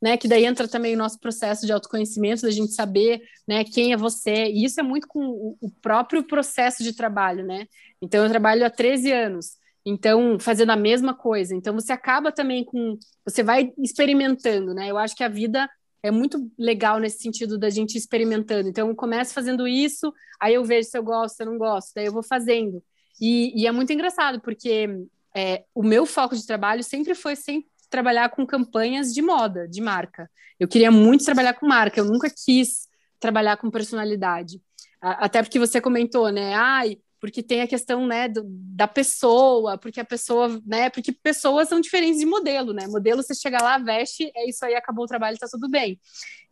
né, 0.00 0.16
que 0.16 0.28
daí 0.28 0.44
entra 0.44 0.68
também 0.68 0.94
o 0.94 0.98
nosso 0.98 1.18
processo 1.18 1.66
de 1.66 1.72
autoconhecimento, 1.72 2.42
da 2.42 2.50
gente 2.50 2.74
saber, 2.74 3.22
né, 3.48 3.64
quem 3.64 3.94
é 3.94 3.96
você, 3.96 4.44
e 4.44 4.62
isso 4.62 4.78
é 4.78 4.82
muito 4.82 5.08
com 5.08 5.56
o, 5.58 5.70
próprio 5.80 6.22
processo 6.22 6.84
de 6.84 6.94
trabalho, 6.94 7.44
né, 7.44 7.66
então 8.00 8.22
eu 8.22 8.28
trabalho 8.28 8.64
há 8.64 8.70
13 8.70 9.10
anos, 9.10 9.56
então, 9.88 10.36
fazendo 10.40 10.72
a 10.72 10.76
mesma 10.76 11.14
coisa. 11.14 11.54
Então, 11.54 11.72
você 11.72 11.92
acaba 11.92 12.32
também 12.32 12.64
com. 12.64 12.98
Você 13.24 13.44
vai 13.44 13.72
experimentando, 13.78 14.74
né? 14.74 14.90
Eu 14.90 14.98
acho 14.98 15.14
que 15.14 15.22
a 15.22 15.28
vida 15.28 15.70
é 16.02 16.10
muito 16.10 16.50
legal 16.58 16.98
nesse 16.98 17.20
sentido 17.20 17.56
da 17.56 17.70
gente 17.70 17.96
experimentando. 17.96 18.68
Então, 18.68 18.88
eu 18.88 18.96
começo 18.96 19.32
fazendo 19.32 19.66
isso, 19.66 20.12
aí 20.40 20.54
eu 20.54 20.64
vejo 20.64 20.88
se 20.88 20.98
eu 20.98 21.04
gosto, 21.04 21.36
se 21.36 21.42
eu 21.44 21.46
não 21.46 21.56
gosto, 21.56 21.92
daí 21.94 22.06
eu 22.06 22.12
vou 22.12 22.22
fazendo. 22.22 22.82
E, 23.20 23.62
e 23.62 23.64
é 23.64 23.70
muito 23.70 23.92
engraçado, 23.92 24.40
porque 24.40 24.88
é, 25.32 25.64
o 25.72 25.84
meu 25.84 26.04
foco 26.04 26.34
de 26.34 26.44
trabalho 26.44 26.82
sempre 26.82 27.14
foi 27.14 27.36
sempre 27.36 27.70
trabalhar 27.88 28.28
com 28.30 28.44
campanhas 28.44 29.14
de 29.14 29.22
moda, 29.22 29.68
de 29.68 29.80
marca. 29.80 30.28
Eu 30.58 30.66
queria 30.66 30.90
muito 30.90 31.24
trabalhar 31.24 31.54
com 31.54 31.66
marca, 31.66 32.00
eu 32.00 32.04
nunca 32.04 32.28
quis 32.28 32.88
trabalhar 33.20 33.56
com 33.56 33.70
personalidade. 33.70 34.60
Até 35.00 35.42
porque 35.42 35.60
você 35.60 35.80
comentou, 35.80 36.30
né? 36.32 36.54
Ai, 36.54 36.98
porque 37.26 37.42
tem 37.42 37.60
a 37.60 37.66
questão 37.66 38.06
né, 38.06 38.28
do, 38.28 38.44
da 38.46 38.86
pessoa, 38.86 39.76
porque 39.76 39.98
a 39.98 40.04
pessoa, 40.04 40.62
né, 40.64 40.88
porque 40.88 41.10
pessoas 41.10 41.68
são 41.68 41.80
diferentes 41.80 42.20
de 42.20 42.24
modelo, 42.24 42.72
né? 42.72 42.86
Modelo, 42.86 43.20
você 43.20 43.34
chega 43.34 43.60
lá, 43.60 43.78
veste, 43.78 44.30
é 44.32 44.48
isso 44.48 44.64
aí, 44.64 44.76
acabou 44.76 45.06
o 45.06 45.08
trabalho, 45.08 45.36
tá 45.36 45.48
tudo 45.50 45.68
bem. 45.68 45.98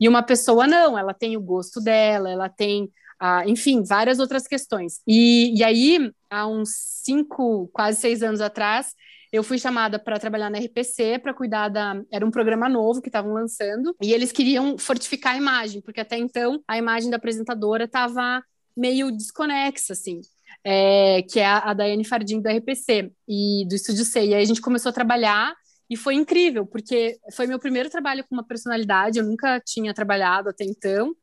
E 0.00 0.08
uma 0.08 0.20
pessoa 0.20 0.66
não, 0.66 0.98
ela 0.98 1.14
tem 1.14 1.36
o 1.36 1.40
gosto 1.40 1.80
dela, 1.80 2.28
ela 2.28 2.48
tem, 2.48 2.90
ah, 3.20 3.46
enfim, 3.46 3.84
várias 3.84 4.18
outras 4.18 4.48
questões. 4.48 5.00
E, 5.06 5.56
e 5.56 5.62
aí, 5.62 6.10
há 6.28 6.44
uns 6.44 6.70
cinco, 7.04 7.70
quase 7.72 8.00
seis 8.00 8.20
anos 8.20 8.40
atrás, 8.40 8.96
eu 9.32 9.44
fui 9.44 9.56
chamada 9.56 9.96
para 9.96 10.18
trabalhar 10.18 10.50
na 10.50 10.58
RPC 10.58 11.20
para 11.20 11.32
cuidar 11.32 11.68
da. 11.68 12.02
Era 12.10 12.26
um 12.26 12.32
programa 12.32 12.68
novo 12.68 13.00
que 13.00 13.08
estavam 13.08 13.32
lançando 13.32 13.94
e 14.02 14.12
eles 14.12 14.32
queriam 14.32 14.76
fortificar 14.76 15.34
a 15.34 15.38
imagem, 15.38 15.80
porque 15.80 16.00
até 16.00 16.18
então 16.18 16.60
a 16.66 16.76
imagem 16.76 17.10
da 17.10 17.16
apresentadora 17.16 17.84
estava 17.84 18.42
meio 18.76 19.12
desconexa, 19.12 19.92
assim 19.92 20.20
é, 20.64 21.22
que 21.22 21.38
é 21.38 21.46
a, 21.46 21.58
a 21.58 21.74
Daiane 21.74 22.04
Fardim 22.04 22.40
do 22.40 22.48
RPC 22.48 23.12
e 23.28 23.66
do 23.68 23.74
Estúdio 23.74 24.04
C. 24.04 24.24
E 24.24 24.34
aí 24.34 24.42
a 24.42 24.46
gente 24.46 24.60
começou 24.60 24.90
a 24.90 24.92
trabalhar 24.92 25.54
e 25.90 25.96
foi 25.96 26.14
incrível, 26.14 26.66
porque 26.66 27.18
foi 27.32 27.46
meu 27.46 27.58
primeiro 27.58 27.90
trabalho 27.90 28.24
com 28.24 28.34
uma 28.34 28.46
personalidade, 28.46 29.18
eu 29.18 29.24
nunca 29.24 29.60
tinha 29.60 29.92
trabalhado 29.92 30.48
até 30.48 30.64
então. 30.64 31.14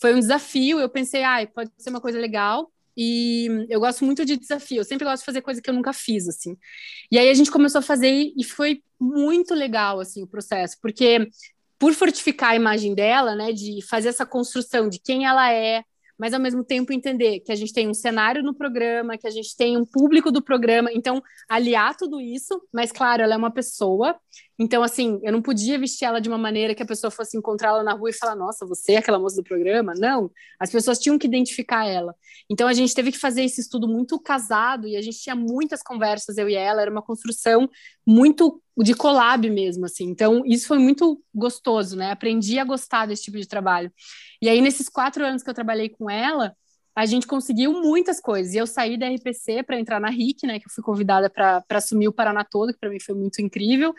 Foi 0.00 0.14
um 0.14 0.20
desafio, 0.20 0.78
eu 0.78 0.88
pensei, 0.88 1.24
ah, 1.24 1.46
pode 1.54 1.70
ser 1.78 1.90
uma 1.90 2.00
coisa 2.00 2.18
legal. 2.18 2.70
e 2.96 3.66
eu 3.70 3.80
gosto 3.80 4.04
muito 4.04 4.24
de 4.24 4.36
desafio. 4.36 4.78
Eu 4.78 4.84
sempre 4.84 5.04
gosto 5.06 5.20
de 5.20 5.26
fazer 5.26 5.40
coisa 5.42 5.62
que 5.62 5.70
eu 5.70 5.74
nunca 5.74 5.92
fiz, 5.92 6.28
assim. 6.28 6.56
E 7.10 7.18
aí 7.18 7.30
a 7.30 7.34
gente 7.34 7.50
começou 7.50 7.78
a 7.78 7.82
fazer 7.82 8.32
e 8.36 8.44
foi 8.44 8.82
muito 9.00 9.54
legal, 9.54 10.00
assim, 10.00 10.22
o 10.22 10.26
processo, 10.26 10.76
porque 10.82 11.28
por 11.78 11.94
fortificar 11.94 12.50
a 12.50 12.56
imagem 12.56 12.94
dela, 12.94 13.34
né, 13.34 13.52
de 13.52 13.80
fazer 13.88 14.10
essa 14.10 14.26
construção 14.26 14.88
de 14.88 14.98
quem 14.98 15.24
ela 15.24 15.50
é, 15.50 15.82
mas 16.20 16.34
ao 16.34 16.40
mesmo 16.40 16.62
tempo 16.62 16.92
entender 16.92 17.40
que 17.40 17.50
a 17.50 17.54
gente 17.54 17.72
tem 17.72 17.88
um 17.88 17.94
cenário 17.94 18.42
no 18.42 18.54
programa, 18.54 19.16
que 19.16 19.26
a 19.26 19.30
gente 19.30 19.56
tem 19.56 19.78
um 19.78 19.86
público 19.86 20.30
do 20.30 20.42
programa, 20.42 20.90
então 20.92 21.22
aliar 21.48 21.96
tudo 21.96 22.20
isso, 22.20 22.60
mas 22.70 22.92
claro, 22.92 23.22
ela 23.22 23.34
é 23.34 23.38
uma 23.38 23.50
pessoa, 23.50 24.14
então 24.58 24.82
assim, 24.82 25.18
eu 25.22 25.32
não 25.32 25.40
podia 25.40 25.78
vestir 25.78 26.04
ela 26.04 26.20
de 26.20 26.28
uma 26.28 26.38
maneira 26.38 26.74
que 26.74 26.82
a 26.82 26.86
pessoa 26.86 27.10
fosse 27.10 27.36
encontrá-la 27.36 27.82
na 27.82 27.92
rua 27.92 28.10
e 28.10 28.12
falar, 28.12 28.36
nossa, 28.36 28.66
você 28.66 28.92
é 28.92 28.96
aquela 28.98 29.18
moça 29.18 29.36
do 29.36 29.44
programa? 29.44 29.94
Não, 29.96 30.30
as 30.58 30.70
pessoas 30.70 30.98
tinham 30.98 31.18
que 31.18 31.26
identificar 31.26 31.86
ela. 31.86 32.14
Então 32.48 32.68
a 32.68 32.72
gente 32.72 32.94
teve 32.94 33.12
que 33.12 33.18
fazer 33.18 33.42
esse 33.44 33.60
estudo 33.60 33.88
muito 33.88 34.18
casado 34.20 34.86
e 34.86 34.96
a 34.96 35.02
gente 35.02 35.18
tinha 35.18 35.34
muitas 35.34 35.82
conversas, 35.82 36.36
eu 36.36 36.48
e 36.48 36.54
ela, 36.54 36.82
era 36.82 36.90
uma 36.90 37.02
construção 37.02 37.68
muito 38.06 38.62
de 38.82 38.94
collab 38.94 39.48
mesmo, 39.50 39.84
assim. 39.84 40.04
Então, 40.04 40.42
isso 40.44 40.66
foi 40.66 40.78
muito 40.78 41.22
gostoso, 41.34 41.96
né? 41.96 42.10
Aprendi 42.10 42.58
a 42.58 42.64
gostar 42.64 43.06
desse 43.06 43.24
tipo 43.24 43.38
de 43.38 43.46
trabalho. 43.46 43.92
E 44.40 44.48
aí, 44.48 44.60
nesses 44.60 44.88
quatro 44.88 45.24
anos 45.24 45.42
que 45.42 45.50
eu 45.50 45.54
trabalhei 45.54 45.88
com 45.88 46.08
ela, 46.10 46.56
a 46.94 47.06
gente 47.06 47.26
conseguiu 47.26 47.72
muitas 47.72 48.20
coisas. 48.20 48.54
E 48.54 48.58
eu 48.58 48.66
saí 48.66 48.98
da 48.98 49.08
RPC 49.08 49.62
para 49.62 49.78
entrar 49.78 50.00
na 50.00 50.10
RIC, 50.10 50.44
né? 50.44 50.58
Que 50.58 50.66
eu 50.66 50.72
fui 50.72 50.82
convidada 50.82 51.30
para 51.30 51.64
assumir 51.70 52.08
o 52.08 52.12
Paraná 52.12 52.44
todo, 52.44 52.72
que 52.72 52.78
para 52.78 52.90
mim 52.90 53.00
foi 53.00 53.14
muito 53.14 53.40
incrível. 53.40 53.94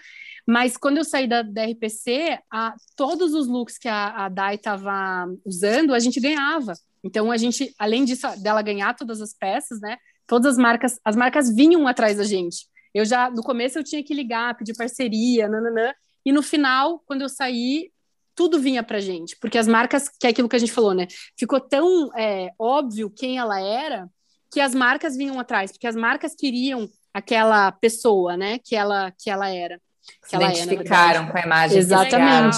Mas 0.46 0.76
quando 0.78 0.98
eu 0.98 1.04
saí 1.04 1.28
da, 1.28 1.42
da 1.42 1.66
RPC, 1.66 2.40
a, 2.52 2.76
todos 2.96 3.34
os 3.34 3.48
looks 3.48 3.78
que 3.78 3.88
a, 3.88 4.26
a 4.26 4.30
Dai 4.30 4.56
estava 4.56 5.28
usando, 5.46 5.94
a 5.94 6.00
gente 6.00 6.20
ganhava. 6.20 6.74
Então, 7.04 7.32
a 7.32 7.38
gente, 7.38 7.74
além 7.80 8.06
disso, 8.06 8.28
dela 8.42 8.62
ganhar 8.62 8.94
todas 8.96 9.22
as 9.22 9.34
peças, 9.34 9.80
né? 9.80 9.98
Todas 10.28 10.54
as 10.54 10.58
marcas, 10.58 11.00
as 11.04 11.16
marcas 11.16 11.54
vinham 11.54 11.88
atrás 11.88 12.18
da 12.18 12.24
gente. 12.24 12.68
Eu 12.94 13.06
já, 13.06 13.30
no 13.30 13.42
começo, 13.42 13.80
eu 13.80 13.84
tinha 13.84 14.04
que 14.04 14.14
ligar, 14.14 14.56
pedir 14.56 14.76
parceria, 14.76 15.48
nananã. 15.48 15.94
E 16.26 16.32
no 16.32 16.44
final, 16.44 17.02
quando 17.06 17.22
eu 17.22 17.30
saí, 17.30 17.92
tudo 18.36 18.60
vinha 18.60 18.84
pra 18.84 19.00
gente. 19.00 19.38
Porque 19.40 19.58
as 19.58 19.68
marcas, 19.68 20.10
que 20.10 20.28
é 20.28 20.30
aquilo 20.30 20.50
que 20.50 20.56
a 20.56 20.60
gente 20.60 20.72
falou, 20.72 20.94
né? 20.94 21.08
Ficou 21.38 21.60
tão 21.60 22.10
é, 22.18 22.50
óbvio 22.58 23.10
quem 23.10 23.38
ela 23.38 23.60
era, 23.60 24.10
que 24.52 24.60
as 24.60 24.76
marcas 24.76 25.16
vinham 25.16 25.40
atrás. 25.40 25.72
Porque 25.72 25.88
as 25.88 25.96
marcas 25.96 26.36
queriam 26.36 26.90
aquela 27.14 27.72
pessoa, 27.72 28.36
né? 28.38 28.60
Que 28.64 28.76
ela, 28.76 29.12
que 29.12 29.30
ela 29.30 29.50
era. 29.50 29.80
Que 30.24 30.30
Se 30.30 30.36
ela 30.36 30.52
identificaram 30.52 31.28
é, 31.28 31.32
com 31.32 31.38
a 31.38 31.42
imagem. 31.42 31.78
Exatamente. 31.78 32.58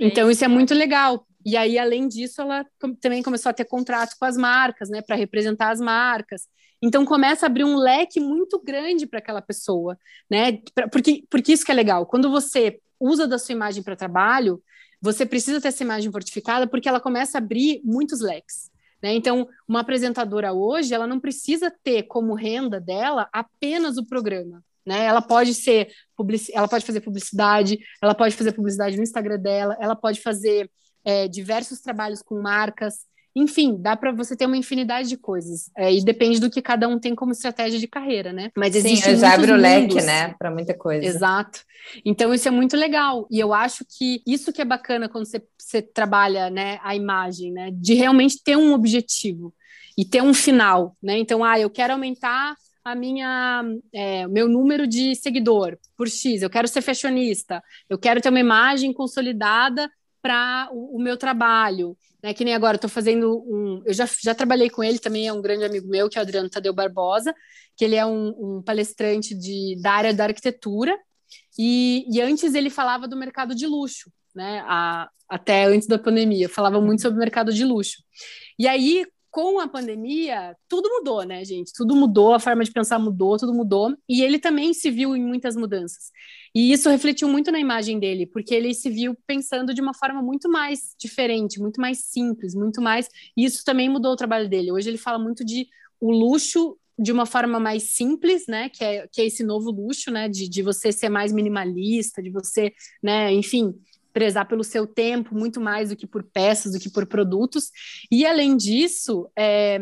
Então, 0.00 0.30
isso 0.30 0.44
é 0.44 0.48
muito 0.48 0.74
legal. 0.74 1.26
E 1.44 1.56
aí, 1.56 1.78
além 1.78 2.08
disso, 2.08 2.42
ela 2.42 2.66
também 3.00 3.22
começou 3.22 3.50
a 3.50 3.52
ter 3.52 3.64
contrato 3.64 4.16
com 4.18 4.24
as 4.24 4.36
marcas, 4.36 4.90
né, 4.90 5.00
para 5.00 5.14
representar 5.14 5.70
as 5.70 5.80
marcas. 5.80 6.48
Então 6.82 7.04
começa 7.04 7.46
a 7.46 7.48
abrir 7.48 7.64
um 7.64 7.76
leque 7.76 8.20
muito 8.20 8.60
grande 8.62 9.06
para 9.06 9.18
aquela 9.18 9.40
pessoa, 9.40 9.98
né? 10.30 10.58
Porque, 10.90 11.24
porque 11.30 11.52
isso 11.52 11.64
que 11.64 11.72
é 11.72 11.74
legal. 11.74 12.04
Quando 12.04 12.30
você 12.30 12.80
usa 13.00 13.26
da 13.26 13.38
sua 13.38 13.52
imagem 13.52 13.82
para 13.82 13.96
trabalho, 13.96 14.62
você 15.06 15.24
precisa 15.24 15.60
ter 15.60 15.68
essa 15.68 15.84
imagem 15.84 16.10
fortificada 16.10 16.66
porque 16.66 16.88
ela 16.88 17.00
começa 17.00 17.38
a 17.38 17.40
abrir 17.40 17.80
muitos 17.84 18.20
leques. 18.20 18.70
Né? 19.00 19.14
Então, 19.14 19.48
uma 19.68 19.80
apresentadora 19.80 20.52
hoje, 20.52 20.92
ela 20.92 21.06
não 21.06 21.20
precisa 21.20 21.70
ter 21.70 22.02
como 22.04 22.34
renda 22.34 22.80
dela 22.80 23.28
apenas 23.32 23.96
o 23.98 24.04
programa. 24.04 24.64
Né? 24.84 25.04
Ela 25.04 25.22
pode 25.22 25.54
ser 25.54 25.92
public... 26.16 26.50
ela 26.52 26.66
pode 26.66 26.84
fazer 26.84 27.00
publicidade, 27.00 27.78
ela 28.02 28.14
pode 28.14 28.34
fazer 28.34 28.52
publicidade 28.52 28.96
no 28.96 29.02
Instagram 29.02 29.38
dela, 29.38 29.76
ela 29.80 29.94
pode 29.94 30.20
fazer 30.20 30.68
é, 31.04 31.28
diversos 31.28 31.80
trabalhos 31.80 32.20
com 32.20 32.42
marcas. 32.42 33.06
Enfim, 33.36 33.76
dá 33.78 33.94
para 33.94 34.12
você 34.12 34.34
ter 34.34 34.46
uma 34.46 34.56
infinidade 34.56 35.10
de 35.10 35.16
coisas. 35.18 35.70
É, 35.76 35.92
e 35.92 36.02
depende 36.02 36.40
do 36.40 36.48
que 36.48 36.62
cada 36.62 36.88
um 36.88 36.98
tem 36.98 37.14
como 37.14 37.32
estratégia 37.32 37.78
de 37.78 37.86
carreira, 37.86 38.32
né? 38.32 38.50
Mas 38.56 38.74
existe 38.74 39.10
Sim, 39.10 39.16
já 39.16 39.34
abre 39.34 39.52
o 39.52 39.56
leque, 39.56 40.00
né? 40.00 40.34
Para 40.38 40.50
muita 40.50 40.72
coisa. 40.72 41.04
Exato. 41.04 41.60
Então, 42.02 42.32
isso 42.32 42.48
é 42.48 42.50
muito 42.50 42.74
legal. 42.74 43.26
E 43.30 43.38
eu 43.38 43.52
acho 43.52 43.84
que 43.86 44.22
isso 44.26 44.54
que 44.54 44.62
é 44.62 44.64
bacana 44.64 45.06
quando 45.06 45.26
você, 45.26 45.42
você 45.58 45.82
trabalha 45.82 46.48
né, 46.48 46.80
a 46.82 46.96
imagem, 46.96 47.52
né? 47.52 47.70
De 47.74 47.92
realmente 47.92 48.42
ter 48.42 48.56
um 48.56 48.72
objetivo 48.72 49.52
e 49.98 50.04
ter 50.04 50.22
um 50.22 50.32
final, 50.32 50.96
né? 51.02 51.18
Então, 51.18 51.44
ah, 51.44 51.60
eu 51.60 51.68
quero 51.68 51.92
aumentar 51.92 52.56
a 52.82 52.94
minha 52.94 53.64
é, 53.92 54.26
meu 54.28 54.48
número 54.48 54.86
de 54.86 55.14
seguidor 55.16 55.76
por 55.96 56.08
X, 56.08 56.40
eu 56.40 56.48
quero 56.48 56.68
ser 56.68 56.80
fashionista, 56.80 57.60
eu 57.90 57.98
quero 57.98 58.20
ter 58.20 58.28
uma 58.28 58.38
imagem 58.38 58.92
consolidada 58.92 59.90
para 60.26 60.68
o, 60.72 60.96
o, 60.96 61.00
meu 61.00 61.16
trabalho. 61.16 61.96
Né? 62.20 62.34
Que 62.34 62.44
nem 62.44 62.52
agora, 62.52 62.74
estou 62.74 62.90
fazendo 62.90 63.38
um. 63.46 63.80
Eu 63.86 63.94
já, 63.94 64.08
já 64.20 64.34
trabalhei 64.34 64.68
com 64.68 64.82
ele, 64.82 64.98
também 64.98 65.28
é 65.28 65.32
um 65.32 65.40
grande 65.40 65.64
amigo 65.64 65.86
meu, 65.86 66.08
que 66.08 66.18
é 66.18 66.20
o 66.20 66.24
Adriano 66.24 66.50
Tadeu 66.50 66.72
Barbosa, 66.72 67.32
que 67.76 67.84
ele 67.84 67.94
é 67.94 68.04
um, 68.04 68.34
um 68.58 68.62
palestrante 68.62 69.36
de, 69.36 69.78
da 69.80 69.92
área 69.92 70.12
da 70.12 70.24
arquitetura, 70.24 70.98
e, 71.56 72.04
e, 72.10 72.20
antes 72.20 72.54
ele 72.54 72.70
falava 72.70 73.06
do 73.06 73.16
mercado 73.16 73.54
de 73.54 73.66
luxo, 73.66 74.10
né? 74.34 74.62
A, 74.66 75.08
até 75.28 75.64
antes 75.64 75.86
da 75.86 75.98
pandemia, 75.98 76.48
falava 76.48 76.80
muito 76.80 77.02
sobre 77.02 77.16
o 77.16 77.20
mercado 77.20 77.52
de 77.52 77.64
luxo. 77.64 78.02
E 78.58 78.66
aí, 78.66 79.06
com 79.36 79.60
a 79.60 79.68
pandemia, 79.68 80.56
tudo 80.66 80.88
mudou, 80.88 81.22
né, 81.22 81.44
gente? 81.44 81.70
Tudo 81.74 81.94
mudou, 81.94 82.32
a 82.32 82.40
forma 82.40 82.64
de 82.64 82.72
pensar 82.72 82.98
mudou, 82.98 83.36
tudo 83.36 83.52
mudou. 83.52 83.94
E 84.08 84.22
ele 84.22 84.38
também 84.38 84.72
se 84.72 84.90
viu 84.90 85.14
em 85.14 85.22
muitas 85.22 85.54
mudanças. 85.54 86.10
E 86.54 86.72
isso 86.72 86.88
refletiu 86.88 87.28
muito 87.28 87.52
na 87.52 87.60
imagem 87.60 87.98
dele, 87.98 88.24
porque 88.24 88.54
ele 88.54 88.72
se 88.72 88.88
viu 88.88 89.14
pensando 89.26 89.74
de 89.74 89.82
uma 89.82 89.92
forma 89.92 90.22
muito 90.22 90.48
mais 90.48 90.94
diferente, 90.98 91.60
muito 91.60 91.78
mais 91.78 91.98
simples, 91.98 92.54
muito 92.54 92.80
mais. 92.80 93.10
E 93.36 93.44
isso 93.44 93.62
também 93.62 93.90
mudou 93.90 94.12
o 94.12 94.16
trabalho 94.16 94.48
dele. 94.48 94.72
Hoje 94.72 94.88
ele 94.88 94.96
fala 94.96 95.18
muito 95.18 95.44
de 95.44 95.68
o 96.00 96.10
luxo 96.10 96.74
de 96.98 97.12
uma 97.12 97.26
forma 97.26 97.60
mais 97.60 97.82
simples, 97.82 98.46
né? 98.48 98.70
Que 98.70 98.82
é, 98.82 99.06
que 99.06 99.20
é 99.20 99.26
esse 99.26 99.44
novo 99.44 99.70
luxo, 99.70 100.10
né? 100.10 100.30
De, 100.30 100.48
de 100.48 100.62
você 100.62 100.90
ser 100.90 101.10
mais 101.10 101.30
minimalista, 101.30 102.22
de 102.22 102.30
você, 102.30 102.72
né? 103.02 103.30
Enfim, 103.34 103.74
prezar 104.16 104.48
pelo 104.48 104.64
seu 104.64 104.86
tempo 104.86 105.34
muito 105.34 105.60
mais 105.60 105.90
do 105.90 105.96
que 105.96 106.06
por 106.06 106.22
peças, 106.22 106.72
do 106.72 106.80
que 106.80 106.88
por 106.88 107.04
produtos. 107.04 107.70
E 108.10 108.24
além 108.24 108.56
disso, 108.56 109.30
é, 109.36 109.78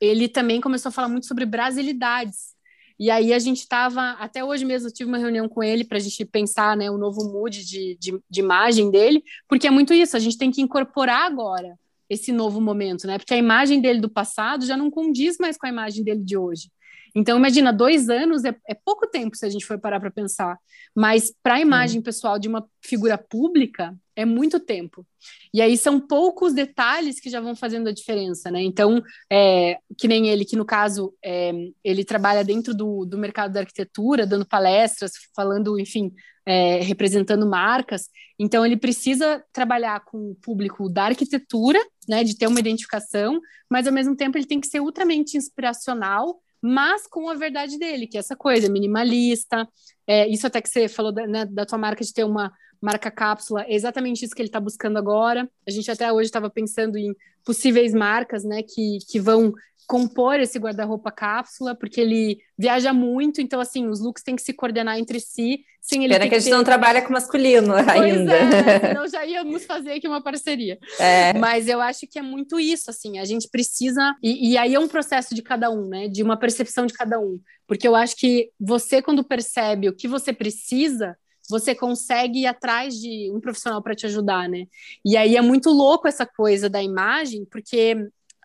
ele 0.00 0.26
também 0.26 0.60
começou 0.60 0.88
a 0.88 0.92
falar 0.92 1.08
muito 1.08 1.28
sobre 1.28 1.46
brasilidades. 1.46 2.56
E 2.98 3.12
aí 3.12 3.32
a 3.32 3.38
gente 3.38 3.58
estava, 3.58 4.16
até 4.18 4.44
hoje 4.44 4.64
mesmo, 4.64 4.88
eu 4.88 4.92
tive 4.92 5.08
uma 5.08 5.18
reunião 5.18 5.48
com 5.48 5.62
ele 5.62 5.84
para 5.84 5.98
a 5.98 6.00
gente 6.00 6.24
pensar 6.24 6.76
né, 6.76 6.90
o 6.90 6.98
novo 6.98 7.30
mood 7.30 7.64
de, 7.64 7.96
de, 8.00 8.18
de 8.28 8.40
imagem 8.40 8.90
dele, 8.90 9.22
porque 9.48 9.68
é 9.68 9.70
muito 9.70 9.94
isso, 9.94 10.16
a 10.16 10.20
gente 10.20 10.36
tem 10.36 10.50
que 10.50 10.60
incorporar 10.60 11.24
agora 11.24 11.78
esse 12.10 12.32
novo 12.32 12.60
momento, 12.60 13.06
né? 13.06 13.18
Porque 13.18 13.34
a 13.34 13.38
imagem 13.38 13.80
dele 13.80 14.00
do 14.00 14.10
passado 14.10 14.66
já 14.66 14.76
não 14.76 14.90
condiz 14.90 15.36
mais 15.38 15.56
com 15.56 15.66
a 15.66 15.68
imagem 15.68 16.02
dele 16.02 16.24
de 16.24 16.36
hoje. 16.36 16.72
Então, 17.18 17.38
imagina, 17.38 17.72
dois 17.72 18.10
anos 18.10 18.44
é, 18.44 18.54
é 18.68 18.74
pouco 18.74 19.06
tempo 19.06 19.34
se 19.34 19.46
a 19.46 19.48
gente 19.48 19.64
for 19.64 19.80
parar 19.80 19.98
para 19.98 20.10
pensar, 20.10 20.58
mas 20.94 21.32
para 21.42 21.54
a 21.54 21.60
imagem 21.60 22.02
pessoal 22.02 22.38
de 22.38 22.46
uma 22.46 22.68
figura 22.82 23.16
pública 23.16 23.96
é 24.14 24.26
muito 24.26 24.60
tempo. 24.60 25.04
E 25.52 25.62
aí 25.62 25.78
são 25.78 25.98
poucos 25.98 26.52
detalhes 26.52 27.18
que 27.18 27.30
já 27.30 27.40
vão 27.40 27.56
fazendo 27.56 27.88
a 27.88 27.92
diferença, 27.92 28.50
né? 28.50 28.60
Então, 28.60 29.02
é, 29.32 29.78
que 29.96 30.06
nem 30.06 30.28
ele, 30.28 30.44
que 30.44 30.56
no 30.56 30.64
caso, 30.66 31.14
é, 31.24 31.52
ele 31.82 32.04
trabalha 32.04 32.44
dentro 32.44 32.74
do, 32.74 33.06
do 33.06 33.16
mercado 33.16 33.50
da 33.50 33.60
arquitetura, 33.60 34.26
dando 34.26 34.44
palestras, 34.44 35.12
falando, 35.34 35.80
enfim, 35.80 36.12
é, 36.44 36.80
representando 36.82 37.48
marcas. 37.48 38.10
Então, 38.38 38.64
ele 38.64 38.76
precisa 38.76 39.42
trabalhar 39.54 40.04
com 40.04 40.32
o 40.32 40.34
público 40.34 40.86
da 40.86 41.04
arquitetura, 41.04 41.78
né, 42.06 42.22
de 42.22 42.36
ter 42.36 42.46
uma 42.46 42.60
identificação, 42.60 43.40
mas 43.70 43.86
ao 43.86 43.92
mesmo 43.92 44.14
tempo 44.14 44.36
ele 44.36 44.46
tem 44.46 44.60
que 44.60 44.66
ser 44.66 44.80
ultramente 44.80 45.38
inspiracional 45.38 46.42
mas 46.60 47.06
com 47.06 47.28
a 47.28 47.34
verdade 47.34 47.78
dele, 47.78 48.06
que 48.06 48.16
é 48.16 48.20
essa 48.20 48.36
coisa 48.36 48.68
minimalista. 48.68 49.68
É, 50.06 50.28
isso 50.28 50.46
até 50.46 50.60
que 50.60 50.68
você 50.68 50.88
falou 50.88 51.12
da, 51.12 51.26
né, 51.26 51.44
da 51.44 51.66
tua 51.66 51.78
marca 51.78 52.04
de 52.04 52.12
ter 52.12 52.24
uma 52.24 52.52
marca 52.80 53.10
cápsula, 53.10 53.62
é 53.62 53.74
exatamente 53.74 54.24
isso 54.24 54.34
que 54.34 54.42
ele 54.42 54.48
está 54.48 54.60
buscando 54.60 54.98
agora. 54.98 55.48
A 55.66 55.70
gente 55.70 55.90
até 55.90 56.12
hoje 56.12 56.26
estava 56.26 56.50
pensando 56.50 56.96
em 56.96 57.14
possíveis 57.44 57.94
marcas, 57.94 58.44
né, 58.44 58.62
que, 58.62 58.98
que 59.08 59.18
vão 59.18 59.52
compor 59.86 60.40
esse 60.40 60.58
guarda-roupa 60.58 61.10
cápsula, 61.12 61.74
porque 61.74 62.00
ele 62.00 62.38
viaja 62.58 62.92
muito, 62.92 63.40
então 63.40 63.60
assim, 63.60 63.86
os 63.86 64.00
looks 64.00 64.22
têm 64.22 64.34
que 64.34 64.42
se 64.42 64.52
coordenar 64.52 64.98
entre 64.98 65.20
si, 65.20 65.60
sem 65.80 66.02
ele 66.02 66.12
Pena 66.14 66.28
que 66.28 66.34
a 66.34 66.38
gente 66.38 66.50
ter... 66.50 66.56
não 66.56 66.64
trabalha 66.64 67.00
com 67.00 67.12
masculino 67.12 67.74
pois 67.74 67.88
ainda. 67.88 68.32
É, 68.34 68.80
senão 68.88 69.06
já 69.06 69.24
íamos 69.24 69.64
fazer 69.64 69.92
aqui 69.92 70.08
uma 70.08 70.22
parceria. 70.22 70.78
É. 70.98 71.32
Mas 71.34 71.68
eu 71.68 71.80
acho 71.80 72.06
que 72.08 72.18
é 72.18 72.22
muito 72.22 72.58
isso, 72.58 72.90
assim, 72.90 73.18
a 73.18 73.24
gente 73.24 73.48
precisa, 73.48 74.14
e, 74.22 74.52
e 74.52 74.58
aí 74.58 74.74
é 74.74 74.80
um 74.80 74.88
processo 74.88 75.34
de 75.34 75.42
cada 75.42 75.70
um, 75.70 75.88
né, 75.88 76.08
de 76.08 76.22
uma 76.22 76.36
percepção 76.36 76.86
de 76.86 76.92
cada 76.92 77.20
um, 77.20 77.38
porque 77.66 77.86
eu 77.86 77.94
acho 77.94 78.16
que 78.16 78.50
você 78.58 79.00
quando 79.00 79.22
percebe 79.22 79.88
o 79.88 79.94
que 79.94 80.08
você 80.08 80.32
precisa, 80.32 81.16
você 81.48 81.74
consegue 81.74 82.40
ir 82.40 82.46
atrás 82.46 82.94
de 82.94 83.30
um 83.32 83.40
profissional 83.40 83.82
para 83.82 83.94
te 83.94 84.06
ajudar, 84.06 84.48
né? 84.48 84.64
E 85.04 85.16
aí 85.16 85.36
é 85.36 85.40
muito 85.40 85.70
louco 85.70 86.08
essa 86.08 86.26
coisa 86.26 86.68
da 86.68 86.82
imagem, 86.82 87.44
porque 87.44 87.96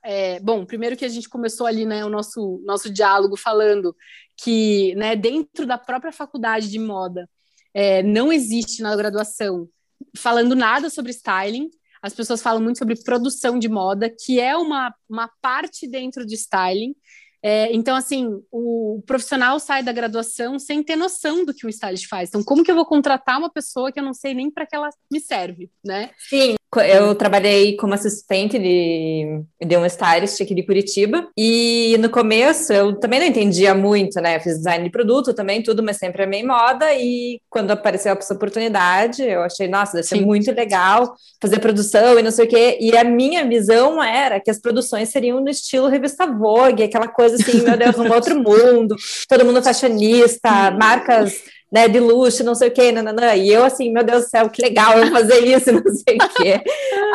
é, 0.04 0.40
bom, 0.40 0.66
primeiro 0.66 0.98
que 0.98 1.06
a 1.06 1.10
gente 1.10 1.30
começou 1.30 1.68
ali, 1.68 1.86
né, 1.86 2.04
o 2.04 2.10
nosso, 2.10 2.62
nosso 2.66 2.92
diálogo 2.92 3.38
falando 3.38 3.96
que, 4.36 4.96
né, 4.96 5.16
dentro 5.16 5.66
da 5.66 5.78
própria 5.78 6.12
faculdade 6.12 6.70
de 6.70 6.80
moda, 6.80 7.30
é, 7.74 8.02
não 8.02 8.34
existe 8.34 8.82
na 8.82 8.96
graduação 8.96 9.70
falando 10.18 10.56
nada 10.56 10.90
sobre 10.90 11.12
styling. 11.12 11.70
as 12.02 12.14
pessoas 12.14 12.42
falam 12.42 12.62
muito 12.62 12.80
sobre 12.80 13.02
produção 13.04 13.60
de 13.60 13.70
moda, 13.70 14.10
que 14.10 14.40
é 14.40 14.58
uma, 14.58 14.94
uma 15.08 15.30
parte 15.42 15.88
dentro 15.88 16.26
do 16.26 16.34
styling. 16.34 16.96
É, 17.44 17.74
então, 17.74 17.96
assim, 17.96 18.42
o 18.52 19.02
profissional 19.06 19.60
sai 19.60 19.84
da 19.84 19.92
graduação 19.92 20.60
sem 20.60 20.84
ter 20.84 20.96
noção 20.96 21.44
do 21.44 21.54
que 21.54 21.66
o 21.66 21.70
stylist 21.70 22.08
faz. 22.08 22.30
Então, 22.30 22.44
como 22.44 22.64
que 22.64 22.70
eu 22.72 22.76
vou 22.76 22.86
contratar 22.86 23.40
uma 23.40 23.50
pessoa 23.50 23.92
que 23.92 24.00
eu 24.00 24.04
não 24.04 24.14
sei 24.14 24.34
nem 24.34 24.52
para 24.52 24.66
que 24.66 24.76
ela 24.76 24.90
me 25.12 25.20
serve, 25.20 25.70
né? 25.84 26.12
Sim, 26.30 26.56
eu 26.80 27.14
trabalhei 27.16 27.76
como 27.76 27.94
assistente 27.94 28.58
de, 28.58 29.44
de 29.62 29.78
um 29.78 29.86
stylist 29.86 30.40
aqui 30.40 30.56
de 30.56 30.64
Curitiba 30.64 31.28
e 31.38 31.98
no 32.00 32.10
começo 32.10 32.72
eu 32.72 32.98
também 32.98 33.20
não 33.20 33.28
entendia 33.28 33.76
muito, 33.76 34.22
né? 34.22 34.38
Eu 34.38 34.40
fiz 34.40 34.56
design 34.58 34.86
de 34.86 34.90
produto 34.90 35.34
também, 35.34 35.62
tudo, 35.62 35.84
mas 35.84 35.98
sempre 35.98 36.24
amei 36.24 36.44
moda 36.44 36.94
e 36.94 37.42
quando 37.50 37.72
apareceu 37.72 38.14
essa 38.14 38.34
oportunidade 38.34 39.22
eu 39.22 39.42
achei, 39.42 39.68
nossa, 39.68 39.98
deve 39.98 40.08
ser 40.08 40.20
Sim. 40.20 40.26
muito 40.26 40.50
legal 40.52 41.14
fazer 41.42 41.60
produção 41.60 42.18
e 42.18 42.24
não 42.24 42.32
sei 42.32 42.46
o 42.46 42.48
quê. 42.48 42.78
E 42.80 42.96
a 42.96 43.04
minha 43.04 43.46
visão 43.46 44.02
era 44.02 44.40
que 44.40 44.50
as 44.50 44.60
produções 44.60 45.10
seriam 45.10 45.42
no 45.42 45.50
estilo 45.50 45.88
revista 45.88 46.26
Vogue, 46.26 46.84
aquela 46.84 47.08
coisa 47.08 47.31
assim, 47.32 47.62
meu 47.62 47.78
Deus, 47.78 47.98
um 47.98 48.12
outro 48.12 48.36
mundo, 48.36 48.96
todo 49.28 49.46
mundo 49.46 49.64
fashionista, 49.64 50.72
marcas 50.72 51.42
né, 51.72 51.88
de 51.88 52.00
luxo, 52.00 52.44
não 52.44 52.54
sei 52.54 52.68
o 52.68 52.72
quê, 52.72 52.92
nananã. 52.92 53.34
E 53.36 53.50
eu, 53.50 53.64
assim, 53.64 53.92
meu 53.92 54.04
Deus 54.04 54.26
do 54.26 54.30
céu, 54.30 54.50
que 54.50 54.62
legal 54.62 55.00
eu 55.00 55.10
fazer 55.12 55.40
isso, 55.40 55.72
não 55.72 55.84
sei 55.84 56.18
o 56.18 56.30
quê. 56.36 56.62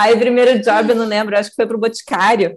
Aí, 0.01 0.17
primeiro 0.17 0.59
job, 0.61 0.91
eu 0.91 0.97
não 0.97 1.07
lembro, 1.07 1.37
acho 1.37 1.51
que 1.51 1.57
foi 1.57 1.67
pro 1.67 1.79
Boticário. 1.79 2.57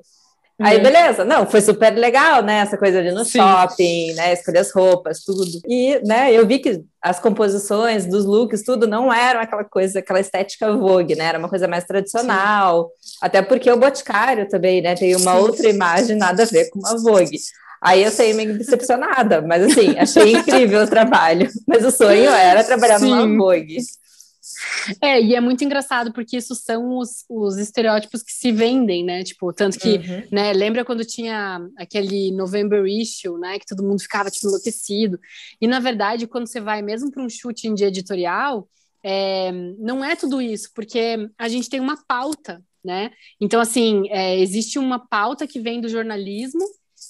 Aí, 0.60 0.76
uhum. 0.78 0.84
beleza, 0.84 1.24
não, 1.24 1.46
foi 1.46 1.62
super 1.62 1.90
legal, 1.92 2.44
né? 2.44 2.60
Essa 2.60 2.78
coisa 2.78 3.02
de 3.02 3.12
no 3.12 3.24
Sim. 3.24 3.40
shopping, 3.40 4.14
né? 4.14 4.34
Escolher 4.34 4.60
as 4.60 4.72
roupas, 4.72 5.24
tudo. 5.24 5.46
E, 5.66 6.02
né, 6.06 6.34
eu 6.34 6.46
vi 6.46 6.60
que 6.60 6.84
as 7.02 7.18
composições 7.18 8.06
dos 8.06 8.26
looks, 8.26 8.64
tudo, 8.64 8.86
não 8.86 9.12
eram 9.12 9.40
aquela 9.40 9.64
coisa, 9.64 10.00
aquela 10.00 10.20
estética 10.20 10.76
Vogue, 10.76 11.16
né? 11.16 11.26
Era 11.26 11.40
uma 11.40 11.48
coisa 11.48 11.66
mais 11.66 11.86
tradicional. 11.86 12.92
Sim. 13.00 13.18
Até 13.22 13.42
porque 13.42 13.72
o 13.72 13.78
Boticário 13.78 14.50
também, 14.50 14.82
né? 14.82 14.96
Tem 14.96 15.16
uma 15.16 15.34
Sim. 15.34 15.40
outra 15.40 15.70
imagem, 15.70 16.18
nada 16.18 16.44
a 16.44 16.46
ver 16.46 16.70
com 16.70 16.80
uma 16.80 16.98
Vogue. 16.98 17.38
Aí 17.82 18.04
eu 18.04 18.12
saí 18.12 18.34
meio 18.34 18.58
decepcionada, 18.58 19.42
mas 19.42 19.64
assim, 19.64 19.98
achei 19.98 20.34
incrível 20.36 20.84
o 20.84 20.88
trabalho. 20.88 21.50
Mas 21.66 21.86
o 21.86 21.92
sonho 21.92 22.30
era 22.30 22.66
trabalhar 22.66 23.00
Sim. 23.00 23.12
numa 23.16 23.38
Vogue. 23.38 23.78
É, 25.02 25.22
e 25.22 25.36
é 25.36 25.42
muito 25.42 25.64
engraçado 25.64 26.12
porque 26.12 26.38
isso 26.38 26.56
são 26.56 26.98
os, 26.98 27.26
os 27.30 27.58
estereótipos 27.58 28.24
que 28.24 28.32
se 28.32 28.52
vendem, 28.52 29.04
né? 29.04 29.24
Tipo, 29.24 29.54
tanto 29.54 29.80
que, 29.80 29.98
uhum. 29.98 30.24
né, 30.32 30.54
lembra 30.54 30.86
quando 30.86 31.06
tinha 31.06 31.60
aquele 31.78 32.32
November 32.32 32.86
issue, 32.86 33.40
né, 33.40 33.60
que 33.60 33.66
todo 33.66 33.84
mundo 33.84 34.02
ficava 34.02 34.30
tipo 34.30 34.48
enlouquecido. 34.48 35.20
E 35.60 35.68
na 35.68 35.80
verdade, 35.80 36.28
quando 36.28 36.48
você 36.48 36.60
vai 36.60 36.82
mesmo 36.82 37.12
para 37.12 37.24
um 37.24 37.30
shooting 37.30 37.74
de 37.74 37.84
editorial, 37.84 38.68
é, 39.04 39.52
não 39.78 40.04
é 40.04 40.16
tudo 40.16 40.42
isso, 40.42 40.72
porque 40.74 41.30
a 41.38 41.48
gente 41.48 41.70
tem 41.70 41.80
uma 41.80 41.98
pauta, 42.06 42.64
né? 42.84 43.12
Então, 43.40 43.60
assim, 43.60 44.10
é, 44.10 44.40
existe 44.40 44.78
uma 44.78 45.00
pauta 45.00 45.48
que 45.48 45.60
vem 45.60 45.82
do 45.82 45.90
jornalismo 45.90 46.66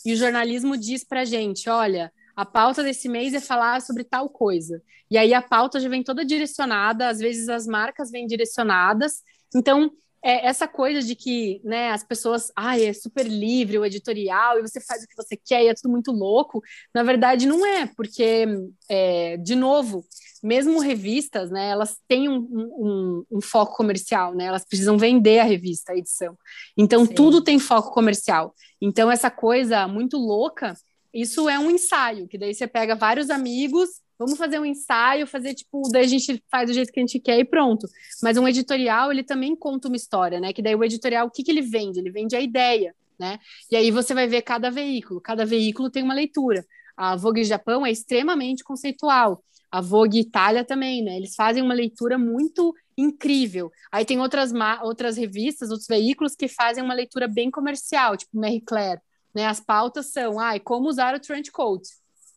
e 0.05 0.13
o 0.13 0.15
jornalismo 0.15 0.77
diz 0.77 1.03
para 1.03 1.25
gente, 1.25 1.69
olha, 1.69 2.11
a 2.39 2.45
pauta 2.45 2.81
desse 2.81 3.09
mês 3.09 3.33
é 3.33 3.41
falar 3.41 3.81
sobre 3.81 4.05
tal 4.05 4.29
coisa. 4.29 4.81
E 5.11 5.17
aí 5.17 5.33
a 5.33 5.41
pauta 5.41 5.77
já 5.77 5.89
vem 5.89 6.01
toda 6.01 6.23
direcionada, 6.23 7.09
às 7.09 7.19
vezes 7.19 7.49
as 7.49 7.67
marcas 7.67 8.09
vêm 8.09 8.25
direcionadas. 8.25 9.21
Então, 9.53 9.91
é 10.23 10.47
essa 10.47 10.65
coisa 10.65 11.01
de 11.01 11.15
que 11.15 11.59
né, 11.65 11.91
as 11.91 12.01
pessoas, 12.01 12.49
ah, 12.55 12.79
é 12.79 12.93
super 12.93 13.27
livre 13.27 13.77
o 13.77 13.85
editorial 13.85 14.57
e 14.57 14.61
você 14.61 14.79
faz 14.79 15.03
o 15.03 15.07
que 15.07 15.17
você 15.17 15.35
quer 15.35 15.65
e 15.65 15.67
é 15.67 15.73
tudo 15.73 15.91
muito 15.91 16.13
louco. 16.13 16.61
Na 16.95 17.03
verdade, 17.03 17.45
não 17.45 17.65
é, 17.65 17.87
porque, 17.87 18.45
é, 18.89 19.35
de 19.35 19.55
novo, 19.55 20.05
mesmo 20.41 20.79
revistas, 20.79 21.51
né, 21.51 21.67
elas 21.67 21.97
têm 22.07 22.29
um, 22.29 22.37
um, 22.39 23.25
um, 23.33 23.41
foco 23.41 23.75
comercial, 23.75 24.33
né, 24.33 24.45
elas 24.45 24.63
precisam 24.63 24.97
vender 24.97 25.39
a 25.39 25.43
revista, 25.43 25.91
a 25.91 25.97
edição. 25.97 26.37
Então, 26.77 27.05
Sim. 27.05 27.15
tudo 27.15 27.43
tem 27.43 27.59
foco 27.59 27.91
comercial. 27.93 28.55
Então, 28.81 29.11
essa 29.11 29.29
coisa 29.29 29.85
muito 29.89 30.17
louca, 30.17 30.73
isso 31.13 31.49
é 31.49 31.57
um 31.57 31.71
ensaio, 31.71 32.27
que 32.27 32.37
daí 32.37 32.53
você 32.53 32.67
pega 32.67 32.95
vários 32.95 33.29
amigos 33.29 33.89
Vamos 34.19 34.37
fazer 34.37 34.59
um 34.59 34.65
ensaio, 34.65 35.25
fazer 35.25 35.53
tipo, 35.53 35.81
daí 35.93 36.03
a 36.03 36.07
gente 36.07 36.43
faz 36.51 36.67
do 36.67 36.73
jeito 36.73 36.91
que 36.91 36.99
a 36.99 37.03
gente 37.03 37.21
quer 37.21 37.39
e 37.39 37.45
pronto. 37.45 37.87
Mas 38.21 38.35
um 38.37 38.45
editorial, 38.45 39.13
ele 39.13 39.23
também 39.23 39.55
conta 39.55 39.87
uma 39.87 39.95
história, 39.95 40.41
né? 40.41 40.51
Que 40.51 40.61
daí 40.61 40.75
o 40.75 40.83
editorial, 40.83 41.27
o 41.27 41.31
que, 41.31 41.41
que 41.41 41.49
ele 41.49 41.61
vende? 41.61 41.99
Ele 41.99 42.11
vende 42.11 42.35
a 42.35 42.41
ideia, 42.41 42.93
né? 43.17 43.39
E 43.71 43.77
aí 43.77 43.89
você 43.91 44.13
vai 44.13 44.27
ver 44.27 44.41
cada 44.41 44.69
veículo. 44.69 45.21
Cada 45.21 45.45
veículo 45.45 45.89
tem 45.89 46.03
uma 46.03 46.13
leitura. 46.13 46.65
A 46.97 47.15
Vogue 47.15 47.45
Japão 47.45 47.85
é 47.85 47.91
extremamente 47.91 48.61
conceitual. 48.61 49.41
A 49.71 49.79
Vogue 49.79 50.19
Itália 50.19 50.65
também, 50.65 51.01
né? 51.01 51.15
Eles 51.15 51.33
fazem 51.33 51.63
uma 51.63 51.73
leitura 51.73 52.17
muito 52.17 52.75
incrível. 52.97 53.71
Aí 53.89 54.03
tem 54.03 54.19
outras, 54.19 54.51
outras 54.83 55.15
revistas, 55.15 55.69
outros 55.69 55.87
veículos 55.87 56.35
que 56.35 56.49
fazem 56.49 56.83
uma 56.83 56.93
leitura 56.93 57.25
bem 57.25 57.49
comercial, 57.49 58.17
tipo 58.17 58.37
Marie 58.37 58.59
Claire. 58.59 58.99
Né? 59.33 59.45
As 59.45 59.59
pautas 59.59 60.07
são, 60.07 60.39
ah, 60.39 60.59
como 60.59 60.89
usar 60.89 61.15
o 61.15 61.19
trench 61.19 61.51
coat 61.51 61.87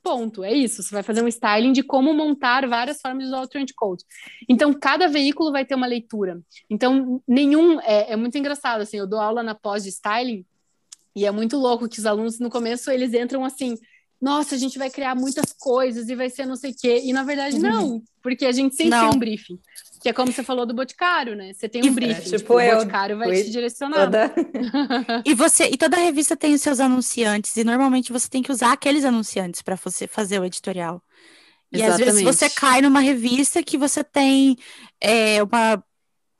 Ponto, 0.03 0.43
é 0.43 0.53
isso. 0.53 0.83
Você 0.83 0.93
vai 0.93 1.03
fazer 1.03 1.23
um 1.23 1.29
styling 1.29 1.73
de 1.73 1.83
como 1.83 2.13
montar 2.13 2.69
várias 2.69 3.01
formas 3.01 3.23
de 3.23 3.29
usar 3.29 3.41
o 3.41 3.47
trench 3.47 3.73
coat. 3.73 4.05
Então, 4.49 4.75
cada 4.75 5.07
veículo 5.07 5.53
vai 5.53 5.65
ter 5.65 5.77
uma 5.77 5.87
leitura. 5.87 6.41
Então, 6.69 7.23
nenhum. 7.27 7.81
É, 7.81 8.13
é 8.13 8.17
muito 8.17 8.37
engraçado, 8.37 8.81
assim, 8.81 8.97
eu 8.97 9.07
dou 9.07 9.21
aula 9.21 9.43
na 9.45 9.55
pós 9.55 9.85
de 9.85 9.91
styling 9.91 10.45
e 11.15 11.25
é 11.25 11.31
muito 11.31 11.57
louco 11.57 11.89
que 11.89 12.01
os 12.01 12.07
alunos, 12.07 12.41
no 12.41 12.51
começo, 12.51 12.91
eles 12.91 13.15
entram 13.15 13.45
assim. 13.45 13.77
Nossa, 14.23 14.55
a 14.55 14.59
gente 14.59 14.79
vai 14.79 14.89
criar 14.89 15.17
muitas 15.17 15.53
coisas 15.53 16.09
e 16.09 16.15
vai 16.15 16.31
ser 16.31 16.47
não 16.47 16.55
sei 16.55 16.71
o 16.71 16.75
quê. 16.81 17.03
E 17.05 17.13
na 17.13 17.25
verdade, 17.25 17.57
uhum. 17.57 17.63
não, 17.63 18.03
porque 18.23 18.47
a 18.47 18.53
gente 18.53 18.77
sempre 18.77 18.91
não. 18.91 19.09
tem 19.09 19.17
um 19.17 19.19
briefing. 19.19 19.59
Que 20.01 20.11
é 20.11 20.13
como 20.13 20.31
você 20.31 20.45
falou 20.45 20.65
do 20.65 20.73
Boticário, 20.73 21.35
né? 21.35 21.53
Você 21.53 21.69
tem 21.69 21.85
um 21.85 21.93
briefing. 21.93 22.13
É, 22.13 22.25
tipo, 22.25 22.37
tipo, 22.39 22.55
o 22.55 22.75
Boticário 22.77 23.19
vai 23.19 23.43
te 23.43 23.51
direcionar. 23.51 24.05
Toda... 24.05 24.33
e 25.27 25.35
você 25.35 25.69
e 25.69 25.77
toda 25.77 25.97
revista 25.97 26.37
tem 26.37 26.55
os 26.55 26.63
seus 26.63 26.79
anunciantes, 26.79 27.57
e 27.57 27.65
normalmente 27.65 28.13
você 28.13 28.29
tem 28.29 28.43
que 28.43 28.53
usar 28.53 28.73
aqueles 28.73 29.05
anunciantes 29.05 29.61
para 29.61 29.75
você 29.75 30.07
fazer 30.07 30.39
o 30.39 30.45
editorial. 30.45 31.03
E 31.73 31.79
Exatamente. 31.79 32.09
às 32.09 32.15
vezes 32.15 32.23
você 32.23 32.49
cai 32.49 32.81
numa 32.81 33.01
revista 33.01 33.61
que 33.61 33.77
você 33.77 34.05
tem 34.05 34.57
é, 35.01 35.43
uma 35.43 35.83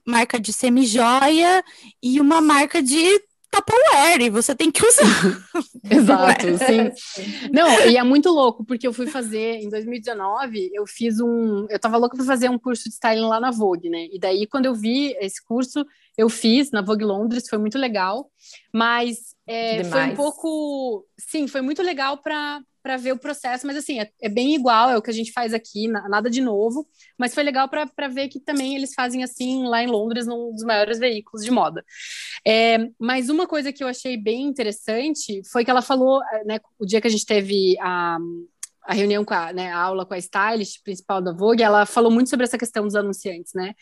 marca 0.07 0.39
de 0.39 0.53
semi-joia 0.53 1.65
e 2.01 2.21
uma 2.21 2.41
marca 2.41 2.81
de 2.81 3.21
Tupperware, 3.53 4.23
e 4.23 4.31
você 4.31 4.55
tem 4.55 4.71
que 4.71 4.85
usar. 4.85 5.05
Exato, 5.91 6.47
sim. 6.65 7.51
Não, 7.53 7.69
e 7.87 7.99
é 7.99 8.03
muito 8.03 8.31
louco, 8.31 8.65
porque 8.65 8.87
eu 8.87 8.95
fui 8.95 9.07
fazer, 9.07 9.57
em 9.57 9.69
2019, 9.69 10.71
eu 10.73 10.87
fiz 10.87 11.21
um. 11.21 11.67
Eu 11.69 11.79
tava 11.79 11.99
louca 11.99 12.17
para 12.17 12.25
fazer 12.25 12.49
um 12.49 12.59
curso 12.59 12.85
de 12.85 12.95
styling 12.95 13.27
lá 13.27 13.39
na 13.39 13.51
Vogue, 13.51 13.91
né? 13.91 14.09
E 14.11 14.19
daí, 14.19 14.47
quando 14.47 14.65
eu 14.65 14.75
vi 14.75 15.15
esse 15.21 15.45
curso, 15.45 15.85
eu 16.17 16.31
fiz 16.31 16.71
na 16.71 16.81
Vogue 16.81 17.05
Londres, 17.05 17.47
foi 17.47 17.59
muito 17.59 17.77
legal, 17.77 18.31
mas 18.73 19.35
é, 19.47 19.85
foi 19.85 20.05
um 20.05 20.15
pouco. 20.15 21.07
Sim, 21.19 21.47
foi 21.47 21.61
muito 21.61 21.83
legal 21.83 22.17
para 22.17 22.63
para 22.83 22.97
ver 22.97 23.13
o 23.13 23.19
processo, 23.19 23.67
mas 23.67 23.77
assim, 23.77 24.01
é, 24.01 24.11
é, 24.21 24.29
bem 24.29 24.55
igual, 24.55 24.91
é 24.91 24.97
o 24.97 25.03
que 25.03 25.11
a 25.11 25.15
gente 25.15 25.33
faz 25.33 25.55
aqui, 25.55 25.87
nada 25.87 26.29
de 26.29 26.41
novo, 26.41 26.87
mas 27.17 27.35
foi 27.35 27.43
legal 27.43 27.69
para 27.69 28.09
ver 28.09 28.29
que 28.29 28.41
também 28.41 28.75
eles 28.75 28.93
fazem 28.95 29.23
assim 29.23 29.65
lá 29.65 29.83
em 29.83 29.87
Londres, 29.87 30.27
num 30.27 30.53
dos 30.53 30.65
maiores 30.65 30.99
veículos 30.99 31.45
de 31.45 31.51
moda. 31.51 31.85
É, 32.47 32.79
mas 32.99 33.29
uma 33.29 33.47
coisa 33.47 33.73
que 33.73 33.85
eu 33.85 33.89
achei 33.89 34.17
bem 34.17 34.43
interessante 34.43 35.43
foi 35.51 35.65
que 35.65 35.71
ela 35.71 35.83
falou, 35.83 36.21
né, 36.45 36.59
o 36.79 36.85
dia 36.85 37.01
que 37.01 37.07
a 37.07 37.11
gente 37.11 37.25
teve 37.25 37.77
a, 37.81 38.19
a 38.85 38.95
reunião 38.95 39.25
com 39.25 39.35
a, 39.35 39.53
né, 39.53 39.71
a 39.71 39.79
aula 39.79 40.05
com 40.05 40.15
a 40.15 40.19
stylist 40.19 40.83
principal 40.83 41.23
da 41.23 41.33
Vogue, 41.33 41.63
ela 41.63 41.87
falou 41.87 42.11
muito 42.11 42.31
sobre 42.31 42.45
essa 42.45 42.59
questão 42.59 42.85
dos 42.85 42.97
anunciantes, 42.97 43.53
né? 43.55 43.75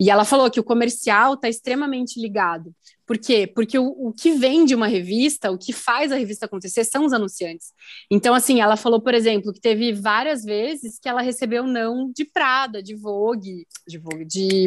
E 0.00 0.10
ela 0.10 0.24
falou 0.24 0.50
que 0.50 0.60
o 0.60 0.64
comercial 0.64 1.34
está 1.34 1.48
extremamente 1.48 2.20
ligado. 2.20 2.74
Por 3.08 3.16
quê? 3.16 3.46
Porque 3.46 3.78
o, 3.78 3.86
o 3.86 4.12
que 4.12 4.32
vende 4.32 4.74
uma 4.74 4.86
revista, 4.86 5.50
o 5.50 5.56
que 5.56 5.72
faz 5.72 6.12
a 6.12 6.16
revista 6.16 6.44
acontecer 6.44 6.84
são 6.84 7.06
os 7.06 7.12
anunciantes. 7.14 7.72
Então, 8.10 8.34
assim, 8.34 8.60
ela 8.60 8.76
falou, 8.76 9.00
por 9.00 9.14
exemplo, 9.14 9.50
que 9.50 9.60
teve 9.60 9.94
várias 9.94 10.44
vezes 10.44 10.98
que 11.00 11.08
ela 11.08 11.22
recebeu 11.22 11.66
não 11.66 12.12
de 12.14 12.26
Prada, 12.26 12.82
de 12.82 12.94
Vogue, 12.94 13.66
de 13.88 13.96
Vogue, 13.96 14.26
de 14.26 14.66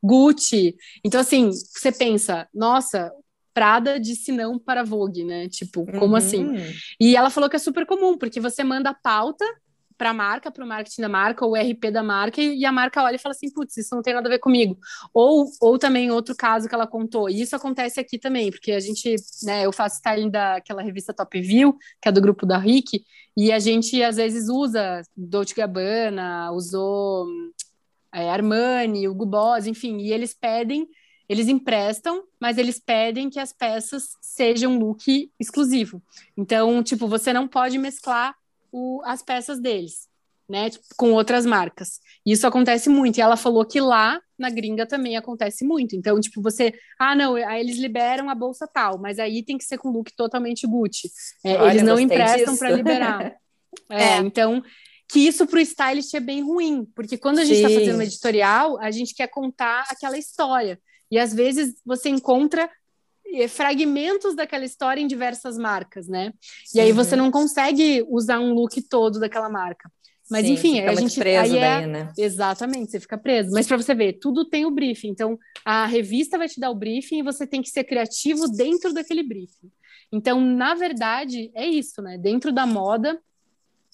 Gucci. 0.00 0.76
Então, 1.04 1.20
assim, 1.20 1.50
você 1.50 1.90
pensa, 1.90 2.46
nossa, 2.54 3.10
Prada 3.52 3.98
disse 3.98 4.30
não 4.30 4.56
para 4.56 4.84
Vogue, 4.84 5.24
né? 5.24 5.48
Tipo, 5.48 5.84
como 5.98 6.14
assim? 6.14 6.44
uhum. 6.44 6.54
assim? 6.54 6.74
E 7.00 7.16
ela 7.16 7.28
falou 7.28 7.50
que 7.50 7.56
é 7.56 7.58
super 7.58 7.84
comum, 7.84 8.16
porque 8.16 8.38
você 8.38 8.62
manda 8.62 8.90
a 8.90 8.94
pauta 8.94 9.44
para 9.96 10.10
a 10.10 10.14
marca, 10.14 10.50
para 10.50 10.64
o 10.64 10.66
marketing 10.66 11.02
da 11.02 11.08
marca, 11.08 11.46
o 11.46 11.54
RP 11.54 11.90
da 11.90 12.02
marca, 12.02 12.40
e 12.40 12.64
a 12.64 12.72
marca 12.72 13.02
olha 13.02 13.16
e 13.16 13.18
fala 13.18 13.34
assim, 13.34 13.50
putz, 13.50 13.76
isso 13.76 13.94
não 13.94 14.02
tem 14.02 14.14
nada 14.14 14.28
a 14.28 14.30
ver 14.30 14.38
comigo. 14.38 14.78
Ou, 15.12 15.46
ou 15.60 15.78
também 15.78 16.10
outro 16.10 16.34
caso 16.34 16.68
que 16.68 16.74
ela 16.74 16.86
contou, 16.86 17.28
e 17.28 17.40
isso 17.40 17.54
acontece 17.54 18.00
aqui 18.00 18.18
também, 18.18 18.50
porque 18.50 18.72
a 18.72 18.80
gente, 18.80 19.14
né, 19.42 19.64
eu 19.64 19.72
faço 19.72 19.96
styling 19.96 20.30
daquela 20.30 20.82
revista 20.82 21.14
Top 21.14 21.40
View, 21.40 21.76
que 22.02 22.08
é 22.08 22.12
do 22.12 22.20
grupo 22.20 22.44
da 22.46 22.58
Rick, 22.58 23.04
e 23.36 23.52
a 23.52 23.58
gente 23.58 24.02
às 24.02 24.16
vezes 24.16 24.48
usa 24.48 25.02
Dolce 25.16 25.54
Gabbana, 25.54 26.50
usou 26.52 27.26
é, 28.12 28.30
Armani, 28.30 29.08
Hugo 29.08 29.26
Boss, 29.26 29.66
enfim, 29.66 29.98
e 29.98 30.12
eles 30.12 30.34
pedem 30.34 30.88
eles 31.28 31.48
emprestam, 31.48 32.24
mas 32.38 32.58
eles 32.58 32.78
pedem 32.78 33.30
que 33.30 33.40
as 33.40 33.52
peças 33.52 34.16
sejam 34.20 34.78
look 34.78 35.30
exclusivo. 35.40 36.02
Então, 36.36 36.82
tipo, 36.82 37.08
você 37.08 37.32
não 37.32 37.48
pode 37.48 37.78
mesclar 37.78 38.34
o, 38.74 39.00
as 39.04 39.22
peças 39.22 39.60
deles. 39.60 40.08
né, 40.46 40.68
tipo, 40.68 40.84
com 40.98 41.12
outras 41.12 41.46
marcas. 41.46 42.00
Isso 42.26 42.46
acontece 42.46 42.90
muito. 42.90 43.16
E 43.16 43.22
ela 43.22 43.36
falou 43.36 43.64
que 43.64 43.80
lá 43.80 44.20
na 44.38 44.50
gringa 44.50 44.84
também 44.84 45.16
acontece 45.16 45.64
muito. 45.64 45.96
Então, 45.96 46.20
tipo, 46.20 46.42
você, 46.42 46.74
ah, 46.98 47.14
não, 47.14 47.34
aí 47.34 47.60
eles 47.60 47.78
liberam 47.78 48.28
a 48.28 48.34
bolsa 48.34 48.66
tal, 48.66 48.98
mas 48.98 49.18
aí 49.18 49.42
tem 49.42 49.56
que 49.56 49.64
ser 49.64 49.78
com 49.78 49.88
look 49.88 50.12
totalmente 50.14 50.66
Gucci. 50.66 51.08
É, 51.42 51.54
Olha, 51.56 51.70
eles 51.70 51.82
não 51.82 51.98
emprestam 51.98 52.58
para 52.58 52.70
liberar. 52.72 53.34
é, 53.88 54.02
é, 54.02 54.16
então, 54.18 54.62
que 55.08 55.20
isso 55.20 55.46
para 55.46 55.58
o 55.58 55.62
stylist 55.62 56.12
é 56.12 56.20
bem 56.20 56.42
ruim, 56.42 56.84
porque 56.94 57.16
quando 57.16 57.38
a 57.38 57.44
gente 57.44 57.62
está 57.62 57.70
fazendo 57.70 57.98
um 57.98 58.02
editorial, 58.02 58.78
a 58.80 58.90
gente 58.90 59.14
quer 59.14 59.28
contar 59.28 59.86
aquela 59.88 60.18
história. 60.18 60.78
E 61.10 61.18
às 61.18 61.32
vezes 61.32 61.76
você 61.86 62.10
encontra 62.10 62.68
fragmentos 63.48 64.34
daquela 64.34 64.64
história 64.64 65.00
em 65.00 65.06
diversas 65.06 65.58
marcas, 65.58 66.08
né? 66.08 66.32
E 66.74 66.80
aí 66.80 66.92
você 66.92 67.16
não 67.16 67.30
consegue 67.30 68.04
usar 68.08 68.40
um 68.40 68.52
look 68.52 68.80
todo 68.82 69.18
daquela 69.18 69.48
marca. 69.48 69.90
Mas 70.30 70.46
Sim, 70.46 70.52
enfim, 70.54 70.80
a 70.80 70.94
gente 70.94 71.18
preso 71.18 71.52
aí 71.52 71.58
é... 71.58 71.60
daí, 71.60 71.86
né? 71.86 72.12
Exatamente, 72.16 72.90
você 72.90 73.00
fica 73.00 73.18
preso. 73.18 73.50
Mas 73.52 73.66
para 73.66 73.76
você 73.76 73.94
ver, 73.94 74.14
tudo 74.14 74.48
tem 74.48 74.64
o 74.64 74.70
briefing. 74.70 75.08
Então, 75.08 75.38
a 75.64 75.84
revista 75.84 76.38
vai 76.38 76.48
te 76.48 76.58
dar 76.58 76.70
o 76.70 76.74
briefing 76.74 77.18
e 77.18 77.22
você 77.22 77.46
tem 77.46 77.60
que 77.60 77.68
ser 77.68 77.84
criativo 77.84 78.48
dentro 78.48 78.92
daquele 78.94 79.22
briefing. 79.22 79.70
Então, 80.10 80.40
na 80.40 80.74
verdade, 80.74 81.50
é 81.54 81.66
isso, 81.66 82.00
né? 82.00 82.16
Dentro 82.16 82.52
da 82.52 82.66
moda, 82.66 83.20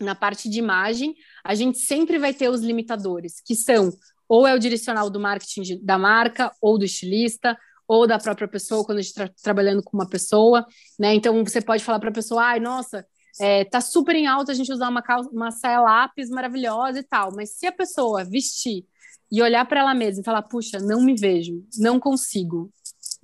na 0.01 0.15
parte 0.15 0.49
de 0.49 0.59
imagem, 0.59 1.15
a 1.45 1.55
gente 1.55 1.79
sempre 1.79 2.19
vai 2.19 2.33
ter 2.33 2.49
os 2.49 2.61
limitadores, 2.61 3.41
que 3.45 3.55
são 3.55 3.93
ou 4.29 4.47
é 4.47 4.55
o 4.55 4.59
direcional 4.61 5.11
do 5.11 5.19
marketing 5.19 5.81
da 5.83 5.99
marca, 5.99 6.53
ou 6.61 6.79
do 6.79 6.85
estilista, 6.85 7.59
ou 7.91 8.07
da 8.07 8.21
própria 8.21 8.47
pessoa, 8.47 8.85
quando 8.85 8.99
a 8.99 9.03
gente 9.03 9.11
está 9.11 9.29
trabalhando 9.43 9.83
com 9.83 9.97
uma 9.97 10.09
pessoa, 10.09 10.65
né? 10.97 11.13
Então, 11.13 11.43
você 11.43 11.61
pode 11.61 11.83
falar 11.83 11.99
para 11.99 12.11
a 12.11 12.13
pessoa, 12.13 12.41
ai, 12.41 12.61
nossa, 12.61 13.05
é, 13.41 13.65
tá 13.65 13.81
super 13.81 14.15
em 14.15 14.29
alta 14.29 14.53
a 14.53 14.55
gente 14.55 14.73
usar 14.73 14.89
uma, 14.89 15.03
calça, 15.03 15.29
uma 15.31 15.51
saia 15.51 15.81
lápis 15.81 16.31
maravilhosa 16.31 17.01
e 17.01 17.03
tal, 17.03 17.33
mas 17.35 17.51
se 17.57 17.67
a 17.67 17.73
pessoa 17.73 18.25
vestir 18.25 18.87
e 19.29 19.43
olhar 19.43 19.67
para 19.67 19.81
ela 19.81 19.93
mesma 19.93 20.21
e 20.21 20.25
falar, 20.25 20.43
puxa, 20.43 20.79
não 20.79 21.03
me 21.03 21.17
vejo, 21.17 21.65
não 21.79 21.99
consigo, 21.99 22.73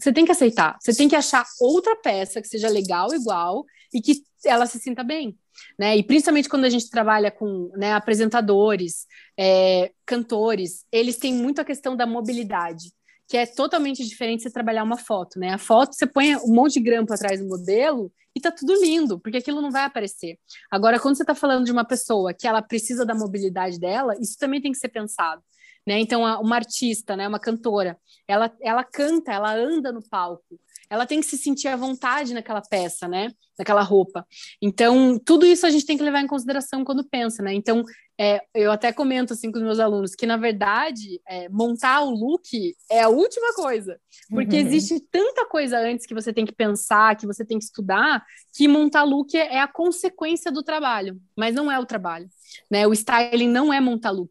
você 0.01 0.13
tem 0.13 0.25
que 0.25 0.33
aceitar, 0.33 0.77
você 0.81 0.93
tem 0.93 1.09
que 1.09 1.15
achar 1.15 1.47
outra 1.61 1.95
peça 1.95 2.43
que 2.43 2.49
seja 2.49 2.69
legal 2.69 3.15
igual 3.15 3.65
e 3.95 4.01
que 4.01 4.25
ela 4.45 4.67
se 4.67 4.81
sinta 4.81 5.05
bem. 5.05 5.39
Né? 5.79 5.97
E 5.97 6.03
principalmente 6.03 6.49
quando 6.49 6.65
a 6.65 6.71
gente 6.71 6.91
trabalha 6.91 7.31
com 7.31 7.71
né, 7.77 7.93
apresentadores, 7.93 9.07
é, 9.39 9.93
cantores, 10.05 10.85
eles 10.91 11.19
têm 11.19 11.33
muito 11.33 11.61
a 11.61 11.65
questão 11.65 11.95
da 11.95 12.05
mobilidade 12.05 12.96
que 13.29 13.37
é 13.37 13.47
totalmente 13.47 14.05
diferente 14.05 14.43
você 14.43 14.51
trabalhar 14.51 14.85
uma 14.85 14.97
foto, 14.97 15.39
né? 15.39 15.51
A 15.51 15.59
foto 15.59 15.95
você 15.95 16.07
põe 16.07 16.37
um 16.37 16.55
monte 16.55 16.75
de 16.75 16.81
grampo 16.81 17.13
atrás 17.13 17.41
do 17.41 17.49
modelo 17.49 18.13
e 18.35 18.41
tá 18.41 18.53
tudo 18.53 18.75
lindo, 18.75 19.19
porque 19.19 19.39
aquilo 19.39 19.61
não 19.61 19.71
vai 19.71 19.85
aparecer. 19.85 20.39
Agora, 20.71 21.01
quando 21.01 21.17
você 21.17 21.23
está 21.23 21.35
falando 21.35 21.65
de 21.65 21.73
uma 21.73 21.85
pessoa 21.85 22.33
que 22.35 22.47
ela 22.47 22.63
precisa 22.63 23.05
da 23.05 23.15
mobilidade 23.15 23.81
dela, 23.81 24.15
isso 24.21 24.37
também 24.39 24.61
tem 24.61 24.73
que 24.73 24.79
ser 24.79 24.89
pensado. 24.89 25.43
Né? 25.87 26.01
Então, 26.01 26.23
uma 26.23 26.57
artista, 26.57 27.17
né, 27.17 27.29
uma 27.29 27.39
cantora, 27.39 27.97
ela, 28.27 28.53
ela 28.61 28.83
canta, 28.83 29.33
ela 29.33 29.55
anda 29.55 29.93
no 29.93 30.03
palco, 30.03 30.59
ela 30.91 31.07
tem 31.07 31.21
que 31.21 31.27
se 31.27 31.37
sentir 31.37 31.69
à 31.69 31.77
vontade 31.77 32.33
naquela 32.33 32.61
peça, 32.61 33.09
né? 33.09 33.33
Naquela 33.59 33.83
roupa. 33.83 34.27
Então, 34.63 35.19
tudo 35.19 35.45
isso 35.45 35.67
a 35.67 35.71
gente 35.71 35.85
tem 35.85 35.97
que 35.97 36.03
levar 36.03 36.21
em 36.21 36.27
consideração 36.27 36.85
quando 36.85 37.05
pensa, 37.09 37.43
né? 37.43 37.53
Então, 37.55 37.85
é, 38.19 38.41
eu 38.55 38.71
até 38.71 38.93
comento 38.93 39.33
assim 39.33 39.51
com 39.51 39.59
os 39.59 39.65
meus 39.65 39.81
alunos 39.81 40.15
que, 40.15 40.27
na 40.27 40.37
verdade, 40.37 41.21
é, 41.27 41.49
montar 41.49 42.03
o 42.03 42.11
look 42.11 42.75
é 42.91 43.03
a 43.03 43.09
última 43.09 43.53
coisa. 43.55 43.99
Porque 44.31 44.57
uhum. 44.57 44.67
existe 44.67 45.01
tanta 45.11 45.45
coisa 45.47 45.79
antes 45.79 46.07
que 46.07 46.15
você 46.15 46.33
tem 46.33 46.47
que 46.47 46.55
pensar, 46.55 47.17
que 47.17 47.27
você 47.27 47.45
tem 47.45 47.59
que 47.59 47.65
estudar, 47.65 48.25
que 48.55 48.69
montar 48.69 49.03
look 49.03 49.37
é 49.37 49.61
a 49.61 49.69
consequência 49.69 50.53
do 50.53 50.63
trabalho, 50.63 51.21
mas 51.37 51.55
não 51.55 51.71
é 51.71 51.79
o 51.79 51.87
trabalho. 51.87 52.29
Né? 52.71 52.87
O 52.87 52.93
styling 52.93 53.49
não 53.49 53.73
é 53.73 53.81
montar 53.81 54.11
look. 54.11 54.31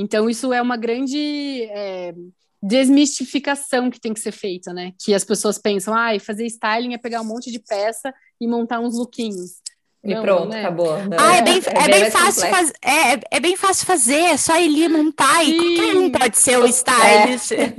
Então, 0.00 0.28
isso 0.30 0.52
é 0.52 0.62
uma 0.62 0.76
grande. 0.76 1.64
É, 1.70 2.14
desmistificação 2.62 3.90
que 3.90 3.98
tem 3.98 4.12
que 4.12 4.20
ser 4.20 4.32
feita, 4.32 4.70
né? 4.70 4.92
Que 5.02 5.14
as 5.14 5.24
pessoas 5.24 5.56
pensam, 5.56 5.94
ah, 5.94 6.10
fazer 6.20 6.44
styling 6.44 6.92
é 6.92 6.98
pegar 6.98 7.22
um 7.22 7.24
monte 7.24 7.50
de 7.50 7.58
peça 7.58 8.12
e 8.38 8.46
montar 8.46 8.80
uns 8.80 8.98
lookinhos. 8.98 9.62
E 10.02 10.14
não, 10.14 10.22
pronto, 10.22 10.48
né? 10.48 10.60
acabou. 10.60 10.98
Não, 11.04 11.18
ah, 11.18 11.36
é 11.36 11.42
bem, 11.42 11.60
é, 11.66 11.84
é 11.84 12.00
bem 12.00 12.10
fácil 12.10 12.48
faz, 12.48 12.72
é, 12.82 13.36
é 13.36 13.40
bem 13.40 13.56
fácil 13.56 13.86
fazer, 13.86 14.20
é 14.20 14.36
só 14.36 14.58
ele 14.58 14.88
montar 14.88 15.44
Sim. 15.44 15.50
e 15.50 15.56
qualquer 15.56 15.96
um 15.96 16.10
pode 16.10 16.38
ser 16.38 16.58
o 16.58 16.66
stylist. 16.66 17.52
É. 17.52 17.74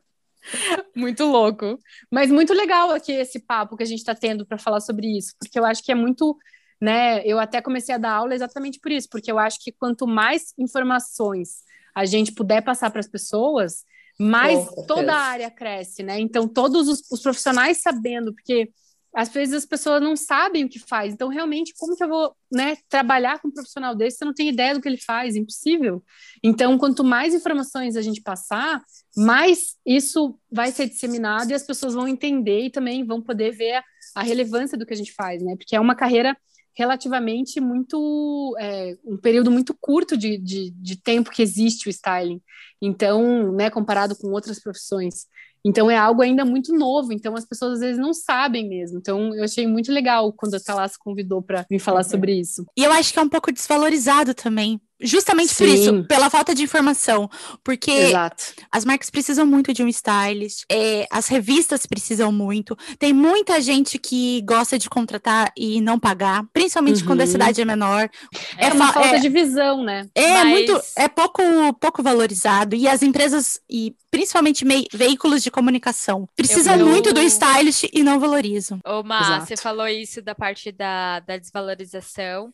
muito 0.94 1.24
louco. 1.24 1.78
Mas 2.10 2.30
muito 2.30 2.52
legal 2.52 2.90
aqui 2.90 3.12
esse 3.12 3.38
papo 3.38 3.76
que 3.76 3.82
a 3.82 3.86
gente 3.86 4.00
está 4.00 4.14
tendo 4.14 4.44
para 4.44 4.58
falar 4.58 4.80
sobre 4.80 5.06
isso, 5.06 5.34
porque 5.38 5.58
eu 5.58 5.64
acho 5.64 5.82
que 5.82 5.92
é 5.92 5.94
muito, 5.94 6.36
né? 6.80 7.22
Eu 7.24 7.38
até 7.38 7.60
comecei 7.60 7.94
a 7.94 7.98
dar 7.98 8.12
aula 8.12 8.34
exatamente 8.34 8.80
por 8.80 8.90
isso, 8.90 9.08
porque 9.10 9.30
eu 9.30 9.38
acho 9.38 9.58
que 9.62 9.70
quanto 9.70 10.06
mais 10.06 10.54
informações 10.58 11.62
a 11.94 12.04
gente 12.04 12.32
puder 12.32 12.62
passar 12.62 12.90
para 12.90 13.00
as 13.00 13.08
pessoas, 13.08 13.84
mais 14.18 14.66
toda 14.86 15.14
a 15.14 15.18
área 15.18 15.50
cresce, 15.50 16.02
né? 16.02 16.20
Então, 16.20 16.46
todos 16.46 16.88
os, 16.88 17.02
os, 17.10 17.20
profissionais 17.22 17.80
sabendo, 17.80 18.32
porque 18.34 18.70
às 19.14 19.28
vezes 19.30 19.54
as 19.54 19.66
pessoas 19.66 20.00
não 20.00 20.14
sabem 20.14 20.64
o 20.64 20.68
que 20.68 20.78
faz. 20.78 21.12
Então, 21.12 21.28
realmente, 21.28 21.74
como 21.76 21.96
que 21.96 22.04
eu 22.04 22.08
vou 22.08 22.36
né, 22.52 22.76
trabalhar 22.88 23.40
com 23.40 23.48
um 23.48 23.50
profissional 23.50 23.94
desse? 23.94 24.18
Você 24.18 24.24
não 24.24 24.34
tem 24.34 24.48
ideia 24.48 24.74
do 24.74 24.80
que 24.80 24.88
ele 24.88 25.00
faz, 25.00 25.36
impossível. 25.36 26.04
Então, 26.44 26.78
quanto 26.78 27.02
mais 27.02 27.34
informações 27.34 27.96
a 27.96 28.02
gente 28.02 28.20
passar, 28.20 28.82
mais 29.16 29.74
isso 29.84 30.38
vai 30.52 30.70
ser 30.70 30.86
disseminado 30.86 31.50
e 31.50 31.54
as 31.54 31.64
pessoas 31.64 31.94
vão 31.94 32.06
entender 32.06 32.66
e 32.66 32.70
também 32.70 33.04
vão 33.04 33.20
poder 33.20 33.50
ver 33.52 33.76
a, 33.76 33.84
a 34.16 34.22
relevância 34.22 34.78
do 34.78 34.86
que 34.86 34.92
a 34.92 34.96
gente 34.96 35.12
faz, 35.12 35.42
né? 35.42 35.56
Porque 35.56 35.74
é 35.74 35.80
uma 35.80 35.94
carreira 35.94 36.36
relativamente 36.80 37.60
muito 37.60 38.56
é, 38.58 38.96
um 39.04 39.18
período 39.18 39.50
muito 39.50 39.76
curto 39.78 40.16
de, 40.16 40.38
de, 40.38 40.70
de, 40.70 40.96
tempo 40.96 41.30
que 41.30 41.42
existe 41.42 41.88
o 41.88 41.90
styling. 41.90 42.40
Então 42.80 43.52
né 43.52 43.68
comparado 43.68 44.16
com 44.16 44.28
outras 44.28 44.58
profissões. 44.58 45.26
Então 45.62 45.90
é 45.90 45.96
algo 45.96 46.22
ainda 46.22 46.42
muito 46.42 46.74
novo. 46.74 47.12
Então 47.12 47.36
as 47.36 47.44
pessoas 47.44 47.74
às 47.74 47.80
vezes 47.80 47.98
não 48.00 48.14
sabem 48.14 48.66
mesmo. 48.66 48.98
Então 48.98 49.34
eu 49.34 49.44
achei 49.44 49.66
muito 49.66 49.92
legal 49.92 50.32
quando 50.32 50.54
a 50.54 50.60
Thalassa 50.60 50.96
convidou 50.98 51.42
para 51.42 51.66
me 51.70 51.78
falar 51.78 52.02
uhum. 52.02 52.10
sobre 52.10 52.40
isso. 52.40 52.64
E 52.74 52.82
eu 52.82 52.92
acho 52.92 53.12
que 53.12 53.18
é 53.18 53.22
um 53.22 53.28
pouco 53.28 53.52
desvalorizado 53.52 54.32
também 54.32 54.80
Justamente 55.00 55.54
Sim. 55.54 55.64
por 55.64 55.68
isso, 55.68 56.04
pela 56.04 56.30
falta 56.30 56.54
de 56.54 56.62
informação. 56.62 57.28
Porque 57.64 57.90
Exato. 57.90 58.54
as 58.70 58.84
marcas 58.84 59.10
precisam 59.10 59.46
muito 59.46 59.72
de 59.72 59.82
um 59.82 59.88
stylist, 59.88 60.64
é, 60.70 61.06
as 61.10 61.28
revistas 61.28 61.86
precisam 61.86 62.30
muito. 62.30 62.76
Tem 62.98 63.12
muita 63.12 63.60
gente 63.60 63.98
que 63.98 64.42
gosta 64.42 64.78
de 64.78 64.88
contratar 64.90 65.52
e 65.56 65.80
não 65.80 65.98
pagar, 65.98 66.44
principalmente 66.52 67.00
uhum. 67.00 67.06
quando 67.06 67.20
a 67.20 67.24
uhum. 67.24 67.30
cidade 67.30 67.60
é 67.60 67.64
menor. 67.64 68.10
É, 68.56 68.66
é 68.66 68.72
uma 68.72 68.92
falta 68.92 69.16
é, 69.16 69.18
de 69.18 69.28
visão, 69.28 69.82
né? 69.82 70.06
É 70.14 70.34
Mas... 70.34 70.48
muito, 70.48 70.80
é 70.96 71.08
pouco, 71.08 71.42
pouco 71.80 72.02
valorizado. 72.02 72.76
E 72.76 72.86
as 72.86 73.02
empresas, 73.02 73.60
e 73.68 73.94
principalmente 74.10 74.64
veículos 74.92 75.42
de 75.42 75.50
comunicação, 75.50 76.28
precisam 76.36 76.76
eu... 76.76 76.86
muito 76.86 77.12
do 77.12 77.20
stylist 77.22 77.84
e 77.92 78.02
não 78.02 78.18
valorizam. 78.18 78.80
Ô, 78.84 79.02
Má, 79.02 79.40
você 79.40 79.56
falou 79.56 79.88
isso 79.88 80.20
da 80.20 80.34
parte 80.34 80.72
da, 80.72 81.20
da 81.20 81.36
desvalorização. 81.36 82.52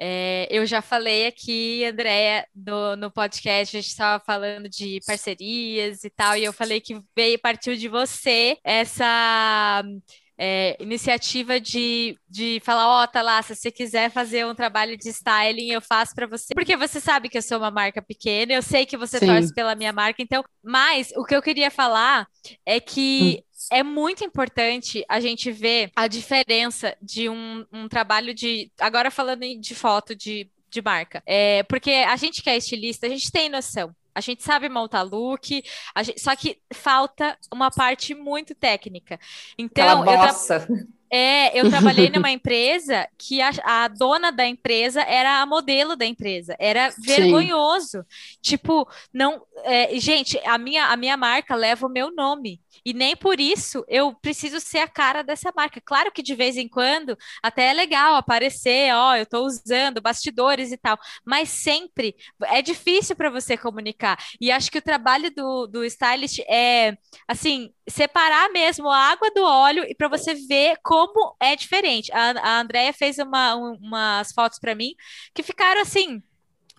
É, 0.00 0.48
eu 0.50 0.66
já 0.66 0.82
falei 0.82 1.26
aqui, 1.26 1.84
Andréia, 1.84 2.46
no, 2.54 2.96
no 2.96 3.10
podcast, 3.10 3.76
a 3.76 3.80
gente 3.80 3.90
estava 3.90 4.22
falando 4.24 4.68
de 4.68 5.00
parcerias 5.06 6.02
e 6.04 6.10
tal, 6.10 6.36
e 6.36 6.44
eu 6.44 6.52
falei 6.52 6.80
que 6.80 7.00
veio, 7.16 7.38
partiu 7.38 7.76
de 7.76 7.88
você 7.88 8.58
essa 8.64 9.82
é, 10.38 10.76
iniciativa 10.80 11.60
de, 11.60 12.18
de 12.28 12.60
falar, 12.64 12.88
ó, 12.88 13.04
oh, 13.04 13.06
tá 13.06 13.22
lá, 13.22 13.40
se 13.42 13.54
você 13.54 13.70
quiser 13.70 14.10
fazer 14.10 14.46
um 14.46 14.54
trabalho 14.54 14.96
de 14.96 15.08
styling, 15.08 15.70
eu 15.70 15.80
faço 15.80 16.14
para 16.14 16.26
você. 16.26 16.54
Porque 16.54 16.76
você 16.76 17.00
sabe 17.00 17.28
que 17.28 17.38
eu 17.38 17.42
sou 17.42 17.58
uma 17.58 17.70
marca 17.70 18.02
pequena, 18.02 18.52
eu 18.52 18.62
sei 18.62 18.86
que 18.86 18.96
você 18.96 19.18
Sim. 19.18 19.26
torce 19.26 19.54
pela 19.54 19.74
minha 19.74 19.92
marca, 19.92 20.22
então, 20.22 20.44
mas 20.62 21.12
o 21.16 21.24
que 21.24 21.34
eu 21.34 21.42
queria 21.42 21.70
falar 21.70 22.26
é 22.66 22.80
que 22.80 23.40
hum 23.40 23.54
é 23.70 23.82
muito 23.82 24.24
importante 24.24 25.04
a 25.08 25.20
gente 25.20 25.50
ver 25.50 25.90
a 25.94 26.06
diferença 26.06 26.96
de 27.00 27.28
um, 27.28 27.64
um 27.72 27.88
trabalho 27.88 28.34
de. 28.34 28.70
Agora 28.78 29.10
falando 29.10 29.42
de 29.58 29.74
foto 29.74 30.14
de, 30.14 30.50
de 30.70 30.82
marca. 30.82 31.22
É, 31.26 31.62
porque 31.64 31.90
a 31.90 32.16
gente 32.16 32.42
que 32.42 32.50
é 32.50 32.56
estilista, 32.56 33.06
a 33.06 33.10
gente 33.10 33.30
tem 33.30 33.48
noção. 33.48 33.94
A 34.14 34.20
gente 34.20 34.42
sabe 34.42 34.68
montar 34.68 35.02
look, 35.02 35.62
gente, 36.02 36.20
só 36.20 36.34
que 36.36 36.58
falta 36.72 37.36
uma 37.52 37.70
parte 37.70 38.14
muito 38.14 38.54
técnica. 38.54 39.18
Então. 39.58 39.84
É, 41.10 41.56
eu 41.58 41.70
trabalhei 41.70 42.10
numa 42.10 42.30
empresa 42.30 43.08
que 43.16 43.40
a, 43.40 43.50
a, 43.62 43.88
dona 43.88 44.32
da 44.32 44.44
empresa 44.46 45.00
era 45.02 45.40
a 45.40 45.46
modelo 45.46 45.94
da 45.94 46.04
empresa. 46.04 46.56
Era 46.58 46.92
vergonhoso. 46.98 47.98
Sim. 47.98 48.38
Tipo, 48.42 48.88
não. 49.12 49.42
É, 49.62 49.98
gente, 50.00 50.38
a 50.44 50.58
minha, 50.58 50.86
a 50.86 50.96
minha 50.96 51.16
marca 51.16 51.54
leva 51.54 51.86
o 51.86 51.90
meu 51.90 52.12
nome. 52.12 52.60
E 52.84 52.92
nem 52.92 53.16
por 53.16 53.40
isso 53.40 53.84
eu 53.88 54.14
preciso 54.14 54.60
ser 54.60 54.78
a 54.78 54.88
cara 54.88 55.22
dessa 55.22 55.52
marca. 55.54 55.80
Claro 55.84 56.10
que 56.12 56.22
de 56.22 56.34
vez 56.34 56.56
em 56.56 56.68
quando 56.68 57.16
até 57.42 57.70
é 57.70 57.72
legal 57.72 58.14
aparecer, 58.14 58.94
ó, 58.94 59.16
eu 59.16 59.24
estou 59.24 59.44
usando 59.46 60.00
bastidores 60.00 60.72
e 60.72 60.76
tal, 60.76 60.98
mas 61.24 61.48
sempre 61.48 62.14
é 62.44 62.62
difícil 62.62 63.16
para 63.16 63.30
você 63.30 63.56
comunicar. 63.56 64.18
E 64.40 64.50
acho 64.50 64.70
que 64.70 64.78
o 64.78 64.82
trabalho 64.82 65.30
do, 65.34 65.66
do 65.66 65.84
stylist 65.84 66.40
é, 66.48 66.96
assim, 67.28 67.72
separar 67.88 68.50
mesmo 68.50 68.88
a 68.90 68.96
água 68.96 69.30
do 69.30 69.42
óleo 69.42 69.84
e 69.88 69.94
para 69.94 70.08
você 70.08 70.34
ver 70.34 70.76
como 70.82 71.36
é 71.40 71.56
diferente. 71.56 72.12
A, 72.12 72.30
a 72.30 72.60
Andrea 72.60 72.92
fez 72.92 73.18
uma, 73.18 73.56
um, 73.56 73.74
umas 73.80 74.32
fotos 74.32 74.58
para 74.58 74.74
mim 74.74 74.94
que 75.34 75.42
ficaram 75.42 75.80
assim 75.80 76.22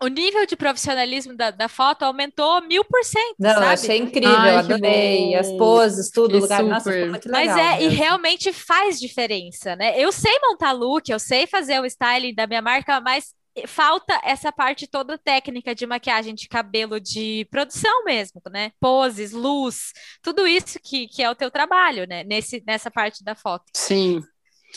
o 0.02 0.08
nível 0.08 0.46
de 0.46 0.56
profissionalismo 0.56 1.36
da, 1.36 1.52
da 1.52 1.70
foto 1.70 2.04
aumentou 2.04 2.62
mil 2.62 2.84
por 2.84 3.04
cento. 3.04 3.36
Não, 3.40 3.54
sabe? 3.54 3.66
achei 3.66 3.98
incrível, 3.98 4.38
Ai, 4.38 4.56
adorei. 4.56 5.36
As 5.36 5.50
poses, 5.54 6.12
tudo, 6.12 6.38
o 6.38 6.42
lugar. 6.42 6.60
Super. 6.60 6.70
Nossa, 6.70 6.92
ficou 6.92 7.10
muito 7.10 7.30
legal. 7.30 7.46
Mas 7.46 7.58
é, 7.58 7.78
mesmo. 7.78 7.92
e 7.92 7.96
realmente 7.96 8.54
faz 8.54 9.00
diferença, 9.00 9.76
né? 9.76 10.00
Eu 10.00 10.12
sei 10.12 10.38
montar 10.42 10.74
look, 10.74 11.10
eu 11.10 11.20
sei 11.20 11.48
fazer 11.48 11.80
o 11.80 11.86
styling 11.86 12.36
da 12.36 12.46
minha 12.46 12.62
marca, 12.62 13.00
mas 13.00 13.34
falta 13.68 14.20
essa 14.24 14.52
parte 14.52 14.86
toda 14.86 15.18
técnica 15.18 15.74
de 15.74 15.88
maquiagem, 15.88 16.36
de 16.36 16.48
cabelo, 16.50 17.00
de 17.00 17.48
produção 17.50 18.04
mesmo, 18.04 18.42
né? 18.52 18.72
Poses, 18.80 19.32
luz, 19.32 19.94
tudo 20.22 20.46
isso 20.46 20.78
que, 20.84 21.08
que 21.08 21.24
é 21.24 21.30
o 21.30 21.36
teu 21.36 21.50
trabalho, 21.50 22.06
né? 22.06 22.24
Nesse, 22.26 22.62
nessa 22.68 22.92
parte 22.92 23.24
da 23.24 23.34
foto. 23.34 23.64
Sim. 23.74 24.22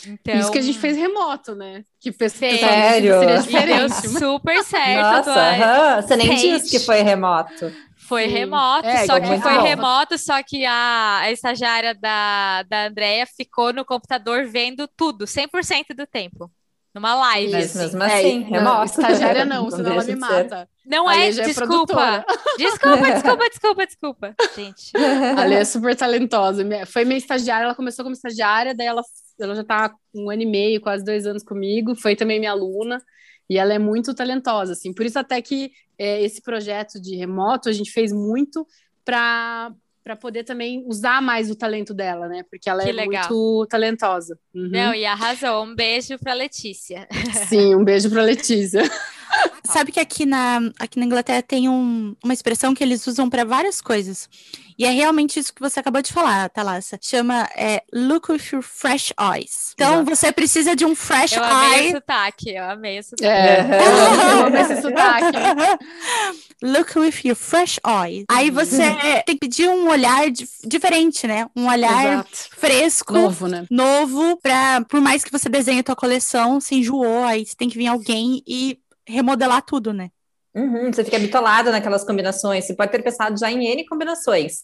Então... 0.07 0.39
Isso 0.39 0.51
que 0.51 0.57
a 0.57 0.61
gente 0.61 0.77
fez 0.77 0.97
remoto, 0.97 1.55
né? 1.55 1.83
Que 1.99 2.11
fez 2.11 2.33
Sério? 2.33 3.19
Seria 3.19 3.39
diferente. 3.39 4.01
Deu 4.01 4.19
super 4.19 4.63
certo. 4.63 5.27
Nossa, 5.27 6.01
você 6.01 6.15
nem 6.15 6.35
disse 6.35 6.69
que 6.69 6.79
foi 6.85 7.01
remoto. 7.01 7.71
Foi 8.09 8.23
Sim. 8.23 8.33
remoto, 8.33 8.87
é, 8.87 9.05
só 9.05 9.19
que 9.19 9.39
foi 9.39 9.53
bom. 9.53 9.61
remoto, 9.61 10.17
só 10.17 10.41
que 10.41 10.65
a, 10.65 11.19
a 11.19 11.31
estagiária 11.31 11.93
da, 11.93 12.63
da 12.63 12.87
Andrea 12.87 13.27
ficou 13.27 13.71
no 13.71 13.85
computador 13.85 14.47
vendo 14.47 14.87
tudo, 14.87 15.25
100% 15.25 15.95
do 15.95 16.07
tempo. 16.07 16.49
Numa 16.93 17.13
live. 17.13 17.51
Mas 17.51 17.65
assim. 17.65 17.79
mesmo 17.79 18.03
assim, 18.03 18.15
é, 18.15 18.47
remoto. 18.47 18.63
Não, 18.63 18.83
estagiária 18.83 19.45
não, 19.45 19.69
senão 19.71 19.91
ela 19.91 20.03
me 20.03 20.15
mata. 20.15 20.67
Não 20.85 21.11
é, 21.11 21.27
é 21.27 21.29
desculpa. 21.29 22.25
desculpa, 22.57 23.11
desculpa, 23.13 23.49
desculpa, 23.49 23.85
desculpa, 23.85 24.35
gente. 24.55 24.91
A 25.37 25.45
Lê 25.45 25.55
é 25.55 25.65
super 25.65 25.95
talentosa. 25.95 26.63
Foi 26.87 27.05
minha 27.05 27.19
estagiária, 27.19 27.65
ela 27.65 27.75
começou 27.75 28.03
como 28.03 28.15
estagiária, 28.15 28.73
daí 28.73 28.87
ela, 28.87 29.03
ela 29.39 29.55
já 29.55 29.63
tá 29.63 29.93
um 30.13 30.29
ano 30.29 30.41
e 30.41 30.45
meio, 30.45 30.81
quase 30.81 31.03
dois 31.03 31.25
anos 31.25 31.43
comigo, 31.43 31.95
foi 31.95 32.15
também 32.15 32.39
minha 32.39 32.51
aluna. 32.51 33.01
E 33.49 33.57
ela 33.57 33.73
é 33.73 33.79
muito 33.79 34.13
talentosa, 34.13 34.73
assim. 34.73 34.93
Por 34.93 35.05
isso 35.05 35.17
até 35.17 35.41
que 35.41 35.71
é, 35.97 36.21
esse 36.23 36.41
projeto 36.41 37.01
de 37.01 37.15
remoto 37.15 37.67
a 37.67 37.71
gente 37.71 37.91
fez 37.91 38.11
muito 38.11 38.65
para 39.03 39.73
para 40.01 40.15
poder 40.15 40.43
também 40.43 40.83
usar 40.87 41.21
mais 41.21 41.51
o 41.51 41.55
talento 41.55 41.93
dela, 41.93 42.27
né? 42.27 42.43
Porque 42.49 42.67
ela 42.67 42.81
que 42.81 42.89
é 42.89 42.93
legal. 42.93 43.29
muito 43.29 43.67
talentosa. 43.67 44.39
Uhum. 44.55 44.69
Não, 44.69 44.93
e 44.93 45.05
arrasou. 45.05 45.63
Um 45.63 45.75
beijo 45.75 46.17
para 46.17 46.33
Letícia. 46.33 47.07
Sim, 47.47 47.75
um 47.75 47.83
beijo 47.83 48.09
para 48.09 48.23
Letícia. 48.23 48.81
Sabe 49.65 49.91
que 49.91 49.99
aqui 49.99 50.25
na, 50.25 50.59
aqui 50.79 50.99
na 50.99 51.05
Inglaterra 51.05 51.41
tem 51.41 51.69
um, 51.69 52.15
uma 52.23 52.33
expressão 52.33 52.73
que 52.73 52.83
eles 52.83 53.05
usam 53.07 53.29
para 53.29 53.43
várias 53.43 53.81
coisas. 53.81 54.29
E 54.77 54.85
é 54.85 54.91
realmente 54.91 55.37
isso 55.37 55.53
que 55.53 55.59
você 55.59 55.81
acabou 55.81 56.01
de 56.01 56.13
falar, 56.13 56.49
Thalassa. 56.49 56.97
Chama 57.01 57.49
é, 57.53 57.83
look 57.91 58.31
with 58.31 58.41
your 58.53 58.61
fresh 58.61 59.11
eyes. 59.19 59.73
Então 59.73 59.95
Exato. 59.95 60.09
você 60.15 60.31
precisa 60.31 60.73
de 60.73 60.85
um 60.85 60.95
fresh 60.95 61.33
eu 61.33 61.43
eye. 61.43 61.49
Eu 61.49 61.55
amei 61.57 61.87
o 61.87 61.91
sotaque, 61.91 62.49
eu 62.49 62.63
amei 62.63 62.99
o 62.99 63.03
sotaque. 63.03 63.25
É, 63.25 63.59
eu 64.39 64.45
amei 64.45 64.61
esse 64.61 64.81
sotaque. 64.81 65.37
look 66.63 66.97
with 66.97 67.25
your 67.25 67.35
fresh 67.35 67.77
eyes. 67.85 68.23
Aí 68.29 68.49
você 68.49 68.95
tem 69.25 69.35
que 69.35 69.47
pedir 69.47 69.69
um 69.69 69.89
olhar 69.89 70.29
diferente, 70.65 71.27
né? 71.27 71.47
Um 71.53 71.67
olhar 71.67 72.13
Exato. 72.13 72.29
fresco, 72.55 73.13
novo, 73.13 73.47
né? 73.47 73.65
Novo, 73.69 74.37
pra, 74.37 74.79
por 74.87 75.01
mais 75.01 75.25
que 75.25 75.31
você 75.31 75.49
desenhe 75.49 75.81
a 75.81 75.83
tua 75.83 75.95
coleção, 75.95 76.61
se 76.61 76.75
enjoou, 76.75 77.25
aí 77.25 77.45
você 77.45 77.55
tem 77.55 77.67
que 77.67 77.77
vir 77.77 77.87
alguém 77.87 78.41
e 78.47 78.79
remodelar 79.09 79.61
tudo, 79.63 79.91
né? 79.93 80.09
Uhum, 80.55 80.91
você 80.91 81.03
fica 81.03 81.19
bitolado 81.19 81.71
naquelas 81.71 82.03
combinações. 82.03 82.65
Você 82.65 82.75
pode 82.75 82.91
ter 82.91 83.03
pensado 83.03 83.39
já 83.39 83.51
em 83.51 83.67
N 83.67 83.85
combinações, 83.85 84.63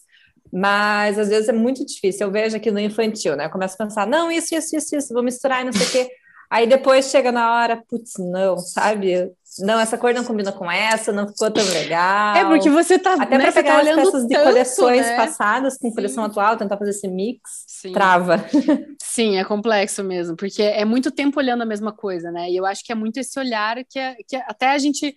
mas 0.52 1.18
às 1.18 1.28
vezes 1.28 1.48
é 1.48 1.52
muito 1.52 1.84
difícil. 1.84 2.26
Eu 2.26 2.32
vejo 2.32 2.56
aqui 2.56 2.70
no 2.70 2.80
infantil, 2.80 3.36
né? 3.36 3.46
Eu 3.46 3.50
começo 3.50 3.74
a 3.74 3.84
pensar, 3.84 4.06
não, 4.06 4.30
isso, 4.30 4.54
isso, 4.54 4.76
isso, 4.76 4.96
isso, 4.96 5.14
vou 5.14 5.22
misturar 5.22 5.62
e 5.62 5.64
não 5.64 5.72
sei 5.72 5.86
o 5.86 5.90
quê. 5.90 6.10
Aí 6.50 6.66
depois 6.66 7.10
chega 7.10 7.32
na 7.32 7.54
hora, 7.54 7.82
putz, 7.88 8.12
não, 8.18 8.56
sabe? 8.58 9.32
Não, 9.58 9.80
essa 9.80 9.96
cor 9.96 10.12
não 10.12 10.24
combina 10.24 10.52
com 10.52 10.70
essa, 10.70 11.12
não 11.12 11.26
ficou 11.28 11.50
tão 11.50 11.64
legal. 11.64 12.36
É 12.36 12.44
porque 12.44 12.68
você 12.68 12.98
tá 12.98 13.14
até 13.14 13.38
né, 13.38 13.44
para 13.44 13.52
pegar 13.52 13.74
tá 13.74 13.80
as 13.80 13.96
peças 13.96 14.12
tanto, 14.12 14.28
de 14.28 14.42
coleções 14.42 15.06
né? 15.06 15.16
passadas 15.16 15.78
com 15.78 15.88
Sim. 15.88 15.94
coleção 15.94 16.24
atual, 16.24 16.56
tentar 16.56 16.76
fazer 16.76 16.90
esse 16.90 17.08
mix, 17.08 17.40
Sim. 17.66 17.92
trava. 17.92 18.44
Sim, 19.02 19.38
é 19.38 19.44
complexo 19.44 20.04
mesmo, 20.04 20.36
porque 20.36 20.62
é 20.62 20.84
muito 20.84 21.10
tempo 21.10 21.38
olhando 21.38 21.62
a 21.62 21.66
mesma 21.66 21.92
coisa, 21.92 22.30
né? 22.30 22.50
E 22.50 22.56
eu 22.56 22.66
acho 22.66 22.84
que 22.84 22.92
é 22.92 22.94
muito 22.94 23.18
esse 23.18 23.38
olhar 23.38 23.76
que, 23.88 23.98
é, 23.98 24.16
que 24.28 24.36
é, 24.36 24.44
até 24.46 24.70
a 24.70 24.78
gente 24.78 25.16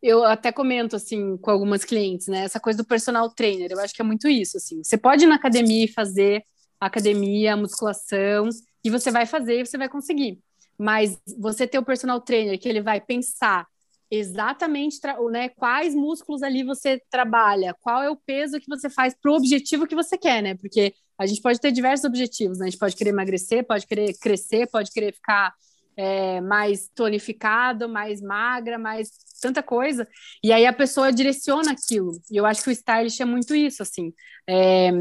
eu 0.00 0.24
até 0.24 0.52
comento 0.52 0.94
assim 0.94 1.36
com 1.38 1.50
algumas 1.50 1.84
clientes, 1.84 2.28
né? 2.28 2.44
Essa 2.44 2.60
coisa 2.60 2.76
do 2.76 2.86
personal 2.86 3.28
trainer, 3.30 3.72
eu 3.72 3.80
acho 3.80 3.94
que 3.94 4.02
é 4.02 4.04
muito 4.04 4.28
isso, 4.28 4.56
assim. 4.56 4.82
Você 4.82 4.96
pode 4.96 5.24
ir 5.24 5.26
na 5.26 5.34
academia 5.34 5.84
e 5.84 5.88
fazer 5.88 6.44
academia, 6.80 7.56
musculação, 7.56 8.48
e 8.84 8.90
você 8.90 9.10
vai 9.10 9.26
fazer 9.26 9.60
e 9.60 9.66
você 9.66 9.76
vai 9.76 9.88
conseguir. 9.88 10.38
Mas 10.78 11.18
você 11.38 11.66
ter 11.66 11.78
o 11.78 11.84
personal 11.84 12.20
trainer 12.20 12.58
que 12.58 12.68
ele 12.68 12.80
vai 12.80 13.00
pensar 13.00 13.66
exatamente 14.10 14.98
né, 15.30 15.48
quais 15.50 15.94
músculos 15.94 16.42
ali 16.42 16.62
você 16.62 17.00
trabalha, 17.10 17.74
qual 17.80 18.02
é 18.02 18.10
o 18.10 18.16
peso 18.16 18.60
que 18.60 18.68
você 18.68 18.88
faz 18.88 19.14
para 19.14 19.30
o 19.30 19.36
objetivo 19.36 19.86
que 19.86 19.94
você 19.94 20.16
quer, 20.16 20.42
né? 20.42 20.54
Porque 20.54 20.94
a 21.18 21.26
gente 21.26 21.42
pode 21.42 21.60
ter 21.60 21.72
diversos 21.72 22.04
objetivos, 22.04 22.58
né? 22.58 22.66
A 22.66 22.70
gente 22.70 22.78
pode 22.78 22.96
querer 22.96 23.10
emagrecer, 23.10 23.66
pode 23.66 23.86
querer 23.86 24.14
crescer, 24.18 24.66
pode 24.68 24.90
querer 24.90 25.12
ficar 25.12 25.52
é, 25.96 26.40
mais 26.40 26.88
tonificado, 26.94 27.88
mais 27.88 28.22
magra, 28.22 28.78
mais 28.78 29.10
tanta 29.42 29.62
coisa. 29.62 30.06
E 30.42 30.52
aí 30.52 30.64
a 30.64 30.72
pessoa 30.72 31.12
direciona 31.12 31.72
aquilo. 31.72 32.12
E 32.30 32.36
eu 32.36 32.46
acho 32.46 32.62
que 32.62 32.70
o 32.70 32.72
stylist 32.72 33.20
é 33.20 33.24
muito 33.24 33.54
isso, 33.54 33.82
assim. 33.82 34.14
É, 34.48 34.92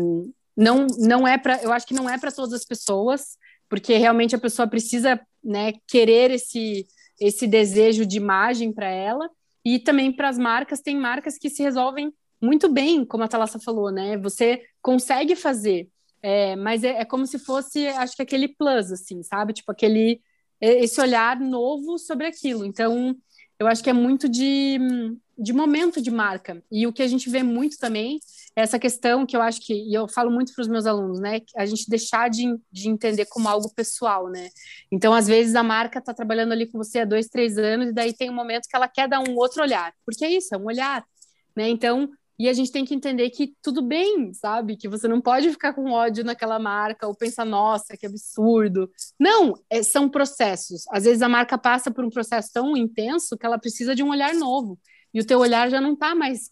não, 0.58 0.88
não 0.98 1.28
é 1.28 1.38
para, 1.38 1.62
eu 1.62 1.72
acho 1.72 1.86
que 1.86 1.94
não 1.94 2.10
é 2.10 2.18
para 2.18 2.32
todas 2.32 2.54
as 2.54 2.66
pessoas, 2.66 3.38
porque 3.70 3.96
realmente 3.98 4.36
a 4.36 4.40
pessoa 4.40 4.68
precisa, 4.68 5.20
né, 5.44 5.74
querer 5.88 6.32
esse 6.32 6.88
esse 7.20 7.48
desejo 7.48 8.06
de 8.06 8.18
imagem 8.18 8.72
para 8.72 8.90
ela. 8.90 9.30
E 9.66 9.80
também 9.80 10.12
para 10.12 10.30
as 10.30 10.38
marcas, 10.38 10.82
tem 10.82 10.96
marcas 10.96 11.38
que 11.38 11.50
se 11.50 11.62
resolvem 11.62 12.14
muito 12.42 12.72
bem, 12.72 13.04
como 13.04 13.24
a 13.24 13.28
Thalassa 13.28 13.60
falou, 13.60 13.92
né? 13.92 14.18
Você 14.18 14.62
consegue 14.82 15.36
fazer, 15.36 15.90
é, 16.22 16.56
mas 16.56 16.84
é, 16.84 17.02
é, 17.02 17.06
como 17.06 17.26
se 17.26 17.40
fosse, 17.40 17.88
acho 17.88 18.16
que 18.16 18.22
aquele 18.22 18.48
plus, 18.48 18.92
assim, 18.92 19.24
sabe? 19.24 19.54
Tipo, 19.54 19.72
aquele 19.72 20.22
é, 20.62 20.84
esse 20.84 21.00
olhar 21.02 21.40
novo 21.40 21.98
sobre 21.98 22.28
aquilo. 22.28 22.66
Então, 22.66 23.16
eu 23.60 23.68
acho 23.68 23.84
que 23.84 23.90
é 23.90 23.94
muito 23.94 24.30
de, 24.30 24.78
de 25.38 25.54
momento 25.54 26.02
de 26.02 26.12
marca. 26.12 26.62
E 26.72 26.86
o 26.86 26.94
que 26.94 27.02
a 27.02 27.08
gente 27.08 27.30
vê 27.30 27.42
muito 27.42 27.78
também 27.78 28.20
é 28.56 28.62
essa 28.62 28.80
questão 28.80 29.26
que 29.26 29.36
eu 29.36 29.42
acho 29.42 29.62
que, 29.62 29.74
e 29.74 29.94
eu 29.94 30.08
falo 30.08 30.32
muito 30.32 30.54
para 30.54 30.62
os 30.62 30.68
meus 30.68 30.86
alunos, 30.86 31.20
né? 31.20 31.42
A 31.56 31.66
gente 31.66 31.90
deixar 31.90 32.30
de, 32.30 32.56
de 32.72 32.90
entender 32.90 33.26
como 33.26 33.48
algo 33.48 33.72
pessoal, 33.74 34.30
né? 34.30 34.50
Então, 34.92 35.14
às 35.14 35.28
vezes, 35.28 35.56
a 35.56 35.64
marca 35.64 36.00
está 36.00 36.14
trabalhando 36.14 36.52
ali 36.52 36.66
com 36.66 36.78
você 36.78 37.00
há 37.00 37.06
dois, 37.06 37.28
três 37.28 37.58
anos, 37.58 37.90
e 37.90 37.94
daí 37.94 38.14
tem 38.14 38.30
um 38.30 38.36
momento 38.36 38.68
que 38.70 38.76
ela 38.76 38.88
quer 38.88 39.08
dar 39.08 39.20
um 39.20 39.36
outro 39.36 39.62
olhar. 39.62 39.94
Porque 40.06 40.26
é 40.26 40.32
isso, 40.32 40.54
é 40.54 40.58
um 40.58 40.66
olhar. 40.66 41.04
Né? 41.56 41.70
Então, 41.70 42.10
e 42.40 42.48
a 42.48 42.54
gente 42.54 42.72
tem 42.72 42.86
que 42.86 42.94
entender 42.94 43.30
que 43.32 43.56
tudo 43.62 43.82
bem, 43.82 44.32
sabe? 44.34 44.78
Que 44.78 44.88
você 44.88 45.08
não 45.08 45.20
pode 45.20 45.50
ficar 45.50 45.74
com 45.74 45.92
ódio 45.92 46.24
naquela 46.24 46.60
marca 46.60 47.08
ou 47.08 47.16
pensar, 47.16 47.46
nossa, 47.46 47.98
que 47.98 48.06
absurdo. 48.06 48.92
Não, 49.20 49.56
é, 49.70 49.82
são 49.82 50.08
processos. 50.08 50.86
Às 50.90 51.06
vezes 51.06 51.22
a 51.24 51.30
marca 51.30 51.58
passa 51.58 51.90
por 51.90 52.06
um 52.06 52.10
processo 52.10 52.52
tão 52.54 52.78
intenso 52.78 53.38
que 53.38 53.46
ela 53.46 53.58
precisa 53.58 53.96
de 53.96 54.04
um 54.04 54.10
olhar 54.10 54.36
novo. 54.36 54.80
E 55.14 55.20
o 55.20 55.26
teu 55.26 55.40
olhar 55.40 55.70
já 55.70 55.82
não 55.82 55.94
está 55.94 56.14
mais 56.14 56.52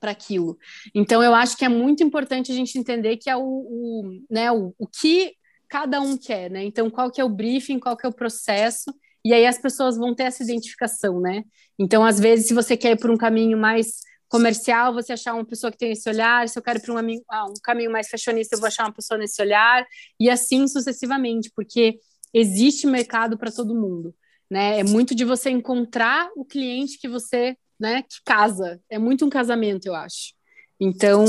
para 0.00 0.10
aquilo. 0.10 0.58
Então, 0.94 1.22
eu 1.22 1.34
acho 1.34 1.56
que 1.56 1.64
é 1.64 1.68
muito 1.68 2.02
importante 2.02 2.50
a 2.50 2.54
gente 2.54 2.78
entender 2.78 3.16
que 3.16 3.30
é 3.30 3.36
o, 3.36 3.42
o, 3.42 4.20
né, 4.28 4.50
o, 4.50 4.74
o 4.76 4.86
que 4.86 5.34
cada 5.68 6.00
um 6.00 6.16
quer, 6.16 6.50
né? 6.50 6.64
Então, 6.64 6.90
qual 6.90 7.10
que 7.10 7.20
é 7.20 7.24
o 7.24 7.28
briefing, 7.28 7.78
qual 7.78 7.96
que 7.96 8.06
é 8.06 8.08
o 8.08 8.14
processo, 8.14 8.92
e 9.24 9.32
aí 9.32 9.46
as 9.46 9.58
pessoas 9.58 9.96
vão 9.96 10.14
ter 10.14 10.24
essa 10.24 10.42
identificação, 10.42 11.20
né? 11.20 11.44
Então, 11.78 12.04
às 12.04 12.18
vezes, 12.18 12.46
se 12.46 12.54
você 12.54 12.76
quer 12.76 12.92
ir 12.92 12.98
por 12.98 13.10
um 13.10 13.16
caminho 13.16 13.58
mais 13.58 14.00
comercial, 14.28 14.92
você 14.92 15.12
achar 15.12 15.34
uma 15.34 15.44
pessoa 15.44 15.70
que 15.70 15.78
tem 15.78 15.92
esse 15.92 16.08
olhar, 16.08 16.48
se 16.48 16.58
eu 16.58 16.62
quero 16.62 16.80
para 16.80 16.92
um, 16.92 16.98
ah, 17.30 17.46
um, 17.46 17.54
caminho 17.62 17.90
mais 17.90 18.08
fashionista, 18.08 18.56
eu 18.56 18.60
vou 18.60 18.66
achar 18.66 18.84
uma 18.84 18.92
pessoa 18.92 19.18
nesse 19.18 19.40
olhar, 19.40 19.86
e 20.18 20.28
assim 20.28 20.66
sucessivamente, 20.66 21.50
porque 21.54 21.98
existe 22.34 22.86
mercado 22.86 23.38
para 23.38 23.52
todo 23.52 23.74
mundo, 23.74 24.14
né? 24.50 24.80
É 24.80 24.84
muito 24.84 25.14
de 25.14 25.24
você 25.24 25.50
encontrar 25.50 26.28
o 26.36 26.44
cliente 26.44 26.98
que 26.98 27.08
você, 27.08 27.56
né, 27.78 28.02
que 28.02 28.16
casa, 28.24 28.80
é 28.90 28.98
muito 28.98 29.24
um 29.24 29.30
casamento, 29.30 29.86
eu 29.86 29.94
acho. 29.94 30.34
Então, 30.78 31.24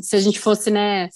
se 0.00 0.16
a 0.16 0.20
gente 0.20 0.38
fosse, 0.38 0.70
né, 0.70 1.08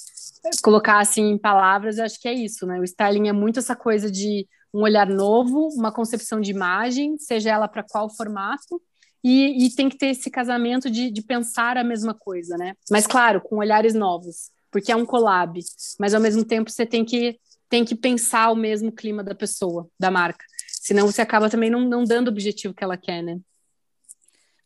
colocar 0.62 0.98
assim 0.98 1.30
em 1.30 1.38
palavras, 1.38 1.98
acho 1.98 2.20
que 2.20 2.28
é 2.28 2.34
isso, 2.34 2.66
né? 2.66 2.78
O 2.78 2.84
styling 2.84 3.28
é 3.28 3.32
muito 3.32 3.58
essa 3.58 3.74
coisa 3.74 4.10
de 4.10 4.46
um 4.72 4.82
olhar 4.82 5.08
novo, 5.08 5.68
uma 5.74 5.92
concepção 5.92 6.40
de 6.40 6.50
imagem, 6.50 7.16
seja 7.18 7.50
ela 7.50 7.68
para 7.68 7.84
qual 7.84 8.10
formato, 8.10 8.82
e, 9.24 9.64
e 9.64 9.70
tem 9.70 9.88
que 9.88 9.96
ter 9.96 10.08
esse 10.08 10.30
casamento 10.30 10.90
de, 10.90 11.10
de 11.10 11.22
pensar 11.22 11.78
a 11.78 11.82
mesma 11.82 12.12
coisa, 12.12 12.58
né? 12.58 12.74
Mas, 12.90 13.06
claro, 13.06 13.40
com 13.40 13.56
olhares 13.56 13.94
novos, 13.94 14.50
porque 14.70 14.92
é 14.92 14.96
um 14.96 15.06
collab, 15.06 15.58
mas 15.98 16.12
ao 16.12 16.20
mesmo 16.20 16.44
tempo 16.44 16.70
você 16.70 16.84
tem 16.84 17.06
que, 17.06 17.40
tem 17.70 17.86
que 17.86 17.94
pensar 17.94 18.50
o 18.50 18.56
mesmo 18.56 18.92
clima 18.92 19.24
da 19.24 19.34
pessoa, 19.34 19.88
da 19.98 20.10
marca. 20.10 20.44
Senão 20.68 21.06
você 21.06 21.22
acaba 21.22 21.48
também 21.48 21.70
não, 21.70 21.80
não 21.80 22.04
dando 22.04 22.28
o 22.28 22.30
objetivo 22.30 22.74
que 22.74 22.84
ela 22.84 22.98
quer, 22.98 23.22
né? 23.22 23.38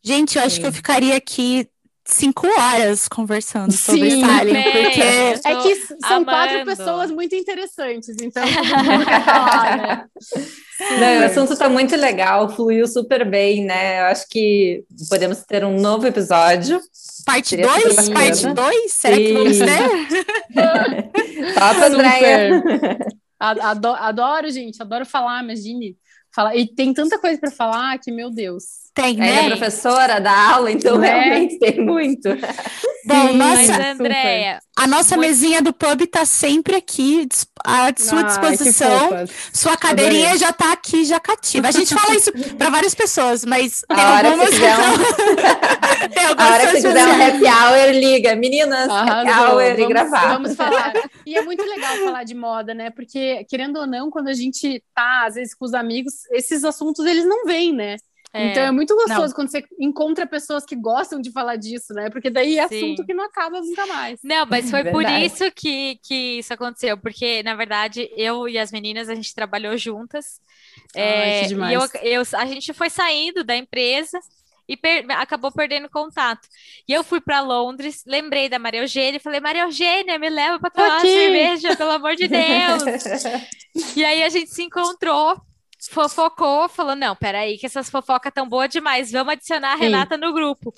Gente, 0.03 0.37
eu 0.37 0.43
acho 0.43 0.59
que 0.59 0.67
eu 0.67 0.73
ficaria 0.73 1.15
aqui 1.15 1.69
cinco 2.11 2.47
horas 2.47 3.07
conversando 3.07 3.71
sobre 3.71 4.11
Sim, 4.11 4.21
styling, 4.21 4.53
também. 4.53 4.83
porque 4.83 5.01
É 5.01 5.55
que 5.61 5.75
são 5.75 5.97
amando. 6.17 6.25
quatro 6.25 6.65
pessoas 6.65 7.11
muito 7.11 7.35
interessantes, 7.35 8.15
então 8.21 8.43
falar, 9.23 9.77
né? 9.77 10.05
Não, 10.99 11.21
o 11.21 11.25
assunto 11.25 11.53
está 11.53 11.69
muito 11.69 11.95
legal, 11.95 12.49
fluiu 12.49 12.87
super 12.87 13.29
bem, 13.29 13.63
né? 13.65 14.01
Eu 14.01 14.05
acho 14.05 14.27
que 14.29 14.83
podemos 15.09 15.39
ter 15.45 15.63
um 15.63 15.79
novo 15.79 16.07
episódio. 16.07 16.79
parte 17.25 17.49
Seria 17.49 17.67
super 17.67 17.83
2? 17.83 17.95
bacana. 17.95 18.13
Parte 18.19 18.47
2? 18.53 18.91
Será 18.93 19.15
que 19.17 19.33
vamos 19.33 19.57
Sim. 19.57 19.65
ter? 19.65 20.49
Top, 21.53 21.83
Andréia. 21.83 22.57
Super. 22.61 22.97
A- 23.39 23.69
ado- 23.71 23.87
Adoro, 23.95 24.49
gente, 24.49 24.81
adoro 24.81 25.05
falar, 25.05 25.43
imagine. 25.43 25.95
Falar. 26.35 26.55
E 26.55 26.67
tem 26.67 26.93
tanta 26.93 27.17
coisa 27.17 27.39
para 27.39 27.51
falar 27.51 27.97
que, 27.99 28.11
meu 28.11 28.29
Deus. 28.29 28.63
Tem, 28.93 29.15
Ela 29.17 29.25
é 29.39 29.41
né? 29.43 29.49
professora 29.55 30.19
da 30.19 30.31
aula, 30.53 30.71
então 30.71 30.97
Né? 30.97 31.07
realmente 31.09 31.57
tem 31.59 31.79
muito. 31.85 32.27
Bom, 33.05 33.27
Sim, 33.29 33.37
Mas, 33.37 33.67
nossa, 33.69 33.91
Andréia, 33.91 34.59
a 34.75 34.87
nossa 34.87 35.15
Muito- 35.15 35.29
mesinha 35.29 35.61
do 35.61 35.71
pub 35.73 36.05
tá 36.07 36.25
sempre 36.25 36.75
aqui 36.75 37.27
à 37.65 37.91
sua 37.97 38.23
que 38.23 38.29
disposição. 38.29 39.09
Sua 39.53 39.77
cadeirinha 39.77 40.29
Adorei. 40.31 40.39
já 40.39 40.51
tá 40.51 40.73
aqui, 40.73 41.05
já 41.05 41.19
cativa. 41.19 41.69
A 41.69 41.71
gente 41.71 41.93
fala 41.95 42.15
isso 42.15 42.31
para 42.57 42.69
várias 42.69 42.93
pessoas, 42.93 43.45
mas 43.45 43.83
tem 43.87 43.97
A 44.03 44.11
hora 44.13 44.21
que 44.21 44.27
algumas 44.27 44.49
quiser 44.49 44.75
um- 44.77 44.97
tem 46.09 46.25
A 46.25 46.29
algumas 46.29 46.51
hora 46.51 46.59
que 46.67 46.71
você 46.81 46.87
quiser 46.87 47.07
um 47.07 47.15
que- 47.15 47.23
happy 47.23 47.45
hour, 47.45 47.91
liga. 47.93 48.35
Meninas, 48.35 48.89
happy 48.89 49.09
Arrasou. 49.29 49.53
hour 49.55 49.61
e 49.63 49.73
Vamos- 49.75 49.87
gravar. 49.89 50.33
Vamos 50.33 50.55
falar. 50.55 50.93
E 51.25 51.35
é 51.37 51.41
muito 51.41 51.63
legal 51.63 51.95
falar 51.97 52.23
de 52.25 52.35
moda, 52.35 52.73
né? 52.73 52.89
Porque, 52.89 53.45
querendo 53.49 53.77
ou 53.79 53.87
não, 53.87 54.09
quando 54.11 54.27
a 54.27 54.33
gente 54.33 54.83
tá, 54.93 55.25
às 55.27 55.35
vezes, 55.35 55.53
com 55.55 55.65
os 55.65 55.73
amigos, 55.73 56.13
esses 56.31 56.63
assuntos 56.63 57.05
eles 57.05 57.25
não 57.25 57.45
vêm, 57.45 57.73
né? 57.73 57.95
É, 58.33 58.51
Então 58.51 58.63
é 58.63 58.71
muito 58.71 58.95
gostoso 58.95 59.27
Não. 59.29 59.33
quando 59.33 59.49
você 59.49 59.63
encontra 59.79 60.27
pessoas 60.27 60.63
que 60.65 60.75
gostam 60.75 61.19
de 61.19 61.31
falar 61.31 61.55
disso, 61.55 61.93
né? 61.93 62.09
Porque 62.09 62.29
daí 62.29 62.57
é 62.59 62.67
Sim. 62.67 62.75
assunto 62.93 63.05
que 63.05 63.13
não 63.13 63.23
acaba 63.25 63.59
nunca 63.59 63.85
mais. 63.87 64.19
Não, 64.23 64.45
mas 64.45 64.69
foi 64.69 64.83
por 64.91 65.03
isso 65.09 65.51
que, 65.51 65.99
que 66.03 66.39
isso 66.39 66.53
aconteceu, 66.53 66.97
porque, 66.97 67.41
na 67.43 67.55
verdade, 67.55 68.09
eu 68.15 68.47
e 68.47 68.57
as 68.59 68.71
meninas, 68.71 69.09
a 69.09 69.15
gente 69.15 69.33
trabalhou 69.33 69.75
juntas. 69.77 70.39
Ai, 70.95 71.01
é, 71.01 71.43
e 71.43 71.47
demais. 71.47 71.73
eu, 71.73 72.01
eu- 72.03 72.23
a 72.33 72.45
gente 72.45 72.73
foi 72.73 72.89
saindo 72.89 73.43
da 73.43 73.55
empresa 73.57 74.19
e 74.67 74.77
per- 74.77 75.05
acabou 75.11 75.51
perdendo 75.51 75.89
contato. 75.89 76.47
E 76.87 76.93
eu 76.93 77.03
fui 77.03 77.19
para 77.19 77.41
Londres, 77.41 78.03
lembrei 78.05 78.47
da 78.47 78.59
Maria 78.59 78.81
Eugênia 78.81 79.17
e 79.17 79.19
falei, 79.19 79.39
Maria 79.39 79.63
Eugênia, 79.63 80.19
me 80.19 80.29
leva 80.29 80.59
para 80.59 80.69
tomar 80.69 80.89
uma 80.97 81.01
cerveja, 81.01 81.75
pelo 81.75 81.91
amor 81.91 82.15
de 82.15 82.27
Deus. 82.29 83.03
E 83.95 84.03
aí 84.03 84.23
a 84.23 84.29
gente 84.29 84.49
se 84.51 84.63
encontrou, 84.63 85.39
fofocou, 85.89 86.67
falou: 86.67 86.95
não, 86.95 87.15
peraí, 87.15 87.57
que 87.57 87.65
essas 87.65 87.89
fofocas 87.89 88.31
tão 88.33 88.47
boas 88.47 88.69
demais, 88.69 89.11
vamos 89.11 89.33
adicionar 89.33 89.73
a 89.73 89.77
Sim. 89.77 89.83
Renata 89.83 90.17
no 90.17 90.33
grupo. 90.33 90.73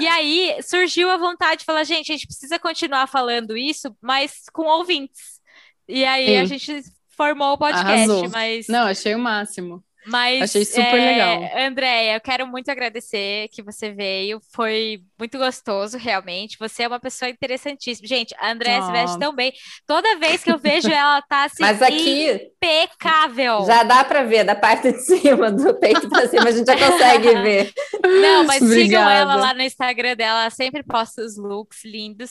E 0.00 0.06
aí 0.06 0.56
surgiu 0.62 1.10
a 1.10 1.16
vontade 1.16 1.60
de 1.60 1.64
falar: 1.64 1.84
gente, 1.84 2.12
a 2.12 2.14
gente 2.16 2.26
precisa 2.26 2.58
continuar 2.58 3.06
falando 3.06 3.56
isso, 3.56 3.94
mas 4.00 4.44
com 4.52 4.62
ouvintes. 4.62 5.40
E 5.88 6.04
aí 6.04 6.38
a 6.38 6.46
Sim. 6.46 6.58
gente 6.58 6.82
formou 7.16 7.54
o 7.54 7.58
podcast, 7.58 7.90
Arrasou. 7.90 8.30
mas. 8.30 8.66
Não, 8.68 8.86
achei 8.86 9.14
o 9.14 9.18
máximo. 9.18 9.84
Mas, 10.06 10.42
Achei 10.42 10.64
super 10.64 10.98
é, 10.98 11.10
legal. 11.12 11.66
Andréia, 11.66 12.14
eu 12.14 12.20
quero 12.20 12.46
muito 12.46 12.70
agradecer 12.70 13.48
que 13.48 13.62
você 13.62 13.90
veio. 13.92 14.40
Foi 14.54 15.02
muito 15.18 15.36
gostoso, 15.36 15.98
realmente. 15.98 16.56
Você 16.58 16.84
é 16.84 16.88
uma 16.88 17.00
pessoa 17.00 17.28
interessantíssima. 17.28 18.06
Gente, 18.06 18.34
a 18.38 18.52
Andréia 18.52 18.82
se 18.82 18.92
veste 18.92 19.16
Ah. 19.16 19.18
tão 19.18 19.34
bem. 19.34 19.52
Toda 19.86 20.16
vez 20.18 20.44
que 20.44 20.50
eu 20.52 20.58
vejo 20.58 20.88
ela, 20.88 21.20
tá 21.22 21.44
assim, 21.44 21.60
Mas 21.62 21.82
aqui 21.82 22.50
impecável. 22.56 23.64
já 23.66 23.82
dá 23.82 24.04
para 24.04 24.22
ver 24.22 24.44
da 24.44 24.54
parte 24.54 24.92
de 24.92 25.00
cima, 25.00 25.50
do 25.50 25.74
peito 25.74 26.08
para 26.08 26.28
cima, 26.28 26.44
a 26.48 26.52
gente 26.52 26.66
já 26.66 26.78
consegue 26.78 27.34
ver. 27.42 27.72
Não, 28.04 28.44
mas 28.44 28.58
sigam 28.58 28.70
Obrigada. 28.70 29.12
ela 29.14 29.34
lá 29.36 29.54
no 29.54 29.62
Instagram 29.62 30.14
dela. 30.16 30.42
Ela 30.42 30.50
sempre 30.50 30.82
posta 30.82 31.22
os 31.22 31.36
looks 31.36 31.84
lindos. 31.84 32.30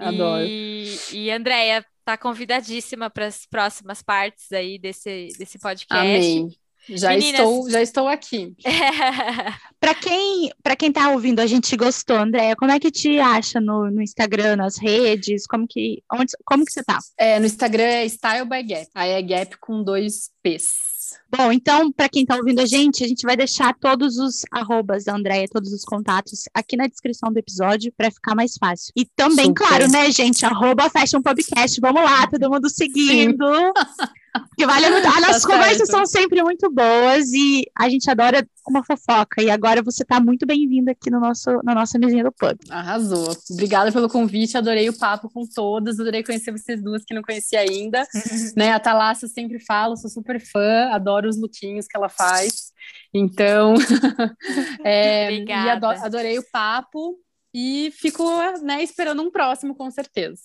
Adoro. 0.00 0.44
E, 0.46 0.94
e 1.12 1.30
Andréia 1.30 1.84
tá 2.04 2.16
convidadíssima 2.16 3.10
para 3.10 3.26
as 3.26 3.46
próximas 3.46 4.02
partes 4.02 4.50
aí 4.52 4.78
desse, 4.78 5.28
desse 5.38 5.58
podcast. 5.58 5.98
Amém. 5.98 6.48
Já 6.90 7.10
Meninas- 7.10 7.40
estou, 7.40 7.70
já 7.70 7.82
estou 7.82 8.08
aqui. 8.08 8.54
Pra 9.80 9.94
quem, 9.94 10.50
pra 10.60 10.74
quem 10.74 10.90
tá 10.90 11.08
ouvindo, 11.10 11.38
a 11.38 11.46
gente 11.46 11.76
gostou, 11.76 12.16
Andréia, 12.16 12.56
como 12.56 12.72
é 12.72 12.80
que 12.80 12.90
te 12.90 13.20
acha 13.20 13.60
no, 13.60 13.88
no 13.88 14.02
Instagram, 14.02 14.56
nas 14.56 14.76
redes? 14.76 15.46
Como 15.46 15.68
que, 15.68 16.02
onde, 16.12 16.32
como 16.44 16.64
que 16.64 16.72
você 16.72 16.82
tá? 16.82 16.98
É, 17.16 17.38
no 17.38 17.46
Instagram 17.46 17.84
é 17.84 18.08
Style 18.08 18.44
by 18.44 18.62
Gap. 18.64 18.88
Aí 18.92 19.10
é 19.12 19.22
Gap 19.22 19.56
com 19.60 19.84
dois 19.84 20.30
P's. 20.42 20.88
Bom, 21.30 21.52
então, 21.52 21.92
para 21.92 22.08
quem 22.08 22.26
tá 22.26 22.36
ouvindo 22.36 22.60
a 22.60 22.66
gente, 22.66 23.04
a 23.04 23.06
gente 23.06 23.22
vai 23.24 23.36
deixar 23.36 23.72
todos 23.78 24.18
os 24.18 24.42
arrobas 24.50 25.04
da 25.04 25.14
Andréia, 25.14 25.46
todos 25.50 25.72
os 25.72 25.84
contatos 25.84 26.42
aqui 26.52 26.76
na 26.76 26.86
descrição 26.88 27.32
do 27.32 27.38
episódio 27.38 27.92
para 27.96 28.10
ficar 28.10 28.34
mais 28.34 28.56
fácil. 28.58 28.92
E 28.96 29.04
também, 29.04 29.46
Super. 29.46 29.64
claro, 29.64 29.88
né, 29.88 30.10
gente, 30.10 30.44
arroba 30.44 30.90
Fashion 30.90 31.22
Podcast, 31.22 31.80
vamos 31.80 32.02
lá, 32.02 32.26
todo 32.26 32.50
mundo 32.50 32.68
seguindo. 32.68 33.44
Porque 34.32 34.66
vale 34.66 34.90
muito. 34.90 35.06
As 35.08 35.20
nossas 35.20 35.42
Tá 35.42 35.48
conversas 35.48 35.76
certo. 35.88 35.90
são 35.90 36.06
sempre 36.06 36.42
muito 36.42 36.70
boas 36.70 37.32
e 37.32 37.64
a 37.76 37.88
gente 37.88 38.10
adora 38.10 38.46
uma 38.68 38.84
fofoca. 38.84 39.42
E 39.42 39.50
agora 39.50 39.82
você 39.82 40.04
tá 40.04 40.20
muito 40.20 40.46
bem-vindo 40.46 40.90
aqui 40.90 41.10
no 41.10 41.18
nosso, 41.20 41.50
na 41.64 41.74
nossa 41.74 41.98
mesinha 41.98 42.22
do 42.24 42.32
pub. 42.32 42.58
Arrasou. 42.68 43.34
Obrigada 43.50 43.90
pelo 43.92 44.08
convite, 44.08 44.56
adorei 44.58 44.88
o 44.88 44.98
papo 44.98 45.30
com 45.30 45.46
todas, 45.46 45.98
adorei 45.98 46.22
conhecer 46.22 46.52
vocês 46.52 46.82
duas 46.82 47.04
que 47.04 47.14
não 47.14 47.22
conhecia 47.22 47.60
ainda. 47.60 48.06
né, 48.56 48.72
a 48.72 48.78
Thalassa 48.80 49.26
sempre 49.28 49.58
falo, 49.58 49.96
sou 49.96 50.10
super 50.10 50.40
fã, 50.40 50.88
adoro 50.92 51.28
os 51.28 51.40
lookinhos 51.40 51.86
que 51.86 51.96
ela 51.96 52.08
faz. 52.08 52.72
Então, 53.14 53.74
é, 54.84 55.30
e 55.32 55.34
Obrigada. 55.42 55.88
ado- 55.90 56.04
adorei 56.04 56.38
o 56.38 56.44
papo 56.52 57.16
e 57.54 57.90
fico 57.96 58.24
né, 58.62 58.82
esperando 58.82 59.22
um 59.22 59.30
próximo, 59.30 59.74
com 59.74 59.90
certeza. 59.90 60.42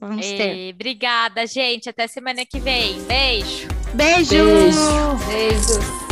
Vamos 0.00 0.26
ter. 0.26 0.54
E, 0.54 0.70
obrigada, 0.72 1.46
gente. 1.46 1.88
Até 1.88 2.06
semana 2.06 2.44
que 2.46 2.60
vem. 2.60 3.02
Beijo. 3.02 3.68
Beijo! 3.94 4.44
Beijo. 4.44 5.26
Beijos. 5.26 6.07